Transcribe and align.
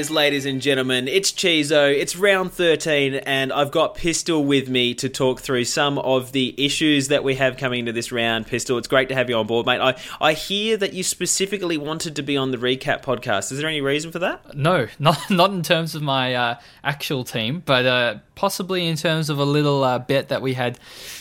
guys, 0.00 0.10
ladies 0.10 0.46
and 0.46 0.62
gentlemen. 0.62 1.06
It's 1.06 1.30
Chizo. 1.30 1.92
It's 1.92 2.16
round 2.16 2.54
13, 2.54 3.16
and 3.16 3.52
I've 3.52 3.70
got 3.70 3.94
Pistol 3.94 4.42
with 4.42 4.66
me 4.66 4.94
to 4.94 5.10
talk 5.10 5.40
through 5.40 5.66
some 5.66 5.98
of 5.98 6.32
the 6.32 6.54
issues 6.56 7.08
that 7.08 7.22
we 7.22 7.34
have 7.34 7.58
coming 7.58 7.80
into 7.80 7.92
this 7.92 8.10
round. 8.10 8.46
Pistol, 8.46 8.78
it's 8.78 8.88
great 8.88 9.10
to 9.10 9.14
have 9.14 9.28
you 9.28 9.36
on 9.36 9.46
board, 9.46 9.66
mate. 9.66 9.78
I, 9.78 10.00
I 10.18 10.32
hear 10.32 10.78
that 10.78 10.94
you 10.94 11.02
specifically 11.02 11.76
wanted 11.76 12.16
to 12.16 12.22
be 12.22 12.38
on 12.38 12.50
the 12.50 12.56
recap 12.56 13.02
podcast. 13.02 13.52
Is 13.52 13.58
there 13.58 13.68
any 13.68 13.82
reason 13.82 14.10
for 14.10 14.20
that? 14.20 14.56
No, 14.56 14.86
not 14.98 15.18
not 15.30 15.50
in 15.50 15.62
terms 15.62 15.94
of 15.94 16.00
my 16.00 16.34
uh, 16.34 16.54
actual 16.82 17.22
team, 17.22 17.62
but 17.66 17.84
uh, 17.84 18.14
possibly 18.36 18.86
in 18.86 18.96
terms 18.96 19.28
of 19.28 19.38
a 19.38 19.44
little 19.44 19.84
uh, 19.84 19.98
bet 19.98 20.30
that 20.30 20.40
we 20.40 20.54
had 20.54 20.78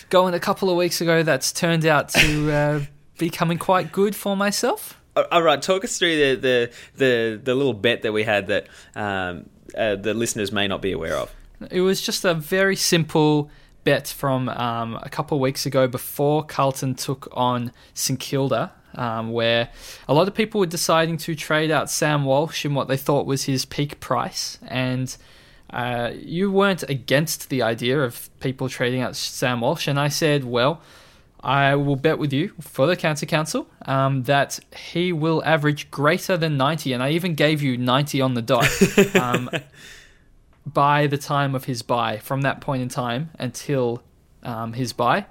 going 0.09 0.34
a 0.34 0.39
couple 0.39 0.70
of 0.70 0.77
weeks 0.77 1.02
ago 1.02 1.22
that's 1.22 1.52
turned 1.52 1.86
out 1.86 2.08
to 2.09 2.50
uh, 2.50 2.81
be 3.17 3.30
coming 3.30 3.58
quite 3.58 3.91
good 3.91 4.16
for 4.16 4.38
myself. 4.38 4.98
All 5.32 5.41
right, 5.41 5.62
talk 5.62 5.84
us 5.84 5.98
through 5.98 6.16
the 6.18 6.36
the 6.36 6.72
the, 6.96 7.41
the 7.44 7.55
little 7.55 7.73
bet 7.73 8.02
that 8.04 8.12
we 8.12 8.23
had 8.23 8.48
that 8.48 8.68
um, 8.96 9.50
uh, 9.78 9.95
the 9.95 10.14
listeners 10.14 10.52
may 10.52 10.68
not 10.68 10.82
be 10.82 10.92
aware 10.92 11.16
of. 11.16 11.34
It 11.72 11.82
was 11.82 12.02
just 12.02 12.26
a 12.26 12.34
very 12.34 12.76
simple 12.76 13.50
bet 13.84 14.08
from 14.08 14.50
um, 14.50 15.00
a 15.02 15.09
couple 15.09 15.38
of 15.38 15.42
weeks 15.42 15.66
ago 15.66 15.88
before 15.88 16.44
Carlton 16.44 16.95
took 16.95 17.28
on 17.34 17.72
St 17.94 18.20
Kilda, 18.20 18.72
um, 18.95 19.31
where 19.31 19.70
a 20.08 20.14
lot 20.14 20.28
of 20.28 20.34
people 20.34 20.59
were 20.59 20.66
deciding 20.66 21.17
to 21.17 21.36
trade 21.36 21.72
out 21.72 21.89
Sam 21.89 22.26
Walsh 22.26 22.66
in 22.66 22.73
what 22.73 22.88
they 22.88 22.98
thought 22.98 23.26
was 23.26 23.44
his 23.44 23.66
peak 23.66 24.00
price, 24.00 24.58
and 24.67 25.16
uh, 25.72 26.11
you 26.16 26.52
weren't 26.52 26.83
against 26.83 27.50
the 27.50 27.61
idea 27.61 28.02
of 28.02 28.30
people 28.39 28.70
trading 28.70 29.02
out 29.02 29.16
Sam 29.16 29.61
Walsh, 29.61 29.88
and 29.88 30.00
I 30.00 30.08
said, 30.08 30.44
well. 30.45 30.81
I 31.42 31.76
will 31.76 31.95
bet 31.95 32.18
with 32.18 32.34
you 32.34 32.52
for 32.59 32.86
the 32.86 32.95
Cancer 32.95 33.26
Council 33.26 33.68
um, 33.86 34.23
that 34.23 34.59
he 34.76 35.14
will 35.14 35.44
average 35.45 35.90
greater 35.90 36.36
than 36.36 36.58
90, 36.58 36.94
and 36.94 37.02
I 37.02 37.12
even 37.12 37.36
gave 37.36 37.62
you 37.62 37.78
90 37.78 38.22
on 38.22 38.34
the 38.34 38.42
dot 38.42 38.68
um, 39.16 39.50
by 40.66 41.08
the 41.08 41.17
time 41.17 41.56
of 41.56 41.66
his 41.66 41.82
buy, 41.82 42.17
from 42.17 42.42
that 42.42 42.60
point 42.62 42.82
in 42.82 42.90
time 42.90 43.30
until 43.40 44.04
um, 44.44 44.73
his 44.73 44.92
buy. 44.92 45.26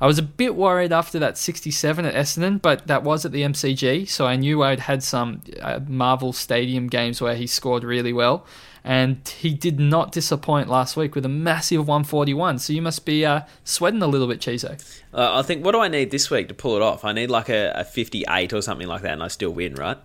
I 0.00 0.06
was 0.06 0.18
a 0.18 0.22
bit 0.22 0.56
worried 0.56 0.92
after 0.92 1.20
that 1.20 1.38
67 1.38 2.04
at 2.04 2.14
Essendon, 2.14 2.60
but 2.60 2.88
that 2.88 3.04
was 3.04 3.24
at 3.24 3.30
the 3.30 3.42
MCG, 3.42 4.08
so 4.08 4.26
I 4.26 4.34
knew 4.34 4.64
I'd 4.64 4.80
had 4.80 5.04
some 5.04 5.42
uh, 5.60 5.78
Marvel 5.86 6.32
Stadium 6.32 6.88
games 6.88 7.20
where 7.20 7.36
he 7.36 7.46
scored 7.46 7.84
really 7.84 8.12
well 8.12 8.44
and 8.84 9.26
he 9.28 9.54
did 9.54 9.78
not 9.78 10.12
disappoint 10.12 10.68
last 10.68 10.96
week 10.96 11.14
with 11.14 11.24
a 11.24 11.28
massive 11.28 11.86
141. 11.86 12.58
So 12.58 12.72
you 12.72 12.82
must 12.82 13.04
be 13.04 13.24
uh, 13.24 13.42
sweating 13.64 14.02
a 14.02 14.06
little 14.06 14.26
bit, 14.26 14.40
Chizo. 14.40 14.72
Uh, 15.14 15.38
I 15.38 15.42
think 15.42 15.64
what 15.64 15.72
do 15.72 15.80
I 15.80 15.88
need 15.88 16.10
this 16.10 16.30
week 16.30 16.48
to 16.48 16.54
pull 16.54 16.76
it 16.76 16.82
off? 16.82 17.04
I 17.04 17.12
need 17.12 17.30
like 17.30 17.48
a, 17.48 17.72
a 17.74 17.84
58 17.84 18.52
or 18.52 18.62
something 18.62 18.88
like 18.88 19.02
that, 19.02 19.12
and 19.12 19.22
I 19.22 19.28
still 19.28 19.50
win, 19.50 19.74
right? 19.74 19.98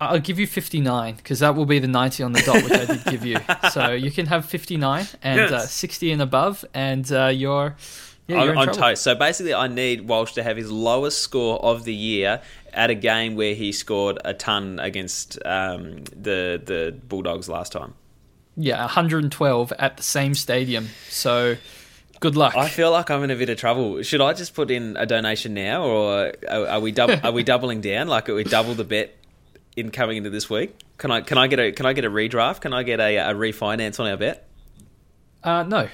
I'll 0.00 0.18
give 0.18 0.38
you 0.38 0.48
59 0.48 1.14
because 1.14 1.38
that 1.38 1.54
will 1.54 1.64
be 1.64 1.78
the 1.78 1.86
90 1.86 2.24
on 2.24 2.32
the 2.32 2.42
dot, 2.42 2.62
which 2.62 2.72
I 2.72 2.84
did 2.86 3.04
give 3.04 3.24
you. 3.24 3.38
So 3.70 3.92
you 3.92 4.10
can 4.10 4.26
have 4.26 4.44
59 4.44 5.06
and 5.22 5.38
yes. 5.38 5.52
uh, 5.52 5.66
60 5.66 6.12
and 6.12 6.22
above, 6.22 6.64
and 6.74 7.10
uh, 7.12 7.26
you're. 7.26 7.76
Yeah, 8.28 8.44
you're 8.44 8.56
on 8.56 8.68
toast. 8.68 9.02
So 9.02 9.14
basically, 9.14 9.54
I 9.54 9.66
need 9.68 10.08
Walsh 10.08 10.32
to 10.34 10.42
have 10.42 10.56
his 10.56 10.70
lowest 10.70 11.20
score 11.20 11.62
of 11.64 11.84
the 11.84 11.94
year 11.94 12.40
at 12.72 12.90
a 12.90 12.94
game 12.94 13.34
where 13.34 13.54
he 13.54 13.72
scored 13.72 14.18
a 14.24 14.32
ton 14.32 14.78
against 14.78 15.38
um, 15.44 16.04
the 16.04 16.60
the 16.64 16.96
Bulldogs 17.08 17.48
last 17.48 17.72
time. 17.72 17.94
Yeah, 18.56 18.80
112 18.80 19.72
at 19.78 19.96
the 19.96 20.02
same 20.02 20.34
stadium. 20.34 20.88
So 21.08 21.56
good 22.20 22.36
luck. 22.36 22.54
I 22.56 22.68
feel 22.68 22.90
like 22.90 23.10
I'm 23.10 23.24
in 23.24 23.30
a 23.30 23.36
bit 23.36 23.48
of 23.48 23.58
trouble. 23.58 24.02
Should 24.02 24.20
I 24.20 24.34
just 24.34 24.54
put 24.54 24.70
in 24.70 24.96
a 24.96 25.06
donation 25.06 25.54
now, 25.54 25.84
or 25.84 26.32
are, 26.48 26.66
are 26.68 26.80
we 26.80 26.92
dub- 26.92 27.20
are 27.24 27.32
we 27.32 27.42
doubling 27.42 27.80
down? 27.80 28.08
Like, 28.08 28.28
are 28.28 28.34
we 28.34 28.44
double 28.44 28.74
the 28.74 28.84
bet 28.84 29.16
in 29.76 29.90
coming 29.90 30.18
into 30.18 30.30
this 30.30 30.48
week? 30.48 30.76
Can 30.98 31.10
I 31.10 31.22
can 31.22 31.38
I 31.38 31.48
get 31.48 31.58
a 31.58 31.72
can 31.72 31.86
I 31.86 31.92
get 31.92 32.04
a 32.04 32.10
redraft? 32.10 32.60
Can 32.60 32.72
I 32.72 32.82
get 32.82 33.00
a, 33.00 33.16
a 33.16 33.34
refinance 33.34 33.98
on 33.98 34.08
our 34.08 34.16
bet? 34.16 34.48
Uh, 35.44 35.64
no, 35.64 35.88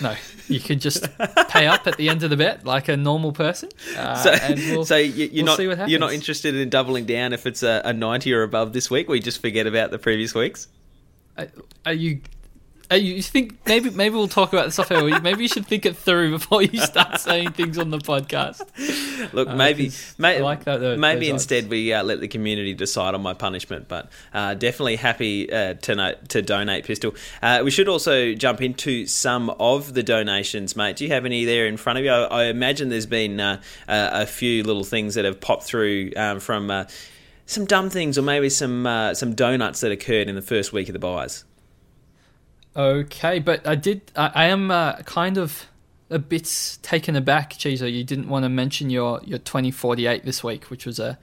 no. 0.00 0.14
You 0.48 0.60
can 0.60 0.78
just 0.78 1.08
pay 1.48 1.66
up 1.66 1.86
at 1.86 1.96
the 1.96 2.08
end 2.08 2.22
of 2.22 2.30
the 2.30 2.36
bet 2.36 2.64
like 2.64 2.88
a 2.88 2.96
normal 2.96 3.32
person. 3.32 3.68
Uh, 3.96 4.14
so, 4.14 4.54
we'll, 4.70 4.84
so 4.84 4.96
you, 4.96 5.26
are 5.26 5.56
we'll 5.56 5.76
not 5.76 5.88
you're 5.88 6.00
not 6.00 6.12
interested 6.12 6.54
in 6.54 6.68
doubling 6.68 7.04
down 7.04 7.32
if 7.32 7.46
it's 7.46 7.62
a, 7.62 7.82
a, 7.84 7.92
ninety 7.92 8.32
or 8.32 8.42
above 8.42 8.72
this 8.72 8.90
week. 8.90 9.08
We 9.08 9.18
just 9.20 9.40
forget 9.40 9.66
about 9.66 9.90
the 9.90 9.98
previous 9.98 10.34
weeks. 10.34 10.68
Are, 11.36 11.48
are 11.86 11.92
you 11.92 12.20
you 12.94 13.22
think 13.22 13.58
maybe 13.66 13.90
maybe 13.90 14.14
we'll 14.14 14.28
talk 14.28 14.52
about 14.52 14.66
this 14.66 14.78
off 14.78 14.90
air. 14.90 15.02
Maybe 15.20 15.42
you 15.42 15.48
should 15.48 15.66
think 15.66 15.86
it 15.86 15.96
through 15.96 16.30
before 16.30 16.62
you 16.62 16.78
start 16.80 17.20
saying 17.20 17.52
things 17.52 17.78
on 17.78 17.90
the 17.90 17.98
podcast. 17.98 18.62
Look, 19.32 19.48
uh, 19.48 19.56
maybe 19.56 19.90
may, 20.18 20.42
like 20.42 20.64
that, 20.64 20.80
though, 20.80 20.96
maybe 20.96 21.28
instead 21.28 21.68
we 21.68 21.92
uh, 21.92 22.02
let 22.02 22.20
the 22.20 22.28
community 22.28 22.74
decide 22.74 23.14
on 23.14 23.22
my 23.22 23.34
punishment. 23.34 23.88
But 23.88 24.10
uh, 24.32 24.54
definitely 24.54 24.96
happy 24.96 25.52
uh, 25.52 25.74
to 25.74 25.94
no, 25.94 26.14
to 26.28 26.42
donate 26.42 26.84
pistol. 26.84 27.14
Uh, 27.42 27.62
we 27.64 27.70
should 27.70 27.88
also 27.88 28.34
jump 28.34 28.62
into 28.62 29.06
some 29.06 29.50
of 29.50 29.94
the 29.94 30.02
donations, 30.02 30.76
mate. 30.76 30.96
Do 30.96 31.04
you 31.04 31.10
have 31.12 31.24
any 31.24 31.44
there 31.44 31.66
in 31.66 31.76
front 31.76 31.98
of 31.98 32.04
you? 32.04 32.10
I, 32.10 32.24
I 32.24 32.44
imagine 32.44 32.88
there's 32.88 33.06
been 33.06 33.40
uh, 33.40 33.60
a 33.86 34.26
few 34.26 34.62
little 34.62 34.84
things 34.84 35.14
that 35.14 35.24
have 35.24 35.40
popped 35.40 35.64
through 35.64 36.12
um, 36.16 36.40
from. 36.40 36.86
some 37.44 37.66
dumb 37.66 37.90
things, 37.90 38.16
or 38.16 38.22
maybe 38.22 38.48
some 38.48 38.84
some 39.14 39.34
donuts 39.34 39.80
that 39.80 39.92
occurred 39.92 40.28
in 40.28 40.34
the 40.34 40.42
first 40.42 40.72
week 40.72 40.88
of 40.88 40.92
the 40.92 40.98
buys. 40.98 41.44
Okay, 42.74 43.38
but 43.38 43.66
I 43.66 43.74
did. 43.74 44.10
I, 44.16 44.30
I 44.34 44.44
am 44.46 44.70
uh, 44.70 44.96
kind 45.02 45.36
of 45.36 45.66
a 46.10 46.18
bit 46.18 46.78
taken 46.82 47.16
aback, 47.16 47.54
Chizo. 47.54 47.92
You 47.92 48.04
didn't 48.04 48.28
want 48.28 48.44
to 48.44 48.48
mention 48.48 48.90
your 48.90 49.20
your 49.24 49.38
twenty 49.38 49.70
forty 49.70 50.06
eight 50.06 50.24
this 50.24 50.42
week, 50.42 50.64
which 50.64 50.86
was 50.86 50.98
a 50.98 51.18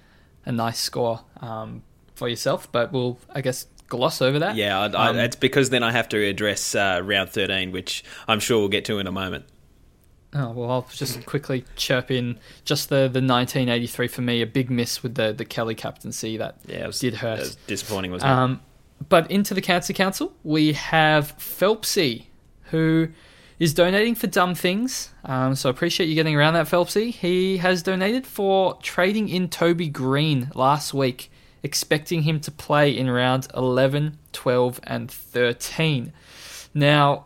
a 0.46 0.52
nice 0.52 0.80
score 0.80 1.22
um, 1.42 1.84
for 2.16 2.28
yourself. 2.28 2.72
But 2.72 2.92
we'll, 2.92 3.18
I 3.34 3.42
guess, 3.42 3.66
gloss 3.88 4.22
over 4.22 4.40
that. 4.40 4.56
Yeah, 4.56 4.80
I, 4.80 4.88
I, 4.88 5.10
um, 5.10 5.18
it's 5.18 5.36
because 5.36 5.72
then 5.72 5.84
I 5.84 5.92
have 5.92 6.10
to 6.10 6.24
address 6.24 6.76
uh, 6.76 7.02
round 7.04 7.32
thirteen, 7.32 7.72
which 7.72 8.04
I'm 8.28 8.40
sure 8.40 8.60
we'll 8.60 8.70
get 8.70 8.86
to 8.86 9.00
in 9.00 9.08
a 9.08 9.12
moment. 9.12 9.46
Oh 10.34 10.52
well, 10.52 10.70
I'll 10.70 10.88
just 10.92 11.26
quickly 11.26 11.66
chirp 11.76 12.12
in 12.12 12.38
just 12.64 12.90
the, 12.90 13.10
the 13.12 13.20
1983 13.20 14.08
for 14.08 14.22
me, 14.22 14.44
a 14.44 14.46
big 14.46 14.70
miss 14.70 15.02
with 15.02 15.16
the, 15.16 15.34
the 15.34 15.44
Kelly 15.44 15.74
captaincy 15.74 16.38
that 16.38 16.58
yeah, 16.68 16.86
was, 16.86 17.00
did 17.00 17.16
hurt. 17.16 17.40
Was 17.40 17.56
disappointing, 17.66 18.12
wasn't 18.12 18.30
um, 18.30 18.52
it? 18.54 18.60
But 19.08 19.32
into 19.32 19.54
the 19.54 19.62
Cancer 19.62 19.94
Council, 19.94 20.34
we 20.44 20.74
have 20.74 21.38
Phelpsy, 21.38 22.26
who 22.64 23.10
is 23.60 23.74
donating 23.74 24.16
for 24.16 24.28
dumb 24.28 24.56
things. 24.56 25.12
Um, 25.24 25.56
so 25.56 25.70
I 25.70 25.72
appreciate 25.72 26.08
you 26.08 26.16
getting 26.16 26.36
around 26.36 26.54
that, 26.54 26.68
Phelpsy. 26.68 27.12
He 27.12 27.58
has 27.58 27.84
donated 27.84 28.28
for 28.28 28.76
trading 28.82 29.30
in 29.30 29.50
Toby 29.50 29.88
Greene 29.88 30.52
last 30.54 30.94
week, 30.94 31.32
expecting 31.64 32.24
him 32.24 32.40
to 32.42 32.52
play 32.52 32.96
in 32.96 33.10
round 33.10 33.48
11, 33.56 34.18
12, 34.34 34.80
and 34.84 35.10
13. 35.10 36.14
Now, 36.74 37.26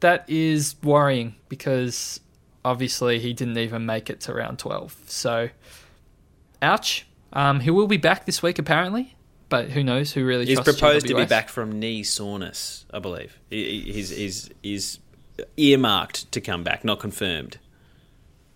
that 0.00 0.24
is 0.28 0.76
worrying 0.82 1.36
because 1.48 2.20
obviously 2.64 3.18
he 3.18 3.32
didn't 3.32 3.58
even 3.58 3.86
make 3.86 4.10
it 4.10 4.20
to 4.22 4.34
round 4.34 4.58
12. 4.58 4.96
So, 5.06 5.50
ouch. 6.62 7.06
Um, 7.32 7.60
he 7.60 7.70
will 7.70 7.88
be 7.88 7.96
back 7.96 8.26
this 8.26 8.42
week, 8.44 8.60
apparently 8.60 9.13
but 9.54 9.70
who 9.70 9.84
knows? 9.84 10.12
Who 10.12 10.24
really? 10.24 10.46
He's 10.46 10.58
proposed 10.58 11.06
GWS? 11.06 11.10
to 11.10 11.14
be 11.14 11.26
back 11.26 11.48
from 11.48 11.78
knee 11.78 12.02
soreness, 12.02 12.86
I 12.92 12.98
believe. 12.98 13.38
He's 13.50 14.98
earmarked 15.56 16.32
to 16.32 16.40
come 16.40 16.64
back, 16.64 16.84
not 16.84 16.98
confirmed. 16.98 17.58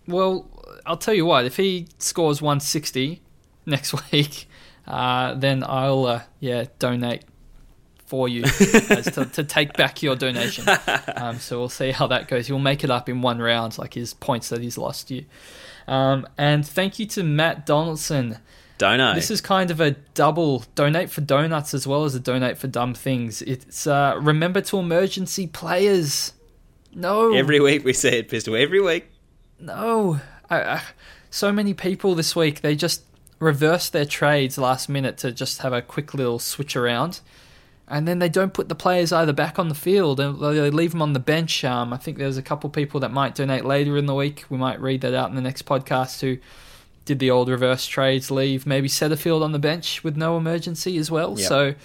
Well, 0.09 0.45
I'll 0.85 0.97
tell 0.97 1.13
you 1.13 1.25
what. 1.25 1.45
If 1.45 1.55
he 1.55 1.87
scores 1.99 2.41
160 2.41 3.21
next 3.65 4.11
week, 4.11 4.49
uh, 4.85 5.35
then 5.35 5.63
I'll 5.65 6.05
uh, 6.05 6.21
yeah 6.41 6.65
donate 6.79 7.23
for 8.05 8.27
you 8.27 8.43
to, 8.43 9.29
to, 9.31 9.43
take 9.45 9.77
back 9.77 10.03
your 10.03 10.17
donation. 10.17 10.65
Um, 11.15 11.37
so 11.37 11.59
we'll 11.59 11.69
see 11.69 11.91
how 11.91 12.07
that 12.07 12.27
goes. 12.27 12.47
He'll 12.47 12.59
make 12.59 12.83
it 12.83 12.91
up 12.91 13.07
in 13.07 13.21
one 13.21 13.39
round, 13.39 13.77
like 13.77 13.93
his 13.93 14.13
points 14.13 14.49
that 14.49 14.61
he's 14.61 14.77
lost 14.77 15.11
you. 15.11 15.25
Um, 15.87 16.27
and 16.37 16.67
thank 16.67 16.99
you 16.99 17.05
to 17.07 17.23
Matt 17.23 17.65
Donaldson 17.65 18.39
Donate. 18.79 19.15
This 19.15 19.29
is 19.29 19.41
kind 19.41 19.71
of 19.71 19.81
a 19.81 19.91
double 20.13 20.63
donate 20.73 21.09
for 21.09 21.19
donuts 21.19 21.73
as 21.73 21.85
well 21.85 22.05
as 22.05 22.15
a 22.15 22.19
donate 22.19 22.57
for 22.57 22.67
dumb 22.67 22.93
things. 22.93 23.41
It's 23.41 23.85
uh, 23.85 24.17
remember 24.19 24.61
to 24.61 24.79
emergency 24.79 25.47
players. 25.47 26.31
No. 26.95 27.33
Every 27.33 27.59
week 27.59 27.83
we 27.83 27.91
say 27.91 28.19
it, 28.19 28.29
Pistol. 28.29 28.55
Every 28.55 28.81
week. 28.81 29.11
No. 29.59 30.21
I, 30.49 30.61
I, 30.61 30.81
so 31.29 31.51
many 31.51 31.73
people 31.73 32.15
this 32.15 32.37
week, 32.37 32.61
they 32.61 32.73
just 32.73 33.03
reverse 33.39 33.89
their 33.89 34.05
trades 34.05 34.57
last 34.57 34.87
minute 34.87 35.17
to 35.17 35.33
just 35.33 35.61
have 35.61 35.73
a 35.73 35.81
quick 35.81 36.13
little 36.13 36.39
switch 36.39 36.77
around. 36.77 37.19
And 37.85 38.07
then 38.07 38.19
they 38.19 38.29
don't 38.29 38.53
put 38.53 38.69
the 38.69 38.75
players 38.75 39.11
either 39.11 39.33
back 39.33 39.59
on 39.59 39.67
the 39.67 39.75
field 39.75 40.21
and 40.21 40.39
they 40.39 40.69
leave 40.69 40.91
them 40.91 41.01
on 41.01 41.11
the 41.11 41.19
bench. 41.19 41.65
Um, 41.65 41.91
I 41.91 41.97
think 41.97 42.17
there's 42.17 42.37
a 42.37 42.41
couple 42.41 42.69
people 42.69 43.01
that 43.01 43.11
might 43.11 43.35
donate 43.35 43.65
later 43.65 43.97
in 43.97 44.05
the 44.05 44.15
week. 44.15 44.45
We 44.49 44.57
might 44.57 44.79
read 44.79 45.01
that 45.01 45.13
out 45.13 45.29
in 45.29 45.35
the 45.35 45.41
next 45.41 45.65
podcast 45.65 46.21
who 46.21 46.37
did 47.09 47.17
the 47.17 47.31
old 47.31 47.49
reverse 47.49 47.87
trades 47.87 48.29
leave 48.29 48.67
maybe 48.67 48.87
Setterfield 48.87 49.41
on 49.41 49.51
the 49.51 49.57
bench 49.57 50.03
with 50.03 50.15
no 50.15 50.37
emergency 50.37 50.95
as 50.99 51.09
well. 51.09 51.31
Yep. 51.39 51.47
So, 51.47 51.75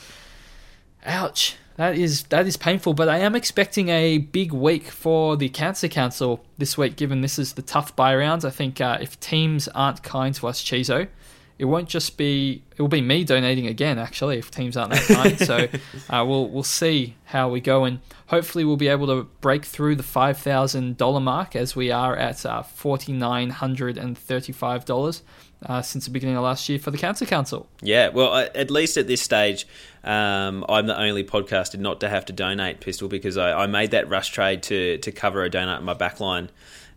ouch. 1.06 1.56
That 1.76 1.96
is 1.96 2.24
that 2.24 2.46
is 2.46 2.56
painful, 2.56 2.94
but 2.94 3.08
I 3.08 3.18
am 3.18 3.34
expecting 3.34 3.88
a 3.88 4.18
big 4.18 4.52
week 4.52 4.84
for 4.84 5.36
the 5.36 5.48
Cancer 5.48 5.88
Council 5.88 6.44
this 6.58 6.78
week. 6.78 6.94
Given 6.94 7.20
this 7.22 7.36
is 7.36 7.54
the 7.54 7.62
tough 7.62 7.96
buy 7.96 8.14
rounds, 8.14 8.44
I 8.44 8.50
think 8.50 8.80
uh, 8.80 8.98
if 9.00 9.18
teams 9.18 9.66
aren't 9.68 10.02
kind 10.02 10.32
to 10.36 10.46
us, 10.46 10.62
Chizo, 10.62 11.08
it 11.58 11.66
won't 11.66 11.88
just 11.88 12.16
be 12.16 12.62
it 12.76 12.82
will 12.82 12.88
be 12.88 13.00
me 13.00 13.24
donating 13.24 13.66
again 13.66 13.98
actually 13.98 14.38
if 14.38 14.50
teams 14.50 14.76
aren't 14.76 14.92
that 14.92 15.02
kind 15.02 15.38
so 15.38 15.68
uh, 16.10 16.24
we'll 16.24 16.48
we'll 16.48 16.62
see 16.62 17.14
how 17.26 17.48
we 17.48 17.60
go 17.60 17.84
and 17.84 18.00
hopefully 18.26 18.64
we'll 18.64 18.76
be 18.76 18.88
able 18.88 19.06
to 19.06 19.24
break 19.40 19.64
through 19.64 19.94
the 19.94 20.02
five 20.02 20.36
thousand 20.36 20.96
dollar 20.96 21.20
mark 21.20 21.54
as 21.54 21.76
we 21.76 21.90
are 21.90 22.16
at 22.16 22.44
uh, 22.44 22.62
forty 22.62 23.12
nine 23.12 23.50
hundred 23.50 23.96
and 23.96 24.18
thirty 24.18 24.52
five 24.52 24.84
dollars 24.84 25.22
uh, 25.66 25.80
since 25.80 26.04
the 26.04 26.10
beginning 26.10 26.36
of 26.36 26.42
last 26.42 26.68
year 26.68 26.78
for 26.78 26.90
the 26.90 26.98
Cancer 26.98 27.24
Council. 27.24 27.66
Yeah, 27.80 28.08
well, 28.08 28.34
at 28.54 28.70
least 28.70 28.96
at 28.96 29.06
this 29.06 29.22
stage, 29.22 29.66
um, 30.02 30.64
I'm 30.68 30.86
the 30.86 30.98
only 30.98 31.24
podcaster 31.24 31.78
not 31.78 32.00
to 32.00 32.08
have 32.08 32.26
to 32.26 32.32
donate 32.34 32.80
Pistol 32.80 33.08
because 33.08 33.38
I, 33.38 33.62
I 33.62 33.66
made 33.66 33.90
that 33.92 34.08
rush 34.08 34.30
trade 34.30 34.62
to 34.64 34.98
to 34.98 35.12
cover 35.12 35.42
a 35.44 35.50
donut 35.50 35.78
in 35.78 35.84
my 35.84 35.94
backline 35.94 36.48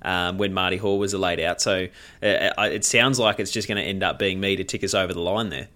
um, 0.01 0.38
when 0.38 0.53
Marty 0.53 0.77
Hall 0.77 0.99
was 0.99 1.13
laid 1.13 1.39
out. 1.39 1.61
So 1.61 1.88
uh, 2.23 2.51
it 2.59 2.85
sounds 2.85 3.19
like 3.19 3.39
it's 3.39 3.51
just 3.51 3.67
going 3.67 3.77
to 3.77 3.83
end 3.83 4.03
up 4.03 4.19
being 4.19 4.39
me 4.39 4.55
to 4.55 4.63
tick 4.63 4.83
us 4.83 4.94
over 4.94 5.13
the 5.13 5.21
line 5.21 5.49
there. 5.49 5.67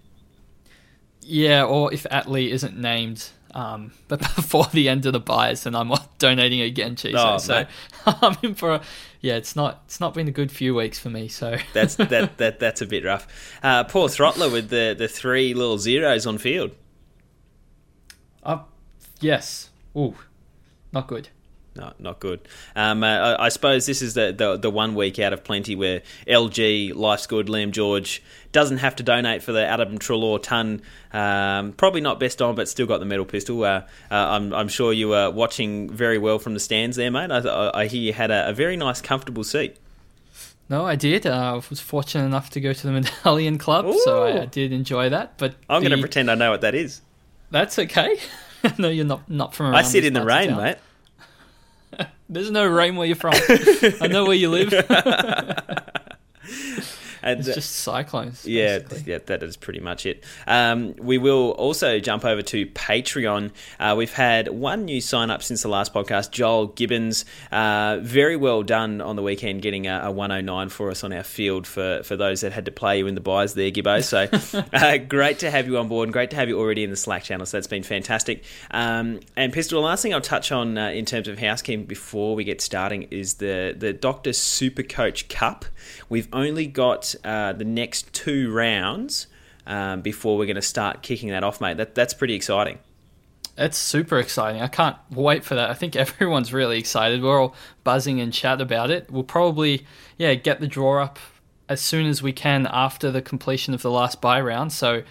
Yeah, 1.20 1.64
or 1.64 1.92
if 1.92 2.04
Atley 2.04 2.50
isn't 2.50 2.76
named 2.76 3.30
um, 3.54 3.92
but 4.08 4.20
before 4.20 4.66
the 4.72 4.88
end 4.88 5.06
of 5.06 5.12
the 5.12 5.20
buys, 5.20 5.64
then 5.64 5.74
I'm 5.74 5.92
donating 6.18 6.60
again, 6.60 6.96
Cheese. 6.96 7.14
Oh, 7.16 7.38
so 7.38 7.66
I'm 8.06 8.36
in 8.42 8.54
for 8.54 8.74
a 8.74 8.82
yeah. 9.20 9.36
It's 9.36 9.54
not 9.54 9.82
it's 9.86 10.00
not 10.00 10.14
been 10.14 10.28
a 10.28 10.32
good 10.32 10.50
few 10.50 10.74
weeks 10.74 10.98
for 10.98 11.10
me. 11.10 11.28
So 11.28 11.56
that's 11.72 11.96
that 11.96 12.38
that 12.38 12.58
that's 12.58 12.80
a 12.80 12.86
bit 12.86 13.04
rough. 13.04 13.26
Uh, 13.62 13.84
poor 13.84 14.08
Throttler 14.08 14.50
with 14.50 14.70
the 14.70 14.94
the 14.96 15.08
three 15.08 15.54
little 15.54 15.78
zeros 15.78 16.26
on 16.26 16.38
field. 16.38 16.72
Uh, 18.42 18.60
yes. 19.20 19.70
Ooh, 19.96 20.14
not 20.92 21.06
good. 21.06 21.28
No, 21.74 21.92
not 21.98 22.20
good. 22.20 22.40
Um, 22.76 23.02
uh, 23.02 23.36
I, 23.38 23.48
suppose 23.48 23.86
this 23.86 24.02
is 24.02 24.12
the, 24.12 24.34
the, 24.36 24.58
the 24.58 24.70
one 24.70 24.94
week 24.94 25.18
out 25.18 25.32
of 25.32 25.42
plenty 25.42 25.74
where 25.74 26.02
LG, 26.26 26.94
Life's 26.94 27.26
Good, 27.26 27.46
Liam 27.46 27.70
George 27.70 28.22
doesn't 28.52 28.78
have 28.78 28.94
to 28.96 29.02
donate 29.02 29.42
for 29.42 29.52
the 29.52 29.66
Adam 29.66 29.98
Treloar 29.98 30.42
ton. 30.42 30.82
Um, 31.14 31.72
probably 31.72 32.02
not 32.02 32.20
best 32.20 32.42
on, 32.42 32.54
but 32.54 32.68
still 32.68 32.86
got 32.86 32.98
the 32.98 33.06
medal 33.06 33.24
pistol. 33.24 33.64
Uh, 33.64 33.84
uh, 34.10 34.14
I'm, 34.14 34.52
I'm, 34.52 34.68
sure 34.68 34.92
you 34.92 35.08
were 35.08 35.30
watching 35.30 35.88
very 35.88 36.18
well 36.18 36.38
from 36.38 36.52
the 36.52 36.60
stands 36.60 36.98
there, 36.98 37.10
mate. 37.10 37.30
I, 37.30 37.70
I 37.72 37.86
hear 37.86 38.02
you 38.02 38.12
had 38.12 38.30
a, 38.30 38.50
a, 38.50 38.52
very 38.52 38.76
nice, 38.76 39.00
comfortable 39.00 39.44
seat. 39.44 39.78
No, 40.68 40.84
I 40.84 40.94
did. 40.94 41.26
Uh, 41.26 41.54
I 41.62 41.68
was 41.70 41.80
fortunate 41.80 42.26
enough 42.26 42.50
to 42.50 42.60
go 42.60 42.74
to 42.74 42.86
the 42.86 42.92
Medallion 42.92 43.56
Club, 43.56 43.86
Ooh. 43.86 44.00
so 44.04 44.24
I, 44.24 44.42
I, 44.42 44.44
did 44.44 44.72
enjoy 44.72 45.08
that. 45.08 45.38
But 45.38 45.54
I'm 45.70 45.82
the... 45.82 45.88
going 45.88 45.98
to 45.98 46.02
pretend 46.02 46.30
I 46.30 46.34
know 46.34 46.50
what 46.50 46.60
that 46.60 46.74
is. 46.74 47.00
That's 47.50 47.78
okay. 47.78 48.18
no, 48.78 48.90
you're 48.90 49.06
not 49.06 49.28
not 49.30 49.54
from. 49.54 49.74
I 49.74 49.82
sit 49.82 50.04
in 50.04 50.12
the 50.12 50.24
rain, 50.24 50.54
mate. 50.54 50.76
There's 52.32 52.50
no 52.50 52.66
rain 52.66 52.96
where 52.96 53.06
you're 53.06 53.16
from. 53.16 53.34
I 54.00 54.08
know 54.08 54.24
where 54.24 54.34
you 54.34 54.48
live. 54.48 54.72
And 57.22 57.40
it's 57.40 57.54
just 57.54 57.76
cyclones. 57.76 58.44
Yeah, 58.44 58.78
basically. 58.78 59.12
yeah, 59.12 59.18
that 59.26 59.42
is 59.42 59.56
pretty 59.56 59.80
much 59.80 60.06
it. 60.06 60.24
Um, 60.46 60.94
we 60.98 61.18
will 61.18 61.50
also 61.52 61.98
jump 62.00 62.24
over 62.24 62.42
to 62.42 62.66
Patreon. 62.66 63.50
Uh, 63.78 63.94
we've 63.96 64.12
had 64.12 64.48
one 64.48 64.84
new 64.84 65.00
sign 65.00 65.30
up 65.30 65.42
since 65.42 65.62
the 65.62 65.68
last 65.68 65.94
podcast. 65.94 66.30
Joel 66.30 66.68
Gibbons, 66.68 67.24
uh, 67.50 67.98
very 68.02 68.36
well 68.36 68.62
done 68.62 69.00
on 69.00 69.16
the 69.16 69.22
weekend, 69.22 69.62
getting 69.62 69.86
a, 69.86 70.02
a, 70.04 70.10
109 70.10 70.68
for 70.68 70.90
us 70.90 71.04
on 71.04 71.12
our 71.12 71.22
field 71.22 71.66
for, 71.66 72.02
for 72.02 72.16
those 72.16 72.40
that 72.40 72.52
had 72.52 72.64
to 72.64 72.72
play 72.72 72.98
you 72.98 73.06
in 73.06 73.14
the 73.14 73.20
buys 73.20 73.54
there, 73.54 73.70
Gibbo. 73.70 74.02
So 74.02 74.64
uh, 74.72 74.98
great 74.98 75.40
to 75.40 75.50
have 75.50 75.66
you 75.66 75.78
on 75.78 75.88
board 75.88 76.08
and 76.08 76.12
great 76.12 76.30
to 76.30 76.36
have 76.36 76.48
you 76.48 76.58
already 76.58 76.84
in 76.84 76.90
the 76.90 76.96
Slack 76.96 77.22
channel. 77.22 77.46
So 77.46 77.56
that's 77.56 77.66
been 77.66 77.82
fantastic. 77.82 78.44
Um, 78.70 79.20
and 79.36 79.52
Pistol, 79.52 79.80
the 79.80 79.86
last 79.86 80.02
thing 80.02 80.14
I'll 80.14 80.20
touch 80.20 80.52
on 80.52 80.76
uh, 80.76 80.88
in 80.88 81.04
terms 81.04 81.28
of 81.28 81.38
housekeeping 81.38 81.86
before 81.86 82.34
we 82.34 82.44
get 82.44 82.60
starting 82.60 83.04
is 83.10 83.34
the 83.34 83.74
the 83.76 83.92
Doctor 83.92 84.32
Super 84.32 84.82
Coach 84.82 85.28
Cup. 85.28 85.64
We've 86.08 86.28
only 86.32 86.66
got 86.66 87.11
uh, 87.24 87.52
the 87.52 87.64
next 87.64 88.12
two 88.12 88.52
rounds 88.52 89.26
um, 89.66 90.00
before 90.00 90.36
we're 90.36 90.46
going 90.46 90.56
to 90.56 90.62
start 90.62 91.02
kicking 91.02 91.30
that 91.30 91.44
off, 91.44 91.60
mate. 91.60 91.76
That 91.76 91.94
that's 91.94 92.14
pretty 92.14 92.34
exciting. 92.34 92.78
It's 93.56 93.76
super 93.76 94.18
exciting. 94.18 94.62
I 94.62 94.68
can't 94.68 94.96
wait 95.10 95.44
for 95.44 95.54
that. 95.54 95.70
I 95.70 95.74
think 95.74 95.94
everyone's 95.96 96.52
really 96.52 96.78
excited. 96.78 97.22
We're 97.22 97.40
all 97.40 97.54
buzzing 97.84 98.20
and 98.20 98.32
chat 98.32 98.60
about 98.60 98.90
it. 98.90 99.10
We'll 99.10 99.24
probably 99.24 99.86
yeah 100.18 100.34
get 100.34 100.60
the 100.60 100.66
draw 100.66 101.02
up 101.02 101.18
as 101.68 101.80
soon 101.80 102.06
as 102.06 102.22
we 102.22 102.32
can 102.32 102.66
after 102.70 103.10
the 103.10 103.22
completion 103.22 103.74
of 103.74 103.82
the 103.82 103.90
last 103.90 104.20
buy 104.20 104.40
round. 104.40 104.72
So 104.72 105.02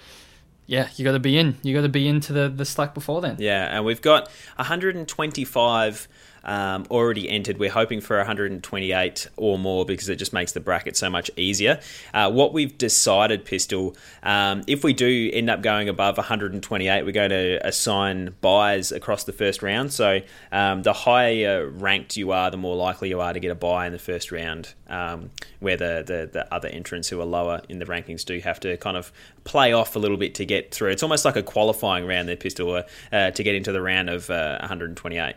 yeah, 0.68 0.90
you 0.96 1.04
got 1.04 1.14
to 1.14 1.20
be 1.20 1.38
in. 1.38 1.58
You 1.64 1.76
got 1.76 1.82
to 1.82 1.90
be 1.90 2.08
into 2.08 2.34
the 2.34 2.50
the 2.50 2.66
Slack 2.66 2.94
before 2.94 3.22
then. 3.22 3.38
Yeah, 3.40 3.76
and 3.76 3.86
we've 3.86 4.02
got 4.02 4.30
125 4.56 6.08
um, 6.44 6.86
already 6.90 7.30
entered. 7.30 7.58
We're 7.58 7.72
hoping 7.72 8.02
for 8.02 8.18
128 8.18 9.28
or 9.38 9.58
more 9.58 9.86
because 9.86 10.10
it 10.10 10.16
just 10.16 10.34
makes 10.34 10.52
the 10.52 10.60
bracket 10.60 10.98
so 10.98 11.10
much 11.10 11.30
easier. 11.36 11.80
Uh, 12.14 12.32
what 12.32 12.54
we've 12.54 12.78
decided, 12.78 13.46
Pistol, 13.46 13.96
um, 14.24 14.64
if 14.68 14.84
we 14.84 14.94
do 14.94 15.30
end 15.34 15.50
up 15.50 15.62
going 15.62 15.90
above 15.90 16.18
128, 16.18 17.04
we're 17.04 17.12
going 17.12 17.30
to 17.30 17.60
assign 17.66 18.36
buys 18.42 18.92
across 18.92 19.24
the 19.24 19.34
first 19.34 19.62
round. 19.62 19.94
So 19.94 20.22
um, 20.52 20.84
the 20.84 20.94
higher 20.94 21.68
ranked 21.68 22.18
you 22.18 22.32
are, 22.32 22.52
the 22.52 22.58
more 22.58 22.76
likely 22.76 23.10
you 23.10 23.22
are 23.22 23.34
to 23.34 23.40
get 23.40 23.52
a 23.52 23.56
buy 23.56 23.86
in 23.86 23.94
the 23.94 24.00
first 24.00 24.32
round, 24.32 24.74
um, 24.88 25.32
where 25.60 25.78
the, 25.78 26.04
the, 26.06 26.30
the 26.32 26.54
other 26.54 26.68
entrants 26.68 27.10
who 27.10 27.20
are 27.22 27.26
lower 27.26 27.62
in 27.70 27.80
the 27.80 27.86
rankings 27.86 28.26
do 28.26 28.40
have 28.40 28.60
to 28.62 28.78
kind 28.78 28.98
of 28.98 29.12
play 29.44 29.74
off 29.74 29.96
a 29.96 30.00
little 30.00 30.18
bit 30.18 30.36
to 30.36 30.46
get 30.46 30.74
through. 30.74 30.92
It's 30.92 31.04
almost 31.04 31.26
like 31.26 31.36
a 31.36 31.44
qualifying 31.44 32.06
round 32.06 32.28
there, 32.28 32.36
Pistol, 32.36 32.84
uh, 33.12 33.32
to 33.32 33.44
get 33.44 33.56
into 33.56 33.72
the 33.72 33.82
round 33.82 34.10
of 34.10 34.30
uh, 34.30 34.58
128. 34.60 35.36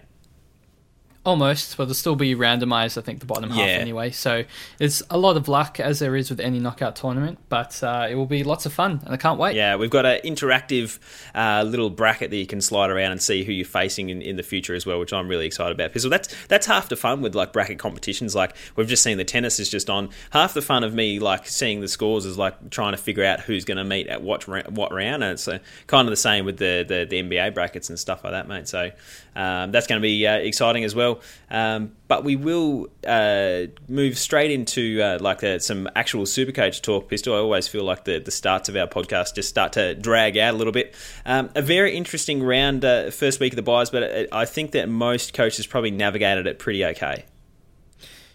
Almost, 1.25 1.79
but 1.79 1.85
it'll 1.85 1.95
still 1.95 2.17
be 2.17 2.35
randomized. 2.35 2.99
I 2.99 3.01
think 3.01 3.21
the 3.21 3.27
bottom 3.27 3.49
half 3.49 3.59
yeah. 3.59 3.77
anyway. 3.77 4.11
So 4.11 4.45
it's 4.79 5.03
a 5.09 5.17
lot 5.17 5.39
of 5.39 5.49
luck 5.49 5.81
as 5.81 5.99
there 5.99 6.17
is 6.17 6.29
with 6.29 6.39
any 6.39 6.59
knockout 6.59 6.97
tournament, 6.97 7.39
but 7.49 7.83
uh, 7.83 8.07
it 8.11 8.15
will 8.15 8.27
be 8.27 8.45
lots 8.45 8.67
of 8.67 8.75
fun, 8.75 9.01
and 9.05 9.15
I 9.15 9.17
can't 9.17 9.39
wait. 9.39 9.57
Yeah, 9.57 9.77
we've 9.77 9.89
got 9.89 10.05
an 10.05 10.21
interactive 10.23 10.99
uh, 11.35 11.63
little 11.63 11.89
bracket 11.89 12.31
that 12.31 12.37
you 12.37 12.47
can 12.47 12.61
slide 12.61 12.91
around 12.91 13.13
and 13.13 13.23
see 13.23 13.43
who 13.43 13.53
you're 13.53 13.65
facing 13.65 14.11
in, 14.11 14.21
in 14.21 14.37
the 14.37 14.43
future 14.43 14.75
as 14.75 14.85
well, 14.85 15.01
which 15.01 15.15
I'm 15.15 15.27
really 15.27 15.47
excited 15.47 15.73
about. 15.73 15.91
Because 15.91 16.09
that's 16.11 16.47
that's 16.47 16.67
half 16.67 16.91
the 16.91 16.97
fun 16.97 17.23
with 17.23 17.35
like 17.35 17.55
bracket 17.55 17.79
competitions. 17.79 18.35
Like 18.35 18.55
we've 18.77 18.87
just 18.87 19.03
seen 19.03 19.17
the 19.17 19.25
tennis 19.25 19.59
is 19.59 19.71
just 19.71 19.89
on. 19.89 20.11
Half 20.31 20.53
the 20.53 20.61
fun 20.63 20.85
of 20.85 20.93
me 20.93 21.21
like 21.21 21.49
seeing 21.49 21.81
the 21.81 21.89
scores 21.89 22.27
is 22.27 22.37
like 22.37 22.71
trying 22.71 22.93
to 22.93 22.99
figure 22.99 23.25
out 23.25 23.41
who's 23.41 23.65
going 23.65 23.79
to 23.79 23.85
meet 23.85 24.09
at 24.09 24.23
what 24.23 24.45
what 24.71 24.93
round, 24.93 25.23
and 25.25 25.33
it's 25.33 25.49
uh, 25.49 25.59
kind 25.87 26.07
of 26.07 26.13
the 26.13 26.17
same 26.17 26.45
with 26.45 26.59
the, 26.59 26.85
the 26.87 27.07
the 27.09 27.23
NBA 27.23 27.55
brackets 27.55 27.89
and 27.89 27.99
stuff 27.99 28.25
like 28.25 28.33
that, 28.35 28.47
mate. 28.47 28.69
So 28.69 28.91
um, 29.37 29.73
that's 29.73 29.87
going 29.87 30.01
to 30.01 30.03
be 30.03 30.27
uh, 30.27 30.37
exciting 30.37 30.85
as 30.85 30.95
well. 30.95 31.21
Um, 31.51 31.93
but 32.09 32.25
we 32.25 32.37
will 32.37 32.89
uh, 33.07 33.63
move 33.89 34.19
straight 34.19 34.51
into 34.51 35.01
uh, 35.03 35.19
like 35.21 35.43
uh, 35.43 35.59
some 35.59 35.89
actual 35.97 36.25
Supercoach 36.25 36.83
talk. 36.83 37.09
Pistol. 37.09 37.35
I 37.35 37.39
always 37.39 37.69
feel 37.69 37.85
like 37.85 38.05
the, 38.05 38.19
the 38.19 38.31
starts 38.31 38.69
of 38.69 38.77
our 38.77 38.87
podcast 38.87 39.35
just 39.35 39.49
start 39.49 39.73
to 39.75 39.95
drag 39.95 40.37
out 40.37 40.55
a 40.55 40.57
little 40.57 40.73
bit. 40.73 40.95
Um, 41.27 41.51
a 41.55 41.63
very 41.63 41.97
interesting 41.97 42.43
round, 42.43 42.85
uh, 42.85 43.11
first 43.11 43.41
week 43.41 43.53
of 43.53 43.57
the 43.57 43.63
buys, 43.63 43.91
but 43.91 44.03
uh, 44.03 44.27
I 44.33 44.45
think 44.45 44.73
that 44.73 44.89
most 44.89 45.35
coaches 45.35 45.67
probably 45.67 45.91
navigated 45.91 46.47
it 46.47 46.59
pretty 46.59 46.85
okay. 46.85 47.25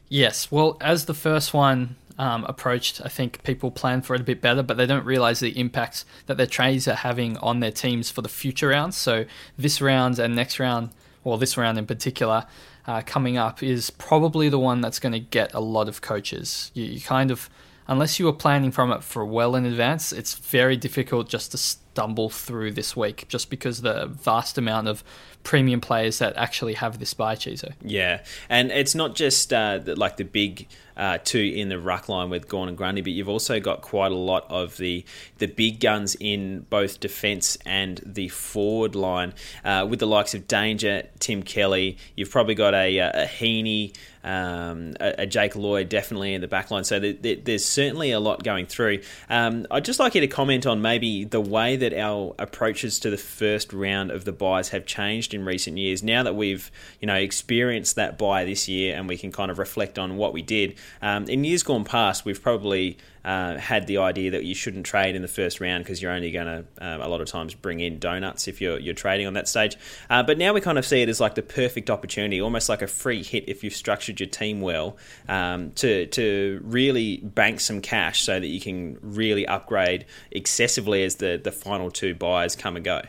Yes, 0.09 0.51
well, 0.51 0.77
as 0.81 1.05
the 1.05 1.13
first 1.13 1.53
one 1.53 1.95
um, 2.19 2.43
approached, 2.49 3.01
I 3.03 3.07
think 3.07 3.41
people 3.43 3.71
plan 3.71 4.01
for 4.01 4.13
it 4.13 4.21
a 4.21 4.25
bit 4.25 4.41
better, 4.41 4.61
but 4.61 4.75
they 4.75 4.85
don't 4.85 5.05
realize 5.05 5.39
the 5.39 5.57
impact 5.57 6.03
that 6.25 6.35
their 6.35 6.45
trades 6.45 6.85
are 6.87 6.95
having 6.95 7.37
on 7.37 7.61
their 7.61 7.71
teams 7.71 8.11
for 8.11 8.21
the 8.21 8.29
future 8.29 8.67
rounds. 8.67 8.97
So 8.97 9.25
this 9.57 9.81
round 9.81 10.19
and 10.19 10.35
next 10.35 10.59
round, 10.59 10.89
or 11.23 11.37
this 11.37 11.57
round 11.57 11.77
in 11.77 11.85
particular, 11.85 12.45
uh, 12.85 13.01
coming 13.05 13.37
up 13.37 13.63
is 13.63 13.89
probably 13.89 14.49
the 14.49 14.59
one 14.59 14.81
that's 14.81 14.99
going 14.99 15.13
to 15.13 15.19
get 15.19 15.53
a 15.53 15.61
lot 15.61 15.87
of 15.87 16.01
coaches. 16.01 16.71
You, 16.73 16.83
you, 16.83 17.01
kind 17.01 17.31
of, 17.31 17.49
unless 17.87 18.19
you 18.19 18.25
were 18.25 18.33
planning 18.33 18.71
from 18.71 18.91
it 18.91 19.01
for 19.01 19.25
well 19.25 19.55
in 19.55 19.65
advance, 19.65 20.11
it's 20.11 20.33
very 20.35 20.75
difficult 20.75 21.29
just 21.29 21.51
to 21.51 21.57
stumble 21.99 22.29
through 22.29 22.71
this 22.71 22.95
week 22.95 23.25
just 23.27 23.49
because 23.49 23.81
the 23.81 24.05
vast 24.05 24.57
amount 24.57 24.87
of 24.87 25.03
premium 25.43 25.81
players 25.81 26.19
that 26.19 26.33
actually 26.37 26.75
have 26.75 26.97
this 26.97 27.13
buy 27.13 27.35
cheeser. 27.35 27.73
Yeah, 27.81 28.23
and 28.49 28.71
it's 28.71 28.95
not 28.95 29.15
just 29.15 29.51
uh, 29.51 29.81
like 29.85 30.15
the 30.15 30.23
big 30.23 30.67
uh, 30.95 31.17
two 31.23 31.39
in 31.39 31.69
the 31.69 31.79
ruck 31.79 32.09
line 32.09 32.29
with 32.29 32.47
Gawn 32.47 32.67
and 32.67 32.77
Grundy, 32.77 33.01
but 33.01 33.13
you've 33.13 33.29
also 33.29 33.59
got 33.59 33.81
quite 33.81 34.11
a 34.11 34.15
lot 34.15 34.45
of 34.49 34.77
the 34.77 35.05
the 35.37 35.47
big 35.47 35.79
guns 35.79 36.15
in 36.19 36.61
both 36.69 36.99
defence 36.99 37.57
and 37.65 38.01
the 38.05 38.27
forward 38.27 38.95
line 38.95 39.33
uh, 39.63 39.87
with 39.89 39.99
the 39.99 40.07
likes 40.07 40.33
of 40.33 40.47
Danger, 40.47 41.03
Tim 41.19 41.43
Kelly. 41.43 41.97
You've 42.15 42.31
probably 42.31 42.55
got 42.55 42.73
a, 42.73 42.97
a 42.97 43.25
Heeney, 43.25 43.93
um, 44.25 44.93
a, 44.99 45.15
a, 45.19 45.25
Jake 45.25 45.55
Lloyd 45.55 45.87
definitely 45.87 46.33
in 46.33 46.41
the 46.41 46.47
back 46.47 46.69
line. 46.69 46.83
So 46.83 46.99
there's 46.99 47.63
certainly 47.63 48.11
a 48.11 48.19
lot 48.19 48.43
going 48.43 48.65
through. 48.65 48.99
Um, 49.29 49.65
I'd 49.71 49.85
just 49.85 49.99
like 49.99 50.15
you 50.15 50.21
to 50.21 50.27
comment 50.27 50.65
on 50.65 50.81
maybe 50.81 51.23
the 51.23 51.39
way 51.39 51.77
that 51.77 51.88
our 51.93 52.35
approaches 52.39 52.99
to 52.99 53.09
the 53.09 53.17
first 53.17 53.73
round 53.73 54.11
of 54.11 54.25
the 54.25 54.31
buys 54.31 54.69
have 54.69 54.85
changed 54.85 55.33
in 55.33 55.45
recent 55.45 55.77
years. 55.77 56.03
Now 56.03 56.23
that 56.23 56.35
we've 56.35 56.71
you 56.99 57.07
know 57.07 57.15
experienced 57.15 57.95
that 57.95 58.17
buy 58.17 58.45
this 58.45 58.67
year 58.67 58.95
and 58.95 59.07
we 59.07 59.17
can 59.17 59.31
kind 59.31 59.51
of 59.51 59.59
reflect 59.59 59.99
on 59.99 60.17
what 60.17 60.33
we 60.33 60.41
did. 60.41 60.75
Um, 61.01 61.25
in 61.25 61.43
years 61.43 61.63
gone 61.63 61.83
past, 61.83 62.25
we've 62.25 62.41
probably 62.41 62.97
uh, 63.23 63.57
had 63.57 63.87
the 63.87 63.97
idea 63.97 64.31
that 64.31 64.45
you 64.45 64.55
shouldn't 64.55 64.85
trade 64.85 65.15
in 65.15 65.21
the 65.21 65.27
first 65.27 65.59
round 65.59 65.83
because 65.83 66.01
you're 66.01 66.11
only 66.11 66.31
going 66.31 66.47
to 66.47 66.65
um, 66.79 67.01
a 67.01 67.07
lot 67.07 67.21
of 67.21 67.27
times 67.27 67.53
bring 67.53 67.79
in 67.79 67.99
donuts 67.99 68.47
if 68.47 68.61
you're 68.61 68.79
you're 68.79 68.93
trading 68.93 69.27
on 69.27 69.33
that 69.33 69.47
stage. 69.47 69.77
Uh, 70.09 70.23
but 70.23 70.37
now 70.37 70.53
we 70.53 70.61
kind 70.61 70.77
of 70.77 70.85
see 70.85 71.01
it 71.01 71.09
as 71.09 71.19
like 71.19 71.35
the 71.35 71.41
perfect 71.41 71.89
opportunity, 71.89 72.41
almost 72.41 72.69
like 72.69 72.81
a 72.81 72.87
free 72.87 73.23
hit 73.23 73.43
if 73.47 73.63
you've 73.63 73.75
structured 73.75 74.19
your 74.19 74.29
team 74.29 74.61
well 74.61 74.97
um, 75.27 75.71
to 75.71 76.05
to 76.07 76.61
really 76.63 77.17
bank 77.17 77.59
some 77.59 77.81
cash 77.81 78.21
so 78.21 78.39
that 78.39 78.47
you 78.47 78.59
can 78.59 78.97
really 79.01 79.45
upgrade 79.47 80.05
excessively 80.31 81.03
as 81.03 81.15
the 81.15 81.39
the 81.41 81.51
final 81.51 81.91
two 81.91 82.13
buyers 82.15 82.55
come 82.55 82.75
and 82.75 82.85
go. 82.85 83.01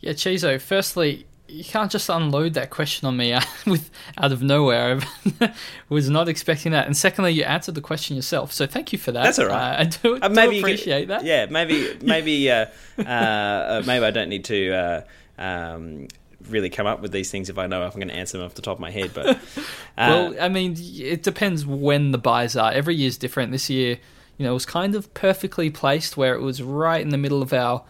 Yeah, 0.00 0.12
Chizo. 0.12 0.60
Firstly, 0.60 1.26
you 1.48 1.64
can't 1.64 1.90
just 1.90 2.08
unload 2.08 2.54
that 2.54 2.70
question 2.70 3.08
on 3.08 3.16
me 3.16 3.32
out, 3.32 3.46
with 3.66 3.90
out 4.18 4.32
of 4.32 4.42
nowhere. 4.42 5.00
I 5.40 5.54
was 5.88 6.10
not 6.10 6.28
expecting 6.28 6.72
that. 6.72 6.86
And 6.86 6.96
secondly, 6.96 7.32
you 7.32 7.44
answered 7.44 7.74
the 7.74 7.80
question 7.80 8.16
yourself, 8.16 8.52
so 8.52 8.66
thank 8.66 8.92
you 8.92 8.98
for 8.98 9.12
that. 9.12 9.24
That's 9.24 9.38
all 9.38 9.46
right. 9.46 9.76
Uh, 9.76 9.80
I 9.80 9.84
do, 9.84 10.18
uh, 10.20 10.28
maybe 10.28 10.56
do 10.56 10.60
appreciate 10.60 11.00
can, 11.00 11.08
that. 11.08 11.24
Yeah, 11.24 11.46
maybe 11.46 11.96
maybe 12.02 12.50
uh, 12.50 12.66
uh, 12.98 13.02
uh, 13.02 13.82
maybe 13.86 14.04
I 14.04 14.10
don't 14.10 14.28
need 14.28 14.44
to. 14.46 14.72
Uh, 14.72 15.02
um, 15.40 16.08
really 16.48 16.70
come 16.70 16.86
up 16.86 17.00
with 17.00 17.12
these 17.12 17.30
things 17.30 17.48
if 17.50 17.58
I 17.58 17.66
know 17.66 17.84
if 17.86 17.94
I'm 17.94 18.00
going 18.00 18.08
to 18.08 18.14
answer 18.14 18.38
them 18.38 18.46
off 18.46 18.54
the 18.54 18.62
top 18.62 18.76
of 18.76 18.80
my 18.80 18.90
head. 18.90 19.12
But 19.12 19.38
well, 19.96 20.34
I 20.40 20.48
mean, 20.48 20.76
it 20.78 21.22
depends 21.22 21.66
when 21.66 22.10
the 22.10 22.18
buys 22.18 22.56
are. 22.56 22.72
Every 22.72 22.94
year 22.94 23.08
is 23.08 23.18
different. 23.18 23.52
This 23.52 23.68
year, 23.68 23.98
you 24.36 24.44
know, 24.44 24.52
it 24.52 24.54
was 24.54 24.66
kind 24.66 24.94
of 24.94 25.12
perfectly 25.14 25.68
placed 25.68 26.16
where 26.16 26.34
it 26.34 26.40
was 26.40 26.62
right 26.62 27.00
in 27.00 27.10
the 27.10 27.18
middle 27.18 27.42
of 27.42 27.52
our, 27.52 27.84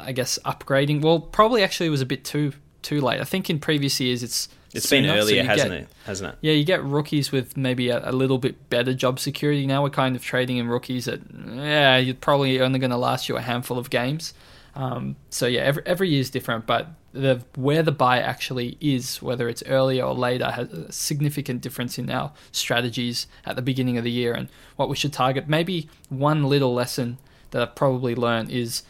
I 0.00 0.12
guess, 0.12 0.38
upgrading. 0.44 1.02
Well, 1.02 1.20
probably 1.20 1.62
actually 1.62 1.90
was 1.90 2.00
a 2.00 2.06
bit 2.06 2.24
too 2.24 2.52
too 2.88 3.02
late. 3.02 3.20
I 3.20 3.24
think 3.24 3.50
in 3.50 3.58
previous 3.58 4.00
years 4.00 4.22
it's 4.22 4.48
it's 4.72 4.88
been 4.88 5.06
earlier, 5.06 5.42
so 5.42 5.48
hasn't 5.48 5.70
get, 5.70 5.80
it? 5.80 5.88
Hasn't 6.06 6.32
it? 6.32 6.38
Yeah, 6.40 6.52
you 6.52 6.64
get 6.64 6.82
rookies 6.82 7.30
with 7.30 7.56
maybe 7.56 7.90
a, 7.90 8.10
a, 8.10 8.12
little 8.12 8.38
bit 8.38 8.70
better 8.70 8.94
job 8.94 9.18
security. 9.18 9.66
Now 9.66 9.82
we're 9.82 9.90
kind 9.90 10.16
of 10.16 10.22
trading 10.22 10.56
in 10.56 10.68
rookies 10.68 11.04
that 11.04 11.20
yeah, 11.54 11.98
you're 11.98 12.14
probably 12.14 12.60
only 12.60 12.78
going 12.78 12.90
to 12.90 12.96
last 12.96 13.28
you 13.28 13.36
a 13.36 13.42
handful 13.42 13.78
of 13.78 13.90
games. 13.90 14.32
Um, 14.74 15.16
so 15.28 15.46
yeah, 15.46 15.60
every 15.60 15.82
every 15.84 16.08
year 16.08 16.20
is 16.20 16.30
different, 16.30 16.66
but 16.66 16.88
the 17.12 17.42
where 17.56 17.82
the 17.82 17.92
buy 17.92 18.20
actually 18.20 18.78
is, 18.80 19.20
whether 19.20 19.50
it's 19.50 19.62
earlier 19.66 20.04
or 20.04 20.14
later, 20.14 20.50
has 20.50 20.72
a 20.72 20.90
significant 20.90 21.60
difference 21.60 21.98
in 21.98 22.08
our 22.08 22.32
strategies 22.52 23.26
at 23.44 23.56
the 23.56 23.62
beginning 23.62 23.98
of 23.98 24.04
the 24.04 24.10
year 24.10 24.32
and 24.32 24.48
what 24.76 24.88
we 24.88 24.96
should 24.96 25.12
target. 25.12 25.46
Maybe 25.46 25.90
one 26.08 26.44
little 26.44 26.72
lesson 26.72 27.18
that 27.50 27.60
I've 27.60 27.74
probably 27.74 28.14
learned 28.14 28.50
is 28.50 28.82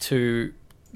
to 0.00 0.52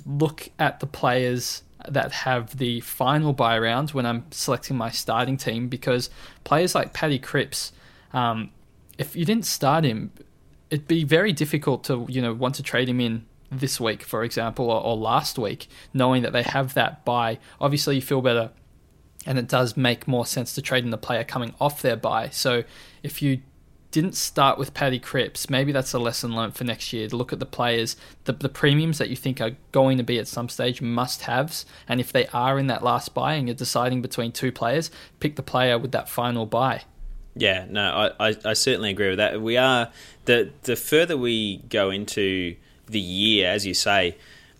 look 0.07 0.51
at 0.59 0.81
the 0.81 0.87
players 0.87 1.63
that 1.89 2.13
have 2.13 2.59
the 2.59 2.81
final 2.81 3.33
buy 3.33 3.59
round 3.59 3.91
when 3.91 4.07
I'm 4.07 4.25
selecting 4.31 4.77
my 4.77 4.91
starting 4.91 5.37
team 5.37 5.69
because 5.69 6.11
players 6.45 6.75
like 6.75 6.93
Paddy 6.93 7.19
Cripps, 7.19 7.73
um, 8.13 8.51
if 8.99 9.15
you 9.17 9.25
didn't 9.25 9.47
start 9.47 9.85
him, 9.85 10.13
it'd 10.71 10.89
be 10.89 11.05
very 11.05 11.33
difficult 11.33 11.85
to 11.85 12.07
you 12.09 12.23
know 12.23 12.33
want 12.33 12.55
to 12.57 12.63
trade 12.63 12.89
him 12.89 13.01
in 13.01 13.27
this 13.51 13.81
week, 13.81 14.03
for 14.03 14.25
example, 14.25 14.71
or, 14.71 14.83
or 14.83 14.97
last 14.97 15.39
week, 15.39 15.69
knowing 15.93 16.23
that 16.23 16.33
they 16.33 16.43
have 16.43 16.75
that 16.75 17.05
buy. 17.05 17.39
Obviously, 17.61 17.97
you 17.97 18.03
feel 18.03 18.21
better, 18.21 18.51
and 19.27 19.39
it 19.39 19.49
does 19.49 19.77
make 19.77 20.09
more 20.09 20.27
sense 20.27 20.55
to 20.55 20.63
trade 20.63 20.85
in 20.85 20.91
the 20.91 20.99
player 20.99 21.25
coming 21.25 21.55
off 21.61 21.83
their 21.83 21.97
buy. 21.97 22.29
So 22.31 22.65
if 23.03 23.23
you 23.23 23.43
didn't 23.95 24.17
start 24.17 24.59
with 24.59 24.75
Paddy 24.75 24.99
Cripps, 24.99 25.49
maybe 25.49 25.71
that's 25.71 25.95
a 25.95 26.01
lesson 26.01 26.35
learned 26.35 26.57
for 26.57 26.65
next 26.65 26.93
year 26.93 27.07
to 27.07 27.17
look 27.17 27.33
at 27.33 27.39
the 27.39 27.47
players, 27.47 27.95
the, 28.25 28.33
the 28.33 28.49
premiums 28.49 28.99
that 28.99 29.09
you 29.09 29.15
think 29.15 29.41
are 29.41 29.53
going 29.71 29.99
to 29.99 30.03
be 30.03 30.19
at 30.19 30.27
some 30.27 30.49
stage 30.49 30.83
must 30.83 31.23
haves. 31.23 31.65
And 31.87 32.01
if 32.01 32.13
they 32.13 32.27
are 32.33 32.59
in 32.59 32.67
that 32.67 32.83
last 32.83 33.15
buy 33.15 33.35
and 33.35 33.47
you're 33.47 33.55
deciding 33.55 34.03
between 34.03 34.33
two 34.33 34.51
players, 34.51 34.91
pick 35.21 35.37
the 35.37 35.45
player 35.45 35.79
with 35.79 35.93
that 35.93 36.09
final 36.09 36.45
buy. 36.45 36.83
Yeah, 37.37 37.67
no, 37.71 38.11
I, 38.19 38.31
I, 38.31 38.37
I 38.45 38.53
certainly 38.55 38.91
agree 38.91 39.11
with 39.11 39.19
that. 39.19 39.41
We 39.41 39.57
are 39.57 39.91
the 40.25 40.51
the 40.63 40.75
further 40.75 41.17
we 41.17 41.59
go 41.69 41.91
into 41.91 42.57
the 42.87 43.01
year, 43.01 43.49
as 43.49 43.65
you 43.65 43.75
say, 43.75 44.17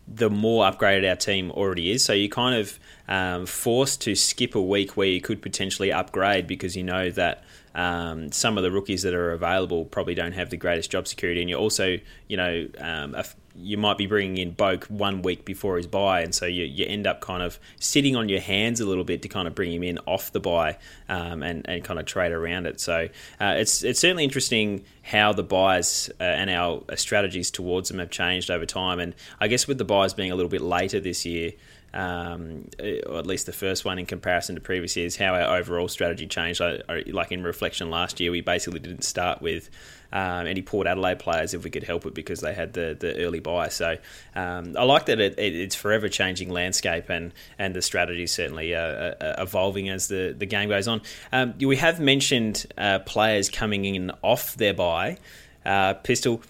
the 0.07 0.31
more 0.31 0.65
upgraded 0.65 1.09
our 1.09 1.17
team 1.17 1.51
already 1.51 1.91
is. 1.91 2.05
So 2.05 2.13
you 2.13 2.29
kind 2.29 2.55
of 2.55 2.79
um, 3.09 3.47
forced 3.47 4.01
to 4.03 4.15
skip 4.15 4.55
a 4.55 4.63
week 4.63 4.97
where 4.97 5.09
you 5.09 5.21
could 5.21 5.43
potentially 5.43 5.93
upgrade 5.93 6.47
because 6.47 6.77
you 6.77 6.85
know 6.85 7.11
that 7.11 7.43
um, 7.75 8.31
some 8.33 8.57
of 8.57 8.63
the 8.63 8.71
rookies 8.71 9.03
that 9.03 9.15
are 9.15 9.33
available 9.33 9.85
probably 9.85 10.15
don't 10.15 10.33
have 10.33 10.51
the 10.51 10.57
greatest 10.57 10.91
job 10.91 11.09
security, 11.09 11.41
and 11.41 11.51
you 11.51 11.57
also, 11.57 11.99
you 12.29 12.37
know, 12.37 12.69
um, 12.79 13.17
you 13.57 13.77
might 13.77 13.97
be 13.97 14.07
bringing 14.07 14.37
in 14.39 14.55
Boak 14.55 14.91
one 14.91 15.23
week 15.23 15.45
before 15.45 15.77
his 15.77 15.87
buy, 15.87 16.23
and 16.23 16.35
so 16.35 16.45
you, 16.45 16.65
you 16.65 16.85
end 16.87 17.07
up 17.07 17.21
kind 17.21 17.43
of 17.43 17.59
sitting 17.79 18.17
on 18.17 18.29
your 18.29 18.41
hands 18.41 18.81
a 18.81 18.87
little 18.87 19.05
bit 19.05 19.23
to 19.23 19.29
kind 19.29 19.47
of 19.47 19.55
bring 19.55 19.73
him 19.73 19.83
in 19.83 19.99
off 20.07 20.33
the 20.33 20.41
buy 20.41 20.77
um, 21.09 21.43
and, 21.43 21.69
and 21.69 21.85
kind 21.85 22.01
of 22.01 22.07
trade 22.07 22.33
around 22.33 22.67
it. 22.67 22.81
So 22.81 23.09
uh, 23.41 23.55
it's 23.57 23.85
it's 23.85 24.01
certainly 24.01 24.25
interesting 24.25 24.85
how 25.03 25.33
the 25.33 25.45
buys 25.45 26.11
uh, 26.21 26.25
and 26.25 26.51
our 26.51 26.83
strategies 26.97 27.51
towards 27.51 27.89
them 27.91 27.99
have 27.99 28.11
changed 28.11 28.51
over 28.51 28.67
time, 28.67 28.99
and 28.99 29.15
I 29.41 29.49
guess 29.49 29.69
with 29.69 29.79
the 29.79 29.85
buys 29.85 30.15
being 30.15 30.33
a 30.33 30.35
little 30.35 30.51
bit 30.51 30.63
later 30.63 30.99
this 30.99 31.25
year 31.25 31.53
um, 31.95 32.69
or 33.07 33.19
at 33.19 33.27
least 33.27 33.47
the 33.47 33.53
first 33.53 33.85
one 33.85 33.99
in 33.99 34.05
comparison 34.07 34.57
to 34.57 34.61
previous 34.61 34.97
years, 34.97 35.17
how 35.17 35.35
our 35.35 35.57
overall 35.57 35.89
strategy 35.89 36.27
changed. 36.27 36.61
Like 36.61 37.33
in 37.33 37.45
reflection 37.45 37.89
last 37.89 38.19
year, 38.21 38.33
we 38.33 38.41
basically 38.41 38.81
didn't 38.81 39.05
start 39.05 39.41
with 39.41 39.71
um, 40.13 40.47
any 40.47 40.61
Port 40.61 40.89
Adelaide 40.89 41.21
players 41.21 41.55
if 41.55 41.63
we 41.63 41.71
could 41.71 41.85
help 41.85 42.05
it 42.05 42.15
because 42.15 42.41
they 42.41 42.53
had 42.53 42.73
the, 42.73 42.97
the 42.99 43.25
early 43.25 43.39
buy. 43.39 43.69
So 43.69 43.97
um, 44.35 44.77
I 44.77 44.83
like 44.83 45.07
that 45.07 45.21
it, 45.21 45.39
it, 45.39 45.55
it's 45.55 45.77
forever 45.77 46.09
changing 46.09 46.51
landscape 46.51 47.09
and, 47.11 47.33
and 47.59 47.75
the 47.75 47.83
strategy 47.83 48.25
is 48.25 48.33
certainly 48.33 48.75
uh, 48.75 48.81
uh, 48.81 49.37
evolving 49.39 49.89
as 49.89 50.09
the, 50.09 50.35
the 50.37 50.47
game 50.47 50.69
goes 50.69 50.89
on. 50.89 51.01
Um, 51.33 51.55
we 51.59 51.77
have 51.77 52.01
mentioned 52.01 52.67
uh, 52.77 53.01
players 53.01 53.49
coming 53.49 53.85
in 53.85 54.11
off 54.23 54.57
their 54.57 54.75
buy. 54.75 55.19
Uh, 55.65 55.95
Pistol, 55.95 56.43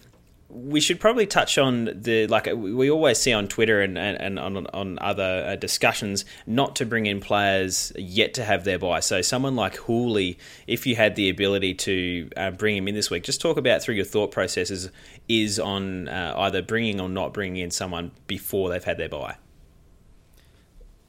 we 0.49 0.81
should 0.81 1.01
probably 1.01 1.27
touch 1.27 1.59
on 1.59 1.91
the 1.95 2.27
like 2.29 2.49
we 2.55 2.91
always 2.91 3.19
see 3.19 3.33
on 3.33 3.49
Twitter 3.49 3.81
and, 3.81 3.99
and, 3.99 4.17
and 4.21 4.39
on 4.39 4.67
on 4.69 4.99
other 5.01 5.45
uh, 5.47 5.57
discussions 5.57 6.25
not 6.47 6.77
to 6.77 6.87
bring 6.87 7.07
in 7.07 7.21
players 7.21 7.93
yet 7.97 8.35
to 8.35 8.45
have 8.45 8.65
their 8.65 8.79
buy. 8.79 9.01
So 9.01 9.23
someone 9.23 9.57
like 9.57 9.77
Hooley, 9.77 10.39
if 10.67 10.87
you 10.87 10.97
had 10.97 11.17
the 11.17 11.29
ability 11.29 11.75
to 11.75 12.31
uh, 12.37 12.51
bring 12.53 12.77
him 12.77 12.87
in 12.89 12.95
this 12.95 13.11
week, 13.11 13.25
just 13.25 13.41
talk 13.41 13.57
about 13.57 13.83
through 13.83 13.97
your 13.97 14.05
thought 14.05 14.31
processes 14.31 14.91
is 15.29 15.59
on 15.59 16.09
uh, 16.09 16.35
either 16.39 16.63
bringing 16.63 17.01
or 17.01 17.09
not 17.09 17.33
bringing 17.33 17.63
in 17.63 17.71
someone 17.71 18.13
before 18.27 18.71
they've 18.71 18.85
had 18.85 18.99
their 18.99 19.09
buy. 19.09 19.37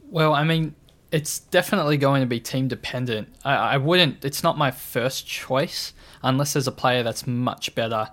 Well, 0.09 0.33
I 0.33 0.43
mean, 0.43 0.75
it's 1.11 1.39
definitely 1.39 1.97
going 1.97 2.21
to 2.21 2.27
be 2.27 2.39
team 2.39 2.67
dependent. 2.67 3.35
I, 3.43 3.55
I 3.55 3.77
wouldn't. 3.77 4.23
It's 4.25 4.43
not 4.43 4.57
my 4.57 4.71
first 4.71 5.27
choice 5.27 5.93
unless 6.23 6.53
there's 6.53 6.67
a 6.67 6.71
player 6.71 7.03
that's 7.03 7.27
much 7.27 7.75
better 7.75 8.09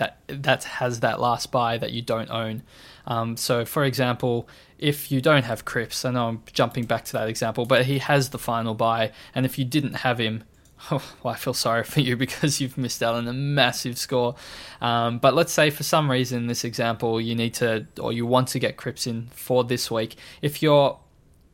that 0.00 0.16
that 0.28 0.64
has 0.64 1.00
that 1.00 1.20
last 1.20 1.52
buy 1.52 1.76
that 1.76 1.92
you 1.92 2.00
don't 2.00 2.30
own. 2.30 2.62
Um, 3.06 3.36
so, 3.36 3.66
for 3.66 3.84
example, 3.84 4.48
if 4.78 5.12
you 5.12 5.20
don't 5.20 5.44
have 5.44 5.66
Cripps, 5.66 6.04
I 6.06 6.10
know 6.10 6.28
I'm 6.28 6.42
jumping 6.52 6.86
back 6.86 7.04
to 7.06 7.12
that 7.12 7.28
example, 7.28 7.66
but 7.66 7.84
he 7.84 7.98
has 7.98 8.30
the 8.30 8.38
final 8.38 8.74
buy, 8.74 9.12
and 9.34 9.44
if 9.44 9.58
you 9.58 9.66
didn't 9.66 9.96
have 9.96 10.18
him, 10.18 10.44
oh, 10.90 11.02
well, 11.22 11.34
I 11.34 11.36
feel 11.36 11.52
sorry 11.52 11.84
for 11.84 12.00
you 12.00 12.16
because 12.24 12.60
you've 12.62 12.78
missed 12.78 13.02
out 13.02 13.14
on 13.14 13.28
a 13.28 13.32
massive 13.34 13.98
score. 13.98 14.36
Um, 14.80 15.18
but 15.18 15.34
let's 15.34 15.52
say 15.52 15.68
for 15.68 15.82
some 15.82 16.10
reason, 16.10 16.46
this 16.46 16.64
example, 16.64 17.20
you 17.20 17.34
need 17.34 17.52
to 17.54 17.86
or 18.00 18.12
you 18.12 18.24
want 18.24 18.48
to 18.48 18.58
get 18.58 18.78
Cripps 18.78 19.06
in 19.06 19.28
for 19.32 19.64
this 19.64 19.90
week. 19.90 20.16
If 20.40 20.62
you're 20.62 20.98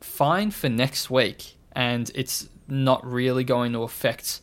fine 0.00 0.52
for 0.52 0.68
next 0.68 1.10
week 1.10 1.56
and 1.72 2.12
it's 2.14 2.48
not 2.68 3.04
really 3.04 3.42
going 3.42 3.72
to 3.72 3.82
affect 3.82 4.40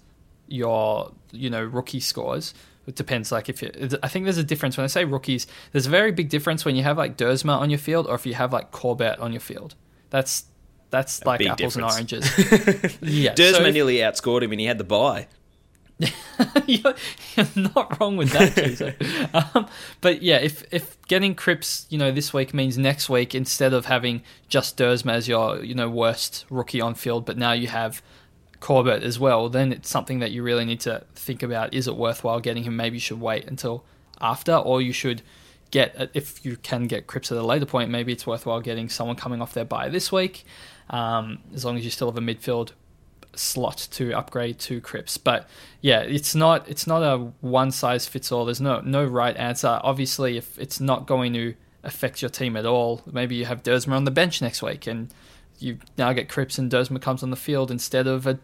your 0.48 1.12
you 1.32 1.50
know 1.50 1.64
rookie 1.64 2.02
scores 2.02 2.54
it 2.88 2.96
depends. 2.96 3.32
Like 3.32 3.50
if 3.50 3.62
you, 3.62 3.72
I 4.02 4.08
think 4.08 4.26
there's 4.26 4.38
a 4.38 4.44
difference 4.44 4.78
when 4.78 4.84
I 4.84 4.88
say 4.88 5.06
rookies. 5.06 5.48
There's 5.72 5.88
a 5.88 5.90
very 5.90 6.12
big 6.12 6.30
difference 6.30 6.66
when 6.66 6.76
you 6.76 6.84
have 6.84 6.98
like 6.98 7.18
Duursma 7.18 7.58
on 7.58 7.70
your 7.70 7.80
field 7.80 8.08
or 8.08 8.16
if 8.16 8.26
you 8.26 8.34
have 8.34 8.52
like 8.52 8.72
Corbett 8.72 9.20
on 9.20 9.32
your 9.32 9.42
field. 9.42 9.76
That's 10.10 10.46
that's 10.90 11.22
a 11.22 11.26
like 11.26 11.42
apples 11.42 11.76
difference. 11.76 11.98
and 11.98 12.12
oranges. 12.12 12.38
yeah, 13.02 13.34
Duursma 13.34 13.54
so 13.54 13.72
nearly 13.72 13.98
outscored 13.98 14.44
him 14.44 14.52
and 14.52 14.60
he 14.60 14.68
had 14.68 14.78
the 14.78 14.84
buy. 14.84 15.28
you're, 16.66 16.96
you're, 17.36 17.48
not 17.74 18.00
wrong 18.00 18.18
with 18.18 18.32
that, 18.32 19.30
um, 19.56 19.68
but 20.02 20.22
yeah, 20.22 20.38
if 20.38 20.66
if 20.72 21.02
getting 21.04 21.36
Cripps, 21.36 21.86
you 21.90 21.98
know, 21.98 22.12
this 22.12 22.34
week 22.34 22.54
means 22.54 22.78
next 22.78 23.10
week 23.10 23.34
instead 23.36 23.74
of 23.74 23.86
having 23.86 24.24
just 24.50 24.76
Duursma 24.76 25.14
as 25.14 25.28
your 25.28 25.64
you 25.64 25.76
know 25.76 25.90
worst 25.90 26.46
rookie 26.50 26.82
on 26.82 26.96
field, 26.96 27.26
but 27.26 27.38
now 27.38 27.52
you 27.54 27.68
have 27.68 28.02
Corbett 28.64 29.04
as 29.04 29.20
well, 29.20 29.50
then 29.50 29.74
it's 29.74 29.90
something 29.90 30.20
that 30.20 30.32
you 30.32 30.42
really 30.42 30.64
need 30.64 30.80
to 30.80 31.04
think 31.16 31.44
about. 31.44 31.74
Is 31.74 31.86
it 31.86 31.98
worthwhile 31.98 32.40
getting 32.40 32.64
him? 32.64 32.78
Maybe 32.78 32.96
you 32.96 33.02
should 33.02 33.20
wait 33.20 33.46
until 33.46 33.84
after, 34.22 34.56
or 34.56 34.82
you 34.82 34.94
should 34.94 35.22
get 35.70 36.12
if 36.14 36.46
you 36.46 36.56
can 36.56 36.88
get 36.88 37.06
Cripps 37.06 37.30
at 37.30 37.38
a 37.38 37.44
later 37.44 37.66
point. 37.66 37.90
Maybe 37.90 38.14
it's 38.14 38.26
worthwhile 38.26 38.62
getting 38.62 38.88
someone 38.88 39.18
coming 39.18 39.42
off 39.42 39.54
their 39.54 39.66
buy 39.66 39.90
this 39.90 40.14
week, 40.14 40.46
um, 40.90 41.40
as 41.54 41.66
long 41.66 41.76
as 41.76 41.84
you 41.84 41.92
still 41.92 42.10
have 42.10 42.18
a 42.18 42.22
midfield 42.22 42.72
slot 43.36 43.86
to 43.92 44.14
upgrade 44.14 44.60
to 44.60 44.80
Cripps. 44.80 45.18
But 45.18 45.50
yeah, 45.82 46.00
it's 46.00 46.34
not 46.34 46.66
it's 46.70 46.88
not 46.88 47.04
a 47.04 47.18
one 47.42 47.70
size 47.70 48.08
fits 48.08 48.32
all. 48.32 48.46
There's 48.46 48.62
no 48.62 48.80
no 48.80 49.04
right 49.04 49.36
answer. 49.36 49.82
Obviously, 49.84 50.38
if 50.38 50.58
it's 50.58 50.80
not 50.80 51.06
going 51.06 51.34
to 51.34 51.54
affect 51.84 52.22
your 52.22 52.30
team 52.30 52.56
at 52.56 52.66
all, 52.66 53.02
maybe 53.12 53.36
you 53.36 53.44
have 53.44 53.62
Duursma 53.62 53.92
on 53.92 54.06
the 54.06 54.12
bench 54.12 54.42
next 54.42 54.62
week 54.64 54.88
and 54.88 55.14
you 55.60 55.80
now 55.98 56.14
get 56.14 56.30
Cripps 56.30 56.58
and 56.58 56.72
Duursma 56.72 57.02
comes 57.02 57.24
on 57.24 57.30
the 57.30 57.36
field 57.36 57.70
instead 57.70 58.08
of 58.08 58.26
a 58.26 58.40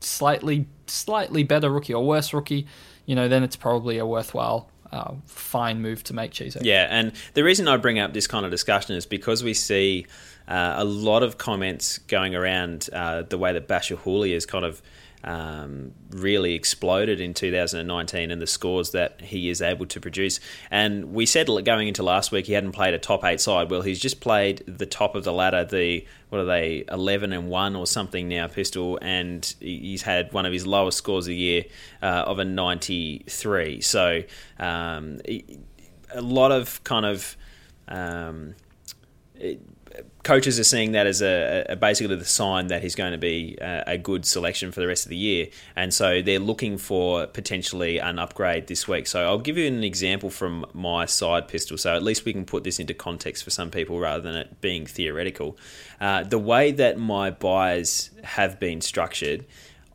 slightly 0.00 0.66
slightly 0.86 1.42
better 1.42 1.70
rookie 1.70 1.94
or 1.94 2.04
worse 2.04 2.32
rookie, 2.32 2.66
you 3.06 3.14
know, 3.14 3.28
then 3.28 3.42
it's 3.42 3.56
probably 3.56 3.98
a 3.98 4.06
worthwhile 4.06 4.68
uh, 4.92 5.14
fine 5.26 5.82
move 5.82 6.02
to 6.04 6.14
make, 6.14 6.32
Chizo. 6.32 6.60
Yeah, 6.62 6.86
and 6.90 7.12
the 7.34 7.44
reason 7.44 7.68
I 7.68 7.76
bring 7.76 7.98
up 7.98 8.12
this 8.12 8.26
kind 8.26 8.44
of 8.44 8.50
discussion 8.50 8.96
is 8.96 9.06
because 9.06 9.44
we 9.44 9.54
see 9.54 10.06
uh, 10.46 10.74
a 10.78 10.84
lot 10.84 11.22
of 11.22 11.38
comments 11.38 11.98
going 11.98 12.34
around 12.34 12.88
uh, 12.92 13.22
the 13.22 13.38
way 13.38 13.52
that 13.52 13.68
Bachar 13.68 13.98
Houli 13.98 14.30
is 14.34 14.46
kind 14.46 14.64
of 14.64 14.80
um, 15.24 15.92
really 16.10 16.54
exploded 16.54 17.20
in 17.20 17.34
2019 17.34 18.30
and 18.30 18.40
the 18.40 18.46
scores 18.46 18.90
that 18.92 19.20
he 19.20 19.48
is 19.48 19.60
able 19.60 19.86
to 19.86 20.00
produce. 20.00 20.40
And 20.70 21.12
we 21.12 21.26
said 21.26 21.48
going 21.64 21.88
into 21.88 22.02
last 22.02 22.30
week 22.30 22.46
he 22.46 22.52
hadn't 22.52 22.72
played 22.72 22.94
a 22.94 22.98
top 22.98 23.24
eight 23.24 23.40
side. 23.40 23.70
Well, 23.70 23.82
he's 23.82 23.98
just 23.98 24.20
played 24.20 24.62
the 24.66 24.86
top 24.86 25.14
of 25.14 25.24
the 25.24 25.32
ladder, 25.32 25.64
the 25.64 26.06
what 26.28 26.40
are 26.40 26.44
they, 26.44 26.84
11 26.90 27.32
and 27.32 27.48
1 27.48 27.76
or 27.76 27.86
something 27.86 28.28
now, 28.28 28.46
Pistol, 28.48 28.98
and 29.00 29.54
he's 29.60 30.02
had 30.02 30.32
one 30.32 30.44
of 30.46 30.52
his 30.52 30.66
lowest 30.66 30.98
scores 30.98 31.26
the 31.26 31.34
year 31.34 31.64
uh, 32.02 32.24
of 32.26 32.38
a 32.38 32.44
93. 32.44 33.80
So 33.80 34.22
um, 34.58 35.20
a 35.26 36.20
lot 36.20 36.52
of 36.52 36.82
kind 36.84 37.06
of. 37.06 37.36
Um, 37.88 38.54
it, 39.34 39.60
coaches 40.28 40.60
are 40.60 40.64
seeing 40.64 40.92
that 40.92 41.06
as 41.06 41.22
a, 41.22 41.64
a, 41.70 41.74
basically 41.74 42.14
the 42.14 42.22
sign 42.22 42.66
that 42.66 42.82
he's 42.82 42.94
going 42.94 43.12
to 43.12 43.18
be 43.18 43.56
a, 43.62 43.84
a, 43.86 43.96
good 43.96 44.26
selection 44.26 44.70
for 44.70 44.80
the 44.80 44.86
rest 44.86 45.06
of 45.06 45.08
the 45.08 45.16
year, 45.16 45.46
and 45.74 45.94
so 45.94 46.20
they're 46.20 46.38
looking 46.38 46.76
for 46.76 47.26
potentially 47.26 47.96
an 47.96 48.18
upgrade 48.18 48.66
this 48.66 48.86
week. 48.86 49.06
So 49.06 49.24
I'll 49.24 49.38
give 49.38 49.56
you 49.56 49.66
an 49.66 49.82
example 49.82 50.28
from 50.28 50.66
my 50.74 51.06
side 51.06 51.48
pistol, 51.48 51.78
so 51.78 51.96
at 51.96 52.02
least 52.02 52.26
we 52.26 52.34
can 52.34 52.44
put 52.44 52.62
this 52.62 52.78
into 52.78 52.92
context 52.92 53.42
for 53.42 53.48
some 53.48 53.70
people 53.70 53.98
rather 53.98 54.20
than 54.20 54.36
it 54.36 54.60
being 54.60 54.84
theoretical. 54.84 55.56
Uh, 55.98 56.24
the 56.24 56.38
way 56.38 56.72
that 56.72 56.98
my 56.98 57.30
buys 57.30 58.10
have 58.22 58.60
been 58.60 58.82
structured, 58.82 59.46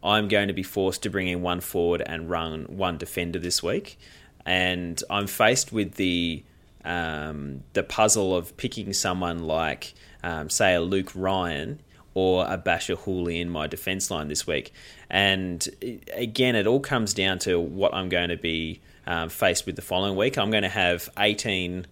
I'm 0.03 0.27
going 0.27 0.47
to 0.47 0.53
be 0.55 0.63
forced 0.63 1.03
to 1.03 1.11
bring 1.11 1.27
in 1.27 1.43
one 1.43 1.61
forward 1.61 2.01
and 2.07 2.27
run 2.27 2.63
one 2.63 2.97
defender 2.97 3.37
this 3.37 3.61
week, 3.61 3.99
and 4.47 4.99
I'm 5.11 5.27
faced 5.27 5.71
with 5.71 5.93
the 5.93 6.43
um, 6.83 7.63
the 7.73 7.83
puzzle 7.83 8.35
of 8.35 8.57
picking 8.57 8.93
someone 8.93 9.43
like, 9.43 9.93
um, 10.23 10.49
say, 10.49 10.73
a 10.73 10.81
Luke 10.81 11.11
Ryan 11.13 11.79
or 12.13 12.45
a 12.45 12.57
Bachar 12.57 12.97
Houli 12.97 13.41
in 13.41 13.49
my 13.49 13.67
defence 13.67 14.11
line 14.11 14.27
this 14.27 14.45
week. 14.45 14.71
And 15.09 15.67
again, 16.13 16.55
it 16.55 16.67
all 16.67 16.79
comes 16.79 17.13
down 17.13 17.39
to 17.39 17.59
what 17.59 17.93
I'm 17.93 18.09
going 18.09 18.29
to 18.29 18.37
be 18.37 18.81
um, 19.07 19.29
faced 19.29 19.65
with 19.65 19.75
the 19.75 19.81
following 19.81 20.15
week. 20.15 20.37
I'm 20.37 20.51
going 20.51 20.63
to 20.63 20.69
have 20.69 21.09
18 21.17 21.87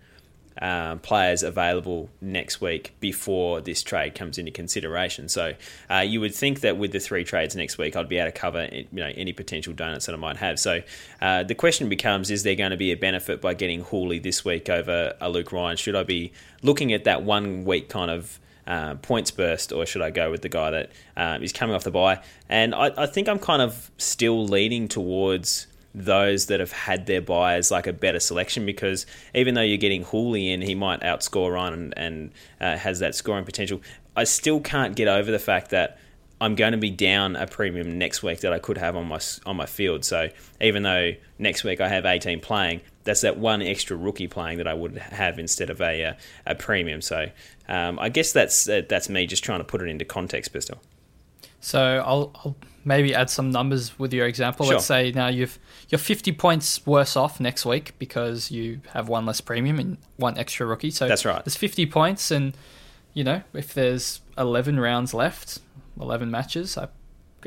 um, 0.60 1.00
players 1.00 1.44
available 1.44 2.10
next 2.20 2.62
week 2.62 2.94
before 3.00 3.62
this 3.62 3.82
trade 3.84 4.16
comes 4.16 4.38
into 4.38 4.52
consideration. 4.52 5.30
So 5.30 5.54
uh, 5.90 6.00
you 6.00 6.20
would 6.20 6.36
think 6.36 6.62
that 6.62 6.78
with 6.78 6.92
the 6.92 7.00
three 7.00 7.24
trades 7.24 7.56
next 7.56 7.78
week, 7.78 7.96
I'd 7.96 8.10
be 8.10 8.18
able 8.18 8.32
to 8.32 8.38
cover 8.38 8.68
you 8.72 8.88
know 8.92 9.12
any 9.16 9.34
potential 9.34 9.74
donuts 9.74 10.06
that 10.06 10.14
I 10.14 10.18
might 10.18 10.38
have. 10.38 10.60
So 10.60 10.82
uh, 11.22 11.44
the 11.44 11.56
question 11.56 11.90
becomes: 11.90 12.30
Is 12.30 12.44
there 12.44 12.56
going 12.56 12.72
to 12.72 12.78
be 12.78 12.92
a 12.92 12.98
benefit 12.98 13.42
by 13.42 13.54
getting 13.54 13.84
Houli 13.84 14.22
this 14.22 14.44
week 14.44 14.70
over 14.70 15.14
a 15.20 15.30
Luke 15.30 15.52
Ryan? 15.52 15.78
Should 15.78 15.96
I 15.96 16.04
be 16.04 16.32
looking 16.62 16.94
at 16.94 17.06
that 17.06 17.24
one 17.24 17.66
week 17.66 17.90
kind 17.90 18.12
of 18.12 18.40
uh, 18.68 18.96
points 18.96 19.32
burst, 19.32 19.72
or 19.72 19.86
should 19.86 20.02
I 20.02 20.12
go 20.12 20.32
with 20.32 20.42
the 20.42 20.50
guy 20.50 20.72
that 20.72 20.92
um, 21.18 21.44
is 21.44 21.52
coming 21.52 21.76
off 21.76 21.84
the 21.84 21.92
buy? 21.92 22.22
And 22.50 22.76
I, 22.76 22.92
I 22.98 23.06
think 23.06 23.28
I'm 23.28 23.40
kind 23.40 23.62
of 23.62 23.92
still 23.98 24.46
leaning 24.46 24.88
towards 24.88 25.68
those 25.94 26.46
that 26.48 26.60
have 26.60 26.72
had 26.72 27.06
their 27.06 27.22
buyers 27.22 27.72
like 27.72 27.88
a 27.88 27.94
better 27.94 28.20
selection 28.20 28.66
because 28.66 29.06
even 29.36 29.56
though 29.56 29.62
you're 29.62 29.78
getting 29.78 30.06
Houli 30.06 30.54
in, 30.54 30.62
he 30.62 30.76
might 30.76 31.02
outscore 31.02 31.54
Ryan 31.54 31.74
and, 31.74 31.94
and 31.98 32.32
uh, 32.60 32.78
has 32.78 33.00
that 33.00 33.16
scoring 33.16 33.46
potential. 33.46 33.82
I 34.16 34.24
still 34.24 34.60
can't 34.60 34.96
get 34.96 35.08
over 35.08 35.32
the 35.32 35.40
fact 35.40 35.72
that 35.72 36.00
I'm 36.42 36.56
going 36.56 36.72
to 36.72 36.78
be 36.78 36.90
down 36.90 37.36
a 37.36 37.46
premium 37.46 38.00
next 38.00 38.24
week 38.24 38.40
that 38.40 38.52
I 38.52 38.58
could 38.58 38.80
have 38.80 38.96
on 38.96 39.08
my 39.08 39.20
on 39.46 39.58
my 39.58 39.68
field. 39.68 40.04
So 40.04 40.30
even 40.60 40.82
though 40.82 41.14
next 41.38 41.64
week 41.64 41.80
I 41.80 41.88
have 41.88 42.06
18 42.06 42.40
playing, 42.40 42.82
that's 43.04 43.22
that 43.22 43.38
one 43.38 43.62
extra 43.62 43.96
rookie 43.96 44.28
playing 44.28 44.58
that 44.58 44.68
I 44.68 44.74
would 44.74 44.98
have 44.98 45.38
instead 45.38 45.70
of 45.70 45.82
a 45.82 46.02
a, 46.02 46.18
a 46.48 46.56
premium. 46.56 47.02
So 47.02 47.28
um, 47.68 48.00
I 48.00 48.10
guess 48.10 48.32
that's 48.32 48.68
uh, 48.68 48.82
that's 48.90 49.08
me 49.08 49.28
just 49.28 49.44
trying 49.44 49.60
to 49.60 49.64
put 49.64 49.82
it 49.82 49.88
into 49.88 50.04
context, 50.04 50.52
pistol. 50.52 50.82
So 51.60 52.04
I'll, 52.04 52.32
I'll 52.44 52.56
maybe 52.84 53.14
add 53.14 53.30
some 53.30 53.52
numbers 53.52 53.98
with 54.00 54.14
your 54.14 54.28
example. 54.28 54.66
Sure. 54.66 54.76
Let's 54.76 54.86
say 54.86 55.12
now 55.12 55.28
you've 55.28 55.60
you're 55.90 56.00
50 56.00 56.32
points 56.34 56.86
worse 56.86 57.16
off 57.16 57.40
next 57.40 57.66
week 57.66 57.94
because 58.00 58.52
you 58.52 58.82
have 58.94 59.08
one 59.10 59.26
less 59.26 59.42
premium 59.42 59.80
and 59.80 59.98
one 60.18 60.38
extra 60.38 60.66
rookie. 60.66 60.92
So 60.92 61.08
that's 61.08 61.26
right. 61.26 61.44
There's 61.44 61.56
50 61.56 61.86
points, 61.88 62.32
and 62.32 62.56
you 63.14 63.24
know 63.24 63.42
if 63.54 63.74
there's 63.74 64.22
11 64.38 64.80
rounds 64.80 65.14
left, 65.14 65.60
11 66.00 66.32
matches. 66.32 66.78
I 66.78 66.88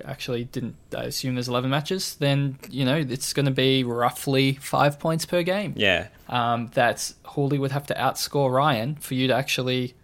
actually 0.04 0.42
didn't 0.44 0.74
I 0.96 1.04
assume 1.04 1.34
there's 1.34 1.48
11 1.48 1.70
matches. 1.70 2.16
Then 2.16 2.58
you 2.70 2.84
know 2.84 2.96
it's 2.96 3.32
going 3.32 3.46
to 3.46 3.52
be 3.52 3.84
roughly 3.84 4.54
five 4.54 4.98
points 4.98 5.26
per 5.26 5.42
game. 5.42 5.74
Yeah. 5.76 6.08
Um, 6.28 6.70
that 6.74 7.12
Houli 7.24 7.58
would 7.58 7.72
have 7.72 7.86
to 7.86 7.94
outscore 7.94 8.50
Ryan 8.52 8.96
for 8.96 9.14
you 9.14 9.28
to 9.28 9.34
actually 9.34 9.94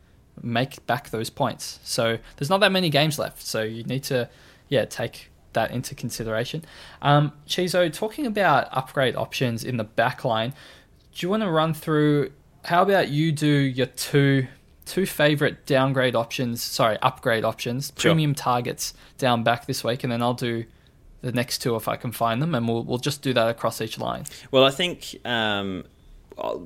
make 0.42 0.84
back 0.86 1.10
those 1.10 1.30
points. 1.30 1.78
So 1.82 2.18
there's 2.36 2.50
not 2.50 2.60
that 2.60 2.72
many 2.72 2.90
games 2.90 3.18
left. 3.18 3.42
So 3.42 3.62
you 3.62 3.84
need 3.84 4.04
to, 4.04 4.28
yeah, 4.70 4.86
take 4.86 5.30
that 5.52 5.70
into 5.72 5.94
consideration. 5.94 6.64
Um, 7.02 7.32
Chizo, 7.46 7.92
talking 7.92 8.24
about 8.24 8.68
upgrade 8.72 9.16
options 9.16 9.64
in 9.64 9.76
the 9.76 9.84
backline, 9.84 10.52
do 11.12 11.26
you 11.26 11.28
want 11.28 11.42
to 11.42 11.50
run 11.50 11.74
through? 11.74 12.32
How 12.64 12.82
about 12.82 13.08
you 13.08 13.32
do 13.32 13.46
your 13.46 13.86
two 13.86 14.46
two 14.86 15.04
favorite 15.04 15.66
downgrade 15.66 16.14
options? 16.14 16.62
Sorry, 16.62 16.96
upgrade 17.02 17.44
options, 17.44 17.92
sure. 17.96 18.10
premium 18.12 18.34
targets 18.34 18.94
down 19.18 19.42
back 19.42 19.66
this 19.66 19.84
week, 19.84 20.04
and 20.04 20.12
then 20.12 20.22
I'll 20.22 20.34
do 20.34 20.64
the 21.20 21.32
next 21.32 21.58
two 21.58 21.76
if 21.76 21.88
I 21.88 21.96
can 21.96 22.12
find 22.12 22.40
them, 22.40 22.54
and 22.54 22.66
we'll 22.66 22.84
we'll 22.84 22.98
just 22.98 23.20
do 23.20 23.34
that 23.34 23.48
across 23.48 23.80
each 23.80 23.98
line. 23.98 24.24
Well, 24.52 24.64
I 24.64 24.70
think 24.70 25.16
um, 25.26 25.84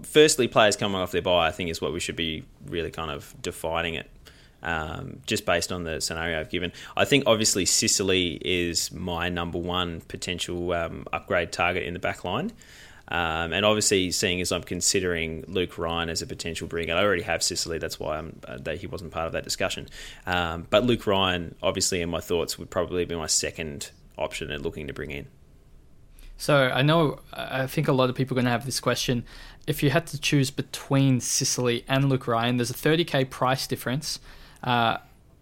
firstly, 0.03 0.47
players 0.47 0.77
coming 0.77 1.01
off 1.01 1.11
their 1.11 1.23
buy, 1.23 1.49
I 1.49 1.53
think, 1.53 1.71
is 1.71 1.81
what 1.81 1.93
we 1.93 2.01
should 2.01 2.17
be 2.17 2.45
really 2.67 2.91
kind 2.91 3.11
of 3.11 3.35
defining 3.41 3.95
it. 3.95 4.11
Um, 4.65 5.21
just 5.27 5.45
based 5.45 5.71
on 5.71 5.85
the 5.85 6.01
scenario 6.01 6.41
I've 6.41 6.51
given, 6.51 6.73
I 6.97 7.05
think 7.05 7.25
obviously 7.27 7.67
Sicily 7.67 8.39
is 8.43 8.91
my 8.93 9.29
number 9.29 9.59
one 9.59 10.01
potential 10.03 10.73
um, 10.73 11.07
upgrade 11.13 11.53
target 11.53 11.85
in 11.85 11.93
the 11.93 12.01
back 12.01 12.25
line. 12.25 12.53
Um, 13.09 13.53
and 13.53 13.67
obviously, 13.67 14.11
seeing 14.11 14.41
as 14.41 14.51
I'm 14.51 14.63
considering 14.63 15.45
Luke 15.47 15.77
Ryan 15.77 16.09
as 16.09 16.23
a 16.23 16.27
potential 16.27 16.67
bring, 16.67 16.91
I 16.91 17.03
already 17.03 17.23
have 17.23 17.43
Sicily. 17.43 17.79
That's 17.79 18.01
why 18.01 18.17
uh, 18.19 18.59
that 18.63 18.79
he 18.79 18.87
wasn't 18.87 19.13
part 19.13 19.27
of 19.27 19.33
that 19.33 19.45
discussion. 19.45 19.89
Um, 20.27 20.67
but 20.71 20.85
Luke 20.85 21.07
Ryan, 21.07 21.55
obviously, 21.63 22.01
in 22.01 22.09
my 22.09 22.21
thoughts, 22.21 22.59
would 22.59 22.71
probably 22.71 23.05
be 23.05 23.15
my 23.15 23.27
second 23.27 23.91
option 24.17 24.51
at 24.51 24.63
looking 24.63 24.87
to 24.87 24.95
bring 24.95 25.11
in. 25.11 25.27
So 26.37 26.71
I 26.75 26.83
know 26.83 27.21
I 27.33 27.67
think 27.67 27.89
a 27.89 27.93
lot 27.93 28.11
of 28.11 28.17
people 28.17 28.35
are 28.35 28.41
going 28.41 28.47
to 28.47 28.51
have 28.51 28.65
this 28.65 28.81
question. 28.81 29.25
If 29.67 29.83
you 29.83 29.91
had 29.91 30.07
to 30.09 30.21
choose 30.21 30.51
between 30.51 31.21
Sicily 31.21 31.85
and 31.87 32.09
Luke 32.09 32.27
Ryan, 32.27 32.57
there's 32.57 32.71
a 32.71 32.75
30k 32.75 33.31
price 33.31 33.67
difference. 33.67 34.19
Uh, 34.65 34.97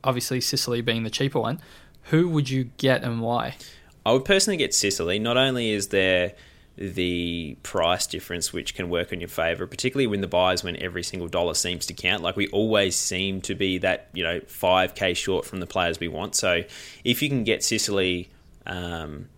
obviously, 0.05 0.41
Sicily 0.41 0.83
being 0.83 1.05
the 1.05 1.11
cheaper 1.11 1.41
one. 1.41 1.61
Who 2.05 2.29
would 2.29 2.51
you 2.51 2.65
get 2.77 3.03
and 3.03 3.21
why? 3.21 3.57
I 4.05 4.13
would 4.13 4.25
personally 4.25 4.57
get 4.57 4.75
Sicily. 4.75 5.19
Not 5.19 5.37
only 5.37 5.71
is 5.71 5.89
there 5.89 6.35
the 6.77 7.57
price 7.63 8.07
difference 8.07 8.53
which 8.53 8.75
can 8.75 8.89
work 8.89 9.13
in 9.13 9.21
your 9.21 9.29
favor 9.29 9.67
particularly 9.67 10.07
when 10.07 10.23
the 10.23 10.27
buys 10.27 10.65
when 10.65 10.75
every 10.83 11.03
single 11.03 11.29
dollar 11.29 11.53
seems 11.53 11.85
to 11.85 11.93
count 11.93 12.23
like 12.23 12.35
we 12.35 12.49
always 12.49 12.97
seem 12.97 13.43
to 13.43 13.55
be 13.55 13.77
that 13.77 14.09
you 14.15 14.25
know 14.25 14.41
5k 14.41 15.15
short 15.15 15.45
from 15.45 15.61
the 15.61 15.67
players 15.67 16.01
we 16.01 16.09
want 16.09 16.35
so 16.35 16.63
if 17.05 17.21
you 17.21 17.29
can 17.29 17.45
get 17.45 17.63
Sicily 17.63 18.31
um, 18.67 19.29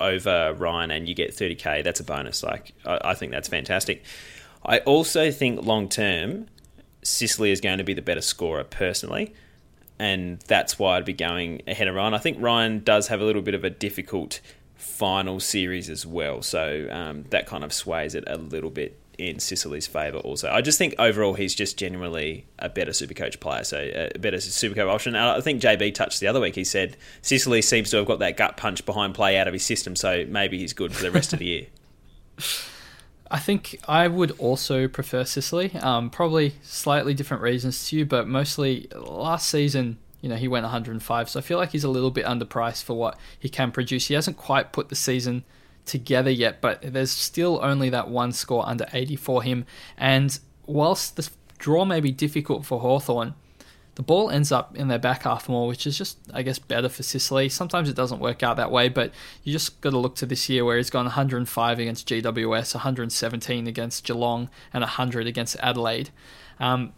over 0.00 0.54
Ryan 0.54 0.90
and 0.90 1.08
you 1.08 1.14
get 1.14 1.30
30k, 1.30 1.82
that's 1.84 2.00
a 2.00 2.04
bonus. 2.04 2.42
Like 2.42 2.72
I, 2.84 2.98
I 3.04 3.14
think 3.14 3.32
that's 3.32 3.48
fantastic. 3.48 4.04
I 4.64 4.78
also 4.80 5.30
think 5.30 5.64
long 5.64 5.88
term, 5.88 6.46
Sicily 7.08 7.50
is 7.50 7.60
going 7.60 7.78
to 7.78 7.84
be 7.84 7.94
the 7.94 8.02
better 8.02 8.20
scorer 8.20 8.64
personally, 8.64 9.32
and 9.98 10.40
that's 10.40 10.78
why 10.78 10.96
I'd 10.96 11.04
be 11.04 11.14
going 11.14 11.62
ahead 11.66 11.88
of 11.88 11.94
Ryan. 11.94 12.14
I 12.14 12.18
think 12.18 12.38
Ryan 12.40 12.80
does 12.84 13.08
have 13.08 13.20
a 13.20 13.24
little 13.24 13.42
bit 13.42 13.54
of 13.54 13.64
a 13.64 13.70
difficult 13.70 14.40
final 14.76 15.40
series 15.40 15.88
as 15.88 16.06
well, 16.06 16.42
so 16.42 16.86
um, 16.90 17.24
that 17.30 17.46
kind 17.46 17.64
of 17.64 17.72
sways 17.72 18.14
it 18.14 18.24
a 18.26 18.36
little 18.36 18.70
bit 18.70 18.98
in 19.16 19.40
Sicily's 19.40 19.86
favour 19.86 20.18
also. 20.18 20.48
I 20.48 20.60
just 20.60 20.78
think 20.78 20.94
overall 20.98 21.34
he's 21.34 21.54
just 21.54 21.76
genuinely 21.76 22.46
a 22.58 22.68
better 22.68 22.92
super 22.92 23.14
coach 23.14 23.40
player, 23.40 23.64
so 23.64 24.10
a 24.14 24.18
better 24.18 24.38
super 24.38 24.76
coach 24.76 24.88
option. 24.88 25.16
And 25.16 25.24
I 25.24 25.40
think 25.40 25.60
JB 25.60 25.94
touched 25.94 26.20
the 26.20 26.28
other 26.28 26.40
week. 26.40 26.54
He 26.54 26.62
said 26.62 26.96
Sicily 27.22 27.62
seems 27.62 27.90
to 27.90 27.96
have 27.96 28.06
got 28.06 28.20
that 28.20 28.36
gut 28.36 28.56
punch 28.56 28.86
behind 28.86 29.14
play 29.14 29.36
out 29.38 29.48
of 29.48 29.54
his 29.54 29.64
system, 29.64 29.96
so 29.96 30.24
maybe 30.28 30.58
he's 30.58 30.72
good 30.72 30.94
for 30.94 31.02
the 31.02 31.10
rest 31.10 31.32
of 31.32 31.40
the 31.40 31.46
year. 31.46 31.66
I 33.30 33.38
think 33.38 33.80
I 33.86 34.08
would 34.08 34.32
also 34.32 34.88
prefer 34.88 35.24
Sicily. 35.24 35.74
Um, 35.76 36.10
probably 36.10 36.54
slightly 36.62 37.14
different 37.14 37.42
reasons 37.42 37.88
to 37.88 37.96
you, 37.96 38.06
but 38.06 38.26
mostly 38.26 38.88
last 38.94 39.48
season, 39.48 39.98
you 40.20 40.28
know, 40.28 40.36
he 40.36 40.48
went 40.48 40.64
105, 40.64 41.30
so 41.30 41.38
I 41.38 41.42
feel 41.42 41.58
like 41.58 41.72
he's 41.72 41.84
a 41.84 41.90
little 41.90 42.10
bit 42.10 42.24
underpriced 42.24 42.84
for 42.84 42.94
what 42.94 43.18
he 43.38 43.48
can 43.48 43.70
produce. 43.70 44.08
He 44.08 44.14
hasn't 44.14 44.36
quite 44.36 44.72
put 44.72 44.88
the 44.88 44.96
season 44.96 45.44
together 45.84 46.30
yet, 46.30 46.60
but 46.60 46.80
there's 46.82 47.10
still 47.10 47.60
only 47.62 47.90
that 47.90 48.08
one 48.08 48.32
score 48.32 48.66
under 48.66 48.86
80 48.92 49.16
for 49.16 49.42
him. 49.42 49.66
And 49.96 50.38
whilst 50.66 51.16
the 51.16 51.28
draw 51.58 51.84
may 51.84 52.00
be 52.00 52.10
difficult 52.10 52.64
for 52.64 52.80
Hawthorn, 52.80 53.34
the 53.98 54.02
ball 54.04 54.30
ends 54.30 54.52
up 54.52 54.76
in 54.76 54.86
their 54.86 55.00
back 55.00 55.24
half 55.24 55.48
more, 55.48 55.66
which 55.66 55.84
is 55.84 55.98
just, 55.98 56.18
I 56.32 56.42
guess, 56.42 56.60
better 56.60 56.88
for 56.88 57.02
Sicily. 57.02 57.48
Sometimes 57.48 57.88
it 57.88 57.96
doesn't 57.96 58.20
work 58.20 58.44
out 58.44 58.56
that 58.56 58.70
way, 58.70 58.88
but 58.88 59.10
you 59.42 59.52
just 59.52 59.80
got 59.80 59.90
to 59.90 59.98
look 59.98 60.14
to 60.16 60.24
this 60.24 60.48
year 60.48 60.64
where 60.64 60.76
he's 60.76 60.88
gone 60.88 61.06
105 61.06 61.78
against 61.80 62.08
GWS, 62.08 62.76
117 62.76 63.66
against 63.66 64.04
Geelong, 64.04 64.50
and 64.72 64.82
100 64.82 65.26
against 65.26 65.56
Adelaide. 65.58 66.10
Um, 66.60 66.92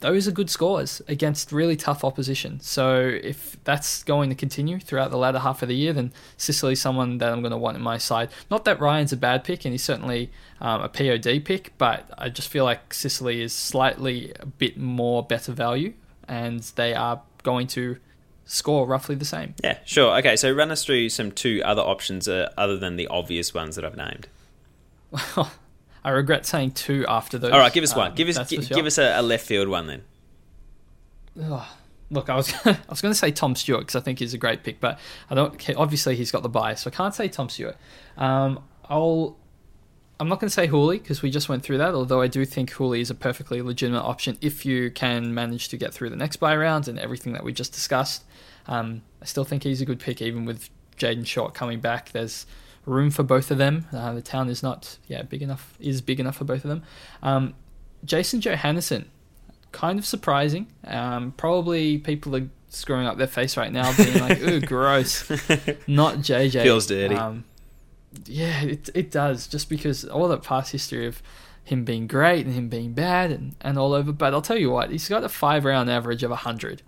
those 0.00 0.26
are 0.26 0.32
good 0.32 0.50
scores 0.50 1.00
against 1.06 1.52
really 1.52 1.76
tough 1.76 2.02
opposition. 2.02 2.58
So 2.58 2.98
if 2.98 3.56
that's 3.62 4.02
going 4.02 4.28
to 4.30 4.34
continue 4.34 4.80
throughout 4.80 5.12
the 5.12 5.18
latter 5.18 5.38
half 5.38 5.62
of 5.62 5.68
the 5.68 5.76
year, 5.76 5.92
then 5.92 6.12
Sicily's 6.36 6.80
someone 6.80 7.18
that 7.18 7.32
I'm 7.32 7.42
going 7.42 7.52
to 7.52 7.58
want 7.58 7.76
in 7.76 7.82
my 7.84 7.98
side. 7.98 8.28
Not 8.50 8.64
that 8.64 8.80
Ryan's 8.80 9.12
a 9.12 9.16
bad 9.16 9.44
pick, 9.44 9.64
and 9.64 9.72
he's 9.72 9.84
certainly 9.84 10.32
um, 10.60 10.80
a 10.80 10.88
POD 10.88 11.44
pick, 11.44 11.74
but 11.78 12.10
I 12.18 12.28
just 12.28 12.48
feel 12.48 12.64
like 12.64 12.92
Sicily 12.92 13.40
is 13.40 13.52
slightly 13.52 14.32
a 14.40 14.46
bit 14.46 14.76
more 14.76 15.22
better 15.22 15.52
value 15.52 15.92
and 16.30 16.62
they 16.76 16.94
are 16.94 17.20
going 17.42 17.66
to 17.66 17.98
score 18.44 18.86
roughly 18.86 19.16
the 19.16 19.24
same. 19.24 19.54
Yeah, 19.62 19.78
sure. 19.84 20.16
Okay, 20.18 20.36
so 20.36 20.50
run 20.52 20.70
us 20.70 20.84
through 20.84 21.08
some 21.10 21.32
two 21.32 21.60
other 21.64 21.82
options 21.82 22.28
uh, 22.28 22.50
other 22.56 22.76
than 22.76 22.96
the 22.96 23.08
obvious 23.08 23.52
ones 23.52 23.76
that 23.76 23.84
I've 23.84 23.96
named. 23.96 24.28
Well, 25.10 25.50
I 26.04 26.10
regret 26.10 26.46
saying 26.46 26.72
two 26.72 27.04
after 27.08 27.36
those. 27.36 27.50
All 27.50 27.58
right, 27.58 27.72
give 27.72 27.84
us 27.84 27.94
one. 27.94 28.12
Um, 28.12 28.14
give 28.14 28.28
us 28.28 28.48
g- 28.48 28.62
sure. 28.62 28.74
give 28.74 28.86
us 28.86 28.96
a, 28.96 29.20
a, 29.20 29.22
left 29.22 29.44
field 29.44 29.68
one 29.68 29.88
then. 29.88 30.02
Oh, 31.42 31.68
look, 32.10 32.30
I 32.30 32.36
was 32.36 32.54
I 32.64 32.78
was 32.88 33.02
going 33.02 33.12
to 33.12 33.18
say 33.18 33.32
Tom 33.32 33.56
Stewart 33.56 33.80
because 33.80 33.96
I 33.96 34.00
think 34.00 34.20
he's 34.20 34.32
a 34.32 34.38
great 34.38 34.62
pick, 34.62 34.80
but 34.80 34.98
I 35.28 35.34
don't. 35.34 35.70
Obviously, 35.76 36.14
he's 36.14 36.30
got 36.30 36.42
the 36.42 36.48
bias, 36.48 36.82
so 36.82 36.90
I 36.90 36.94
can't 36.94 37.14
say 37.14 37.28
Tom 37.28 37.48
Stewart. 37.48 37.76
Um, 38.16 38.62
I'll 38.88 39.36
I'm 40.20 40.28
not 40.28 40.38
going 40.38 40.48
to 40.48 40.54
say 40.54 40.68
Houli 40.68 41.02
because 41.02 41.22
we 41.22 41.30
just 41.30 41.48
went 41.48 41.62
through 41.62 41.78
that, 41.78 41.94
although 41.94 42.20
I 42.20 42.26
do 42.26 42.44
think 42.44 42.72
Houli 42.72 43.00
is 43.00 43.08
a 43.08 43.14
perfectly 43.14 43.62
legitimate 43.62 44.02
option 44.02 44.36
if 44.42 44.66
you 44.66 44.90
can 44.90 45.32
manage 45.32 45.70
to 45.70 45.78
get 45.78 45.94
through 45.94 46.10
the 46.10 46.16
next 46.16 46.36
buy 46.36 46.54
round 46.54 46.88
and 46.88 46.98
everything 46.98 47.32
that 47.32 47.42
we 47.42 47.54
just 47.54 47.72
discussed. 47.72 48.24
Um, 48.66 49.00
I 49.22 49.24
still 49.24 49.44
think 49.44 49.62
he's 49.62 49.80
a 49.80 49.86
good 49.86 49.98
pick, 49.98 50.20
even 50.20 50.44
with 50.44 50.68
Jayden 50.98 51.26
Short 51.26 51.54
coming 51.54 51.80
back. 51.80 52.12
There's 52.12 52.44
room 52.84 53.10
for 53.10 53.22
both 53.22 53.50
of 53.50 53.56
them. 53.56 53.86
Uh, 53.94 54.12
the 54.12 54.20
town 54.20 54.50
is 54.50 54.62
not, 54.62 54.98
yeah, 55.06 55.22
big 55.22 55.40
enough, 55.40 55.74
is 55.80 56.02
big 56.02 56.20
enough 56.20 56.36
for 56.36 56.44
both 56.44 56.64
of 56.64 56.68
them. 56.68 56.82
Um, 57.22 57.54
Jason 58.04 58.42
Johannisen, 58.42 59.06
kind 59.72 59.98
of 59.98 60.04
surprising. 60.04 60.66
Um, 60.84 61.32
probably 61.32 61.96
people 61.96 62.36
are 62.36 62.46
screwing 62.68 63.06
up 63.06 63.16
their 63.16 63.26
face 63.26 63.56
right 63.56 63.72
now, 63.72 63.90
being 63.96 64.18
like, 64.20 64.40
ooh, 64.42 64.60
gross. 64.66 65.28
Not 65.86 66.16
JJ. 66.16 66.62
Feels 66.62 66.86
dirty. 66.86 67.14
Um, 67.14 67.44
yeah, 68.24 68.62
it 68.62 68.88
it 68.94 69.10
does. 69.10 69.46
Just 69.46 69.68
because 69.68 70.04
all 70.04 70.28
that 70.28 70.42
past 70.42 70.72
history 70.72 71.06
of 71.06 71.22
him 71.64 71.84
being 71.84 72.06
great 72.06 72.46
and 72.46 72.54
him 72.54 72.68
being 72.68 72.92
bad 72.92 73.30
and, 73.30 73.54
and 73.60 73.78
all 73.78 73.92
over. 73.92 74.12
But 74.12 74.34
I'll 74.34 74.42
tell 74.42 74.58
you 74.58 74.70
what, 74.70 74.90
he's 74.90 75.08
got 75.08 75.24
a 75.24 75.28
five 75.28 75.64
round 75.64 75.90
average 75.90 76.22
of 76.22 76.30
100. 76.30 76.82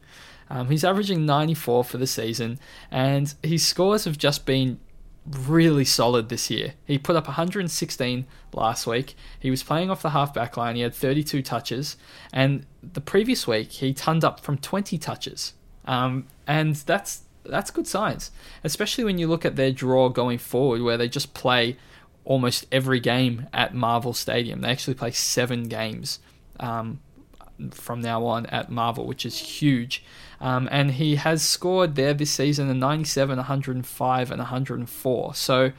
Um, 0.50 0.68
he's 0.68 0.84
averaging 0.84 1.24
94 1.24 1.84
for 1.84 1.98
the 1.98 2.06
season, 2.06 2.58
and 2.90 3.34
his 3.42 3.64
scores 3.64 4.04
have 4.04 4.18
just 4.18 4.44
been 4.44 4.80
really 5.26 5.84
solid 5.84 6.28
this 6.28 6.50
year. 6.50 6.74
He 6.84 6.98
put 6.98 7.16
up 7.16 7.26
116 7.26 8.26
last 8.52 8.86
week. 8.86 9.14
He 9.38 9.50
was 9.50 9.62
playing 9.62 9.90
off 9.90 10.02
the 10.02 10.10
half 10.10 10.34
back 10.34 10.56
line. 10.56 10.76
He 10.76 10.82
had 10.82 10.94
32 10.94 11.42
touches, 11.42 11.96
and 12.32 12.66
the 12.82 13.00
previous 13.00 13.46
week 13.46 13.70
he 13.72 13.94
turned 13.94 14.24
up 14.24 14.40
from 14.40 14.58
20 14.58 14.98
touches. 14.98 15.54
Um, 15.84 16.26
and 16.46 16.76
that's 16.76 17.21
that's 17.44 17.70
good 17.70 17.86
signs, 17.86 18.30
especially 18.64 19.04
when 19.04 19.18
you 19.18 19.26
look 19.26 19.44
at 19.44 19.56
their 19.56 19.72
draw 19.72 20.08
going 20.08 20.38
forward, 20.38 20.80
where 20.82 20.96
they 20.96 21.08
just 21.08 21.34
play 21.34 21.76
almost 22.24 22.64
every 22.70 23.00
game 23.00 23.48
at 23.52 23.74
Marvel 23.74 24.12
Stadium. 24.12 24.60
They 24.60 24.70
actually 24.70 24.94
play 24.94 25.10
seven 25.10 25.64
games 25.64 26.20
um, 26.60 27.00
from 27.70 28.00
now 28.00 28.24
on 28.24 28.46
at 28.46 28.70
Marvel, 28.70 29.04
which 29.06 29.26
is 29.26 29.38
huge. 29.38 30.04
Um, 30.40 30.68
and 30.72 30.92
he 30.92 31.16
has 31.16 31.42
scored 31.42 31.94
there 31.94 32.14
this 32.14 32.30
season 32.30 32.70
a 32.70 32.74
97, 32.74 33.36
105, 33.36 34.30
and 34.30 34.38
104. 34.38 35.34
So 35.34 35.72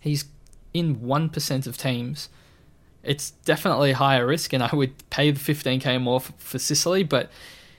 he's 0.00 0.24
in 0.72 0.96
1% 0.96 1.66
of 1.66 1.76
teams 1.78 2.28
it's 3.04 3.30
definitely 3.30 3.92
higher 3.92 4.26
risk, 4.26 4.52
and 4.52 4.62
I 4.62 4.74
would 4.74 4.92
pay 5.10 5.30
the 5.30 5.40
15k 5.40 6.00
more 6.00 6.20
for, 6.20 6.32
for 6.38 6.58
Sicily. 6.58 7.02
But 7.02 7.30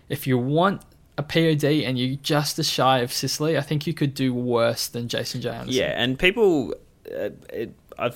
if 0.09 0.27
you 0.27 0.37
want 0.37 0.81
a 1.17 1.23
POD 1.23 1.63
and 1.63 1.97
you're 1.97 2.17
just 2.17 2.59
as 2.59 2.69
shy 2.69 2.99
of 2.99 3.11
Sicily, 3.11 3.57
I 3.57 3.61
think 3.61 3.87
you 3.87 3.93
could 3.93 4.13
do 4.13 4.33
worse 4.33 4.87
than 4.87 5.07
Jason 5.07 5.41
Jones. 5.41 5.75
Yeah, 5.75 5.93
and 5.95 6.17
people, 6.17 6.73
uh, 7.07 7.29
it, 7.51 7.73
uh, 7.97 8.09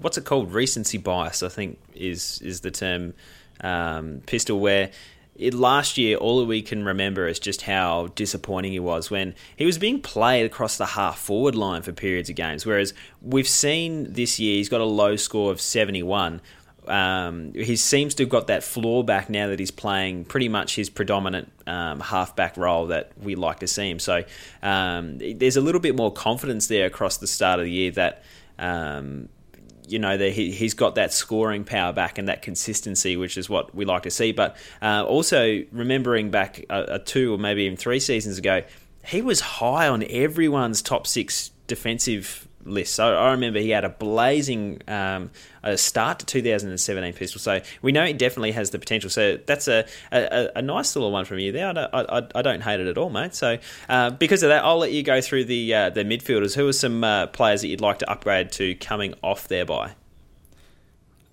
what's 0.00 0.18
it 0.18 0.24
called? 0.24 0.52
Recency 0.52 0.98
bias, 0.98 1.42
I 1.42 1.48
think, 1.48 1.78
is 1.94 2.40
is 2.42 2.60
the 2.60 2.70
term. 2.70 3.14
Um, 3.62 4.20
pistol 4.26 4.60
where 4.60 4.90
it, 5.38 5.54
last 5.54 5.98
year, 5.98 6.16
all 6.16 6.44
we 6.44 6.62
can 6.62 6.84
remember 6.84 7.26
is 7.28 7.38
just 7.38 7.62
how 7.62 8.08
disappointing 8.14 8.72
he 8.72 8.80
was 8.80 9.10
when 9.10 9.34
he 9.56 9.66
was 9.66 9.78
being 9.78 10.00
played 10.00 10.46
across 10.46 10.76
the 10.76 10.86
half 10.86 11.18
forward 11.18 11.54
line 11.54 11.82
for 11.82 11.92
periods 11.92 12.30
of 12.30 12.36
games. 12.36 12.64
Whereas 12.64 12.94
we've 13.22 13.48
seen 13.48 14.12
this 14.12 14.38
year, 14.38 14.56
he's 14.56 14.68
got 14.68 14.80
a 14.80 14.84
low 14.84 15.16
score 15.16 15.50
of 15.50 15.60
71, 15.60 16.40
um, 16.88 17.52
he 17.54 17.76
seems 17.76 18.14
to 18.14 18.22
have 18.22 18.30
got 18.30 18.46
that 18.46 18.62
floor 18.62 19.04
back 19.04 19.28
now 19.28 19.48
that 19.48 19.58
he's 19.58 19.70
playing 19.70 20.24
pretty 20.24 20.48
much 20.48 20.76
his 20.76 20.88
predominant 20.88 21.50
um, 21.66 22.00
halfback 22.00 22.56
role 22.56 22.86
that 22.88 23.12
we 23.20 23.34
like 23.34 23.60
to 23.60 23.66
see 23.66 23.90
him. 23.90 23.98
So 23.98 24.24
um, 24.62 25.18
there's 25.18 25.56
a 25.56 25.60
little 25.60 25.80
bit 25.80 25.96
more 25.96 26.12
confidence 26.12 26.68
there 26.68 26.86
across 26.86 27.16
the 27.16 27.26
start 27.26 27.58
of 27.58 27.64
the 27.64 27.72
year 27.72 27.90
that. 27.92 28.22
Um, 28.58 29.28
you 29.88 29.98
know, 29.98 30.16
that 30.16 30.32
he, 30.32 30.50
he's 30.50 30.74
got 30.74 30.94
that 30.96 31.12
scoring 31.12 31.64
power 31.64 31.92
back 31.92 32.18
and 32.18 32.28
that 32.28 32.42
consistency, 32.42 33.16
which 33.16 33.38
is 33.38 33.48
what 33.48 33.74
we 33.74 33.84
like 33.84 34.02
to 34.02 34.10
see. 34.10 34.32
But 34.32 34.56
uh, 34.82 35.04
also 35.04 35.64
remembering 35.72 36.30
back 36.30 36.64
a, 36.70 36.94
a 36.94 36.98
two 36.98 37.34
or 37.34 37.38
maybe 37.38 37.62
even 37.62 37.76
three 37.76 38.00
seasons 38.00 38.38
ago, 38.38 38.62
he 39.04 39.22
was 39.22 39.40
high 39.40 39.88
on 39.88 40.04
everyone's 40.08 40.82
top 40.82 41.06
six 41.06 41.50
defensive 41.66 42.45
list. 42.66 42.94
So 42.94 43.16
I 43.16 43.30
remember 43.30 43.58
he 43.58 43.70
had 43.70 43.84
a 43.84 43.88
blazing 43.88 44.82
um, 44.88 45.30
a 45.62 45.76
start 45.76 46.20
to 46.20 46.26
2017 46.26 47.12
pistol. 47.12 47.40
So 47.40 47.60
we 47.82 47.92
know 47.92 48.04
it 48.04 48.18
definitely 48.18 48.52
has 48.52 48.70
the 48.70 48.78
potential. 48.78 49.10
So 49.10 49.38
that's 49.46 49.68
a, 49.68 49.84
a, 50.12 50.50
a 50.56 50.62
nice 50.62 50.94
little 50.94 51.10
one 51.10 51.24
from 51.24 51.38
you 51.38 51.52
there. 51.52 51.68
I 51.68 51.72
don't, 51.72 51.94
I, 51.94 52.28
I 52.34 52.42
don't 52.42 52.62
hate 52.62 52.80
it 52.80 52.86
at 52.86 52.96
all, 52.96 53.10
mate. 53.10 53.34
So 53.34 53.58
uh, 53.88 54.10
because 54.10 54.42
of 54.42 54.50
that, 54.50 54.64
I'll 54.64 54.78
let 54.78 54.92
you 54.92 55.02
go 55.02 55.20
through 55.20 55.44
the 55.44 55.74
uh, 55.74 55.90
the 55.90 56.04
midfielders. 56.04 56.54
Who 56.54 56.68
are 56.68 56.72
some 56.72 57.02
uh, 57.02 57.26
players 57.28 57.62
that 57.62 57.68
you'd 57.68 57.80
like 57.80 57.98
to 57.98 58.10
upgrade 58.10 58.52
to 58.52 58.74
coming 58.76 59.14
off 59.22 59.48
thereby? 59.48 59.94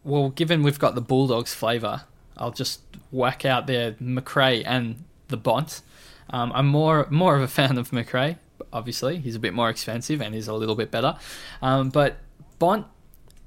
Well, 0.03 0.29
given 0.29 0.63
we've 0.63 0.79
got 0.79 0.95
the 0.95 1.01
Bulldogs 1.01 1.53
flavour, 1.53 2.03
I'll 2.37 2.51
just 2.51 2.81
whack 3.11 3.45
out 3.45 3.67
there 3.67 3.95
Macrae 3.99 4.63
and 4.65 5.03
the 5.29 5.37
Bont. 5.37 5.81
Um, 6.29 6.51
I'm 6.53 6.67
more 6.67 7.07
more 7.09 7.35
of 7.35 7.41
a 7.41 7.47
fan 7.47 7.77
of 7.77 7.93
Macrae 7.93 8.37
obviously. 8.73 9.19
He's 9.19 9.35
a 9.35 9.39
bit 9.39 9.53
more 9.53 9.69
expensive 9.69 10.21
and 10.21 10.35
he's 10.35 10.47
a 10.47 10.53
little 10.53 10.75
bit 10.75 10.91
better. 10.91 11.17
Um, 11.61 11.89
but 11.89 12.17
Bont, 12.59 12.87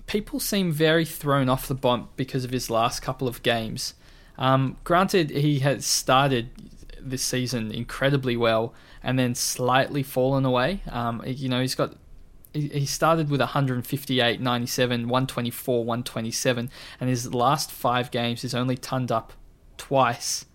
people 0.07 0.41
seem 0.41 0.73
very 0.73 1.05
thrown 1.05 1.49
off 1.49 1.69
the 1.69 1.75
Bont 1.75 2.17
because 2.17 2.45
of 2.45 2.51
his 2.51 2.71
last 2.71 3.01
couple 3.01 3.29
of 3.29 3.43
games. 3.43 3.95
Um, 4.39 4.77
granted, 4.85 5.31
he 5.31 5.61
has 5.61 5.85
started 5.85 6.51
this 7.01 7.23
season 7.23 7.71
incredibly 7.71 8.37
well 8.37 8.75
and 9.03 9.19
then 9.19 9.35
slightly 9.35 10.03
fallen 10.03 10.45
away. 10.45 10.83
Um, 10.89 11.23
you 11.27 11.49
know, 11.49 11.61
he's 11.61 11.75
got 11.75 11.97
he 12.53 12.87
started 12.87 13.29
with 13.29 13.41
158, 13.41 14.41
97, 14.41 15.09
124, 15.09 15.85
127, 15.85 16.71
and 16.99 17.11
his 17.11 17.35
last 17.35 17.71
five 17.71 18.11
games 18.11 18.41
he's 18.41 18.55
only 18.55 18.79
turned 18.79 19.13
up 19.13 19.35
twice. 19.77 20.47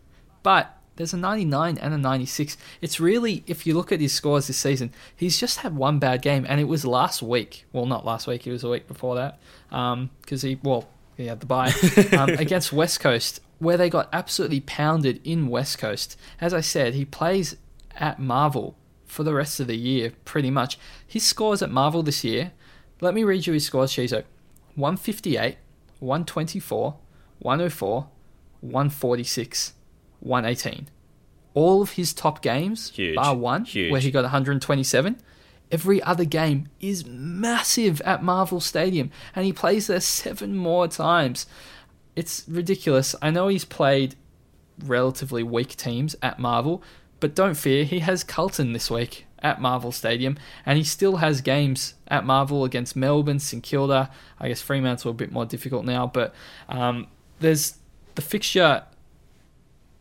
But 0.41 0.80
there's 0.95 1.13
a 1.13 1.17
99 1.17 1.77
and 1.77 1.93
a 1.93 1.97
96. 1.97 2.57
It's 2.81 2.99
really, 2.99 3.43
if 3.47 3.65
you 3.65 3.73
look 3.73 3.91
at 3.91 3.99
his 3.99 4.13
scores 4.13 4.47
this 4.47 4.57
season, 4.57 4.91
he's 5.15 5.39
just 5.39 5.59
had 5.59 5.75
one 5.75 5.99
bad 5.99 6.21
game, 6.21 6.45
and 6.47 6.59
it 6.59 6.65
was 6.65 6.85
last 6.85 7.21
week. 7.21 7.65
Well, 7.71 7.85
not 7.85 8.05
last 8.05 8.27
week, 8.27 8.45
it 8.45 8.51
was 8.51 8.63
a 8.63 8.69
week 8.69 8.87
before 8.87 9.15
that. 9.15 9.39
Because 9.69 10.43
um, 10.43 10.49
he, 10.49 10.59
well, 10.61 10.89
he 11.15 11.27
had 11.27 11.39
the 11.39 11.45
bye 11.45 11.73
um, 12.17 12.29
against 12.31 12.73
West 12.73 12.99
Coast, 12.99 13.41
where 13.59 13.77
they 13.77 13.89
got 13.89 14.09
absolutely 14.11 14.59
pounded 14.61 15.21
in 15.23 15.47
West 15.47 15.77
Coast. 15.77 16.17
As 16.39 16.53
I 16.53 16.61
said, 16.61 16.93
he 16.93 17.05
plays 17.05 17.55
at 17.95 18.19
Marvel 18.19 18.75
for 19.05 19.23
the 19.23 19.33
rest 19.33 19.59
of 19.59 19.67
the 19.67 19.77
year, 19.77 20.13
pretty 20.25 20.49
much. 20.49 20.77
His 21.05 21.23
scores 21.23 21.61
at 21.61 21.69
Marvel 21.69 22.03
this 22.03 22.23
year, 22.23 22.51
let 23.01 23.13
me 23.13 23.23
read 23.23 23.47
you 23.47 23.53
his 23.53 23.65
scores, 23.65 23.91
Chizo 23.91 24.23
158, 24.75 25.57
124, 25.99 26.95
104, 27.39 28.07
146. 28.61 29.73
118. 30.21 30.87
All 31.53 31.81
of 31.81 31.91
his 31.91 32.13
top 32.13 32.41
games, 32.41 32.89
Huge. 32.91 33.15
bar 33.15 33.35
one, 33.35 33.65
Huge. 33.65 33.91
where 33.91 33.99
he 34.01 34.09
got 34.09 34.23
127, 34.23 35.21
every 35.71 36.01
other 36.03 36.23
game 36.25 36.69
is 36.79 37.05
massive 37.05 37.99
at 38.01 38.23
Marvel 38.23 38.59
Stadium, 38.61 39.11
and 39.35 39.45
he 39.45 39.51
plays 39.53 39.87
there 39.87 39.99
seven 39.99 40.55
more 40.55 40.87
times. 40.87 41.45
It's 42.15 42.45
ridiculous. 42.47 43.15
I 43.21 43.31
know 43.31 43.47
he's 43.49 43.65
played 43.65 44.15
relatively 44.83 45.43
weak 45.43 45.75
teams 45.75 46.15
at 46.21 46.39
Marvel, 46.39 46.81
but 47.19 47.35
don't 47.35 47.55
fear, 47.55 47.83
he 47.83 47.99
has 47.99 48.23
Carlton 48.23 48.73
this 48.73 48.89
week 48.89 49.25
at 49.39 49.59
Marvel 49.61 49.91
Stadium, 49.91 50.37
and 50.65 50.77
he 50.77 50.83
still 50.83 51.17
has 51.17 51.41
games 51.41 51.95
at 52.07 52.25
Marvel 52.25 52.63
against 52.63 52.95
Melbourne, 52.95 53.39
St 53.39 53.61
Kilda. 53.63 54.09
I 54.39 54.47
guess 54.47 54.61
Fremantle 54.61 55.11
a 55.11 55.13
bit 55.13 55.31
more 55.31 55.45
difficult 55.45 55.83
now, 55.85 56.07
but 56.07 56.33
um, 56.69 57.07
there's 57.39 57.77
the 58.15 58.21
fixture 58.21 58.83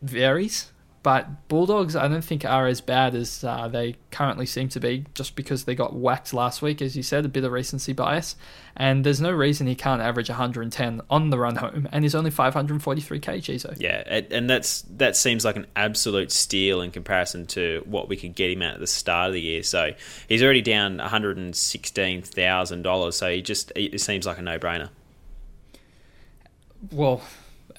varies 0.01 0.71
but 1.03 1.47
Bulldogs, 1.47 1.95
I 1.95 2.07
don't 2.07 2.23
think 2.23 2.45
are 2.45 2.67
as 2.67 2.79
bad 2.79 3.15
as 3.15 3.43
uh, 3.43 3.67
they 3.67 3.95
currently 4.11 4.45
seem 4.45 4.69
to 4.69 4.79
be, 4.79 5.05
just 5.15 5.35
because 5.35 5.63
they 5.63 5.73
got 5.73 5.95
whacked 5.95 6.31
last 6.31 6.61
week, 6.61 6.79
as 6.79 6.95
you 6.95 7.01
said, 7.01 7.25
a 7.25 7.27
bit 7.27 7.43
of 7.43 7.51
recency 7.51 7.91
bias. 7.91 8.35
And 8.75 9.03
there's 9.03 9.19
no 9.19 9.31
reason 9.31 9.65
he 9.65 9.73
can't 9.73 10.01
average 10.01 10.29
110 10.29 11.01
on 11.09 11.29
the 11.31 11.39
run 11.39 11.55
home, 11.55 11.89
and 11.91 12.03
he's 12.03 12.13
only 12.13 12.29
543 12.29 13.19
kg. 13.19 13.59
So 13.59 13.73
yeah, 13.79 14.21
and 14.29 14.47
that's 14.47 14.83
that 14.97 15.15
seems 15.15 15.43
like 15.43 15.55
an 15.55 15.65
absolute 15.75 16.31
steal 16.31 16.81
in 16.81 16.91
comparison 16.91 17.47
to 17.47 17.81
what 17.85 18.07
we 18.07 18.15
could 18.15 18.35
get 18.35 18.51
him 18.51 18.61
at 18.61 18.75
at 18.75 18.79
the 18.79 18.87
start 18.87 19.29
of 19.29 19.33
the 19.33 19.41
year. 19.41 19.63
So 19.63 19.93
he's 20.29 20.43
already 20.43 20.61
down 20.61 20.97
116 20.97 22.21
thousand 22.21 22.83
dollars. 22.83 23.15
So 23.15 23.31
he 23.31 23.41
just 23.41 23.71
it 23.75 23.99
seems 24.01 24.27
like 24.27 24.37
a 24.37 24.43
no 24.43 24.59
brainer. 24.59 24.89
Well, 26.91 27.21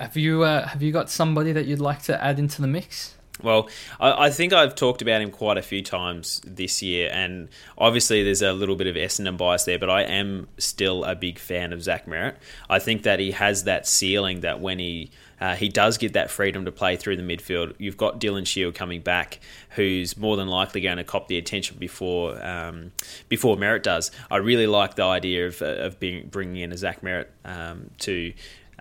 have 0.03 0.17
you 0.17 0.43
uh, 0.43 0.67
have 0.67 0.83
you 0.83 0.93
got 0.93 1.09
somebody 1.09 1.53
that 1.53 1.67
you'd 1.67 1.81
like 1.81 2.03
to 2.03 2.23
add 2.23 2.39
into 2.39 2.61
the 2.61 2.67
mix? 2.67 3.15
Well, 3.41 3.69
I, 3.99 4.27
I, 4.27 4.31
think 4.31 4.53
I've 4.53 4.75
talked 4.75 5.01
about 5.01 5.23
him 5.23 5.31
quite 5.31 5.59
a 5.59 5.63
few 5.63 5.83
times 5.83 6.41
this 6.45 6.83
year, 6.83 7.11
and 7.13 7.49
obviously 7.79 8.23
there's 8.23 8.43
a 8.43 8.53
little 8.53 8.77
bit 8.77 8.87
of 8.87 8.95
Essendon 8.95 9.37
bias 9.37 9.65
there, 9.65 9.79
but 9.79 9.91
I 9.91 10.03
am 10.03 10.49
still 10.59 11.03
a 11.05 11.15
big 11.15 11.39
fan 11.39 11.73
of 11.73 11.83
Zach 11.83 12.07
Merrett. 12.07 12.37
I 12.69 12.79
think 12.79 13.05
that 13.05 13.19
he 13.21 13.31
has 13.33 13.65
that 13.65 13.87
ceiling 13.87 14.41
that 14.41 14.61
when 14.61 14.79
he 14.79 15.11
uh, 15.41 15.57
he 15.57 15.69
does 15.69 15.99
get 15.99 16.13
that 16.13 16.31
freedom 16.31 16.67
to 16.67 16.73
play 16.73 16.97
through 16.97 17.17
the 17.17 17.23
midfield. 17.23 17.75
You've 17.79 17.97
got 17.97 18.21
Dylan 18.21 18.47
Shiel 18.47 18.71
coming 18.71 19.01
back, 19.01 19.41
who's 19.71 20.17
more 20.17 20.37
than 20.37 20.47
likely 20.47 20.81
going 20.81 20.99
to 20.99 21.05
cop 21.05 21.27
the 21.27 21.39
attention 21.39 21.79
before 21.79 22.41
um, 22.45 22.93
before 23.29 23.57
Merrett 23.57 23.83
does. 23.83 24.11
I 24.31 24.37
really 24.37 24.67
like 24.67 24.95
the 24.95 25.05
idea 25.05 25.49
of, 25.49 25.61
of 25.63 25.99
being 25.99 26.29
bringing 26.29 26.63
in 26.63 26.71
a 26.71 26.77
Zach 26.77 27.01
Merrett 27.01 27.27
um, 27.45 27.91
to 28.01 28.33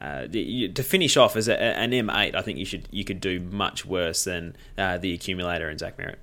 uh, 0.02 0.26
to 0.26 0.84
finish 0.84 1.16
off 1.16 1.36
as 1.36 1.48
a, 1.48 1.62
an 1.62 1.92
M8, 1.92 2.34
I 2.34 2.42
think 2.42 2.58
you 2.58 2.66
should 2.66 2.88
you 2.90 3.04
could 3.04 3.22
do 3.22 3.40
much 3.40 3.86
worse 3.86 4.24
than 4.24 4.56
uh, 4.76 4.98
the 4.98 5.14
accumulator 5.14 5.70
and 5.70 5.78
Zach 5.78 5.98
Merrett. 5.98 6.16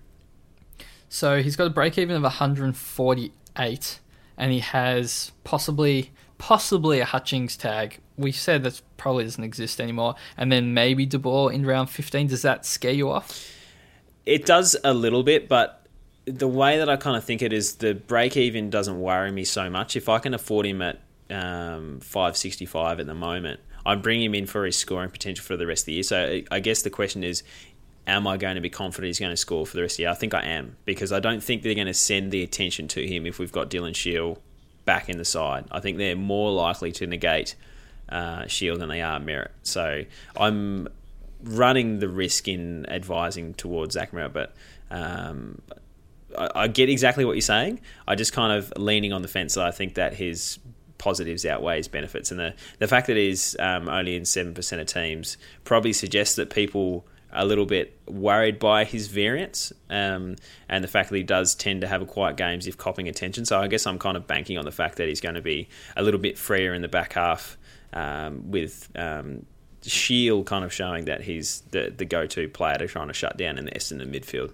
So 1.08 1.42
he's 1.42 1.54
got 1.54 1.68
a 1.68 1.70
break 1.70 1.96
even 1.96 2.16
of 2.16 2.22
148, 2.22 4.00
and 4.36 4.52
he 4.52 4.58
has 4.58 5.30
possibly 5.44 6.10
possibly 6.38 6.98
a 6.98 7.04
Hutchings 7.04 7.56
tag. 7.56 8.00
We 8.16 8.32
said 8.32 8.64
that 8.64 8.82
probably 8.96 9.24
doesn't 9.24 9.44
exist 9.44 9.80
anymore, 9.80 10.16
and 10.36 10.50
then 10.50 10.74
maybe 10.74 11.06
De 11.06 11.18
Boer 11.18 11.52
in 11.52 11.64
round 11.64 11.88
15. 11.88 12.26
Does 12.26 12.42
that 12.42 12.66
scare 12.66 12.90
you 12.90 13.08
off? 13.08 13.48
It 14.26 14.44
does 14.44 14.76
a 14.82 14.92
little 14.92 15.22
bit, 15.22 15.48
but 15.48 15.86
the 16.24 16.48
way 16.48 16.78
that 16.78 16.88
I 16.88 16.96
kind 16.96 17.16
of 17.16 17.22
think 17.22 17.42
it 17.42 17.52
is 17.52 17.76
the 17.76 17.94
break 17.94 18.36
even 18.36 18.70
doesn't 18.70 19.00
worry 19.00 19.30
me 19.30 19.44
so 19.44 19.70
much. 19.70 19.94
If 19.94 20.08
I 20.08 20.18
can 20.18 20.34
afford 20.34 20.66
him 20.66 20.82
at 20.82 21.00
um, 21.30 22.00
565 22.00 23.00
at 23.00 23.06
the 23.06 23.14
moment, 23.14 23.60
I'm 23.88 24.02
bringing 24.02 24.26
him 24.26 24.34
in 24.34 24.46
for 24.46 24.66
his 24.66 24.76
scoring 24.76 25.10
potential 25.10 25.42
for 25.42 25.56
the 25.56 25.66
rest 25.66 25.82
of 25.82 25.86
the 25.86 25.92
year. 25.94 26.02
So 26.02 26.42
I 26.50 26.60
guess 26.60 26.82
the 26.82 26.90
question 26.90 27.24
is, 27.24 27.42
am 28.06 28.26
I 28.26 28.36
going 28.36 28.56
to 28.56 28.60
be 28.60 28.68
confident 28.68 29.06
he's 29.06 29.18
going 29.18 29.32
to 29.32 29.36
score 29.36 29.66
for 29.66 29.74
the 29.74 29.80
rest 29.80 29.94
of 29.94 29.96
the 29.96 30.02
year? 30.02 30.10
I 30.10 30.14
think 30.14 30.34
I 30.34 30.42
am 30.42 30.76
because 30.84 31.10
I 31.10 31.20
don't 31.20 31.42
think 31.42 31.62
they're 31.62 31.74
going 31.74 31.86
to 31.86 31.94
send 31.94 32.30
the 32.30 32.42
attention 32.42 32.86
to 32.88 33.06
him 33.06 33.24
if 33.24 33.38
we've 33.38 33.50
got 33.50 33.70
Dylan 33.70 33.96
Shiel 33.96 34.42
back 34.84 35.08
in 35.08 35.16
the 35.16 35.24
side. 35.24 35.64
I 35.70 35.80
think 35.80 35.96
they're 35.96 36.16
more 36.16 36.50
likely 36.50 36.92
to 36.92 37.06
negate 37.06 37.54
uh, 38.10 38.46
Shiel 38.46 38.76
than 38.76 38.90
they 38.90 39.00
are 39.00 39.18
Merrett. 39.20 39.52
So 39.62 40.04
I'm 40.36 40.88
running 41.42 41.98
the 41.98 42.08
risk 42.08 42.46
in 42.46 42.84
advising 42.90 43.54
towards 43.54 43.94
Zach 43.94 44.12
Merrett, 44.12 44.34
but 44.34 44.54
um, 44.90 45.62
I, 46.36 46.68
get 46.68 46.90
exactly 46.90 47.24
what 47.24 47.32
you're 47.32 47.40
saying. 47.40 47.80
I 48.06 48.16
just 48.16 48.34
kind 48.34 48.52
of 48.52 48.70
leaning 48.76 49.14
on 49.14 49.22
the 49.22 49.28
fence. 49.28 49.56
I 49.56 49.70
think 49.70 49.94
that 49.94 50.14
his 50.14 50.58
positives 50.98 51.46
outweighs 51.46 51.88
benefits, 51.88 52.30
and 52.30 52.38
the 52.38 52.54
the 52.78 52.86
fact 52.86 53.06
that 53.06 53.16
he's 53.16 53.56
um, 53.58 53.88
only 53.88 54.16
in 54.16 54.24
seven 54.24 54.54
percent 54.54 54.80
of 54.80 54.86
teams 54.86 55.38
probably 55.64 55.92
suggests 55.92 56.36
that 56.36 56.50
people 56.50 57.06
are 57.32 57.42
a 57.42 57.44
little 57.44 57.66
bit 57.66 57.98
worried 58.06 58.58
by 58.58 58.84
his 58.84 59.08
variance, 59.08 59.72
um, 59.90 60.36
and 60.68 60.82
the 60.82 60.88
fact 60.88 61.10
that 61.10 61.16
he 61.16 61.22
does 61.22 61.54
tend 61.54 61.80
to 61.80 61.86
have 61.86 62.02
a 62.02 62.06
quiet 62.06 62.36
games 62.36 62.66
if 62.66 62.76
copping 62.76 63.08
attention. 63.08 63.44
So 63.44 63.58
I 63.60 63.68
guess 63.68 63.86
I'm 63.86 63.98
kind 63.98 64.16
of 64.16 64.26
banking 64.26 64.58
on 64.58 64.64
the 64.64 64.72
fact 64.72 64.96
that 64.96 65.08
he's 65.08 65.20
going 65.20 65.36
to 65.36 65.42
be 65.42 65.68
a 65.96 66.02
little 66.02 66.20
bit 66.20 66.38
freer 66.38 66.74
in 66.74 66.82
the 66.82 66.88
back 66.88 67.14
half 67.14 67.56
um, 67.92 68.50
with. 68.50 68.88
Um, 68.96 69.46
Shiel 69.80 70.42
kind 70.42 70.64
of 70.64 70.72
showing 70.72 71.04
that 71.04 71.22
he's 71.22 71.62
the, 71.70 71.94
the 71.96 72.04
go 72.04 72.26
to 72.26 72.48
player 72.48 72.76
to 72.78 72.88
trying 72.88 73.06
to 73.08 73.14
shut 73.14 73.36
down 73.38 73.58
in 73.58 73.64
the 73.64 73.70
Essendon 73.70 74.12
midfield 74.12 74.52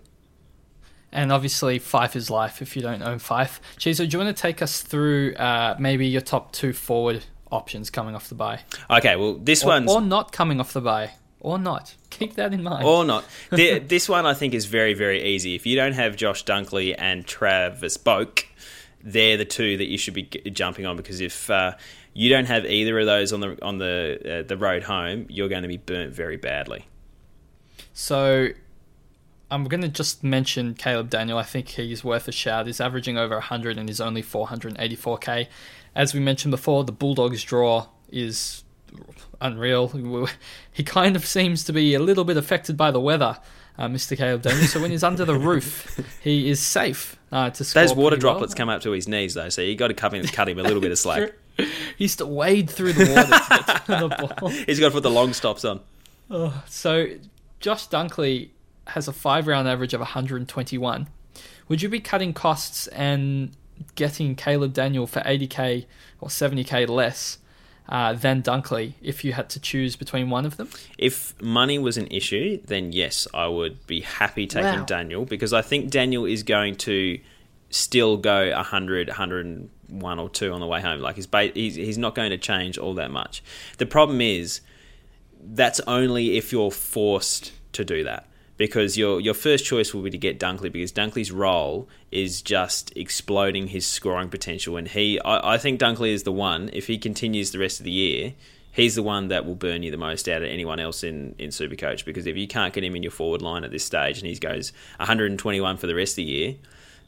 and 1.15 1.33
obviously 1.33 1.79
Fyfe 1.79 2.17
is 2.17 2.29
life 2.29 2.61
if 2.61 2.77
you 2.77 2.83
don't 2.83 3.03
own 3.03 3.19
Fyfe. 3.19 3.61
Chizo, 3.79 4.09
do 4.09 4.17
you 4.17 4.23
want 4.23 4.37
to 4.37 4.41
take 4.41 4.61
us 4.61 4.83
through 4.83 5.35
uh, 5.37 5.77
maybe 5.79 6.07
your 6.07 6.21
top 6.21 6.53
two 6.53 6.73
forward 6.73 7.25
options 7.51 7.89
coming 7.89 8.15
off 8.15 8.29
the 8.29 8.35
buy? 8.35 8.61
Okay, 8.91 9.17
well 9.17 9.35
this 9.35 9.65
or, 9.65 9.69
one's 9.69 9.91
or 9.91 10.03
not 10.03 10.33
coming 10.33 10.61
off 10.61 10.73
the 10.73 10.81
buy 10.81 11.13
Or 11.41 11.59
not. 11.59 11.95
Keep 12.11 12.35
that 12.35 12.53
in 12.53 12.63
mind. 12.63 12.85
Or 12.85 13.05
not. 13.05 13.25
the, 13.51 13.79
this 13.79 14.09
one 14.09 14.27
I 14.27 14.35
think 14.35 14.55
is 14.55 14.67
very, 14.67 14.95
very 14.95 15.23
easy. 15.23 15.55
If 15.55 15.67
you 15.67 15.77
don't 15.77 15.93
have 15.93 16.17
Josh 16.17 16.45
Dunkley 16.45 16.95
and 16.97 17.27
Travis 17.27 17.97
Boak, 17.97 18.45
they're 19.03 19.37
the 19.37 19.45
two 19.45 19.77
that 19.77 19.87
you 19.87 19.99
should 19.99 20.15
be 20.15 20.25
jumping 20.25 20.87
on 20.87 20.97
because 20.97 21.21
if 21.21 21.51
uh, 21.51 21.73
you 22.13 22.31
don't 22.31 22.47
have 22.47 22.65
either 22.65 22.99
of 22.99 23.07
those 23.07 23.33
on 23.33 23.41
the 23.41 23.59
on 23.63 23.79
the 23.79 24.41
uh, 24.41 24.49
the 24.49 24.57
road 24.57 24.83
home, 24.83 25.27
you're 25.29 25.49
going 25.49 25.63
to 25.63 25.69
be 25.69 25.77
burnt 25.77 26.13
very 26.13 26.37
badly. 26.37 26.87
So 27.93 28.49
I'm 29.55 29.65
going 29.65 29.83
to 29.83 29.89
just 29.89 30.25
mention 30.25 30.75
Caleb 30.75 31.11
Daniel. 31.11 31.39
I 31.39 31.45
think 31.45 31.69
he's 31.69 32.03
worth 32.03 32.27
a 32.27 32.33
shout. 32.33 32.67
He's 32.67 32.81
averaging 32.81 33.17
over 33.17 33.37
100 33.37 33.79
and 33.79 33.89
he's 33.89 34.01
only 34.01 34.21
484k. 34.23 35.47
As 35.95 36.13
we 36.13 36.19
mentioned 36.19 36.51
before, 36.51 36.83
the 36.83 36.93
Bulldogs 36.93 37.45
draw 37.45 37.87
is 38.11 38.65
unreal. 39.41 39.93
He 40.73 40.83
kind 40.83 41.15
of 41.15 41.25
seems 41.25 41.63
to 41.65 41.73
be 41.73 41.95
a 41.95 42.01
little 42.01 42.25
bit 42.25 42.37
affected 42.37 42.77
by 42.77 42.91
the 42.91 42.99
weather, 42.99 43.39
uh, 43.79 43.87
Mr. 43.87 44.17
Caleb 44.17 44.43
Daniel. 44.43 44.67
So 44.67 44.81
when 44.81 44.91
he's 44.91 45.05
under 45.05 45.25
the 45.25 45.39
roof, 45.39 46.01
he 46.21 46.51
is 46.51 46.59
safe 46.59 47.17
uh, 47.31 47.51
to 47.51 47.63
score. 47.63 47.83
Those 47.83 47.95
water 47.95 48.17
droplets 48.17 48.55
well. 48.55 48.57
come 48.57 48.69
up 48.71 48.83
to 48.83 48.91
his 48.91 49.07
knees, 49.07 49.35
though, 49.35 49.51
so 49.51 49.63
you've 49.63 49.79
got 49.79 49.89
to 49.89 49.95
cut 49.95 50.13
him, 50.13 50.27
cut 50.27 50.49
him 50.49 50.59
a 50.59 50.65
little 50.65 50.81
bit 50.81 50.91
of 50.91 50.99
slack. 50.99 51.33
He's 51.97 52.17
to 52.17 52.27
wade 52.27 52.69
through 52.69 52.95
the 52.95 53.15
water 53.15 53.29
to 53.29 53.65
get 53.65 53.87
to 53.87 54.09
the 54.09 54.35
ball. 54.41 54.49
He's 54.49 54.81
got 54.81 54.89
to 54.89 54.93
put 54.95 55.05
the 55.05 55.13
long 55.13 55.33
stops 55.33 55.65
on. 55.65 55.79
Oh, 56.29 56.65
so 56.67 57.07
Josh 57.61 57.89
Dunkley 57.89 58.49
has 58.89 59.09
a 59.09 59.13
five 59.13 59.47
round 59.47 59.69
average 59.69 59.95
of 59.95 60.01
121. 60.01 61.09
Would 61.69 61.83
you 61.83 61.89
be 61.89 62.01
cutting 62.01 62.33
costs 62.33 62.87
and 62.89 63.51
getting 63.95 64.35
Caleb 64.37 64.73
Daniel 64.73 65.07
for 65.07 65.21
80k 65.21 65.87
or 66.21 66.29
70k 66.29 66.89
less 66.89 67.39
uh, 67.89 68.13
than 68.13 68.43
Dunkley 68.43 68.95
if 69.03 69.25
you 69.25 69.33
had 69.33 69.49
to 69.51 69.61
choose 69.61 69.97
between 69.97 70.31
one 70.31 70.45
of 70.45 70.57
them? 70.57 70.69
If 70.99 71.41
money 71.41 71.79
was 71.79 71.97
an 71.97 72.07
issue, 72.09 72.61
then 72.67 72.93
yes, 72.93 73.27
I 73.35 73.49
would 73.49 73.87
be 73.87 74.01
happy 74.01 74.47
taking 74.47 74.81
wow. 74.81 74.85
Daniel 74.85 75.25
because 75.25 75.53
I 75.53 75.63
think 75.63 75.91
Daniel 75.91 76.25
is 76.25 76.43
going 76.43 76.77
to 76.77 77.19
still 77.71 78.17
go 78.17 78.51
100, 78.55 79.09
101 79.09 80.19
or 80.19 80.29
2 80.29 80.53
on 80.53 80.61
the 80.61 80.67
way 80.67 80.81
home. 80.81 81.01
Like 81.01 81.17
he's, 81.17 81.29
he's, 81.55 81.75
he's 81.75 81.99
not 81.99 82.15
going 82.15 82.31
to 82.31 82.39
change 82.39 82.79
all 82.79 82.95
that 82.95 83.11
much. 83.11 83.43
The 83.79 83.87
problem 83.87 84.21
is 84.21 84.61
that's 85.43 85.81
only 85.81 86.37
if 86.37 86.53
you're 86.53 86.71
forced 86.71 87.53
to 87.73 87.85
do 87.85 88.05
that 88.05 88.29
because 88.57 88.97
your 88.97 89.21
your 89.21 89.35
first 89.35 89.65
choice 89.65 89.93
will 89.93 90.03
be 90.03 90.11
to 90.11 90.19
get 90.19 90.39
Dunkley 90.39 90.71
because 90.71 90.93
Dunkley's 90.93 91.33
role 91.33 91.89
is 92.11 92.43
just 92.43 92.97
exploding 92.97 93.69
his 93.69 93.87
scoring 93.87 94.29
potential, 94.29 94.77
and 94.77 94.89
he 94.89 95.21
I, 95.21 95.55
I 95.55 95.59
think 95.59 95.81
Dunkley 95.81 96.13
is 96.13 96.23
the 96.23 96.33
one. 96.33 96.71
If 96.73 96.87
he 96.87 96.99
continues 96.99 97.51
the 97.51 97.59
rest 97.59 97.81
of 97.81 97.85
the 97.85 97.91
year, 97.91 98.35
he's 98.73 98.95
the 98.95 99.03
one 99.03 99.29
that 99.29 99.45
will 99.45 99.55
burn 99.55 99.83
you 99.83 99.91
the 99.91 99.97
most 99.97 100.29
out 100.29 100.43
of 100.43 100.49
anyone 100.49 100.79
else 100.79 101.03
in 101.03 101.35
in 101.39 101.51
Supercoach 101.51 102.05
because 102.05 102.27
if 102.27 102.37
you 102.37 102.47
can't 102.47 102.73
get 102.73 102.85
him 102.85 102.95
in 102.95 103.03
your 103.03 103.13
forward 103.13 103.43
line 103.43 103.65
at 103.65 103.71
this 103.71 103.85
stage 103.85 104.19
and 104.19 104.27
he 104.27 104.35
goes 104.37 104.73
121 104.99 105.77
for 105.77 105.87
the 105.87 105.95
rest 105.95 106.13
of 106.13 106.17
the 106.17 106.25
year, 106.25 106.55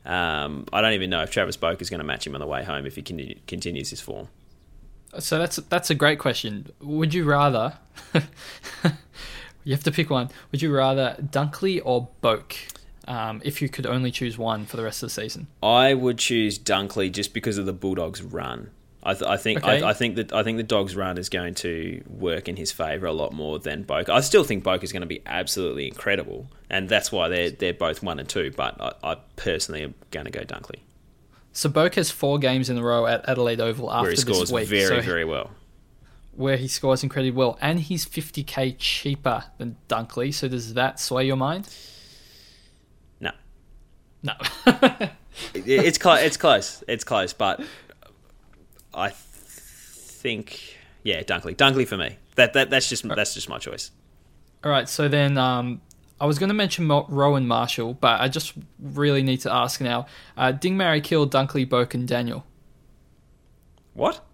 um, 0.04 0.66
I 0.72 0.80
don't 0.80 0.92
even 0.92 1.10
know 1.10 1.22
if 1.22 1.30
Travis 1.30 1.56
Boak 1.56 1.80
is 1.80 1.90
going 1.90 2.00
to 2.00 2.06
match 2.06 2.26
him 2.26 2.34
on 2.34 2.40
the 2.40 2.46
way 2.46 2.64
home 2.64 2.86
if 2.86 2.96
he 2.96 3.02
continues 3.02 3.90
his 3.90 4.00
form. 4.00 4.28
So 5.18 5.38
that's 5.38 5.56
that's 5.56 5.90
a 5.90 5.94
great 5.94 6.18
question. 6.18 6.70
Would 6.80 7.14
you 7.14 7.24
rather? 7.24 7.78
You 9.66 9.72
have 9.72 9.82
to 9.82 9.90
pick 9.90 10.10
one. 10.10 10.30
Would 10.52 10.62
you 10.62 10.72
rather 10.72 11.16
Dunkley 11.20 11.82
or 11.84 12.08
Boak? 12.22 12.54
Um, 13.08 13.42
if 13.44 13.60
you 13.60 13.68
could 13.68 13.84
only 13.84 14.12
choose 14.12 14.38
one 14.38 14.64
for 14.64 14.76
the 14.76 14.84
rest 14.84 15.02
of 15.02 15.08
the 15.08 15.14
season, 15.14 15.48
I 15.60 15.92
would 15.92 16.18
choose 16.18 16.56
Dunkley 16.56 17.10
just 17.10 17.34
because 17.34 17.58
of 17.58 17.66
the 17.66 17.72
Bulldogs' 17.72 18.22
run. 18.22 18.70
I, 19.02 19.14
th- 19.14 19.28
I 19.28 19.36
think 19.36 19.64
okay. 19.64 19.82
I, 19.82 19.90
I, 19.90 19.92
think 19.92 20.16
that 20.16 20.32
I 20.32 20.44
think 20.44 20.56
the 20.56 20.62
Dogs' 20.62 20.94
run 20.94 21.18
is 21.18 21.28
going 21.28 21.54
to 21.56 22.00
work 22.08 22.48
in 22.48 22.54
his 22.54 22.70
favour 22.70 23.06
a 23.06 23.12
lot 23.12 23.32
more 23.32 23.58
than 23.58 23.84
Boak. 23.84 24.08
I 24.08 24.20
still 24.20 24.44
think 24.44 24.62
Boak 24.62 24.84
is 24.84 24.92
going 24.92 25.02
to 25.02 25.06
be 25.06 25.20
absolutely 25.26 25.88
incredible, 25.88 26.48
and 26.70 26.88
that's 26.88 27.10
why 27.10 27.28
they're 27.28 27.50
they're 27.50 27.74
both 27.74 28.04
one 28.04 28.20
and 28.20 28.28
two. 28.28 28.52
But 28.56 28.80
I, 28.80 29.12
I 29.12 29.16
personally 29.34 29.82
am 29.82 29.94
going 30.12 30.26
to 30.26 30.32
go 30.32 30.42
Dunkley. 30.42 30.78
So 31.52 31.68
Boak 31.68 31.94
has 31.94 32.12
four 32.12 32.38
games 32.38 32.70
in 32.70 32.78
a 32.78 32.82
row 32.84 33.06
at 33.06 33.28
Adelaide 33.28 33.60
Oval 33.60 33.92
after 33.92 34.02
Where 34.02 34.10
he 34.12 34.16
scores 34.16 34.40
this 34.40 34.52
week. 34.52 34.68
very 34.68 34.86
so 34.86 35.00
very 35.00 35.24
well 35.24 35.50
where 36.36 36.56
he 36.56 36.68
scores 36.68 37.02
incredibly 37.02 37.36
well, 37.36 37.58
and 37.60 37.80
he's 37.80 38.06
50k 38.06 38.76
cheaper 38.78 39.44
than 39.58 39.76
Dunkley. 39.88 40.32
So 40.32 40.48
does 40.48 40.74
that 40.74 41.00
sway 41.00 41.26
your 41.26 41.36
mind? 41.36 41.68
No. 43.20 43.32
No. 44.22 44.34
it's 45.54 45.98
close. 45.98 46.20
It's 46.20 46.36
close. 46.36 46.84
It's 46.86 47.04
close, 47.04 47.32
but 47.32 47.62
I 48.94 49.10
think 49.10 50.76
yeah, 51.02 51.22
Dunkley. 51.22 51.54
Dunkley 51.56 51.86
for 51.86 51.96
me. 51.96 52.18
That 52.34 52.52
that 52.54 52.68
that's 52.68 52.88
just 52.88 53.06
that's 53.08 53.34
just 53.34 53.48
my 53.48 53.58
choice. 53.58 53.92
All 54.64 54.70
right. 54.70 54.88
So 54.88 55.08
then, 55.08 55.38
um, 55.38 55.80
I 56.20 56.26
was 56.26 56.38
going 56.38 56.48
to 56.48 56.54
mention 56.54 56.88
Rowan 56.88 57.46
Marshall, 57.46 57.94
but 57.94 58.20
I 58.20 58.28
just 58.28 58.54
really 58.80 59.22
need 59.22 59.38
to 59.42 59.52
ask 59.52 59.80
now: 59.80 60.06
uh, 60.36 60.50
Ding, 60.50 60.76
Marry, 60.76 61.00
Kill, 61.00 61.28
Dunkley, 61.28 61.94
and 61.94 62.08
Daniel. 62.08 62.44
What? 63.94 64.25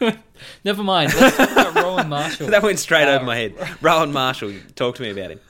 Never 0.64 0.82
mind. 0.82 1.12
Let's 1.14 1.36
talk 1.36 1.50
about 1.50 1.74
Rowan 1.74 2.08
Marshall. 2.10 2.48
that 2.48 2.62
went 2.62 2.78
straight 2.78 3.08
uh, 3.08 3.16
over 3.16 3.24
my 3.24 3.36
head. 3.36 3.54
Rowan 3.80 4.12
Marshall. 4.12 4.52
Talk 4.74 4.96
to 4.96 5.02
me 5.02 5.10
about 5.10 5.30
him. 5.30 5.40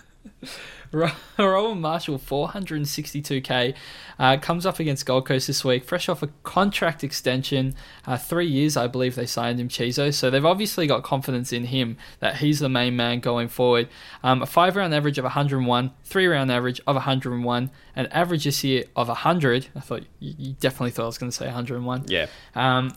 Rowan 1.38 1.80
Marshall, 1.80 2.18
462k, 2.18 3.74
uh, 4.18 4.36
comes 4.38 4.64
up 4.64 4.78
against 4.78 5.04
Gold 5.06 5.26
Coast 5.26 5.48
this 5.48 5.64
week, 5.64 5.84
fresh 5.84 6.08
off 6.08 6.22
a 6.22 6.28
contract 6.44 7.02
extension, 7.02 7.74
uh, 8.06 8.16
three 8.16 8.46
years, 8.46 8.76
I 8.76 8.86
believe 8.86 9.16
they 9.16 9.26
signed 9.26 9.58
him, 9.58 9.68
Chizo. 9.68 10.14
So 10.14 10.30
they've 10.30 10.44
obviously 10.44 10.86
got 10.86 11.02
confidence 11.02 11.52
in 11.52 11.64
him 11.64 11.96
that 12.20 12.36
he's 12.36 12.60
the 12.60 12.68
main 12.68 12.94
man 12.94 13.20
going 13.20 13.48
forward. 13.48 13.88
Um, 14.22 14.42
a 14.42 14.46
five 14.46 14.76
round 14.76 14.94
average 14.94 15.18
of 15.18 15.24
101, 15.24 15.90
three 16.04 16.26
round 16.28 16.52
average 16.52 16.80
of 16.86 16.94
101, 16.94 17.70
an 17.96 18.06
average 18.06 18.44
this 18.44 18.62
year 18.62 18.84
of 18.94 19.08
100. 19.08 19.68
I 19.74 19.80
thought 19.80 20.04
you 20.20 20.52
definitely 20.60 20.92
thought 20.92 21.04
I 21.04 21.06
was 21.06 21.18
going 21.18 21.30
to 21.30 21.36
say 21.36 21.46
101. 21.46 22.04
Yeah. 22.06 22.26
Um, 22.54 22.94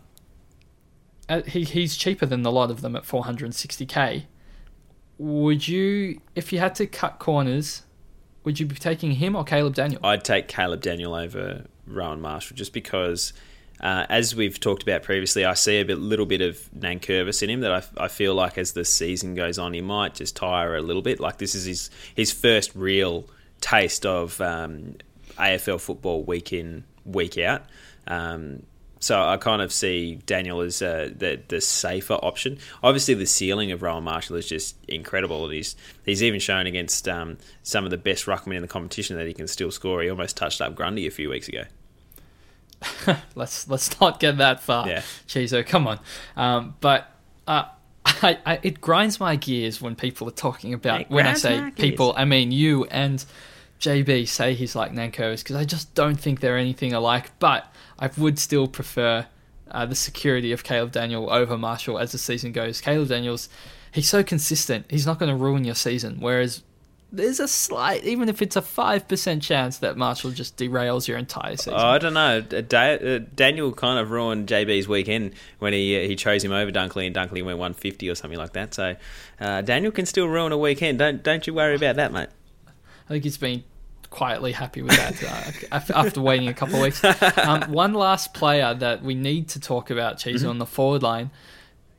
uh, 1.29 1.41
he, 1.43 1.63
he's 1.63 1.95
cheaper 1.97 2.25
than 2.25 2.45
a 2.45 2.49
lot 2.49 2.71
of 2.71 2.81
them 2.81 2.95
at 2.95 3.03
460k. 3.03 4.23
Would 5.17 5.67
you, 5.67 6.21
if 6.35 6.53
you 6.53 6.59
had 6.59 6.75
to 6.75 6.87
cut 6.87 7.19
corners, 7.19 7.83
would 8.43 8.59
you 8.59 8.65
be 8.65 8.75
taking 8.75 9.13
him 9.13 9.35
or 9.35 9.43
Caleb 9.43 9.75
Daniel? 9.75 9.99
I'd 10.05 10.23
take 10.23 10.47
Caleb 10.47 10.81
Daniel 10.81 11.15
over 11.15 11.65
Rowan 11.85 12.21
Marshall 12.21 12.55
just 12.55 12.71
because, 12.71 13.33
uh, 13.81 14.05
as 14.09 14.35
we've 14.35 14.59
talked 14.59 14.83
about 14.83 15.03
previously, 15.03 15.43
I 15.43 15.53
see 15.53 15.79
a 15.79 15.85
bit, 15.85 15.97
little 15.97 16.25
bit 16.25 16.41
of 16.41 16.57
Nankervis 16.77 17.41
in 17.43 17.49
him 17.49 17.61
that 17.61 17.71
I, 17.71 18.05
I, 18.05 18.07
feel 18.07 18.35
like 18.35 18.57
as 18.57 18.73
the 18.73 18.85
season 18.85 19.35
goes 19.35 19.57
on, 19.57 19.73
he 19.73 19.81
might 19.81 20.15
just 20.15 20.35
tire 20.35 20.75
a 20.75 20.81
little 20.81 21.01
bit. 21.01 21.19
Like 21.19 21.37
this 21.39 21.55
is 21.55 21.65
his 21.65 21.89
his 22.15 22.31
first 22.31 22.73
real 22.75 23.25
taste 23.59 24.05
of 24.05 24.39
um, 24.39 24.95
AFL 25.37 25.81
football 25.81 26.23
week 26.23 26.53
in 26.53 26.83
week 27.05 27.37
out. 27.37 27.63
Um, 28.05 28.63
so 28.99 29.21
I 29.21 29.37
kind 29.37 29.61
of 29.61 29.71
see 29.71 30.15
Daniel 30.25 30.61
as 30.61 30.81
uh, 30.81 31.09
the 31.15 31.39
the 31.47 31.61
safer 31.61 32.15
option. 32.15 32.57
Obviously, 32.81 33.13
the 33.13 33.25
ceiling 33.25 33.71
of 33.71 33.81
Rowan 33.81 34.03
Marshall 34.03 34.35
is 34.37 34.47
just 34.47 34.75
incredible. 34.87 35.45
And 35.45 35.53
he's 35.53 35.75
he's 36.05 36.23
even 36.23 36.39
shown 36.39 36.67
against 36.67 37.07
um, 37.07 37.37
some 37.63 37.85
of 37.85 37.91
the 37.91 37.97
best 37.97 38.25
ruckmen 38.25 38.55
in 38.55 38.61
the 38.61 38.67
competition 38.67 39.17
that 39.17 39.27
he 39.27 39.33
can 39.33 39.47
still 39.47 39.71
score. 39.71 40.01
He 40.01 40.09
almost 40.09 40.37
touched 40.37 40.61
up 40.61 40.75
Grundy 40.75 41.07
a 41.07 41.11
few 41.11 41.29
weeks 41.29 41.47
ago. 41.47 41.63
let's 43.35 43.67
let's 43.67 43.99
not 43.99 44.19
get 44.19 44.37
that 44.37 44.61
far, 44.61 44.87
yeah. 44.87 45.01
Chizo. 45.27 45.65
Come 45.65 45.87
on, 45.87 45.99
um, 46.35 46.75
but. 46.79 47.11
Uh, 47.45 47.65
I, 48.21 48.37
I, 48.45 48.59
it 48.63 48.79
grinds 48.79 49.19
my 49.19 49.35
gears 49.35 49.81
when 49.81 49.95
people 49.95 50.29
are 50.29 50.31
talking 50.31 50.73
about 50.73 51.09
when 51.09 51.27
I 51.27 51.33
say 51.33 51.71
people, 51.75 52.13
I 52.15 52.23
mean 52.23 52.51
you 52.51 52.85
and 52.85 53.23
JB 53.79 54.27
say 54.27 54.53
he's 54.53 54.75
like 54.75 54.91
Nankervis 54.91 55.43
because 55.43 55.55
I 55.55 55.65
just 55.65 55.93
don't 55.93 56.15
think 56.15 56.39
they're 56.39 56.57
anything 56.57 56.93
alike. 56.93 57.31
But 57.39 57.71
I 57.99 58.09
would 58.17 58.39
still 58.39 58.67
prefer 58.67 59.27
uh, 59.71 59.85
the 59.85 59.95
security 59.95 60.51
of 60.51 60.63
Caleb 60.63 60.91
Daniel 60.91 61.29
over 61.31 61.57
Marshall 61.57 61.99
as 61.99 62.11
the 62.11 62.17
season 62.17 62.51
goes. 62.51 62.81
Caleb 62.81 63.09
Daniels, 63.09 63.49
he's 63.91 64.09
so 64.09 64.23
consistent. 64.23 64.85
He's 64.89 65.05
not 65.05 65.19
going 65.19 65.29
to 65.29 65.35
ruin 65.35 65.65
your 65.65 65.75
season. 65.75 66.17
Whereas 66.19 66.63
there's 67.11 67.39
a 67.39 67.47
slight, 67.47 68.03
even 68.03 68.27
if 68.27 68.41
it's 68.41 68.55
a 68.55 68.61
five 68.61 69.07
percent 69.07 69.41
chance 69.41 69.77
that 69.77 69.97
Marshall 69.97 70.31
just 70.31 70.57
derails 70.57 71.07
your 71.07 71.17
entire 71.17 71.55
season. 71.55 71.73
Oh, 71.75 71.87
I 71.87 71.97
don't 71.97 72.13
know. 72.13 72.43
Uh, 72.51 73.19
Daniel 73.33 73.71
kind 73.71 73.99
of 73.99 74.11
ruined 74.11 74.47
JB's 74.47 74.87
weekend 74.87 75.33
when 75.59 75.73
he 75.73 75.97
uh, 75.97 76.07
he 76.07 76.15
chose 76.15 76.43
him 76.43 76.51
over 76.51 76.71
Dunkley, 76.71 77.07
and 77.07 77.15
Dunkley 77.15 77.43
went 77.43 77.57
150 77.57 78.09
or 78.09 78.15
something 78.15 78.37
like 78.37 78.53
that. 78.53 78.73
So 78.73 78.95
uh, 79.39 79.61
Daniel 79.61 79.91
can 79.91 80.05
still 80.05 80.27
ruin 80.27 80.51
a 80.51 80.57
weekend. 80.57 80.99
Don't 80.99 81.23
don't 81.23 81.47
you 81.47 81.53
worry 81.53 81.75
about 81.75 81.95
that, 81.95 82.11
mate. 82.11 82.29
I 82.67 83.13
think 83.13 83.23
he's 83.23 83.37
been 83.37 83.63
quietly 84.09 84.51
happy 84.51 84.81
with 84.81 84.95
that 84.95 85.61
uh, 85.71 85.79
after 85.93 86.21
waiting 86.21 86.47
a 86.47 86.53
couple 86.53 86.75
of 86.75 86.81
weeks. 86.81 87.03
Um, 87.37 87.71
one 87.71 87.93
last 87.93 88.33
player 88.33 88.73
that 88.73 89.03
we 89.03 89.15
need 89.15 89.49
to 89.49 89.59
talk 89.59 89.89
about, 89.89 90.17
Cheese, 90.17 90.41
mm-hmm. 90.41 90.49
on 90.49 90.57
the 90.57 90.65
forward 90.65 91.03
line. 91.03 91.31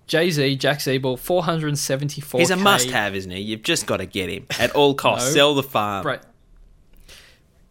Jay 0.08 0.30
Z, 0.30 0.56
Jack 0.56 0.78
Ziebell, 0.78 1.18
474. 1.18 2.40
He's 2.40 2.50
a 2.50 2.56
must 2.56 2.90
have, 2.90 3.14
isn't 3.14 3.30
he? 3.30 3.40
You've 3.40 3.62
just 3.62 3.86
got 3.86 3.98
to 3.98 4.06
get 4.06 4.30
him 4.30 4.46
at 4.58 4.70
all 4.72 4.94
costs. 5.04 5.28
no. 5.28 5.34
Sell 5.34 5.54
the 5.54 5.62
farm. 5.62 6.02
Break, 6.02 6.20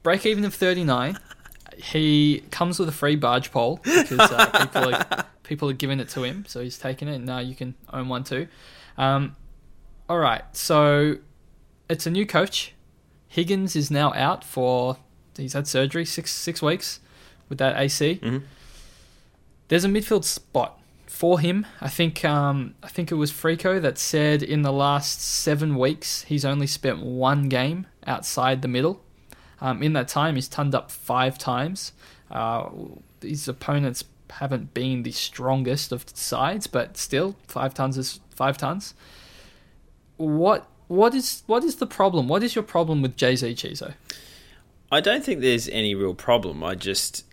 break 0.03 0.25
even 0.25 0.45
of 0.45 0.53
39. 0.53 1.17
He 1.77 2.43
comes 2.51 2.79
with 2.79 2.89
a 2.89 2.91
free 2.91 3.15
barge 3.15 3.51
pole 3.51 3.79
because 3.83 4.31
uh, 4.31 4.65
people, 4.65 4.93
are, 4.95 5.25
people 5.43 5.69
are 5.69 5.73
giving 5.73 5.99
it 5.99 6.09
to 6.09 6.23
him, 6.23 6.45
so 6.47 6.61
he's 6.61 6.77
taking 6.77 7.07
it. 7.07 7.19
Now 7.19 7.39
you 7.39 7.55
can 7.55 7.73
own 7.91 8.07
one 8.07 8.23
too. 8.23 8.47
Um, 8.97 9.35
all 10.07 10.19
right, 10.19 10.43
so 10.55 11.17
it's 11.89 12.05
a 12.05 12.11
new 12.11 12.25
coach. 12.25 12.73
Higgins 13.27 13.75
is 13.75 13.91
now 13.91 14.13
out 14.13 14.43
for 14.43 14.97
he's 15.35 15.53
had 15.53 15.67
surgery 15.67 16.05
six 16.05 16.31
six 16.31 16.61
weeks 16.61 16.99
with 17.49 17.57
that 17.59 17.79
AC. 17.79 18.19
Mm-hmm. 18.21 18.45
There's 19.67 19.83
a 19.83 19.89
midfield 19.89 20.23
spot 20.23 20.79
for 21.05 21.39
him. 21.39 21.65
I 21.81 21.89
think 21.89 22.23
um, 22.23 22.75
I 22.83 22.87
think 22.87 23.11
it 23.11 23.15
was 23.15 23.31
Frico 23.31 23.81
that 23.81 23.97
said 23.97 24.43
in 24.43 24.61
the 24.61 24.71
last 24.71 25.21
seven 25.21 25.75
weeks 25.75 26.23
he's 26.23 26.45
only 26.45 26.67
spent 26.67 26.99
one 26.99 27.49
game 27.49 27.87
outside 28.05 28.61
the 28.61 28.67
middle. 28.67 29.01
Um, 29.59 29.81
in 29.81 29.93
that 29.93 30.07
time, 30.07 30.35
he's 30.35 30.47
turned 30.47 30.75
up 30.75 30.91
five 30.91 31.37
times. 31.37 31.91
Uh, 32.29 32.69
his 33.21 33.47
opponents 33.47 34.03
haven't 34.29 34.73
been 34.73 35.03
the 35.03 35.11
strongest 35.11 35.91
of 35.91 36.05
sides, 36.13 36.67
but 36.67 36.97
still, 36.97 37.35
five 37.47 37.73
tons 37.73 37.97
is 37.97 38.19
five 38.29 38.57
tons. 38.57 38.93
What 40.17 40.67
what 40.87 41.13
is 41.13 41.43
what 41.47 41.63
is 41.63 41.75
the 41.75 41.87
problem? 41.87 42.27
What 42.27 42.43
is 42.43 42.55
your 42.55 42.63
problem 42.63 43.01
with 43.01 43.17
Jay 43.17 43.35
Z 43.35 43.53
Chizo? 43.53 43.93
I 44.91 45.01
don't 45.01 45.23
think 45.23 45.41
there's 45.41 45.67
any 45.69 45.95
real 45.95 46.13
problem. 46.13 46.63
I 46.63 46.75
just 46.75 47.25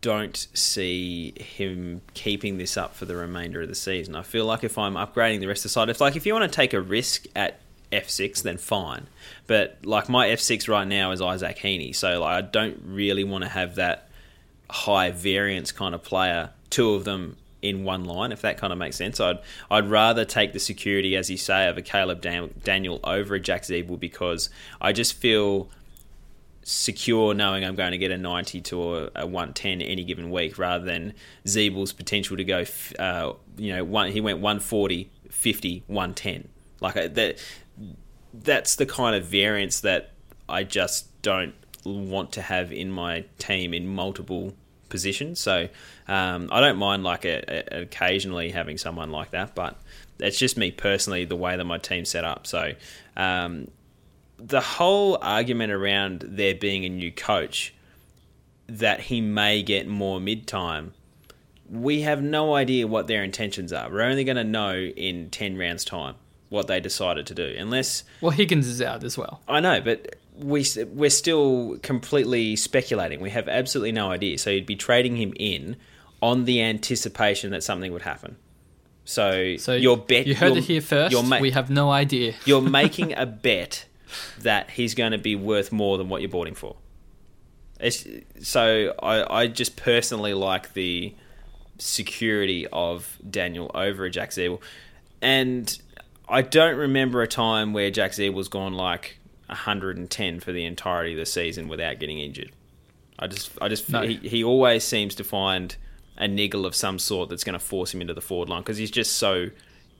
don't 0.00 0.46
see 0.54 1.32
him 1.36 2.00
keeping 2.14 2.58
this 2.58 2.76
up 2.76 2.94
for 2.94 3.04
the 3.04 3.16
remainder 3.16 3.62
of 3.62 3.68
the 3.68 3.74
season. 3.74 4.14
I 4.14 4.22
feel 4.22 4.44
like 4.44 4.64
if 4.64 4.76
I'm 4.78 4.94
upgrading 4.94 5.40
the 5.40 5.46
rest 5.46 5.60
of 5.60 5.64
the 5.64 5.68
side, 5.70 5.88
if 5.88 6.00
like 6.00 6.16
if 6.16 6.26
you 6.26 6.32
want 6.32 6.50
to 6.50 6.54
take 6.54 6.74
a 6.74 6.80
risk 6.80 7.26
at 7.34 7.60
F6, 7.92 8.42
then 8.42 8.58
fine. 8.58 9.06
But 9.46 9.78
like 9.84 10.08
my 10.08 10.28
F6 10.28 10.68
right 10.68 10.86
now 10.86 11.12
is 11.12 11.22
Isaac 11.22 11.58
Heeney, 11.58 11.92
so 11.92 12.20
like 12.20 12.44
I 12.44 12.46
don't 12.46 12.80
really 12.84 13.24
want 13.24 13.44
to 13.44 13.50
have 13.50 13.76
that 13.76 14.08
high 14.68 15.10
variance 15.10 15.72
kind 15.72 15.94
of 15.94 16.02
player. 16.02 16.50
Two 16.70 16.94
of 16.94 17.04
them 17.04 17.36
in 17.62 17.84
one 17.84 18.04
line, 18.04 18.32
if 18.32 18.42
that 18.42 18.58
kind 18.58 18.72
of 18.72 18.78
makes 18.78 18.96
sense. 18.96 19.20
I'd 19.20 19.38
I'd 19.70 19.88
rather 19.88 20.24
take 20.24 20.52
the 20.52 20.60
security, 20.60 21.16
as 21.16 21.30
you 21.30 21.36
say, 21.36 21.68
of 21.68 21.76
a 21.76 21.82
Caleb 21.82 22.20
Daniel 22.20 23.00
over 23.04 23.34
a 23.34 23.40
Jack 23.40 23.62
Ziebell 23.62 23.98
because 23.98 24.50
I 24.80 24.92
just 24.92 25.14
feel 25.14 25.70
secure 26.68 27.32
knowing 27.32 27.64
I'm 27.64 27.76
going 27.76 27.92
to 27.92 27.98
get 27.98 28.10
a 28.10 28.18
90 28.18 28.60
to 28.62 28.96
a, 28.96 29.10
a 29.14 29.26
110 29.26 29.80
any 29.80 30.02
given 30.02 30.32
week 30.32 30.58
rather 30.58 30.84
than 30.84 31.14
Ziebell's 31.44 31.92
potential 31.92 32.36
to 32.36 32.42
go, 32.42 32.64
uh, 32.98 33.34
you 33.56 33.72
know, 33.72 33.84
one, 33.84 34.10
he 34.10 34.20
went 34.20 34.40
140, 34.40 35.08
50, 35.30 35.84
110. 35.86 36.48
Like 36.80 36.96
uh, 36.96 37.06
that, 37.12 37.38
that's 38.34 38.74
the 38.74 38.84
kind 38.84 39.14
of 39.14 39.24
variance 39.26 39.78
that 39.80 40.10
I 40.48 40.64
just 40.64 41.22
don't 41.22 41.54
want 41.84 42.32
to 42.32 42.42
have 42.42 42.72
in 42.72 42.90
my 42.90 43.26
team 43.38 43.72
in 43.72 43.86
multiple 43.86 44.52
positions. 44.88 45.40
So 45.40 45.68
um, 46.08 46.48
I 46.52 46.60
don't 46.60 46.78
mind 46.78 47.04
like 47.04 47.24
a, 47.24 47.74
a, 47.74 47.82
occasionally 47.82 48.50
having 48.50 48.78
someone 48.78 49.10
like 49.10 49.30
that, 49.30 49.54
but 49.54 49.80
it's 50.18 50.38
just 50.38 50.56
me 50.56 50.70
personally 50.70 51.24
the 51.24 51.36
way 51.36 51.56
that 51.56 51.64
my 51.64 51.78
team's 51.78 52.10
set 52.10 52.24
up. 52.24 52.46
So 52.46 52.72
um, 53.16 53.68
the 54.38 54.60
whole 54.60 55.18
argument 55.20 55.72
around 55.72 56.24
there 56.26 56.54
being 56.54 56.84
a 56.84 56.88
new 56.88 57.12
coach 57.12 57.74
that 58.68 59.00
he 59.00 59.20
may 59.20 59.62
get 59.62 59.86
more 59.86 60.20
mid 60.20 60.46
time. 60.46 60.94
We 61.68 62.02
have 62.02 62.22
no 62.22 62.54
idea 62.54 62.86
what 62.86 63.08
their 63.08 63.24
intentions 63.24 63.72
are. 63.72 63.90
We're 63.90 64.02
only 64.02 64.24
going 64.24 64.36
to 64.36 64.44
know 64.44 64.74
in 64.76 65.30
10 65.30 65.56
rounds' 65.56 65.84
time 65.84 66.14
what 66.48 66.68
they 66.68 66.78
decided 66.78 67.26
to 67.26 67.34
do. 67.34 67.54
Unless. 67.58 68.04
Well, 68.20 68.30
Higgins 68.30 68.68
is 68.68 68.80
out 68.80 69.02
as 69.02 69.18
well. 69.18 69.42
I 69.48 69.60
know, 69.60 69.80
but 69.80 70.16
we 70.38 70.64
we're 70.92 71.10
still 71.10 71.78
completely 71.82 72.56
speculating. 72.56 73.20
We 73.20 73.30
have 73.30 73.48
absolutely 73.48 73.92
no 73.92 74.10
idea. 74.10 74.38
So 74.38 74.50
you'd 74.50 74.66
be 74.66 74.76
trading 74.76 75.16
him 75.16 75.32
in 75.36 75.76
on 76.22 76.44
the 76.44 76.62
anticipation 76.62 77.50
that 77.50 77.62
something 77.62 77.92
would 77.92 78.02
happen. 78.02 78.36
So, 79.04 79.56
so 79.56 79.74
your 79.74 79.96
bet. 79.96 80.26
You 80.26 80.34
heard 80.34 80.56
it 80.56 80.64
here 80.64 80.80
first. 80.80 81.14
Ma- 81.24 81.38
we 81.38 81.52
have 81.52 81.70
no 81.70 81.90
idea. 81.90 82.34
you're 82.44 82.60
making 82.82 83.16
a 83.16 83.26
bet 83.26 83.86
that 84.40 84.70
he's 84.70 84.94
going 84.94 85.12
to 85.12 85.18
be 85.18 85.36
worth 85.36 85.72
more 85.72 85.96
than 85.98 86.08
what 86.08 86.22
you 86.22 86.28
bought 86.28 86.48
him 86.48 86.54
for. 86.54 86.76
It's, 87.78 88.06
so 88.42 88.94
I, 89.02 89.42
I 89.42 89.46
just 89.48 89.76
personally 89.76 90.34
like 90.34 90.72
the 90.72 91.14
security 91.78 92.66
of 92.72 93.18
Daniel 93.28 93.70
over 93.74 94.06
a 94.06 94.10
Jack 94.10 94.30
Ziebell. 94.30 94.60
And 95.20 95.78
I 96.28 96.42
don't 96.42 96.76
remember 96.76 97.22
a 97.22 97.28
time 97.28 97.72
where 97.72 97.90
Jack 97.90 98.12
Ziebell's 98.12 98.48
gone 98.48 98.74
like 98.74 99.18
110 99.46 100.40
for 100.40 100.52
the 100.52 100.64
entirety 100.64 101.12
of 101.12 101.18
the 101.18 101.26
season 101.26 101.68
without 101.68 101.98
getting 101.98 102.18
injured. 102.18 102.52
I 103.18 103.26
just, 103.26 103.50
I 103.60 103.68
just, 103.68 103.88
no. 103.88 104.02
he, 104.02 104.16
he 104.16 104.44
always 104.44 104.84
seems 104.84 105.14
to 105.16 105.24
find 105.24 105.74
a 106.18 106.28
niggle 106.28 106.66
of 106.66 106.74
some 106.74 106.98
sort 106.98 107.28
that's 107.28 107.44
going 107.44 107.58
to 107.58 107.64
force 107.64 107.92
him 107.92 108.00
into 108.00 108.14
the 108.14 108.20
forward 108.20 108.48
line 108.48 108.62
because 108.62 108.76
he's 108.76 108.90
just 108.90 109.16
so 109.16 109.48